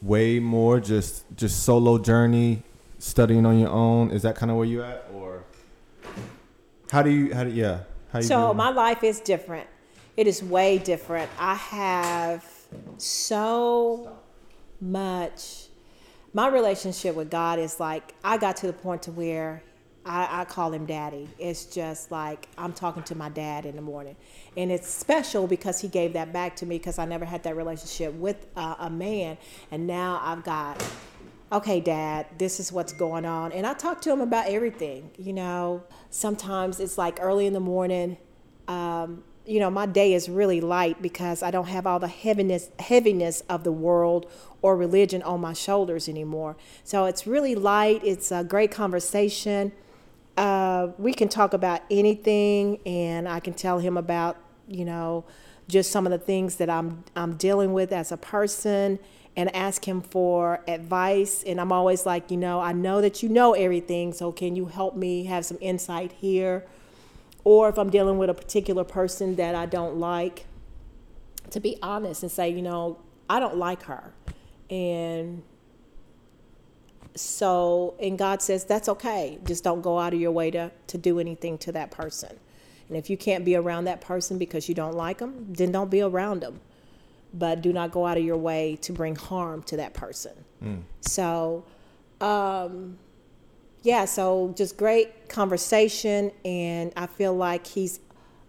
way 0.00 0.38
more 0.38 0.78
just 0.78 1.24
just 1.34 1.64
solo 1.64 1.98
journey, 1.98 2.62
studying 3.00 3.44
on 3.46 3.58
your 3.58 3.70
own? 3.70 4.12
Is 4.12 4.22
that 4.22 4.36
kind 4.36 4.48
of 4.48 4.56
where 4.56 4.66
you're 4.66 4.84
at, 4.84 5.10
or 5.12 5.42
how 6.92 7.02
do 7.02 7.10
you 7.10 7.34
how 7.34 7.42
do 7.42 7.50
yeah? 7.50 7.80
How 8.12 8.20
you 8.20 8.26
so 8.26 8.54
my 8.54 8.70
life 8.70 9.02
is 9.02 9.18
different. 9.18 9.66
It 10.16 10.28
is 10.28 10.40
way 10.40 10.78
different. 10.78 11.28
I 11.36 11.56
have 11.56 12.44
so 12.96 14.18
much. 14.80 15.66
My 16.32 16.46
relationship 16.46 17.16
with 17.16 17.28
God 17.28 17.58
is 17.58 17.80
like 17.80 18.14
I 18.22 18.38
got 18.38 18.56
to 18.58 18.68
the 18.68 18.72
point 18.72 19.02
to 19.02 19.10
where 19.10 19.64
I, 20.04 20.40
I, 20.40 20.44
call 20.46 20.72
him 20.72 20.86
daddy. 20.86 21.28
It's 21.38 21.66
just 21.66 22.10
like 22.10 22.48
I'm 22.56 22.72
talking 22.72 23.02
to 23.04 23.14
my 23.14 23.28
dad 23.28 23.66
in 23.66 23.76
the 23.76 23.82
morning. 23.82 24.16
And 24.56 24.72
it's 24.72 24.88
special 24.88 25.46
because 25.46 25.80
he 25.80 25.88
gave 25.88 26.14
that 26.14 26.32
back 26.32 26.56
to 26.56 26.66
me 26.66 26.78
because 26.78 26.98
I 26.98 27.04
never 27.04 27.24
had 27.24 27.42
that 27.42 27.56
relationship 27.56 28.14
with 28.14 28.46
uh, 28.56 28.76
a 28.78 28.88
man. 28.88 29.36
And 29.70 29.86
now 29.86 30.20
I've 30.22 30.42
got, 30.42 30.82
okay, 31.52 31.80
dad, 31.80 32.26
this 32.38 32.60
is 32.60 32.72
what's 32.72 32.94
going 32.94 33.26
on. 33.26 33.52
And 33.52 33.66
I 33.66 33.74
talk 33.74 34.00
to 34.02 34.10
him 34.10 34.22
about 34.22 34.48
everything. 34.48 35.10
You 35.18 35.34
know, 35.34 35.84
sometimes 36.08 36.80
it's 36.80 36.96
like 36.96 37.18
early 37.20 37.46
in 37.46 37.52
the 37.52 37.60
morning. 37.60 38.16
Um, 38.68 39.22
you 39.44 39.60
know, 39.60 39.70
my 39.70 39.84
day 39.84 40.14
is 40.14 40.30
really 40.30 40.62
light 40.62 41.02
because 41.02 41.42
I 41.42 41.50
don't 41.50 41.68
have 41.68 41.86
all 41.86 41.98
the 41.98 42.08
heaviness 42.08 42.70
heaviness 42.78 43.42
of 43.50 43.64
the 43.64 43.72
world 43.72 44.30
or 44.62 44.76
religion 44.76 45.22
on 45.22 45.40
my 45.40 45.52
shoulders 45.52 46.08
anymore. 46.08 46.56
So 46.84 47.04
it's 47.04 47.26
really 47.26 47.54
light. 47.54 48.00
It's 48.02 48.32
a 48.32 48.44
great 48.44 48.70
conversation 48.70 49.72
uh, 50.36 50.88
we 50.98 51.12
can 51.12 51.28
talk 51.28 51.52
about 51.52 51.82
anything, 51.90 52.78
and 52.86 53.28
I 53.28 53.40
can 53.40 53.54
tell 53.54 53.78
him 53.78 53.96
about, 53.96 54.36
you 54.66 54.84
know, 54.84 55.24
just 55.68 55.92
some 55.92 56.06
of 56.06 56.10
the 56.10 56.18
things 56.18 56.56
that 56.56 56.70
I'm 56.70 57.04
I'm 57.14 57.36
dealing 57.36 57.72
with 57.72 57.92
as 57.92 58.10
a 58.10 58.16
person, 58.16 58.98
and 59.36 59.54
ask 59.54 59.86
him 59.86 60.00
for 60.00 60.60
advice. 60.66 61.44
And 61.46 61.60
I'm 61.60 61.72
always 61.72 62.04
like, 62.06 62.30
you 62.30 62.36
know, 62.36 62.60
I 62.60 62.72
know 62.72 63.00
that 63.00 63.22
you 63.22 63.28
know 63.28 63.52
everything, 63.52 64.12
so 64.12 64.32
can 64.32 64.56
you 64.56 64.66
help 64.66 64.96
me 64.96 65.24
have 65.24 65.44
some 65.44 65.58
insight 65.60 66.12
here? 66.12 66.66
Or 67.44 67.68
if 67.68 67.78
I'm 67.78 67.90
dealing 67.90 68.18
with 68.18 68.28
a 68.28 68.34
particular 68.34 68.84
person 68.84 69.36
that 69.36 69.54
I 69.54 69.66
don't 69.66 69.96
like, 69.96 70.46
to 71.50 71.60
be 71.60 71.78
honest 71.82 72.22
and 72.22 72.30
say, 72.32 72.50
you 72.50 72.62
know, 72.62 72.98
I 73.28 73.40
don't 73.40 73.56
like 73.56 73.84
her, 73.84 74.12
and 74.68 75.42
so, 77.14 77.94
and 78.00 78.18
God 78.18 78.42
says, 78.42 78.64
that's 78.64 78.88
okay. 78.88 79.38
Just 79.44 79.64
don't 79.64 79.82
go 79.82 79.98
out 79.98 80.14
of 80.14 80.20
your 80.20 80.30
way 80.30 80.50
to, 80.52 80.70
to 80.86 80.98
do 80.98 81.18
anything 81.18 81.58
to 81.58 81.72
that 81.72 81.90
person. 81.90 82.38
And 82.88 82.96
if 82.96 83.10
you 83.10 83.16
can't 83.16 83.44
be 83.44 83.56
around 83.56 83.84
that 83.84 84.00
person 84.00 84.38
because 84.38 84.68
you 84.68 84.74
don't 84.74 84.94
like 84.94 85.18
them, 85.18 85.46
then 85.48 85.72
don't 85.72 85.90
be 85.90 86.02
around 86.02 86.40
them. 86.40 86.60
But 87.32 87.62
do 87.62 87.72
not 87.72 87.92
go 87.92 88.06
out 88.06 88.18
of 88.18 88.24
your 88.24 88.36
way 88.36 88.76
to 88.82 88.92
bring 88.92 89.14
harm 89.14 89.62
to 89.64 89.76
that 89.76 89.94
person. 89.94 90.32
Mm. 90.62 90.82
So, 91.00 91.64
um, 92.20 92.98
yeah, 93.82 94.04
so 94.04 94.52
just 94.56 94.76
great 94.76 95.28
conversation. 95.28 96.32
And 96.44 96.92
I 96.96 97.06
feel 97.06 97.34
like 97.34 97.66
he's 97.66 98.00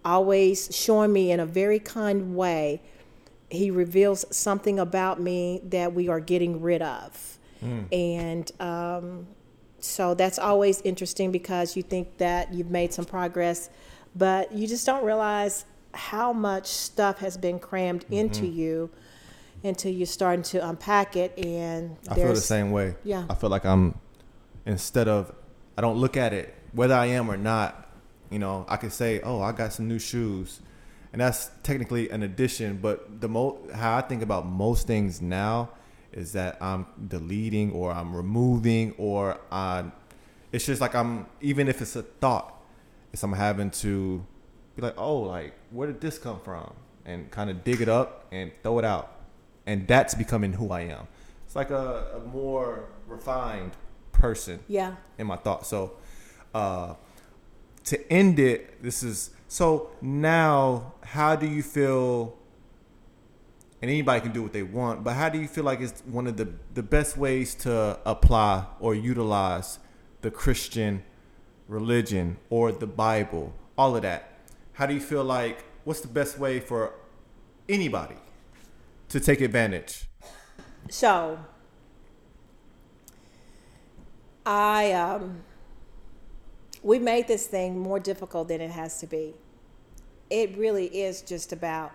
always 0.03 0.75
showing 0.75 1.13
me 1.13 1.31
in 1.31 1.39
a 1.39 1.45
very 1.45 1.79
kind 1.79 2.35
way. 2.35 2.81
He 3.49 3.69
reveals 3.69 4.25
something 4.35 4.79
about 4.79 5.19
me 5.19 5.61
that 5.65 5.93
we 5.93 6.09
are 6.09 6.19
getting 6.19 6.61
rid 6.61 6.81
of 6.81 7.38
Mm. 7.61 7.85
And 7.91 8.51
um, 8.61 9.27
so 9.79 10.13
that's 10.13 10.39
always 10.39 10.81
interesting 10.81 11.31
because 11.31 11.75
you 11.75 11.83
think 11.83 12.17
that 12.17 12.53
you've 12.53 12.71
made 12.71 12.93
some 12.93 13.05
progress, 13.05 13.69
but 14.15 14.51
you 14.51 14.67
just 14.67 14.85
don't 14.85 15.03
realize 15.03 15.65
how 15.93 16.31
much 16.33 16.67
stuff 16.67 17.19
has 17.19 17.38
been 17.38 17.59
crammed 17.59 18.03
Mm-hmm. 18.05 18.13
into 18.13 18.45
you 18.45 18.89
until 19.63 19.91
you're 19.91 20.05
starting 20.07 20.41
to 20.43 20.67
unpack 20.67 21.15
it 21.15 21.38
and 21.38 21.95
I 22.09 22.15
feel 22.15 22.29
the 22.29 22.35
same 22.38 22.71
way. 22.71 22.95
Yeah. 23.03 23.25
I 23.29 23.35
feel 23.35 23.49
like 23.49 23.65
I'm 23.65 23.99
instead 24.65 25.07
of 25.07 25.33
I 25.77 25.81
don't 25.81 25.97
look 25.97 26.17
at 26.17 26.33
it 26.33 26.53
whether 26.73 26.95
I 26.95 27.07
am 27.07 27.29
or 27.29 27.38
not. 27.38 27.89
You 28.29 28.39
know, 28.39 28.65
I 28.69 28.77
could 28.77 28.93
say, 28.93 29.19
"Oh, 29.21 29.41
I 29.41 29.51
got 29.51 29.73
some 29.73 29.89
new 29.89 29.99
shoes," 29.99 30.61
and 31.11 31.19
that's 31.21 31.51
technically 31.63 32.09
an 32.09 32.23
addition. 32.23 32.77
But 32.81 33.19
the 33.19 33.27
mo 33.27 33.57
how 33.73 33.97
I 33.97 34.01
think 34.01 34.23
about 34.23 34.45
most 34.45 34.88
things 34.88 35.21
now 35.21 35.69
is 36.13 36.33
that 36.33 36.57
I'm 36.61 36.85
deleting 37.07 37.71
or 37.71 37.91
I'm 37.91 38.15
removing 38.15 38.93
or 38.97 39.39
I. 39.51 39.85
It's 40.51 40.65
just 40.65 40.81
like 40.81 40.95
I'm 40.95 41.27
even 41.39 41.67
if 41.67 41.81
it's 41.81 41.95
a 41.95 42.03
thought, 42.03 42.61
it's 43.13 43.23
I'm 43.23 43.33
having 43.33 43.71
to 43.71 44.25
be 44.75 44.81
like, 44.81 44.95
"Oh, 44.97 45.19
like 45.19 45.53
where 45.71 45.88
did 45.88 46.01
this 46.01 46.17
come 46.17 46.39
from?" 46.39 46.73
and 47.05 47.31
kind 47.31 47.49
of 47.49 47.63
dig 47.63 47.81
it 47.81 47.89
up 47.89 48.27
and 48.31 48.51
throw 48.63 48.79
it 48.79 48.85
out, 48.85 49.15
and 49.65 49.88
that's 49.88 50.13
becoming 50.13 50.53
who 50.53 50.71
I 50.71 50.81
am. 50.81 51.07
It's 51.45 51.55
like 51.55 51.69
a, 51.69 52.21
a 52.21 52.27
more 52.27 52.89
refined 53.07 53.71
person 54.11 54.59
yeah 54.67 54.95
in 55.17 55.27
my 55.27 55.35
thoughts. 55.35 55.67
So, 55.67 55.93
uh, 56.53 56.95
to 57.85 58.11
end 58.13 58.39
it, 58.39 58.81
this 58.83 59.03
is 59.03 59.31
so 59.47 59.91
now. 60.01 60.93
How 61.03 61.35
do 61.35 61.47
you 61.47 61.63
feel? 61.63 62.38
And 63.82 63.90
anybody 63.90 64.22
can 64.22 64.32
do 64.32 64.44
what 64.44 64.53
they 64.53 64.64
want, 64.64 65.03
but 65.03 65.14
how 65.14 65.30
do 65.30 65.40
you 65.40 65.48
feel 65.48 65.64
like 65.64 65.82
it's 65.82 66.02
one 66.02 66.28
of 66.28 66.38
the 66.38 66.53
the 66.74 66.84
best 66.84 67.18
ways 67.18 67.56
to 67.56 67.99
apply 68.06 68.66
or 68.80 68.94
utilize 68.94 69.80
the 70.22 70.30
Christian 70.30 71.03
religion 71.68 72.38
or 72.49 72.72
the 72.72 72.86
Bible, 72.86 73.53
all 73.78 73.95
of 73.95 74.03
that? 74.03 74.40
How 74.74 74.86
do 74.86 74.94
you 74.94 74.99
feel 74.99 75.24
like 75.24 75.64
what's 75.84 76.02
the 76.02 76.08
best 76.08 76.38
way 76.38 76.60
for 76.60 76.94
anybody 77.68 78.18
to 79.10 79.20
take 79.20 79.41
advantage? 79.41 80.08
So 80.90 81.40
I 84.45 84.91
um 84.91 85.44
we 86.84 86.99
made 86.99 87.28
this 87.28 87.48
thing 87.48 87.78
more 87.78 87.99
difficult 87.99 88.48
than 88.48 88.62
it 88.62 88.72
has 88.72 88.99
to 88.99 89.08
be. 89.08 89.34
It 90.30 90.58
really 90.58 90.88
is 90.88 91.22
just 91.22 91.53
about 91.53 91.91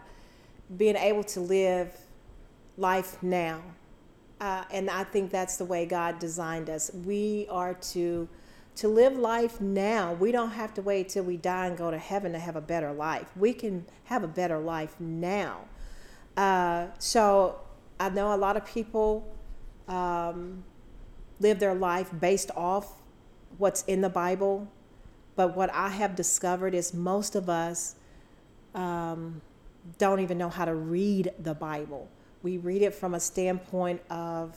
being 0.74 0.97
able 0.97 1.24
to 1.24 1.40
live 1.40 1.93
life 2.76 3.22
now. 3.22 3.62
Uh, 4.40 4.64
and 4.70 4.90
I 4.90 5.05
think 5.05 5.30
that's 5.30 5.56
the 5.56 5.64
way 5.64 5.86
God 5.86 6.18
designed 6.18 6.68
us. 6.68 6.90
We 6.93 7.47
are 7.51 7.74
to 7.74 8.28
to 8.76 8.88
live 8.88 9.16
life 9.16 9.59
now. 9.59 10.12
We 10.12 10.32
don't 10.32 10.51
have 10.51 10.74
to 10.74 10.82
wait 10.82 11.09
till 11.09 11.24
we 11.24 11.38
die 11.38 11.66
and 11.66 11.78
go 11.78 11.90
to 11.90 11.97
heaven 11.97 12.32
to 12.32 12.38
have 12.38 12.56
a 12.56 12.60
better 12.60 12.93
life. 12.93 13.26
We 13.34 13.55
can 13.55 13.86
have 14.05 14.22
a 14.22 14.28
better 14.28 14.59
life 14.59 14.94
now. 15.01 15.60
Uh, 16.36 16.88
so 16.98 17.59
I 17.98 18.10
know 18.10 18.34
a 18.34 18.36
lot 18.36 18.59
of 18.59 18.66
people 18.66 19.34
um, 19.88 20.62
live 21.40 21.59
their 21.59 21.74
life 21.74 22.10
based 22.20 22.51
off 22.55 23.01
what's 23.56 23.82
in 23.84 24.02
the 24.02 24.10
Bible, 24.10 24.70
but 25.36 25.56
what 25.56 25.72
I 25.72 25.88
have 25.88 26.14
discovered 26.14 26.74
is 26.74 26.93
most 26.93 27.34
of 27.34 27.48
us 27.48 27.97
um, 28.74 29.40
don't 29.99 30.21
even 30.21 30.39
know 30.39 30.49
how 30.49 30.65
to 30.65 30.75
read 30.75 31.33
the 31.39 31.55
Bible. 31.55 32.09
We 32.43 32.59
read 32.59 32.83
it 32.83 32.95
from 32.95 33.15
a 33.15 33.21
standpoint 33.21 34.01
of, 34.11 34.57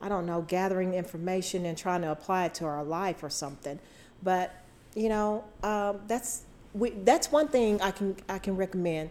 I 0.00 0.08
don't 0.08 0.26
know, 0.26 0.42
gathering 0.42 0.94
information 0.94 1.66
and 1.66 1.76
trying 1.76 2.02
to 2.02 2.10
apply 2.10 2.46
it 2.46 2.54
to 2.54 2.64
our 2.64 2.84
life 2.84 3.22
or 3.22 3.30
something. 3.30 3.78
But 4.22 4.54
you 4.94 5.08
know, 5.08 5.44
um, 5.62 6.00
that's 6.08 6.44
we, 6.72 6.90
that's 6.90 7.30
one 7.30 7.48
thing 7.48 7.80
I 7.80 7.90
can 7.90 8.16
I 8.28 8.38
can 8.38 8.56
recommend. 8.56 9.10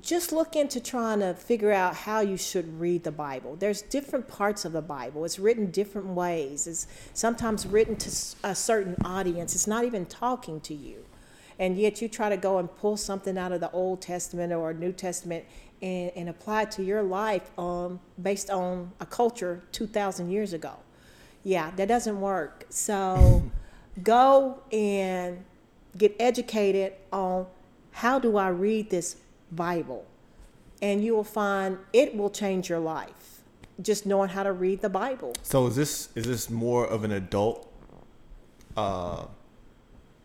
Just 0.00 0.32
look 0.32 0.54
into 0.54 0.80
trying 0.80 1.20
to 1.20 1.34
figure 1.34 1.72
out 1.72 1.94
how 1.94 2.20
you 2.20 2.36
should 2.36 2.78
read 2.78 3.04
the 3.04 3.10
Bible. 3.10 3.56
There's 3.56 3.82
different 3.82 4.28
parts 4.28 4.64
of 4.64 4.72
the 4.72 4.82
Bible. 4.82 5.24
It's 5.24 5.38
written 5.38 5.70
different 5.70 6.08
ways. 6.08 6.66
It's 6.66 6.86
sometimes 7.14 7.66
written 7.66 7.96
to 7.96 8.10
a 8.44 8.54
certain 8.54 8.96
audience. 9.04 9.54
It's 9.54 9.66
not 9.66 9.84
even 9.84 10.06
talking 10.06 10.60
to 10.62 10.74
you 10.74 11.04
and 11.58 11.76
yet 11.76 12.00
you 12.00 12.08
try 12.08 12.28
to 12.28 12.36
go 12.36 12.58
and 12.58 12.74
pull 12.76 12.96
something 12.96 13.36
out 13.36 13.52
of 13.52 13.60
the 13.60 13.70
Old 13.72 14.00
Testament 14.00 14.52
or 14.52 14.72
New 14.72 14.92
Testament 14.92 15.44
and, 15.82 16.12
and 16.14 16.28
apply 16.28 16.62
it 16.62 16.70
to 16.72 16.84
your 16.84 17.02
life 17.02 17.50
um, 17.58 18.00
based 18.20 18.50
on 18.50 18.92
a 19.00 19.06
culture 19.06 19.62
2,000 19.72 20.30
years 20.30 20.52
ago. 20.52 20.74
Yeah, 21.42 21.70
that 21.76 21.88
doesn't 21.88 22.20
work. 22.20 22.66
So 22.68 23.50
go 24.02 24.62
and 24.70 25.44
get 25.96 26.14
educated 26.20 26.92
on 27.12 27.46
how 27.90 28.18
do 28.18 28.36
I 28.36 28.48
read 28.48 28.90
this 28.90 29.16
Bible? 29.50 30.06
And 30.80 31.04
you 31.04 31.14
will 31.14 31.24
find 31.24 31.78
it 31.92 32.16
will 32.16 32.30
change 32.30 32.68
your 32.68 32.78
life. 32.78 33.40
Just 33.80 34.06
knowing 34.06 34.28
how 34.28 34.42
to 34.42 34.52
read 34.52 34.80
the 34.80 34.88
Bible. 34.88 35.34
So 35.42 35.66
is 35.68 35.76
this 35.76 36.08
is 36.14 36.24
this 36.24 36.50
more 36.50 36.84
of 36.86 37.04
an 37.04 37.12
adult, 37.12 37.72
uh, 38.76 39.26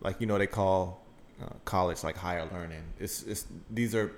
like 0.02 0.20
you 0.20 0.26
know 0.26 0.40
they 0.40 0.48
call 0.48 1.03
uh, 1.42 1.48
college 1.66 2.04
like 2.04 2.18
higher 2.18 2.48
learning? 2.52 2.84
It's 3.00 3.24
it's 3.24 3.46
these 3.70 3.94
are 3.96 4.12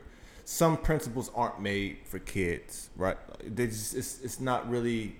some 0.45 0.77
principles 0.77 1.31
aren't 1.35 1.59
made 1.61 1.97
for 2.05 2.19
kids, 2.19 2.89
right? 2.95 3.17
They 3.43 3.67
just 3.67 3.95
it's 3.95 4.21
it's 4.21 4.39
not 4.39 4.69
really 4.69 5.15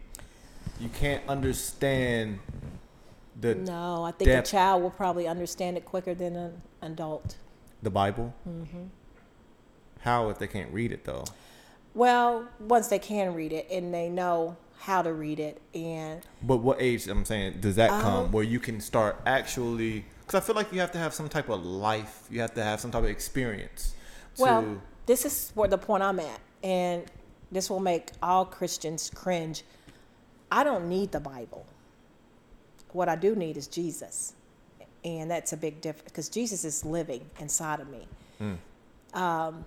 you 0.80 0.90
can't 0.90 1.24
understand 1.28 2.40
the 3.40 3.56
No, 3.56 4.04
I 4.04 4.12
think 4.12 4.30
Depth. 4.30 4.48
a 4.48 4.52
child 4.52 4.82
will 4.84 4.90
probably 4.92 5.28
understand 5.28 5.78
it 5.78 5.86
quicker 5.86 6.14
than 6.14 6.36
an 6.36 6.62
adult. 6.82 7.36
the 7.84 7.90
Bible. 7.90 8.34
How 10.02 10.30
if 10.30 10.38
they 10.40 10.48
can't 10.48 10.72
read 10.72 10.92
it 10.92 11.04
though? 11.06 11.26
Well, 11.94 12.48
once 12.60 12.88
they 12.88 13.00
can 13.00 13.34
read 13.34 13.54
it 13.54 13.68
and 13.72 13.94
they 13.94 14.10
know 14.10 14.58
how 14.80 15.02
to 15.02 15.12
read 15.14 15.40
it, 15.40 15.62
and 15.74 16.22
But 16.44 16.58
what 16.58 16.78
age? 16.82 17.08
I'm 17.08 17.26
saying 17.26 17.58
does 17.62 17.76
that 17.78 17.90
Um, 17.90 18.02
come 18.02 18.32
where 18.32 18.44
you 18.44 18.60
can 18.60 18.80
start 18.82 19.20
actually? 19.26 20.06
Because 20.26 20.42
I 20.42 20.46
feel 20.46 20.56
like 20.56 20.74
you 20.74 20.80
have 20.80 20.92
to 20.92 20.98
have 20.98 21.14
some 21.14 21.30
type 21.30 21.50
of 21.50 21.66
life. 21.66 22.28
You 22.32 22.42
have 22.42 22.54
to 22.56 22.64
have 22.64 22.80
some 22.80 22.92
type 22.92 23.04
of 23.04 23.10
experience. 23.10 23.94
To, 24.36 24.42
well, 24.42 24.82
this 25.06 25.26
is 25.26 25.52
where 25.56 25.70
the 25.70 25.78
point 25.78 26.04
I'm 26.04 26.20
at, 26.20 26.40
and 26.64 27.04
this 27.52 27.70
will 27.70 27.80
make 27.80 28.12
all 28.24 28.46
Christians 28.46 29.12
cringe. 29.14 29.64
I 30.52 30.64
don't 30.64 30.90
need 30.90 31.12
the 31.12 31.20
Bible. 31.20 31.66
What 32.92 33.10
I 33.10 33.16
do 33.16 33.36
need 33.36 33.58
is 33.58 33.68
Jesus, 33.68 34.34
and 35.04 35.30
that's 35.30 35.54
a 35.54 35.58
big 35.58 35.82
difference 35.82 36.12
because 36.12 36.30
Jesus 36.30 36.66
is 36.66 36.86
living 36.86 37.30
inside 37.40 37.80
of 37.80 37.90
me. 37.90 38.08
Um, 39.14 39.66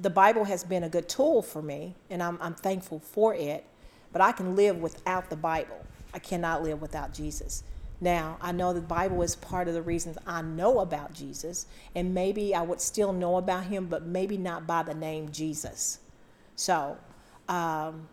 the 0.00 0.10
Bible 0.10 0.44
has 0.44 0.64
been 0.64 0.84
a 0.84 0.88
good 0.88 1.08
tool 1.08 1.40
for 1.40 1.62
me, 1.62 1.94
and 2.10 2.22
I'm, 2.22 2.38
I'm 2.40 2.54
thankful 2.54 2.98
for 2.98 3.34
it. 3.34 3.64
But 4.12 4.22
I 4.22 4.32
can 4.32 4.54
live 4.54 4.78
without 4.78 5.30
the 5.30 5.36
Bible. 5.36 5.84
I 6.12 6.18
cannot 6.20 6.62
live 6.62 6.80
without 6.80 7.12
Jesus. 7.12 7.64
Now, 8.00 8.38
I 8.40 8.52
know 8.52 8.72
the 8.72 8.80
Bible 8.80 9.22
is 9.22 9.36
part 9.36 9.68
of 9.68 9.74
the 9.74 9.82
reasons 9.82 10.18
I 10.26 10.42
know 10.42 10.80
about 10.80 11.14
Jesus, 11.14 11.66
and 11.94 12.14
maybe 12.14 12.54
I 12.54 12.62
would 12.62 12.80
still 12.80 13.12
know 13.12 13.36
about 13.36 13.64
him, 13.64 13.86
but 13.86 14.04
maybe 14.04 14.36
not 14.36 14.66
by 14.66 14.82
the 14.82 14.94
name 14.94 15.30
Jesus. 15.32 16.00
So, 16.56 16.98
um, 17.48 18.08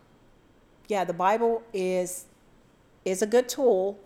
yeah, 0.88 1.04
the 1.04 1.12
Bible 1.14 1.62
is 1.72 2.26
is 3.04 3.22
a 3.22 3.26
good 3.26 3.48
tool. 3.48 3.98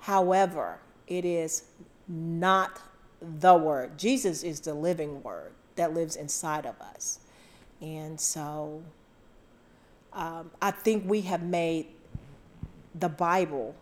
However, 0.00 0.80
it 1.06 1.24
is 1.24 1.64
not 2.08 2.80
the 3.20 3.54
word. 3.54 3.98
Jesus 3.98 4.42
is 4.42 4.60
the 4.60 4.74
living 4.74 5.22
word 5.22 5.52
that 5.76 5.94
lives 5.94 6.16
inside 6.16 6.66
of 6.66 6.80
us. 6.80 7.20
And 7.80 8.20
so 8.20 8.82
um, 10.12 10.50
I 10.62 10.70
think 10.70 11.08
we 11.08 11.22
have 11.22 11.42
made 11.42 11.86
the 12.94 13.08
Bible 13.08 13.74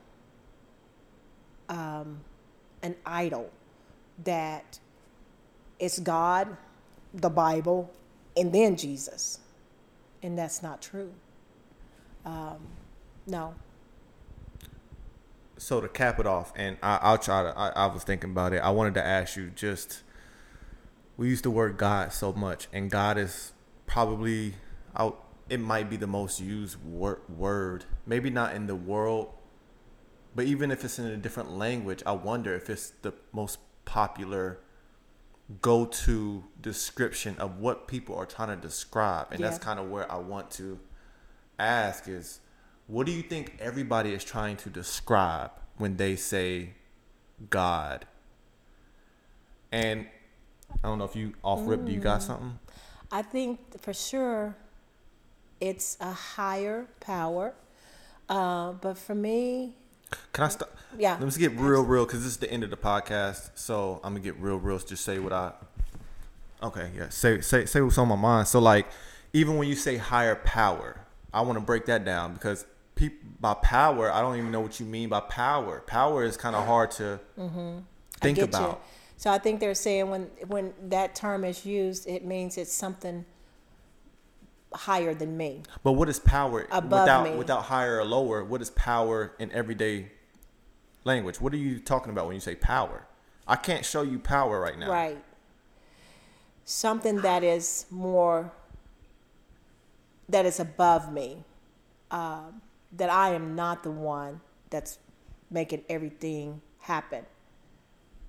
um, 1.72 2.20
an 2.82 2.94
idol 3.06 3.50
that 4.24 4.78
it's 5.80 5.98
God, 5.98 6.56
the 7.14 7.30
Bible, 7.30 7.90
and 8.36 8.52
then 8.52 8.76
Jesus. 8.76 9.40
And 10.22 10.38
that's 10.38 10.62
not 10.62 10.82
true. 10.82 11.12
Um, 12.24 12.58
no. 13.26 13.54
so 15.58 15.80
to 15.80 15.88
cap 15.88 16.20
it 16.20 16.26
off, 16.26 16.52
and 16.56 16.76
I, 16.82 16.98
I'll 17.02 17.18
try 17.18 17.42
to. 17.44 17.58
I, 17.58 17.68
I 17.70 17.86
was 17.86 18.04
thinking 18.04 18.30
about 18.30 18.52
it. 18.52 18.58
I 18.58 18.70
wanted 18.70 18.94
to 18.94 19.04
ask 19.04 19.36
you 19.36 19.50
just. 19.54 20.02
We 21.16 21.28
use 21.28 21.42
the 21.42 21.50
word 21.50 21.76
God 21.78 22.12
so 22.12 22.32
much, 22.32 22.68
and 22.72 22.90
God 22.90 23.18
is 23.18 23.52
probably 23.86 24.54
out. 24.96 25.24
It 25.48 25.60
might 25.60 25.90
be 25.90 25.96
the 25.96 26.06
most 26.06 26.40
used 26.40 26.78
word. 26.84 27.84
Maybe 28.06 28.30
not 28.30 28.54
in 28.54 28.66
the 28.66 28.76
world, 28.76 29.32
but 30.34 30.46
even 30.46 30.70
if 30.70 30.84
it's 30.84 30.98
in 30.98 31.06
a 31.06 31.16
different 31.16 31.52
language, 31.52 32.02
I 32.06 32.12
wonder 32.12 32.54
if 32.54 32.70
it's 32.70 32.90
the 33.02 33.12
most 33.32 33.58
popular 33.84 34.58
go-to 35.60 36.44
description 36.60 37.36
of 37.38 37.58
what 37.58 37.86
people 37.88 38.16
are 38.16 38.24
trying 38.26 38.48
to 38.48 38.56
describe, 38.56 39.28
and 39.32 39.42
that's 39.42 39.58
kind 39.58 39.78
of 39.78 39.90
where 39.90 40.10
I 40.10 40.16
want 40.16 40.50
to 40.52 40.78
ask 41.58 42.08
is 42.08 42.40
what 42.86 43.06
do 43.06 43.12
you 43.12 43.22
think 43.22 43.56
everybody 43.60 44.12
is 44.12 44.24
trying 44.24 44.56
to 44.58 44.70
describe 44.70 45.50
when 45.76 45.96
they 45.96 46.16
say 46.16 46.70
God? 47.50 48.06
And 49.70 50.06
I 50.82 50.88
don't 50.88 50.98
know 50.98 51.04
if 51.04 51.16
you 51.16 51.34
off 51.42 51.60
rip. 51.66 51.84
Do 51.84 51.92
you 51.92 52.00
got 52.00 52.20
Mm. 52.20 52.26
something? 52.26 52.58
I 53.10 53.22
think 53.22 53.80
for 53.80 53.92
sure 53.92 54.56
it's 55.60 55.96
a 56.00 56.12
higher 56.12 56.86
power. 57.00 57.54
Uh, 58.28 58.72
but 58.72 58.96
for 58.98 59.14
me, 59.14 59.74
Can 60.32 60.44
I 60.44 60.48
stop? 60.48 60.74
Yeah. 60.98 61.16
Let's 61.20 61.36
get 61.36 61.52
real, 61.52 61.82
real, 61.82 62.04
because 62.04 62.20
this 62.22 62.32
is 62.32 62.38
the 62.38 62.50
end 62.50 62.64
of 62.64 62.70
the 62.70 62.76
podcast. 62.76 63.50
So 63.54 64.00
I'm 64.04 64.14
gonna 64.14 64.24
get 64.24 64.36
real, 64.38 64.56
real. 64.56 64.78
Just 64.78 65.04
say 65.04 65.18
what 65.18 65.32
I. 65.32 65.52
Okay, 66.62 66.90
yeah. 66.96 67.08
Say, 67.08 67.40
say, 67.40 67.64
say 67.66 67.80
what's 67.80 67.98
on 67.98 68.08
my 68.08 68.16
mind. 68.16 68.48
So 68.48 68.60
like, 68.60 68.86
even 69.32 69.56
when 69.56 69.68
you 69.68 69.74
say 69.74 69.96
higher 69.96 70.36
power, 70.36 71.00
I 71.32 71.40
want 71.40 71.58
to 71.58 71.64
break 71.64 71.86
that 71.86 72.04
down 72.04 72.34
because 72.34 72.66
people 72.94 73.28
by 73.40 73.54
power, 73.54 74.12
I 74.12 74.20
don't 74.20 74.36
even 74.36 74.52
know 74.52 74.60
what 74.60 74.78
you 74.78 74.86
mean 74.86 75.08
by 75.08 75.20
power. 75.20 75.80
Power 75.80 76.24
is 76.24 76.36
kind 76.36 76.54
of 76.54 76.66
hard 76.66 76.90
to 76.92 77.18
Mm-hmm. 77.38 77.78
Think 78.20 78.38
about. 78.38 78.70
You. 78.70 78.76
So 79.16 79.30
I 79.30 79.38
think 79.38 79.60
they're 79.60 79.74
saying 79.74 80.10
when 80.10 80.30
when 80.46 80.74
that 80.88 81.14
term 81.14 81.44
is 81.44 81.66
used, 81.66 82.06
it 82.08 82.24
means 82.24 82.56
it's 82.56 82.72
something 82.72 83.24
higher 84.74 85.14
than 85.14 85.36
me. 85.36 85.62
But 85.82 85.92
what 85.92 86.08
is 86.08 86.18
power 86.18 86.66
Above 86.70 87.02
without 87.02 87.24
me. 87.24 87.36
without 87.36 87.64
higher 87.64 87.98
or 87.98 88.04
lower? 88.04 88.44
What 88.44 88.60
is 88.62 88.70
power 88.70 89.34
in 89.38 89.50
everyday 89.52 90.12
language? 91.04 91.40
What 91.40 91.52
are 91.52 91.58
you 91.58 91.78
talking 91.78 92.10
about 92.10 92.26
when 92.26 92.34
you 92.34 92.40
say 92.40 92.54
power? 92.54 93.06
I 93.46 93.56
can't 93.56 93.84
show 93.84 94.02
you 94.02 94.18
power 94.18 94.60
right 94.60 94.78
now. 94.78 94.90
Right. 94.90 95.22
Something 96.64 97.20
that 97.22 97.42
is 97.42 97.86
more, 97.90 98.52
that 100.28 100.46
is 100.46 100.60
above 100.60 101.12
me. 101.12 101.44
Um, 102.10 102.60
that 102.92 103.10
I 103.10 103.30
am 103.30 103.56
not 103.56 103.82
the 103.82 103.90
one 103.90 104.40
that's 104.70 104.98
making 105.50 105.82
everything 105.88 106.60
happen. 106.78 107.24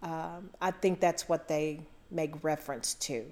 Um, 0.01 0.49
I 0.61 0.71
think 0.71 0.99
that's 0.99 1.27
what 1.27 1.47
they 1.47 1.81
make 2.11 2.43
reference 2.43 2.93
to. 2.95 3.25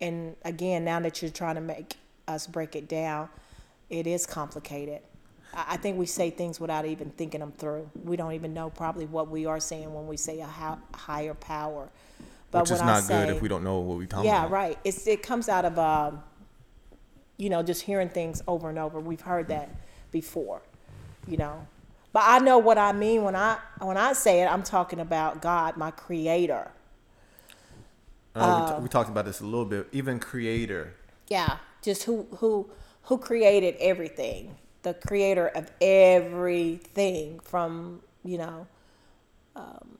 And 0.00 0.36
again, 0.44 0.84
now 0.84 1.00
that 1.00 1.22
you're 1.22 1.30
trying 1.30 1.54
to 1.54 1.60
make 1.60 1.96
us 2.28 2.46
break 2.46 2.76
it 2.76 2.88
down, 2.88 3.28
it 3.90 4.06
is 4.06 4.26
complicated. 4.26 5.00
I 5.54 5.76
think 5.78 5.96
we 5.96 6.06
say 6.06 6.30
things 6.30 6.60
without 6.60 6.84
even 6.84 7.10
thinking 7.10 7.40
them 7.40 7.52
through. 7.52 7.88
We 8.04 8.16
don't 8.16 8.32
even 8.32 8.52
know 8.52 8.68
probably 8.68 9.06
what 9.06 9.30
we 9.30 9.46
are 9.46 9.60
saying 9.60 9.92
when 9.94 10.06
we 10.06 10.16
say 10.16 10.40
a 10.40 10.46
hi- 10.46 10.76
higher 10.94 11.34
power. 11.34 11.88
But 12.50 12.62
Which 12.62 12.72
is 12.72 12.82
not 12.82 13.06
good 13.08 13.30
if 13.30 13.40
we 13.40 13.48
don't 13.48 13.64
know 13.64 13.80
what 13.80 13.96
we're 13.96 14.06
talking 14.06 14.26
yeah, 14.26 14.40
about. 14.46 14.50
Yeah, 14.50 14.56
right. 14.56 14.78
It's 14.84 15.06
it 15.06 15.22
comes 15.22 15.48
out 15.48 15.64
of 15.64 15.78
um, 15.78 16.22
you 17.38 17.50
know, 17.50 17.62
just 17.62 17.82
hearing 17.82 18.08
things 18.08 18.42
over 18.46 18.68
and 18.68 18.78
over. 18.78 19.00
We've 19.00 19.20
heard 19.20 19.48
that 19.48 19.70
before, 20.10 20.62
you 21.26 21.36
know. 21.36 21.66
But 22.12 22.24
I 22.26 22.38
know 22.38 22.58
what 22.58 22.78
I 22.78 22.92
mean 22.92 23.24
when 23.24 23.36
I 23.36 23.58
when 23.80 23.96
I 23.96 24.12
say 24.12 24.42
it. 24.42 24.46
I'm 24.46 24.62
talking 24.62 25.00
about 25.00 25.42
God, 25.42 25.76
my 25.76 25.90
Creator. 25.90 26.70
Uh, 28.34 28.38
we, 28.38 28.44
Um, 28.44 28.76
t- 28.76 28.82
we 28.82 28.88
talked 28.88 29.08
about 29.10 29.24
this 29.24 29.40
a 29.40 29.44
little 29.44 29.64
bit. 29.64 29.88
Even 29.92 30.18
creator. 30.18 30.94
Yeah, 31.28 31.56
just 31.86 32.04
who 32.04 32.28
who 32.38 32.70
who 33.04 33.18
created 33.18 33.76
everything. 33.80 34.56
The 34.82 34.94
Creator 34.94 35.48
of 35.48 35.70
everything 35.82 37.40
from 37.40 38.02
you 38.24 38.38
know 38.38 38.68
um, 39.56 39.98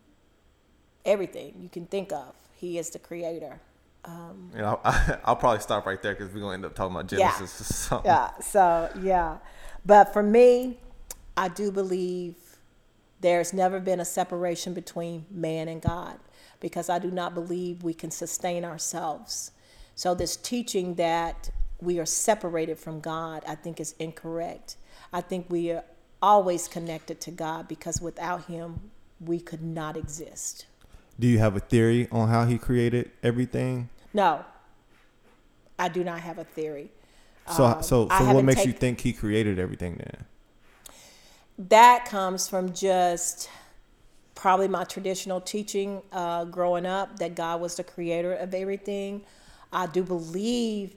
everything 1.07 1.55
you 1.63 1.71
can 1.71 1.87
think 1.87 2.13
of. 2.13 2.35
He 2.57 2.79
is 2.79 2.91
the 2.91 3.01
Creator. 3.01 3.61
You 4.55 4.63
know, 4.63 4.81
I, 4.85 5.19
I'll 5.25 5.37
probably 5.37 5.61
stop 5.61 5.87
right 5.87 6.03
there 6.03 6.15
because 6.15 6.35
we're 6.35 6.41
gonna 6.41 6.55
end 6.55 6.67
up 6.67 6.75
talking 6.77 6.97
about 6.97 7.13
Yeah. 7.13 7.33
Genesis 7.35 7.61
or 7.63 7.75
something. 7.89 8.11
Yeah. 8.11 8.39
So 8.41 8.91
yeah, 9.03 9.39
but 9.87 10.13
for 10.13 10.23
me, 10.25 10.79
I 11.37 11.49
do 11.49 11.73
believe 11.73 12.37
there's 13.21 13.53
never 13.55 13.81
been 13.81 14.01
a 14.01 14.07
separation 14.07 14.75
between 14.75 15.27
man 15.31 15.69
and 15.69 15.83
God 15.83 16.19
because 16.61 16.91
I 16.91 16.99
do 17.01 17.11
not 17.11 17.35
believe 17.35 17.83
we 17.85 17.95
can 17.95 18.11
sustain 18.11 18.65
ourselves. 18.65 19.53
So 19.97 20.15
this 20.15 20.37
teaching 20.37 20.97
that 20.97 21.51
we 21.81 21.99
are 21.99 22.07
separated 22.07 22.79
from 22.79 23.01
God, 23.01 23.43
I 23.47 23.55
think 23.55 23.81
is 23.81 23.95
incorrect. 23.99 24.77
I 25.13 25.21
think 25.21 25.47
we 25.49 25.71
are 25.73 25.85
always 26.23 26.69
connected 26.69 27.21
to 27.23 27.31
God 27.31 27.69
because 27.69 28.01
without 28.01 28.47
Him, 28.47 28.91
we 29.21 29.41
could 29.41 29.63
not 29.63 29.97
exist. 29.97 30.67
Do 31.19 31.27
you 31.27 31.39
have 31.39 31.57
a 31.57 31.61
theory 31.61 32.09
on 32.13 32.29
how 32.29 32.45
he 32.45 32.59
created 32.59 33.11
everything? 33.23 33.89
No, 34.13 34.45
I 35.79 35.89
do 35.89 36.05
not 36.05 36.21
have 36.21 36.39
a 36.39 36.45
theory. 36.45 36.91
So, 37.57 37.65
Um, 37.65 37.83
so, 37.83 38.09
so 38.09 38.35
what 38.35 38.45
makes 38.45 38.67
you 38.67 38.73
think 38.73 39.01
he 39.01 39.13
created 39.13 39.59
everything 39.59 39.97
then? 39.97 40.27
that 41.59 42.05
comes 42.05 42.49
from 42.49 42.73
just 42.75 43.49
probably 44.35 44.69
my 44.69 44.85
traditional 44.85 45.41
teaching 45.41 46.03
uh, 46.13 46.45
growing 46.45 46.85
up 46.85 47.19
that 47.19 47.35
God 47.35 47.61
was 47.61 47.77
the 47.77 47.85
creator 47.85 48.35
of 48.35 48.53
everything. 48.53 49.23
I 49.73 49.87
do 49.87 50.03
believe 50.03 50.97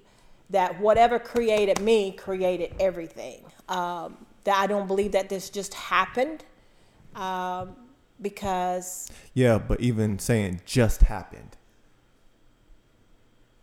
that 0.50 0.80
whatever 0.80 1.20
created 1.20 1.80
me 1.82 2.12
created 2.12 2.74
everything. 2.80 3.44
Um, 3.68 4.26
that 4.46 4.58
I 4.58 4.68
don't 4.68 4.88
believe 4.88 5.12
that 5.12 5.30
this 5.30 5.50
just 5.50 5.74
happened 5.74 6.44
um, 7.16 7.76
because 8.22 9.10
Yeah, 9.34 9.60
but 9.60 9.80
even 9.82 10.20
saying 10.20 10.62
just 10.66 11.04
happened, 11.04 11.58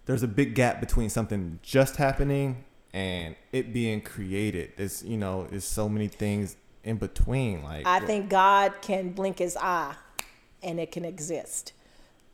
there's 0.07 0.23
a 0.23 0.29
big 0.29 0.55
gap 0.55 0.81
between 0.81 1.11
something 1.11 1.59
just 1.63 1.97
happening 1.97 2.65
and 2.93 3.37
it 3.53 3.73
being 3.73 4.01
created. 4.01 4.73
There's, 4.77 5.03
you 5.03 5.17
know, 5.17 5.47
there's 5.51 5.65
so 5.65 5.89
many 5.89 6.09
things 6.09 6.57
in 6.85 6.97
between. 6.97 7.63
Like, 7.63 7.87
I 7.87 8.01
think 8.01 8.31
God 8.31 8.75
can 8.81 9.11
blink 9.11 9.39
his 9.39 9.57
eye 9.57 9.95
and 10.63 10.81
it 10.81 10.93
can 10.93 11.05
exist. 11.05 11.73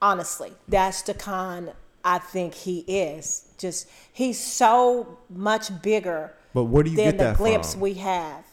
Honestly, 0.01 0.53
that's 0.69 1.03
the 1.03 1.15
kind 1.15 1.73
I 2.05 2.19
think 2.19 2.55
he 2.55 2.81
is. 2.81 3.49
Just 3.63 3.89
he's 4.13 4.39
so 4.39 5.19
much 5.31 5.83
bigger 5.83 6.35
But 6.53 6.65
do 6.65 6.91
you 6.91 6.97
than 6.97 7.07
get 7.07 7.19
the 7.19 7.25
that 7.25 7.37
glimpse 7.37 7.73
from? 7.73 7.81
we 7.83 7.95
have. 7.95 8.45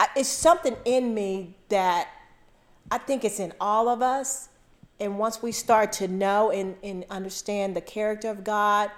I, 0.00 0.06
it's 0.16 0.28
something 0.28 0.76
in 0.84 1.12
me 1.12 1.56
that 1.68 2.08
I 2.90 2.98
think 2.98 3.24
it's 3.24 3.40
in 3.40 3.52
all 3.60 3.88
of 3.88 4.00
us. 4.00 4.48
And 5.00 5.18
once 5.18 5.42
we 5.42 5.52
start 5.52 5.92
to 5.94 6.08
know 6.08 6.50
and, 6.50 6.76
and 6.82 7.04
understand 7.10 7.76
the 7.76 7.80
character 7.80 8.30
of 8.30 8.44
God, 8.44 8.90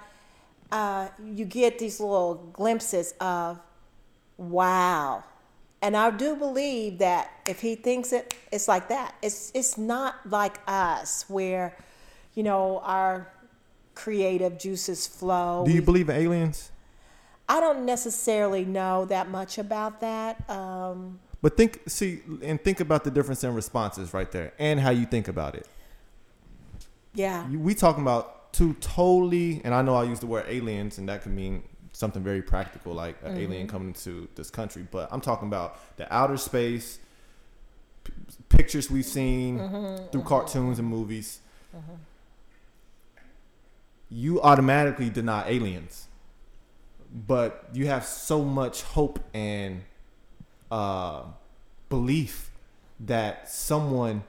uh, 0.71 1.09
you 1.23 1.45
get 1.45 1.79
these 1.79 1.99
little 1.99 2.35
glimpses 2.53 3.13
of, 3.19 3.59
wow. 4.37 5.23
And 5.81 5.97
I 5.97 6.11
do 6.11 6.35
believe 6.35 6.99
that 6.99 7.31
if 7.47 7.61
he 7.61 7.75
thinks 7.75 8.13
it, 8.13 8.35
it's 8.51 8.67
like 8.67 8.87
that. 8.89 9.15
It's 9.23 9.51
it's 9.55 9.79
not 9.79 10.15
like 10.29 10.59
us 10.67 11.25
where, 11.27 11.75
you 12.35 12.43
know, 12.43 12.79
our 12.83 13.27
creative 13.95 14.57
juices 14.57 15.07
flow. 15.07 15.63
do 15.65 15.71
you 15.71 15.81
believe 15.81 16.09
in 16.09 16.15
aliens? 16.15 16.71
I 17.47 17.59
don't 17.59 17.85
necessarily 17.85 18.63
know 18.63 19.05
that 19.05 19.29
much 19.29 19.57
about 19.57 19.99
that. 20.01 20.49
Um, 20.49 21.19
But 21.41 21.57
think, 21.57 21.81
see, 21.87 22.21
and 22.41 22.61
think 22.63 22.79
about 22.79 23.03
the 23.03 23.11
difference 23.11 23.43
in 23.43 23.53
responses 23.53 24.13
right 24.13 24.31
there 24.31 24.53
and 24.57 24.79
how 24.79 24.91
you 24.91 25.05
think 25.05 25.27
about 25.27 25.55
it. 25.55 25.67
yeah, 27.13 27.45
we 27.49 27.75
talking 27.75 28.03
about 28.03 28.53
two 28.53 28.73
totally, 28.75 29.61
and 29.63 29.73
I 29.73 29.81
know 29.81 29.95
I 29.95 30.03
use 30.03 30.19
the 30.19 30.27
word 30.27 30.45
aliens, 30.47 30.97
and 30.97 31.09
that 31.09 31.23
could 31.23 31.33
mean 31.33 31.63
something 31.91 32.23
very 32.23 32.41
practical, 32.41 32.93
like 32.93 33.17
an 33.23 33.31
mm-hmm. 33.31 33.41
alien 33.41 33.67
coming 33.67 33.93
to 33.93 34.27
this 34.35 34.49
country. 34.49 34.87
But 34.89 35.09
I'm 35.11 35.21
talking 35.21 35.47
about 35.47 35.77
the 35.97 36.11
outer 36.13 36.37
space 36.37 36.99
p- 38.03 38.13
pictures 38.49 38.89
we've 38.89 39.05
seen 39.05 39.59
mm-hmm. 39.59 40.09
through 40.09 40.21
mm-hmm. 40.21 40.27
cartoons 40.27 40.79
and 40.79 40.87
movies. 40.87 41.39
You 44.11 44.41
automatically 44.41 45.09
deny 45.09 45.47
aliens, 45.47 46.07
but 47.11 47.65
you 47.73 47.87
have 47.87 48.05
so 48.05 48.43
much 48.43 48.81
hope 48.81 49.19
and 49.33 49.83
uh, 50.69 51.23
belief 51.89 52.51
that 52.99 53.49
someone 53.49 54.23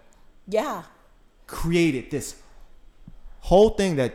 yeah, 0.47 0.85
created 1.47 2.11
this 2.11 2.37
whole 3.41 3.71
thing 3.71 3.97
that 3.97 4.15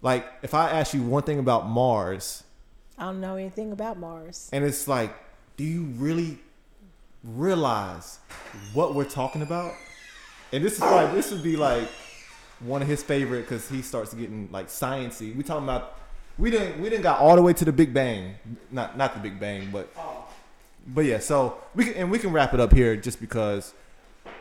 like 0.00 0.24
if 0.42 0.54
I 0.54 0.70
ask 0.70 0.94
you 0.94 1.02
one 1.02 1.24
thing 1.24 1.38
about 1.38 1.68
Mars 1.68 2.44
I 2.96 3.04
don't 3.04 3.20
know 3.20 3.36
anything 3.36 3.72
about 3.72 3.98
Mars. 3.98 4.48
and 4.52 4.64
it's 4.64 4.86
like 4.86 5.12
do 5.56 5.64
you 5.64 5.82
really 5.96 6.38
realize 7.26 8.18
what 8.72 8.94
we're 8.94 9.04
talking 9.04 9.42
about? 9.42 9.74
And 10.52 10.64
this 10.64 10.74
is 10.74 10.80
like 10.80 11.12
this 11.12 11.30
would 11.32 11.42
be 11.42 11.56
like 11.56 11.88
one 12.60 12.82
of 12.82 12.88
his 12.88 13.02
favorite 13.02 13.42
because 13.42 13.68
he 13.68 13.82
starts 13.82 14.14
getting 14.14 14.48
like 14.50 14.68
sciency. 14.68 15.34
We 15.34 15.42
talking 15.42 15.64
about 15.64 15.98
we 16.38 16.50
didn't 16.50 16.80
we 16.80 16.88
didn't 16.90 17.02
got 17.02 17.20
all 17.20 17.36
the 17.36 17.42
way 17.42 17.52
to 17.54 17.64
the 17.64 17.72
Big 17.72 17.92
Bang, 17.92 18.34
not 18.70 18.96
not 18.96 19.14
the 19.14 19.20
Big 19.20 19.38
Bang, 19.38 19.70
but 19.72 19.88
but 20.86 21.04
yeah. 21.04 21.18
So 21.18 21.58
we 21.74 21.84
can 21.84 21.94
and 21.94 22.10
we 22.10 22.18
can 22.18 22.32
wrap 22.32 22.54
it 22.54 22.60
up 22.60 22.72
here 22.72 22.96
just 22.96 23.20
because 23.20 23.74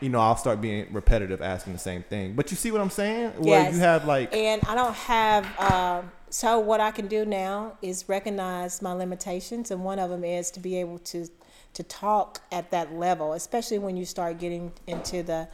you 0.01 0.09
know 0.09 0.19
I'll 0.19 0.35
start 0.37 0.61
being 0.61 0.87
repetitive, 0.91 1.41
asking 1.41 1.73
the 1.73 1.79
same 1.79 2.03
thing. 2.03 2.33
But 2.33 2.51
you 2.51 2.57
see 2.57 2.71
what 2.71 2.81
I'm 2.81 2.89
saying? 2.89 3.31
Where 3.37 3.61
Yes. 3.61 3.73
you 3.73 3.79
have 3.79 4.05
like 4.05 4.33
And 4.33 4.61
I 4.67 4.75
don't 4.75 4.95
have. 4.95 5.59
Um, 5.59 6.11
so 6.29 6.59
what 6.59 6.81
I 6.81 6.91
can 6.91 7.07
do 7.07 7.23
now 7.25 7.77
is 7.81 8.09
recognize 8.09 8.81
my 8.81 8.91
limitations, 8.91 9.71
and 9.71 9.83
one 9.83 9.99
of 9.99 10.09
them 10.09 10.23
is 10.23 10.51
to 10.51 10.59
be 10.59 10.77
able 10.79 10.99
to 10.99 11.27
to 11.73 11.83
talk 11.83 12.41
at 12.53 12.71
that 12.71 12.93
level, 12.93 13.33
especially 13.33 13.79
when 13.79 13.97
you 13.97 14.05
start 14.05 14.37
getting 14.39 14.71
into 14.87 15.23
the 15.23 15.47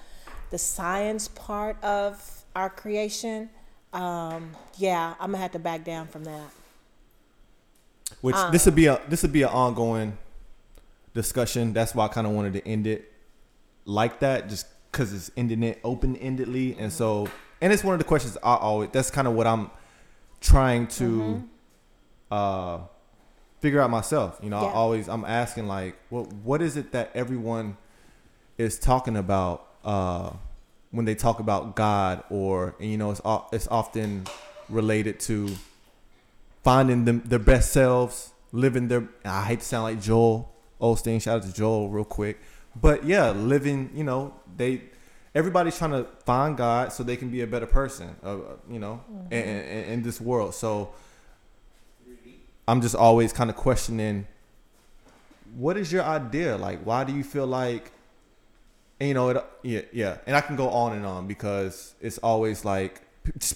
the 0.50 0.58
science 0.58 1.28
part 1.30 1.82
of 1.84 2.41
our 2.56 2.70
creation, 2.70 3.50
um, 3.94 4.52
yeah, 4.78 5.16
I'm 5.20 5.32
gonna 5.32 5.40
have 5.40 5.52
to 5.52 5.60
back 5.60 5.84
down 5.84 6.08
from 6.08 6.24
that. 6.26 6.50
Which 8.22 8.36
this 8.52 8.66
would 8.66 8.76
be 8.76 8.88
a 8.88 9.02
this 9.08 9.22
would 9.22 9.32
be 9.32 9.44
an 9.44 9.50
ongoing 9.50 10.18
discussion. 11.14 11.74
That's 11.74 11.96
why 11.96 12.06
I 12.06 12.08
kind 12.10 12.28
of 12.28 12.34
wanted 12.34 12.54
to 12.54 12.68
end 12.68 12.88
it 12.88 13.12
like 13.86 14.20
that, 14.20 14.50
just 14.50 14.68
because 14.92 15.14
it's 15.14 15.32
ending 15.36 15.64
it 15.64 15.80
open 15.84 16.16
endedly, 16.18 16.76
and 16.80 16.92
so 16.92 17.28
and 17.62 17.72
it's 17.72 17.84
one 17.84 17.94
of 17.94 18.00
the 18.00 18.06
questions 18.06 18.38
I 18.44 18.56
always. 18.56 18.90
That's 18.92 19.12
kind 19.12 19.28
of 19.28 19.34
what 19.34 19.48
I'm 19.48 19.72
trying 20.42 20.88
to 20.88 21.48
uh, 22.30 22.80
figure 23.60 23.82
out 23.82 23.90
myself. 23.90 24.40
You 24.42 24.50
know, 24.50 24.58
I 24.58 24.72
always 24.72 25.08
I'm 25.08 25.26
asking 25.26 25.68
like, 25.68 25.96
what 26.10 26.32
what 26.34 26.62
is 26.62 26.78
it 26.78 26.92
that 26.92 27.12
everyone 27.14 27.78
is 28.58 28.78
talking 28.78 29.16
about 29.16 29.68
uh, 29.84 30.32
when 30.92 31.06
they 31.06 31.16
talk 31.16 31.40
about 31.40 31.76
God, 31.76 32.24
or 32.30 32.76
and, 32.80 32.92
you 32.92 32.98
know, 32.98 33.12
it's 33.12 33.22
it's 33.52 33.68
often 33.70 34.26
related 34.70 35.20
to 35.22 35.50
finding 36.64 37.06
them 37.06 37.24
their 37.26 37.40
best 37.40 37.72
selves, 37.72 38.32
living 38.52 38.88
their. 38.90 39.08
I 39.24 39.46
hate 39.46 39.62
to 39.62 39.66
sound 39.66 39.84
like 39.84 40.02
Joel 40.02 40.52
Osteen. 40.82 41.22
Shout 41.22 41.38
out 41.38 41.48
to 41.48 41.54
Joel 41.54 41.90
real 41.90 42.04
quick, 42.04 42.40
but 42.80 43.06
yeah, 43.06 43.32
living. 43.32 43.90
You 43.96 44.04
know, 44.04 44.34
they 44.58 44.82
everybody's 45.34 45.78
trying 45.78 45.92
to 45.92 46.06
find 46.26 46.58
God 46.58 46.92
so 46.92 47.04
they 47.04 47.16
can 47.16 47.30
be 47.30 47.42
a 47.42 47.48
better 47.48 47.68
person. 47.68 48.14
Uh, 48.22 48.38
you 48.70 48.80
know, 48.80 49.02
in, 49.32 49.40
in, 49.40 49.84
in 49.86 50.04
this 50.04 50.20
world. 50.20 50.54
So 50.54 50.92
I'm 52.68 52.82
just 52.82 52.96
always 52.96 53.32
kind 53.32 53.50
of 53.50 53.56
questioning. 53.56 54.28
What 55.56 55.78
is 55.78 55.92
your 55.92 56.04
idea? 56.04 56.58
Like, 56.58 56.82
why 56.84 57.06
do 57.06 57.14
you 57.14 57.24
feel 57.24 57.48
like? 57.48 57.92
And 59.02 59.08
you 59.08 59.16
know, 59.16 59.30
it, 59.30 59.44
yeah, 59.64 59.82
yeah, 59.92 60.18
and 60.28 60.36
I 60.36 60.42
can 60.42 60.56
go 60.56 60.70
on 60.70 60.94
and 60.94 61.04
on 61.08 61.26
because 61.26 61.96
it's 62.02 62.20
always 62.20 62.64
like 62.64 63.02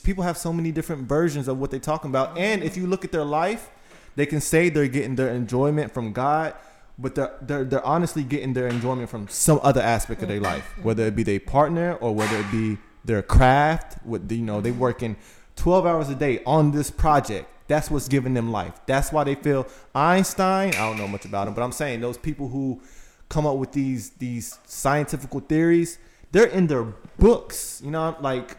people 0.01 0.23
have 0.23 0.39
so 0.39 0.51
many 0.51 0.71
different 0.71 1.07
versions 1.07 1.47
of 1.47 1.59
what 1.59 1.69
they're 1.69 1.79
talking 1.79 2.09
about. 2.09 2.35
And 2.35 2.63
if 2.63 2.75
you 2.75 2.87
look 2.87 3.05
at 3.05 3.11
their 3.11 3.23
life, 3.23 3.69
they 4.15 4.25
can 4.25 4.41
say 4.41 4.69
they're 4.69 4.87
getting 4.87 5.13
their 5.13 5.29
enjoyment 5.29 5.93
from 5.93 6.13
God, 6.13 6.55
but 6.97 7.13
they're 7.13 7.35
they're, 7.43 7.63
they're 7.63 7.85
honestly 7.85 8.23
getting 8.23 8.53
their 8.53 8.67
enjoyment 8.67 9.07
from 9.07 9.27
some 9.27 9.59
other 9.61 9.81
aspect 9.81 10.23
of 10.23 10.29
their 10.29 10.39
life, 10.39 10.63
whether 10.81 11.05
it 11.05 11.15
be 11.15 11.21
their 11.21 11.39
partner 11.39 11.93
or 11.93 12.15
whether 12.15 12.37
it 12.37 12.51
be 12.51 12.79
their 13.03 13.21
craft. 13.21 14.03
With 14.03 14.31
you 14.31 14.41
know, 14.41 14.61
they 14.61 14.71
working 14.71 15.15
twelve 15.55 15.85
hours 15.85 16.09
a 16.09 16.15
day 16.15 16.41
on 16.47 16.71
this 16.71 16.89
project. 16.89 17.47
That's 17.67 17.91
what's 17.91 18.07
giving 18.07 18.33
them 18.33 18.51
life. 18.51 18.79
That's 18.87 19.11
why 19.11 19.23
they 19.23 19.35
feel 19.35 19.67
Einstein. 19.93 20.69
I 20.69 20.89
don't 20.89 20.97
know 20.97 21.07
much 21.07 21.25
about 21.25 21.47
him, 21.47 21.53
but 21.53 21.61
I'm 21.61 21.71
saying 21.71 22.01
those 22.01 22.17
people 22.17 22.47
who 22.47 22.81
come 23.29 23.45
up 23.45 23.57
with 23.57 23.71
these 23.71 24.11
these 24.11 24.59
scientific 24.65 25.31
theories, 25.47 25.97
they're 26.31 26.45
in 26.45 26.67
their 26.67 26.83
books. 27.17 27.81
You 27.83 27.91
know, 27.91 28.15
like 28.19 28.57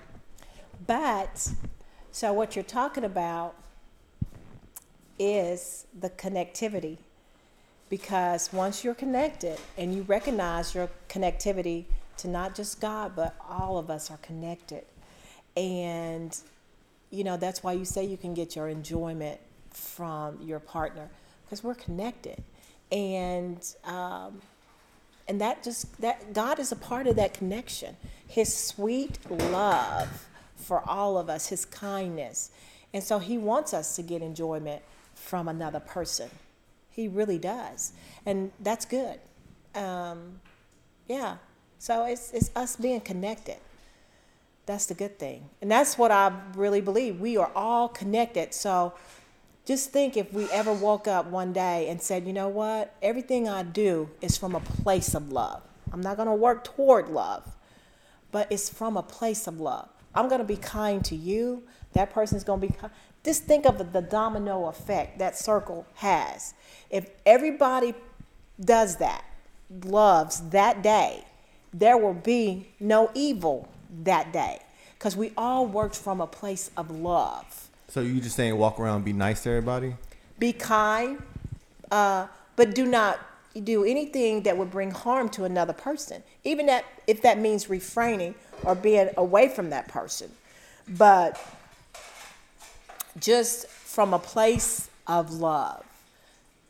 But 0.87 1.53
so 2.11 2.33
what 2.33 2.57
you're 2.57 2.65
talking 2.65 3.05
about 3.05 3.55
is 5.19 5.87
the 5.99 6.11
connectivity. 6.11 6.99
Because 7.89 8.53
once 8.53 8.83
you're 8.83 8.95
connected 8.95 9.61
and 9.79 9.95
you 9.95 10.03
recognize 10.03 10.75
your 10.75 10.91
connectivity 11.09 11.85
to 12.17 12.29
not 12.29 12.55
just 12.55 12.81
God, 12.81 13.13
but 13.15 13.37
all 13.49 13.79
of 13.79 13.91
us 13.91 14.11
are 14.11 14.17
connected. 14.19 14.85
And, 15.57 16.37
you 17.11 17.23
know, 17.23 17.37
that's 17.37 17.63
why 17.63 17.75
you 17.75 17.85
say 17.85 18.05
you 18.05 18.17
can 18.17 18.35
get 18.35 18.57
your 18.57 18.69
enjoyment 18.69 19.41
from 19.71 20.41
your 20.43 20.59
partner 20.59 21.09
because 21.45 21.63
we're 21.63 21.75
connected. 21.77 22.43
And, 22.91 23.65
um, 23.85 24.41
and 25.29 25.41
that 25.41 25.63
just 25.63 26.01
that 26.01 26.33
god 26.33 26.59
is 26.59 26.73
a 26.73 26.77
part 26.77 27.07
of 27.07 27.17
that 27.17 27.35
connection. 27.35 27.97
His 28.29 28.55
sweet 28.55 29.19
love 29.31 30.27
for 30.57 30.83
all 30.89 31.19
of 31.19 31.29
us 31.29 31.49
his 31.49 31.65
kindness. 31.65 32.51
And 32.93 33.03
so 33.03 33.19
he 33.19 33.39
wants 33.39 33.75
us 33.75 33.97
to 33.97 34.03
get 34.03 34.23
enjoyment 34.23 34.83
from 35.15 35.49
another 35.49 35.81
person. 35.81 36.31
He 36.91 37.09
really 37.09 37.39
does. 37.39 37.93
And 38.25 38.53
that's 38.61 38.85
good. 38.85 39.21
Um, 39.75 40.41
yeah. 41.09 41.37
So 41.79 42.05
it's, 42.07 42.33
it's 42.33 42.51
us 42.57 42.77
being 42.77 43.01
connected. 43.01 43.59
That's 44.65 44.87
the 44.87 44.95
good 44.95 45.19
thing. 45.19 45.49
And 45.61 45.71
that's 45.71 45.99
what 45.99 46.11
i 46.11 46.33
really 46.55 46.81
believe. 46.81 47.21
We 47.21 47.37
are 47.37 47.51
all 47.55 47.89
connected. 47.89 48.55
So 48.55 48.95
just 49.67 49.91
think 49.91 50.17
if 50.17 50.33
we 50.33 50.49
ever 50.51 50.73
woke 50.73 51.09
up 51.09 51.27
one 51.27 51.53
day 51.53 51.89
and 51.89 52.01
said, 52.01 52.25
you 52.25 52.33
know 52.33 52.49
what, 52.49 52.95
everything 53.03 53.49
I 53.49 53.65
do 53.65 54.09
is 54.21 54.39
from 54.39 54.55
a 54.55 54.61
place 54.61 55.13
of 55.13 55.33
love. 55.33 55.61
I'm 55.93 56.01
not 56.01 56.17
going 56.17 56.29
to 56.29 56.35
work 56.35 56.63
toward 56.63 57.09
love, 57.09 57.57
but 58.31 58.47
it's 58.51 58.69
from 58.69 58.97
a 58.97 59.03
place 59.03 59.49
of 59.49 59.59
love. 59.59 59.89
I'm 60.15 60.29
going 60.29 60.41
to 60.41 60.47
be 60.47 60.57
kind 60.57 61.05
to 61.07 61.17
you. 61.17 61.65
That 61.95 62.13
person's 62.13 62.45
going 62.45 62.61
to 62.61 62.69
be 62.69 62.73
kind. 62.73 62.93
Just 63.25 63.45
think 63.45 63.67
of 63.67 63.93
the 63.93 64.03
domino 64.03 64.67
effect 64.67 65.19
that 65.19 65.37
circle 65.37 65.85
has. 65.95 66.55
If 66.89 67.11
everybody 67.27 67.95
does 68.61 68.97
that, 68.99 69.25
loves 69.85 70.49
that 70.51 70.81
day, 70.81 71.25
there 71.75 71.99
will 71.99 72.15
be 72.15 72.69
no 72.79 73.11
evil 73.15 73.69
that 74.05 74.33
day 74.33 74.61
because 74.95 75.17
we 75.17 75.33
all 75.37 75.67
worked 75.67 75.97
from 75.97 76.21
a 76.21 76.27
place 76.27 76.71
of 76.77 76.89
love 76.89 77.66
so 77.97 78.03
you 78.03 78.21
just 78.21 78.37
saying 78.37 78.55
walk 78.59 78.79
around 78.79 78.97
and 78.97 79.05
be 79.07 79.15
nice 79.15 79.43
to 79.45 79.49
everybody. 79.49 79.95
be 80.39 80.53
kind, 80.53 81.23
uh, 81.91 82.27
but 82.55 82.75
do 82.75 82.85
not 82.85 83.19
do 83.65 83.85
anything 83.85 84.43
that 84.43 84.55
would 84.55 84.71
bring 84.71 84.91
harm 84.91 85.31
to 85.31 85.45
another 85.45 85.73
person, 85.73 86.23
even 86.45 86.67
that 86.67 86.85
if 87.07 87.23
that 87.23 87.39
means 87.39 87.71
refraining 87.71 88.35
or 88.65 88.75
being 88.75 89.09
away 89.17 89.49
from 89.49 89.71
that 89.71 89.89
person. 89.89 90.31
But 90.87 91.43
just 93.19 93.67
from 93.67 94.13
a 94.13 94.19
place 94.19 94.91
of 95.07 95.33
love. 95.33 95.83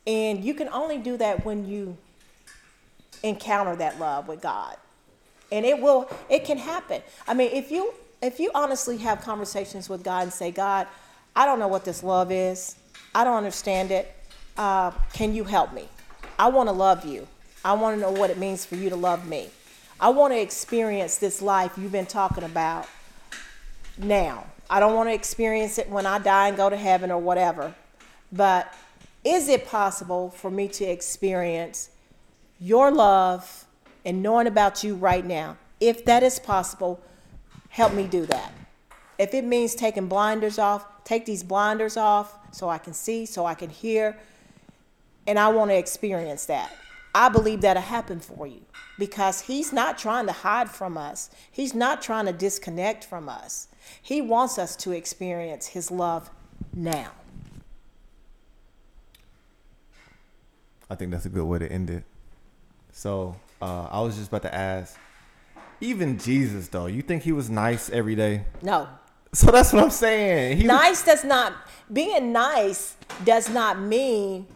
And 0.07 0.45
you 0.45 0.53
can 0.53 0.69
only 0.69 0.97
do 0.97 1.17
that 1.17 1.43
when 1.43 1.67
you 1.67 1.97
encounter 3.21 3.75
that 3.75 3.99
love 3.99 4.29
with 4.29 4.39
God. 4.39 4.77
And 5.51 5.65
it 5.65 5.81
will 5.81 6.09
it 6.29 6.45
can 6.45 6.57
happen. 6.57 7.01
I 7.27 7.33
mean, 7.33 7.51
if 7.51 7.69
you 7.69 7.93
if 8.21 8.39
you 8.39 8.49
honestly 8.55 8.99
have 8.99 9.19
conversations 9.19 9.89
with 9.89 10.05
God 10.05 10.23
and 10.23 10.31
say, 10.31 10.51
God, 10.51 10.87
I 11.37 11.45
don't 11.45 11.59
know 11.59 11.67
what 11.67 11.85
this 11.85 12.01
love 12.01 12.31
is. 12.31 12.75
I 13.13 13.23
don't 13.23 13.37
understand 13.37 13.91
it. 13.91 14.11
Uh, 14.57 14.89
can 15.13 15.35
you 15.35 15.43
help 15.43 15.71
me? 15.71 15.87
I 16.39 16.47
want 16.47 16.67
to 16.67 16.73
love 16.73 17.05
you. 17.05 17.27
I 17.63 17.73
want 17.73 17.95
to 17.95 18.01
know 18.01 18.09
what 18.09 18.31
it 18.31 18.39
means 18.39 18.65
for 18.65 18.75
you 18.75 18.89
to 18.89 18.95
love 18.95 19.27
me. 19.27 19.49
I 19.99 20.09
want 20.09 20.33
to 20.33 20.41
experience 20.41 21.17
this 21.17 21.39
life 21.39 21.77
you've 21.77 21.91
been 21.91 22.07
talking 22.07 22.43
about 22.43 22.87
now. 23.99 24.47
I 24.67 24.79
don't 24.79 24.95
want 24.95 25.09
to 25.09 25.13
experience 25.13 25.77
it 25.77 25.87
when 25.91 26.07
I 26.07 26.17
die 26.17 26.47
and 26.47 26.57
go 26.57 26.71
to 26.71 26.75
heaven 26.75 27.11
or 27.11 27.19
whatever. 27.19 27.75
But 28.31 28.73
is 29.23 29.47
it 29.47 29.67
possible 29.67 30.31
for 30.31 30.49
me 30.49 30.67
to 30.69 30.85
experience 30.85 31.91
your 32.59 32.89
love 32.91 33.65
and 34.03 34.23
knowing 34.23 34.47
about 34.47 34.83
you 34.83 34.95
right 34.95 35.23
now? 35.23 35.57
If 35.79 36.03
that 36.05 36.23
is 36.23 36.39
possible, 36.39 36.99
help 37.69 37.93
me 37.93 38.07
do 38.07 38.25
that. 38.25 38.51
If 39.17 39.33
it 39.33 39.43
means 39.43 39.73
taking 39.73 40.07
blinders 40.07 40.59
off, 40.59 40.85
take 41.03 41.25
these 41.25 41.43
blinders 41.43 41.97
off 41.97 42.37
so 42.51 42.69
I 42.69 42.77
can 42.77 42.93
see, 42.93 43.25
so 43.25 43.45
I 43.45 43.55
can 43.55 43.69
hear, 43.69 44.17
and 45.25 45.39
I 45.39 45.49
want 45.49 45.71
to 45.71 45.77
experience 45.77 46.45
that. 46.45 46.71
I 47.15 47.29
believe 47.29 47.61
that'll 47.61 47.81
happen 47.81 48.19
for 48.19 48.45
you 48.45 48.61
because 48.99 49.41
He's 49.41 49.73
not 49.73 49.97
trying 49.97 50.27
to 50.27 50.31
hide 50.31 50.69
from 50.69 50.97
us, 50.97 51.31
He's 51.51 51.73
not 51.73 52.01
trying 52.01 52.25
to 52.27 52.33
disconnect 52.33 53.03
from 53.03 53.27
us. 53.27 53.67
He 54.01 54.21
wants 54.21 54.59
us 54.59 54.75
to 54.77 54.91
experience 54.91 55.67
His 55.67 55.89
love 55.89 56.29
now. 56.73 57.11
I 60.89 60.95
think 60.95 61.11
that's 61.11 61.25
a 61.25 61.29
good 61.29 61.45
way 61.45 61.59
to 61.59 61.71
end 61.71 61.89
it. 61.89 62.03
So 62.91 63.35
uh, 63.61 63.87
I 63.91 64.01
was 64.01 64.15
just 64.15 64.29
about 64.29 64.43
to 64.43 64.53
ask, 64.53 64.97
even 65.81 66.17
Jesus 66.17 66.67
though, 66.69 66.85
you 66.85 67.01
think 67.01 67.23
he 67.23 67.31
was 67.31 67.49
nice 67.49 67.89
every 67.89 68.15
day? 68.15 68.45
No. 68.61 68.87
So 69.41 69.51
that's 69.51 69.71
what 69.71 69.83
I'm 69.83 69.91
saying. 69.91 70.57
He 70.57 70.63
Nice 70.63 71.03
does 71.03 71.23
not, 71.23 71.53
being 71.93 72.31
nice 72.31 72.95
does 73.23 73.51
not 73.51 73.79
mean 73.79 74.47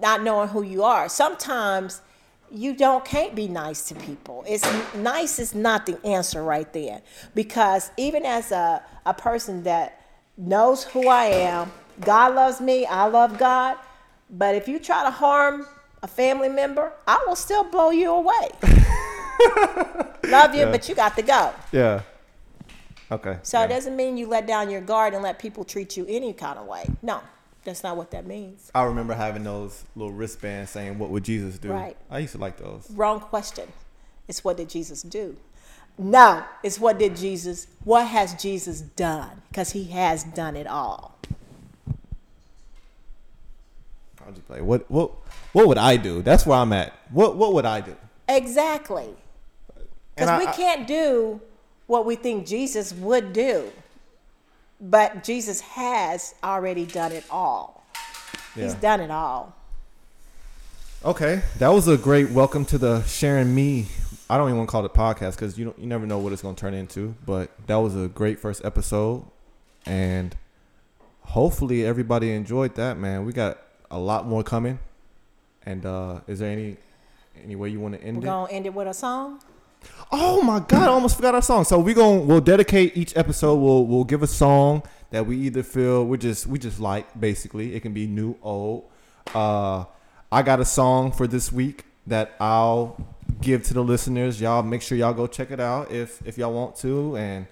not 0.00 0.22
knowing 0.22 0.48
who 0.48 0.62
you 0.62 0.84
are. 0.84 1.08
Sometimes 1.08 2.00
you 2.48 2.72
don't 2.72 3.04
can't 3.04 3.34
be 3.34 3.48
nice 3.48 3.88
to 3.88 3.96
people. 3.96 4.44
It's 4.46 4.64
nice 4.94 5.40
is 5.40 5.52
not 5.52 5.84
the 5.84 5.98
answer 6.06 6.44
right 6.44 6.72
there. 6.72 7.02
Because 7.34 7.90
even 7.96 8.24
as 8.24 8.52
a, 8.52 8.80
a 9.04 9.12
person 9.12 9.64
that 9.64 10.00
knows 10.36 10.84
who 10.84 11.08
I 11.08 11.24
am, 11.24 11.72
God 12.00 12.36
loves 12.36 12.60
me, 12.60 12.86
I 12.86 13.06
love 13.06 13.36
God. 13.36 13.78
But 14.30 14.54
if 14.54 14.68
you 14.68 14.78
try 14.78 15.02
to 15.02 15.10
harm 15.10 15.66
a 16.04 16.06
family 16.06 16.48
member, 16.48 16.92
I 17.04 17.20
will 17.26 17.34
still 17.34 17.64
blow 17.64 17.90
you 17.90 18.12
away. 18.12 18.48
love 20.28 20.54
you, 20.54 20.66
but 20.66 20.88
you 20.88 20.94
got 20.94 21.16
to 21.16 21.22
go. 21.22 21.52
yeah. 21.72 22.02
Okay. 23.12 23.38
So 23.42 23.58
yeah. 23.58 23.64
it 23.64 23.68
doesn't 23.68 23.96
mean 23.96 24.16
you 24.16 24.26
let 24.26 24.46
down 24.46 24.70
your 24.70 24.80
guard 24.80 25.14
and 25.14 25.22
let 25.22 25.38
people 25.38 25.64
treat 25.64 25.96
you 25.96 26.06
any 26.08 26.32
kind 26.32 26.58
of 26.58 26.66
way. 26.66 26.84
No, 27.02 27.20
that's 27.64 27.82
not 27.82 27.96
what 27.96 28.10
that 28.12 28.26
means. 28.26 28.70
I 28.74 28.84
remember 28.84 29.14
having 29.14 29.42
those 29.42 29.84
little 29.96 30.12
wristbands 30.12 30.70
saying, 30.70 30.98
"What 30.98 31.10
would 31.10 31.24
Jesus 31.24 31.58
do?" 31.58 31.70
Right. 31.72 31.96
I 32.08 32.18
used 32.20 32.32
to 32.32 32.38
like 32.38 32.58
those. 32.58 32.90
Wrong 32.90 33.20
question. 33.20 33.68
It's 34.28 34.44
what 34.44 34.56
did 34.56 34.68
Jesus 34.68 35.02
do? 35.02 35.36
No, 35.98 36.44
it's 36.62 36.78
what 36.78 36.98
did 36.98 37.16
Jesus, 37.16 37.66
what 37.84 38.06
has 38.06 38.34
Jesus 38.40 38.80
done? 38.80 39.42
Because 39.50 39.72
he 39.72 39.84
has 39.84 40.24
done 40.24 40.56
it 40.56 40.66
all. 40.66 41.18
I'll 44.24 44.32
just 44.32 44.46
play. 44.46 44.60
What 44.60 44.90
what 44.90 45.10
what 45.52 45.66
would 45.66 45.78
I 45.78 45.96
do? 45.96 46.22
That's 46.22 46.46
where 46.46 46.58
I'm 46.58 46.72
at. 46.72 46.92
What 47.10 47.36
what 47.36 47.52
would 47.54 47.66
I 47.66 47.80
do? 47.80 47.96
Exactly. 48.28 49.14
Because 50.14 50.40
we 50.40 50.46
I- 50.46 50.52
can't 50.52 50.86
do 50.86 51.40
what 51.90 52.06
we 52.06 52.14
think 52.14 52.46
Jesus 52.46 52.92
would 52.94 53.32
do. 53.32 53.68
But 54.80 55.24
Jesus 55.24 55.60
has 55.60 56.36
already 56.42 56.86
done 56.86 57.10
it 57.10 57.24
all. 57.28 57.84
He's 58.54 58.74
done 58.74 59.00
it 59.00 59.10
all. 59.10 59.56
Okay, 61.04 61.42
that 61.58 61.68
was 61.68 61.88
a 61.88 61.96
great 61.98 62.30
welcome 62.30 62.64
to 62.66 62.78
the 62.78 63.00
SharonMe. 63.00 63.86
I 64.30 64.38
don't 64.38 64.46
even 64.48 64.58
want 64.58 64.68
to 64.68 64.70
call 64.70 64.84
it 64.84 64.92
a 64.94 64.96
podcast 64.96 65.32
because 65.32 65.58
you 65.58 65.64
don't, 65.64 65.78
you 65.80 65.86
never 65.86 66.06
know 66.06 66.18
what 66.18 66.32
it's 66.32 66.42
going 66.42 66.54
to 66.54 66.60
turn 66.60 66.74
into. 66.74 67.16
But 67.26 67.50
that 67.66 67.76
was 67.76 67.96
a 67.96 68.06
great 68.06 68.38
first 68.38 68.64
episode, 68.64 69.24
and 69.84 70.36
hopefully 71.22 71.84
everybody 71.84 72.30
enjoyed 72.32 72.76
that. 72.76 72.98
Man, 72.98 73.24
we 73.24 73.32
got 73.32 73.58
a 73.90 73.98
lot 73.98 74.26
more 74.26 74.44
coming. 74.44 74.78
And 75.66 75.84
uh 75.84 76.20
is 76.28 76.38
there 76.38 76.50
any 76.50 76.76
any 77.42 77.56
way 77.56 77.68
you 77.68 77.80
want 77.80 77.94
to 77.94 78.00
end 78.00 78.18
We're 78.18 78.22
it? 78.22 78.26
going 78.26 78.48
to 78.48 78.54
end 78.54 78.66
it 78.66 78.74
with 78.74 78.86
a 78.86 78.94
song. 78.94 79.40
Oh 80.12 80.42
my 80.42 80.58
god, 80.58 80.82
I 80.82 80.86
almost 80.86 81.16
forgot 81.16 81.34
our 81.34 81.42
song. 81.42 81.64
So 81.64 81.78
we 81.78 81.94
going 81.94 82.26
we'll 82.26 82.40
dedicate 82.40 82.96
each 82.96 83.16
episode. 83.16 83.56
We'll 83.56 83.86
we'll 83.86 84.04
give 84.04 84.22
a 84.22 84.26
song 84.26 84.82
that 85.10 85.26
we 85.26 85.36
either 85.36 85.62
feel 85.62 86.04
we 86.04 86.18
just 86.18 86.46
we 86.46 86.58
just 86.58 86.80
like 86.80 87.18
basically. 87.18 87.74
It 87.74 87.80
can 87.80 87.92
be 87.92 88.06
new, 88.06 88.36
old. 88.42 88.90
Uh 89.34 89.84
I 90.32 90.42
got 90.42 90.60
a 90.60 90.64
song 90.64 91.12
for 91.12 91.26
this 91.26 91.52
week 91.52 91.84
that 92.06 92.34
I'll 92.40 93.04
give 93.40 93.62
to 93.64 93.74
the 93.74 93.82
listeners. 93.82 94.40
Y'all 94.40 94.62
make 94.62 94.82
sure 94.82 94.98
y'all 94.98 95.14
go 95.14 95.26
check 95.26 95.50
it 95.50 95.60
out 95.60 95.90
if 95.92 96.24
if 96.26 96.36
y'all 96.38 96.52
want 96.52 96.76
to 96.76 97.16
and 97.16 97.46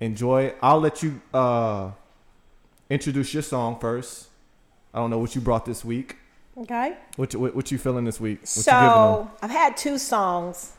enjoy. 0.00 0.52
I'll 0.60 0.80
let 0.80 1.02
you 1.02 1.20
uh 1.32 1.92
introduce 2.88 3.32
your 3.32 3.44
song 3.44 3.78
first. 3.78 4.28
I 4.92 4.98
don't 4.98 5.10
know 5.10 5.18
what 5.18 5.36
you 5.36 5.40
brought 5.40 5.64
this 5.64 5.84
week. 5.84 6.16
Okay. 6.58 6.96
What 7.16 7.32
you, 7.32 7.38
what, 7.38 7.54
what 7.54 7.70
you 7.70 7.78
feeling 7.78 8.04
this 8.04 8.20
week? 8.20 8.40
What 8.40 8.56
you? 8.56 8.62
So 8.62 9.30
I've 9.40 9.50
had 9.50 9.76
two 9.76 9.96
songs 9.96 10.72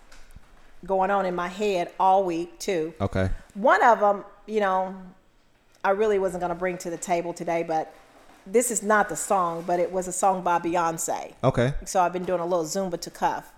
going 0.86 1.12
on 1.12 1.26
in 1.26 1.36
my 1.36 1.48
head 1.48 1.91
all 1.99 2.24
week, 2.24 2.58
too. 2.60 2.94
Okay. 2.99 3.30
One 3.53 3.84
of 3.84 3.99
them, 3.99 4.24
you 4.45 4.60
know, 4.60 4.95
I 5.84 5.91
really 5.91 6.20
wasn't 6.20 6.41
going 6.41 6.49
to 6.49 6.60
bring 6.60 6.78
to 6.80 6.90
the 6.90 6.98
table 6.98 7.34
today, 7.34 7.64
but 7.64 7.94
this 8.45 8.72
is 8.72 8.84
not 8.84 9.10
the 9.10 9.16
song, 9.16 9.64
but 9.66 9.80
it 9.80 9.91
was 9.91 10.08
a 10.08 10.12
song 10.12 10.44
by 10.44 10.60
Beyonce. 10.60 11.34
Okay. 11.44 11.74
So 11.86 12.02
I've 12.02 12.14
been 12.14 12.26
doing 12.26 12.40
a 12.40 12.45
little 12.45 12.66
Zumba 12.66 12.99
to 13.02 13.10
cuff. 13.10 13.53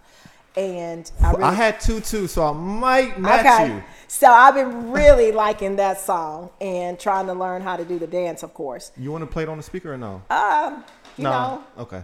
And 0.56 1.12
I 1.20 1.32
really. 1.32 1.44
I 1.44 1.54
had 1.54 1.80
two 1.80 2.00
too, 2.00 2.28
so 2.28 2.46
I 2.46 2.52
might 2.52 3.20
match 3.20 3.46
okay. 3.46 3.74
you. 3.74 3.84
So 4.08 4.28
I've 4.28 4.54
been 4.54 4.92
really 4.92 5.32
liking 5.44 5.78
that 5.78 6.00
song 6.00 6.52
and 6.62 7.00
trying 7.00 7.26
to 7.26 7.34
learn 7.34 7.64
how 7.64 7.76
to 7.76 7.84
do 7.84 7.98
the 7.98 8.06
dance, 8.06 8.44
of 8.44 8.54
course. 8.54 8.92
You 8.96 9.12
want 9.12 9.24
to 9.24 9.28
play 9.28 9.44
it 9.44 9.50
on 9.50 9.58
the 9.58 9.64
speaker 9.64 9.94
or 9.94 9.98
no? 9.98 10.22
Um, 10.30 10.84
you 11.18 11.24
know, 11.24 11.64
Okay. 11.80 12.04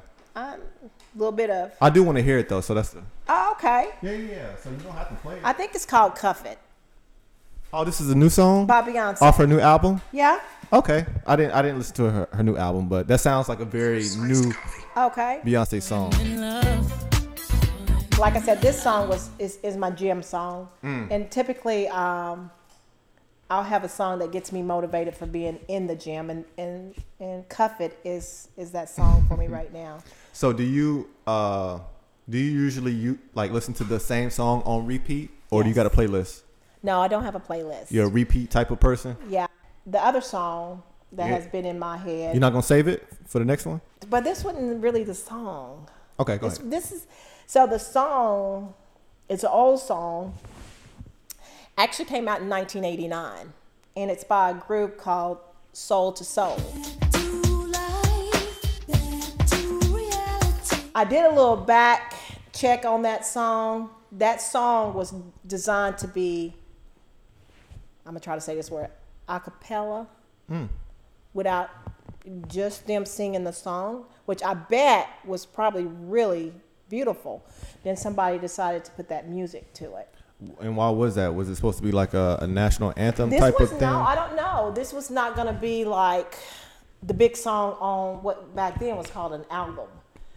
A 1.13 1.17
little 1.17 1.31
bit 1.31 1.49
of. 1.49 1.71
I 1.81 1.89
do 1.89 2.03
want 2.03 2.17
to 2.17 2.23
hear 2.23 2.37
it 2.37 2.49
though, 2.49 2.61
so 2.61 2.73
that's 2.73 2.89
the. 2.89 3.01
Oh, 3.27 3.51
okay. 3.57 3.89
Yeah, 4.01 4.11
yeah, 4.11 4.31
yeah. 4.35 4.55
So 4.57 4.69
you 4.69 4.77
don't 4.77 4.93
have 4.93 5.09
to 5.09 5.15
play 5.15 5.35
it. 5.37 5.41
I 5.43 5.53
think 5.53 5.75
it's 5.75 5.85
called 5.85 6.15
Cuff 6.15 6.45
It 6.45 6.57
oh, 7.71 7.83
this 7.85 8.01
is 8.01 8.09
a 8.09 8.15
new 8.15 8.29
song 8.29 8.65
by 8.65 8.81
Beyonce. 8.81 9.21
off 9.21 9.37
her 9.37 9.45
new 9.45 9.59
album. 9.59 10.01
Yeah. 10.11 10.39
Okay, 10.73 11.05
I 11.27 11.35
didn't 11.35 11.51
I 11.53 11.61
didn't 11.61 11.77
listen 11.79 11.95
to 11.97 12.09
her, 12.11 12.27
her 12.31 12.43
new 12.43 12.55
album, 12.57 12.87
but 12.89 13.07
that 13.07 13.19
sounds 13.19 13.47
like 13.49 13.59
a 13.59 13.65
very 13.65 14.03
new 14.17 14.53
Okay. 14.97 15.39
Beyonce 15.45 15.81
song. 15.81 16.11
like 18.19 18.35
I 18.35 18.41
said, 18.41 18.61
this 18.61 18.81
song 18.81 19.07
was 19.09 19.29
is, 19.39 19.57
is 19.63 19.77
my 19.77 19.89
gym 19.91 20.21
song, 20.23 20.69
Mm. 20.83 21.09
and 21.11 21.31
typically 21.31 21.87
um, 21.89 22.51
I'll 23.49 23.63
have 23.63 23.83
a 23.83 23.89
song 23.89 24.19
that 24.19 24.31
gets 24.31 24.51
me 24.51 24.61
motivated 24.61 25.15
for 25.15 25.25
being 25.25 25.59
in 25.67 25.87
the 25.87 25.95
gym, 25.95 26.29
and 26.29 26.45
and 26.57 26.93
and 27.19 27.47
Cuff 27.49 27.79
It 27.81 27.97
is 28.03 28.49
is 28.57 28.71
that 28.71 28.89
song 28.89 29.25
for 29.27 29.37
me 29.37 29.47
right 29.59 29.71
now. 29.73 29.99
So 30.33 30.53
do 30.53 30.63
you 30.63 31.09
uh 31.27 31.79
do 32.29 32.37
you 32.37 32.51
usually 32.51 32.91
you 32.91 33.19
like 33.33 33.51
listen 33.51 33.73
to 33.75 33.83
the 33.83 33.99
same 33.99 34.29
song 34.29 34.61
on 34.65 34.85
repeat, 34.85 35.31
or 35.49 35.63
do 35.63 35.69
you 35.69 35.75
got 35.75 35.85
a 35.85 35.89
playlist? 35.89 36.41
No, 36.83 37.01
I 37.01 37.07
don't 37.07 37.23
have 37.23 37.35
a 37.35 37.39
playlist. 37.39 37.91
You're 37.91 38.05
a 38.05 38.09
repeat 38.09 38.49
type 38.51 38.71
of 38.71 38.79
person. 38.79 39.17
Yeah, 39.29 39.47
the 39.85 40.03
other 40.03 40.21
song 40.21 40.83
that 41.11 41.27
Yeah. 41.27 41.35
has 41.35 41.47
been 41.47 41.65
in 41.65 41.77
my 41.79 41.97
head, 41.97 42.35
You're 42.35 42.41
not 42.41 42.51
gonna 42.51 42.63
save 42.63 42.87
it 42.87 43.05
for 43.25 43.39
the 43.39 43.45
next 43.45 43.65
one. 43.65 43.81
but 44.09 44.23
this 44.23 44.43
wasn't 44.43 44.81
really 44.81 45.03
the 45.03 45.15
song. 45.15 45.89
Okay, 46.19 46.37
go 46.37 46.47
This, 46.49 46.59
ahead. 46.59 46.71
this 46.71 46.91
is 46.91 47.07
so 47.47 47.65
the 47.67 47.79
song. 47.79 48.73
It's 49.27 49.43
an 49.43 49.49
old 49.51 49.79
song. 49.79 50.33
Actually, 51.77 52.05
came 52.05 52.27
out 52.27 52.41
in 52.41 52.49
1989, 52.49 53.53
and 53.95 54.11
it's 54.11 54.23
by 54.23 54.49
a 54.51 54.53
group 54.53 54.97
called 54.97 55.37
Soul 55.73 56.13
II 56.17 56.23
Soul. 56.25 56.57
I 60.95 61.03
did 61.03 61.25
a 61.25 61.29
little 61.29 61.57
back 61.57 62.15
check 62.53 62.85
on 62.85 63.03
that 63.03 63.25
song. 63.25 63.89
That 64.13 64.41
song 64.41 64.93
was 64.93 65.13
designed 65.45 65.97
to 65.99 66.07
be. 66.07 66.55
I'm 68.05 68.13
gonna 68.13 68.19
try 68.19 68.35
to 68.35 68.41
say 68.41 68.55
this 68.55 68.71
word, 68.71 68.89
a 69.27 69.39
cappella, 69.39 70.07
hmm. 70.47 70.65
without 71.33 71.69
just 72.47 72.87
them 72.87 73.05
singing 73.05 73.43
the 73.43 73.53
song, 73.53 74.05
which 74.25 74.43
I 74.43 74.53
bet 74.55 75.07
was 75.25 75.45
probably 75.45 75.85
really 75.85 76.53
beautiful. 76.89 77.45
Then 77.83 77.95
somebody 77.95 78.39
decided 78.39 78.83
to 78.85 78.91
put 78.91 79.09
that 79.09 79.29
music 79.29 79.71
to 79.75 79.95
it. 79.97 80.13
And 80.61 80.75
why 80.75 80.89
was 80.89 81.15
that? 81.15 81.35
Was 81.35 81.49
it 81.49 81.55
supposed 81.55 81.77
to 81.79 81.83
be 81.83 81.91
like 81.91 82.13
a, 82.13 82.39
a 82.41 82.47
national 82.47 82.93
anthem 82.95 83.29
This 83.29 83.41
type 83.41 83.59
was 83.59 83.71
of 83.71 83.79
thing? 83.79 83.89
no, 83.89 83.99
I 83.99 84.15
don't 84.15 84.35
know. 84.35 84.71
This 84.73 84.93
was 84.93 85.09
not 85.09 85.35
gonna 85.35 85.53
be 85.53 85.85
like 85.85 86.37
the 87.03 87.13
big 87.13 87.35
song 87.35 87.73
on 87.79 88.23
what 88.23 88.55
back 88.55 88.79
then 88.79 88.95
was 88.95 89.07
called 89.07 89.33
an 89.33 89.45
album. 89.49 89.87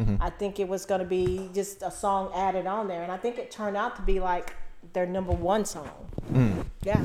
Mm-hmm. 0.01 0.17
I 0.21 0.31
think 0.31 0.59
it 0.59 0.69
was 0.69 0.87
gonna 0.87 1.05
be 1.05 1.51
just 1.55 1.83
a 1.83 1.91
song 1.91 2.31
added 2.35 2.67
on 2.67 2.89
there, 2.89 3.03
and 3.03 3.13
I 3.13 3.17
think 3.17 3.39
it 3.39 3.51
turned 3.51 3.77
out 3.77 3.97
to 3.97 4.03
be 4.03 4.21
like 4.21 4.55
their 4.93 5.07
number 5.07 5.33
one 5.33 5.65
song. 5.65 5.91
Mm. 6.33 6.65
Yeah. 6.83 7.03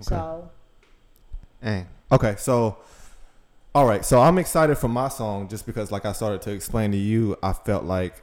So 0.00 0.50
Dang. 1.62 1.86
Okay, 2.10 2.36
so 2.38 2.78
all 3.74 3.86
right, 3.86 4.04
so 4.04 4.20
I'm 4.20 4.38
excited 4.38 4.76
for 4.78 4.88
my 4.88 5.08
song 5.08 5.48
just 5.48 5.66
because, 5.66 5.92
like 5.92 6.04
I 6.04 6.12
started 6.12 6.42
to 6.42 6.52
explain 6.52 6.90
to 6.92 6.96
you, 6.96 7.36
I 7.42 7.52
felt 7.52 7.84
like 7.84 8.22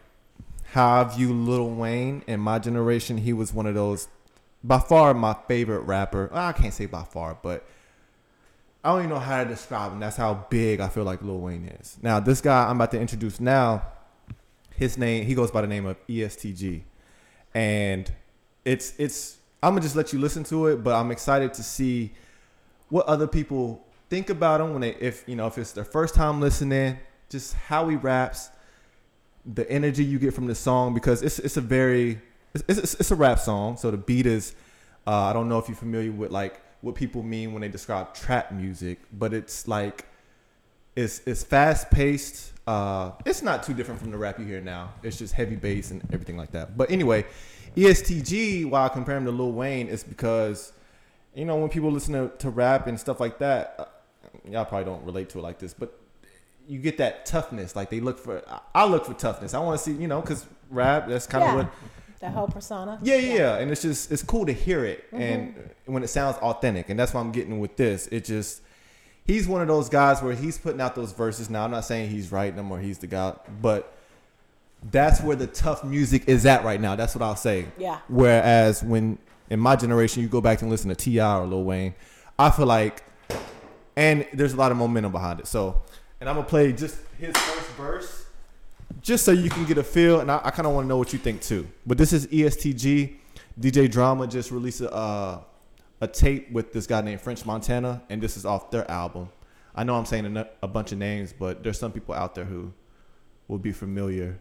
how 0.72 1.02
I 1.02 1.04
view 1.04 1.34
Lil 1.34 1.70
Wayne 1.70 2.24
in 2.28 2.40
my 2.40 2.60
generation. 2.60 3.20
He 3.20 3.32
was 3.32 3.54
one 3.54 3.66
of 3.66 3.76
those, 3.76 4.08
by 4.64 4.80
far 4.80 5.14
my 5.14 5.36
favorite 5.48 5.82
rapper. 5.82 6.30
I 6.34 6.52
can't 6.52 6.74
say 6.74 6.88
by 6.88 7.04
far, 7.04 7.38
but 7.42 7.66
I 8.86 8.90
don't 8.90 9.00
even 9.00 9.10
know 9.10 9.20
how 9.20 9.44
to 9.44 9.50
describe 9.50 9.94
him. 9.94 10.00
That's 10.00 10.16
how 10.16 10.46
big 10.52 10.80
I 10.80 10.90
feel 10.90 11.06
like 11.06 11.24
Lil 11.24 11.40
Wayne 11.40 11.66
is. 11.82 11.98
Now, 12.04 12.20
this 12.20 12.40
guy 12.40 12.70
I'm 12.70 12.76
about 12.76 12.92
to 12.92 13.02
introduce 13.02 13.40
now, 13.40 13.82
his 14.76 14.96
name 14.96 15.26
he 15.26 15.34
goes 15.34 15.50
by 15.50 15.62
the 15.62 15.68
name 15.68 15.88
of 15.88 15.98
EST 16.08 16.56
Gee, 16.56 16.84
and 17.56 18.12
it's 18.64 18.94
it's. 19.00 19.38
I'm 19.64 19.72
gonna 19.72 19.82
just 19.82 19.96
let 19.96 20.14
you 20.14 20.20
listen 20.20 20.44
to 20.46 20.68
it, 20.68 20.84
but 20.84 20.94
I'm 20.94 21.10
excited 21.10 21.52
to 21.56 21.64
see 21.64 22.14
what 22.90 23.08
other 23.08 23.26
people 23.26 23.84
think 24.12 24.30
about 24.30 24.62
him 24.62 24.74
when 24.74 24.82
they 24.82 24.92
if 24.96 25.24
you 25.28 25.36
know 25.36 25.48
if 25.48 25.58
it's 25.58 25.72
their 25.72 25.84
first 25.84 26.14
time 26.14 26.40
listening, 26.40 27.00
just 27.28 27.56
how 27.56 27.90
he 27.90 27.96
raps, 27.96 28.52
the 29.52 29.68
energy 29.68 30.06
you 30.06 30.20
get 30.20 30.36
from 30.36 30.46
the 30.46 30.54
song 30.54 30.94
because 30.94 31.24
it's 31.24 31.40
it's 31.40 31.58
a 31.58 31.62
very 31.62 32.22
it's 32.54 32.64
it's, 32.68 32.94
it's 32.94 33.10
a 33.10 33.16
rap 33.16 33.40
song, 33.40 33.78
so 33.78 33.90
the 33.90 33.98
beat 33.98 34.28
is 34.28 34.54
uh, 35.08 35.24
I 35.24 35.34
don't 35.34 35.50
know 35.50 35.58
if 35.58 35.68
you're 35.68 35.76
familiar 35.76 36.12
with 36.12 36.30
like 36.30 36.62
what 36.86 36.94
people 36.94 37.24
mean 37.24 37.52
when 37.52 37.62
they 37.62 37.68
describe 37.68 38.14
trap 38.14 38.52
music, 38.52 39.00
but 39.12 39.34
it's 39.34 39.68
like 39.68 40.06
it's 40.96 41.20
it's 41.26 41.44
fast 41.44 41.90
paced. 41.90 42.54
Uh, 42.68 43.12
it's 43.26 43.42
not 43.42 43.64
too 43.64 43.74
different 43.74 44.00
from 44.00 44.12
the 44.12 44.18
rap 44.18 44.38
you 44.38 44.46
hear 44.46 44.62
now. 44.62 44.94
It's 45.02 45.18
just 45.18 45.34
heavy 45.34 45.56
bass 45.56 45.90
and 45.90 46.04
everything 46.14 46.38
like 46.38 46.52
that. 46.52 46.78
But 46.78 46.92
anyway, 46.92 47.26
EST 47.76 48.24
Gee, 48.24 48.66
why 48.66 48.86
I 48.86 48.90
compare 48.90 49.18
him 49.18 49.26
to 49.26 49.32
Lil 49.32 49.52
Wayne, 49.52 49.88
is 49.88 50.04
because 50.04 50.74
you 51.34 51.44
know 51.44 51.56
when 51.56 51.70
people 51.70 51.92
listen 51.92 52.14
to, 52.14 52.38
to 52.38 52.52
rap 52.52 52.86
and 52.86 53.00
stuff 53.00 53.20
like 53.20 53.40
that, 53.40 53.76
uh, 53.80 53.86
y'all 54.48 54.66
probably 54.66 54.86
don't 54.86 55.04
relate 55.06 55.30
to 55.30 55.40
it 55.40 55.42
like 55.42 55.58
this, 55.58 55.74
but 55.74 56.00
you 56.68 56.78
get 56.78 57.00
that 57.00 57.26
toughness. 57.26 57.76
Like 57.76 57.90
they 57.90 58.00
look 58.00 58.20
for, 58.20 58.44
I- 58.48 58.84
I 58.84 58.86
look 58.86 59.06
for 59.06 59.16
toughness. 59.16 59.56
I 59.56 59.60
want 59.60 59.80
to 59.80 59.84
see, 59.84 59.94
you 60.00 60.08
know, 60.08 60.22
because 60.22 60.46
rap 60.70 61.08
that's 61.08 61.26
kind 61.26 61.44
of 61.44 61.50
yeah, 61.50 61.56
what 61.56 61.72
that 62.26 62.34
whole 62.34 62.48
persona. 62.48 63.00
yeah, 63.04 63.16
yeah, 63.16 63.34
yeah, 63.36 63.58
and 63.58 63.72
it's 63.72 63.82
just 63.82 64.12
it's 64.12 64.24
cool 64.24 64.46
to 64.46 64.54
hear 64.54 64.84
it, 64.84 65.06
mm-hmm. 65.08 65.22
and 65.22 65.56
uh, 65.58 65.62
when 65.86 66.04
it 66.04 66.08
sounds 66.08 66.38
authentic, 66.38 66.90
and 66.90 67.00
that's 67.00 67.14
what 67.14 67.22
I'm 67.22 67.32
getting 67.32 67.60
with 67.60 67.76
this. 67.78 68.08
It 68.08 68.26
just 68.26 68.62
he's 69.26 69.48
one 69.48 69.62
of 69.62 69.68
those 69.68 69.90
guys 69.90 70.22
where 70.22 70.34
he's 70.34 70.58
putting 70.58 70.82
out 70.82 70.96
those 70.96 71.12
verses. 71.12 71.50
Now 71.50 71.66
I'm 71.66 71.72
not 71.72 71.86
saying 71.86 72.10
he's 72.10 72.32
writing 72.32 72.56
them 72.56 72.72
or 72.72 72.80
he's 72.80 72.98
the 72.98 73.08
guy, 73.08 73.36
but 73.62 73.96
that's 74.92 75.22
where 75.22 75.36
the 75.36 75.48
tough 75.48 75.84
music 75.84 76.28
is 76.28 76.46
at 76.46 76.64
right 76.64 76.80
now. 76.80 76.96
That's 76.96 77.16
what 77.16 77.24
I'll 77.24 77.36
say. 77.36 77.68
Yeah. 77.78 78.00
Whereas 78.08 78.84
when 78.84 79.18
in 79.50 79.60
my 79.60 79.76
generation 79.76 80.22
you 80.22 80.30
go 80.30 80.42
back 80.42 80.62
and 80.62 80.70
listen 80.70 80.90
to 80.90 80.96
T.I. 80.96 81.40
or 81.40 81.46
Lil 81.46 81.64
Wayne, 81.64 81.96
I 82.38 82.52
feel 82.52 82.66
like, 82.66 83.04
and 83.96 84.28
there's 84.34 84.54
a 84.54 84.58
lot 84.58 84.72
of 84.72 84.78
momentum 84.78 85.12
behind 85.12 85.40
it. 85.40 85.48
So, 85.48 85.82
and 86.20 86.30
I'm 86.30 86.36
gonna 86.36 86.48
play 86.48 86.74
just 86.74 86.98
his 87.18 87.36
first 87.36 87.70
verse 87.72 88.25
just 89.06 89.24
so 89.24 89.32
you 89.32 89.52
can 89.52 89.66
get 89.66 89.78
a 89.78 89.84
feel, 89.84 90.20
and 90.20 90.32
I, 90.32 90.42
I 90.44 90.50
kind 90.50 90.66
of 90.66 90.74
want 90.74 90.86
to 90.86 90.90
know 90.90 90.98
what 90.98 91.14
you 91.14 91.20
think 91.20 91.40
too. 91.40 91.68
But 91.86 92.00
this 92.00 92.12
is 92.12 92.28
EST 92.34 92.76
Gee. 92.76 93.20
DJ 93.58 93.90
Drama 93.90 94.26
just 94.26 94.50
released 94.50 94.82
a 94.82 94.92
uh, 94.92 95.42
a 96.02 96.08
tape 96.08 96.52
with 96.52 96.74
this 96.74 96.88
guy 96.88 97.02
named 97.02 97.22
French 97.22 97.46
Montana, 97.46 98.02
and 98.10 98.20
this 98.20 98.36
is 98.36 98.46
off 98.46 98.72
their 98.72 98.90
album. 98.90 99.30
I 99.76 99.84
know 99.84 99.96
I'm 99.96 100.06
saying 100.06 100.36
a, 100.36 100.50
a 100.64 100.68
bunch 100.68 100.92
of 100.92 100.98
names, 100.98 101.34
but 101.38 101.64
there's 101.64 101.78
some 101.78 101.92
people 101.92 102.16
out 102.16 102.34
there 102.34 102.46
who 102.46 102.74
will 103.48 103.60
be 103.60 103.72
familiar. 103.72 104.40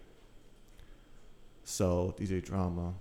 So 1.65 2.15
DJ 2.19 2.43
Drama, 2.43 2.95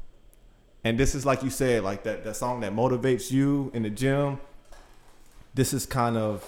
and 0.83 0.99
this 0.99 1.15
is 1.15 1.25
like 1.25 1.43
you 1.43 1.49
said, 1.49 1.81
like 1.83 2.03
that 2.03 2.25
that 2.25 2.35
song 2.35 2.59
that 2.59 2.73
motivates 2.73 3.31
you 3.31 3.71
in 3.73 3.83
the 3.83 3.89
gym. 3.89 4.37
This 5.53 5.73
is 5.73 5.85
kind 5.85 6.17
of, 6.17 6.43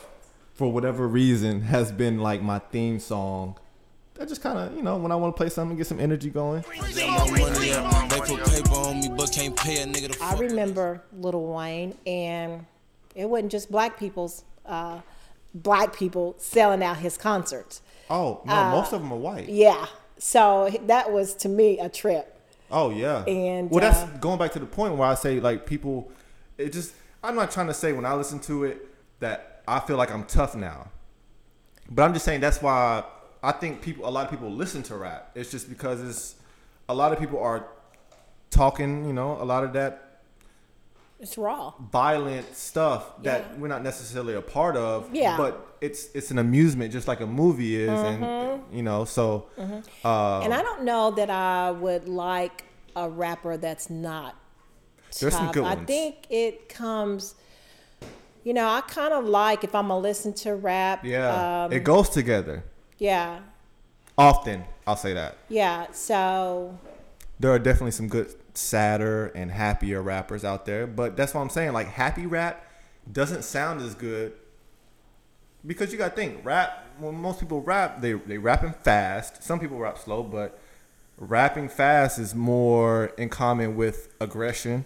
for 0.56 0.74
whatever 0.74 1.08
reason, 1.08 1.62
has 1.76 1.94
been 1.94 2.20
like 2.20 2.42
my 2.42 2.60
theme 2.60 3.00
song 3.00 3.56
that 4.16 4.28
just 4.30 4.42
kind 4.42 4.58
of, 4.58 4.76
you 4.76 4.82
know, 4.82 4.98
when 4.98 5.12
I 5.12 5.16
want 5.16 5.36
to 5.36 5.38
play 5.38 5.50
something, 5.50 5.78
get 5.78 5.88
some 5.88 6.00
energy 6.00 6.30
going. 6.30 6.64
I 10.22 10.36
remember 10.40 11.04
Little 11.18 11.54
Wayne, 11.54 11.98
and 12.08 12.66
it 13.14 13.26
wasn't 13.26 13.52
just 13.52 13.70
black 13.70 14.00
people's, 14.00 14.46
uh, 14.66 15.02
black 15.54 15.96
people 15.96 16.36
selling 16.38 16.82
out 16.82 16.98
his 16.98 17.18
concerts. 17.18 17.82
Oh 18.10 18.42
no, 18.46 18.54
uh, 18.54 18.72
most 18.72 18.94
of 18.94 19.02
them 19.02 19.12
are 19.12 19.18
white. 19.18 19.50
Yeah, 19.50 19.86
so 20.18 20.70
that 20.86 21.12
was 21.12 21.34
to 21.36 21.50
me 21.50 21.80
a 21.80 21.90
trip. 21.90 22.40
Oh 22.72 22.92
yeah, 22.92 23.26
and 23.26 23.70
well, 23.70 23.82
that's 23.82 24.00
uh, 24.00 24.18
going 24.20 24.40
back 24.40 24.54
to 24.54 24.60
the 24.60 24.66
point 24.66 24.96
where 24.96 25.10
I 25.10 25.16
say 25.16 25.40
like 25.40 25.66
people, 25.66 26.12
it 26.58 26.72
just. 26.72 26.94
I'm 27.24 27.36
not 27.36 27.50
trying 27.50 27.68
to 27.68 27.74
say 27.74 27.92
when 27.92 28.06
I 28.06 28.14
listen 28.14 28.40
to 28.42 28.66
it 28.66 28.88
that 29.20 29.64
I 29.68 29.80
feel 29.80 29.98
like 29.98 30.12
I'm 30.12 30.26
tough 30.26 30.54
now, 30.56 30.92
but 31.90 32.04
I'm 32.04 32.14
just 32.14 32.24
saying 32.24 32.40
that's 32.40 32.62
why 32.62 33.04
I 33.46 33.52
think 33.52 33.82
people, 33.82 34.08
a 34.08 34.10
lot 34.10 34.26
of 34.26 34.32
people 34.32 34.50
listen 34.52 34.82
to 34.84 34.98
rap. 34.98 35.30
It's 35.36 35.52
just 35.52 35.70
because 35.70 36.02
it's 36.02 36.36
a 36.90 36.96
lot 36.96 37.14
of 37.14 37.20
people 37.20 37.40
are 37.40 37.68
talking. 38.50 39.06
You 39.06 39.14
know, 39.14 39.40
a 39.40 39.46
lot 39.46 39.64
of 39.64 39.74
that. 39.74 40.02
It's 41.20 41.38
raw, 41.38 41.74
violent 41.92 42.56
stuff 42.56 43.22
that 43.24 43.42
yeah. 43.42 43.58
we're 43.58 43.68
not 43.68 43.84
necessarily 43.84 44.34
a 44.34 44.42
part 44.42 44.76
of. 44.76 45.14
Yeah, 45.14 45.38
but 45.38 45.78
it's 45.80 46.10
it's 46.16 46.32
an 46.32 46.40
amusement, 46.40 46.92
just 46.92 47.08
like 47.08 47.22
a 47.22 47.28
movie 47.28 47.76
is, 47.76 47.90
mm-hmm. 47.90 48.24
and 48.24 48.64
you 48.74 48.82
know, 48.82 49.06
so. 49.06 49.46
Mm-hmm. 49.58 49.80
Uh, 50.04 50.42
and 50.42 50.54
I 50.54 50.64
don't 50.64 50.84
know 50.84 51.12
that 51.12 51.30
I 51.30 51.70
would 51.70 52.10
like 52.10 52.66
a 52.96 53.08
rapper 53.08 53.58
that's 53.58 53.92
not. 53.92 54.36
There's 55.20 55.34
some 55.34 55.52
good 55.52 55.64
ones. 55.64 55.82
I 55.82 55.86
think 55.86 56.26
it 56.32 56.68
comes. 56.68 57.36
You 58.44 58.54
know, 58.54 58.68
I 58.68 58.82
kind 58.82 59.14
of 59.14 59.26
like 59.26 59.64
if 59.64 59.74
I'm 59.76 59.88
gonna 59.88 60.00
listen 60.00 60.34
to 60.34 60.56
rap. 60.56 61.06
Yeah, 61.06 61.66
um, 61.66 61.72
it 61.72 61.84
goes 61.84 62.10
together. 62.10 62.64
Yeah. 62.98 63.40
Often, 64.18 64.66
I'll 64.88 64.96
say 64.96 65.14
that. 65.14 65.38
Yeah. 65.50 65.92
So. 65.92 66.78
There 67.40 67.52
are 67.52 67.60
definitely 67.60 67.92
some 67.92 68.08
good, 68.08 68.34
sadder 68.58 69.28
and 69.28 69.52
happier 69.52 70.02
rappers 70.02 70.44
out 70.44 70.66
there, 70.66 70.88
but 70.88 71.16
that's 71.16 71.34
what 71.34 71.42
I'm 71.42 71.50
saying. 71.50 71.74
Like 71.74 71.88
happy 71.88 72.26
rap 72.26 72.66
doesn't 73.12 73.44
sound 73.44 73.82
as 73.82 73.94
good 73.94 74.34
because 75.66 75.92
you 75.92 75.98
got 75.98 76.10
to 76.10 76.16
think 76.16 76.44
rap. 76.44 76.82
When 76.98 77.16
most 77.16 77.40
people 77.40 77.62
rap, 77.62 78.02
they 78.02 78.14
they 78.14 78.38
rapping 78.38 78.74
fast. 78.84 79.44
Some 79.44 79.60
people 79.60 79.78
rap 79.78 79.98
slow, 79.98 80.24
but 80.24 80.60
rapping 81.18 81.70
fast 81.70 82.20
is 82.20 82.34
more 82.34 83.08
in 83.18 83.30
common 83.30 83.76
with 83.76 84.14
aggression, 84.20 84.86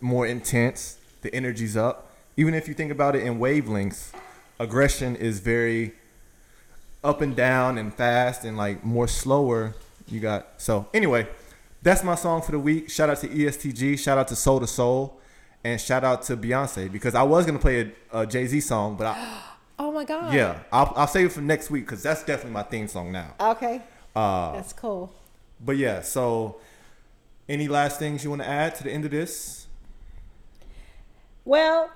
more 0.00 0.26
intense. 0.26 0.98
The 1.22 1.34
energy's 1.34 1.76
up. 1.76 2.12
Even 2.36 2.54
if 2.54 2.68
you 2.68 2.74
think 2.74 2.92
about 2.92 3.16
it 3.16 3.24
in 3.24 3.38
wavelengths, 3.38 4.12
aggression 4.60 5.16
is 5.16 5.40
very 5.40 5.94
up 7.02 7.20
and 7.20 7.36
down 7.36 7.78
and 7.78 7.92
fast 7.94 8.44
and 8.44 8.56
like 8.56 8.84
more 8.84 9.08
slower. 9.08 9.74
You 10.06 10.20
got 10.20 10.48
so 10.56 10.88
anyway, 10.94 11.28
that's 11.82 12.02
my 12.02 12.14
song 12.14 12.42
for 12.42 12.52
the 12.52 12.58
week. 12.58 12.90
Shout 12.90 13.10
out 13.10 13.18
to 13.18 13.46
EST 13.46 13.74
Gee, 13.74 13.96
shout 13.96 14.18
out 14.18 14.28
to 14.28 14.36
Soul 14.36 14.60
II 14.60 14.66
Soul, 14.66 15.20
and 15.64 15.80
shout 15.80 16.04
out 16.04 16.22
to 16.24 16.36
Beyonce 16.36 16.90
because 16.90 17.14
I 17.14 17.22
was 17.22 17.46
gonna 17.46 17.58
play 17.58 17.92
a, 18.12 18.20
a 18.20 18.26
Jay 18.26 18.46
Z 18.46 18.60
song, 18.60 18.96
but 18.96 19.08
I. 19.08 19.42
Oh 19.80 19.92
my 19.92 20.02
god. 20.02 20.34
Yeah, 20.34 20.58
I'll, 20.72 20.92
I'll 20.96 21.06
save 21.06 21.26
it 21.26 21.32
for 21.32 21.40
next 21.40 21.70
week 21.70 21.86
because 21.86 22.02
that's 22.02 22.24
definitely 22.24 22.50
my 22.50 22.64
theme 22.64 22.88
song 22.88 23.12
now. 23.12 23.34
Okay. 23.38 23.80
Uh, 24.14 24.50
that's 24.50 24.72
cool. 24.72 25.12
But 25.64 25.76
yeah, 25.76 26.02
so 26.02 26.56
any 27.48 27.68
last 27.68 28.00
things 28.00 28.24
you 28.24 28.30
want 28.30 28.42
to 28.42 28.48
add 28.48 28.74
to 28.74 28.82
the 28.82 28.90
end 28.90 29.04
of 29.04 29.12
this? 29.12 29.68
Well, 31.44 31.90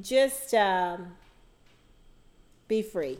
just 0.00 0.54
um, 0.54 1.12
be 2.66 2.82
free. 2.82 3.18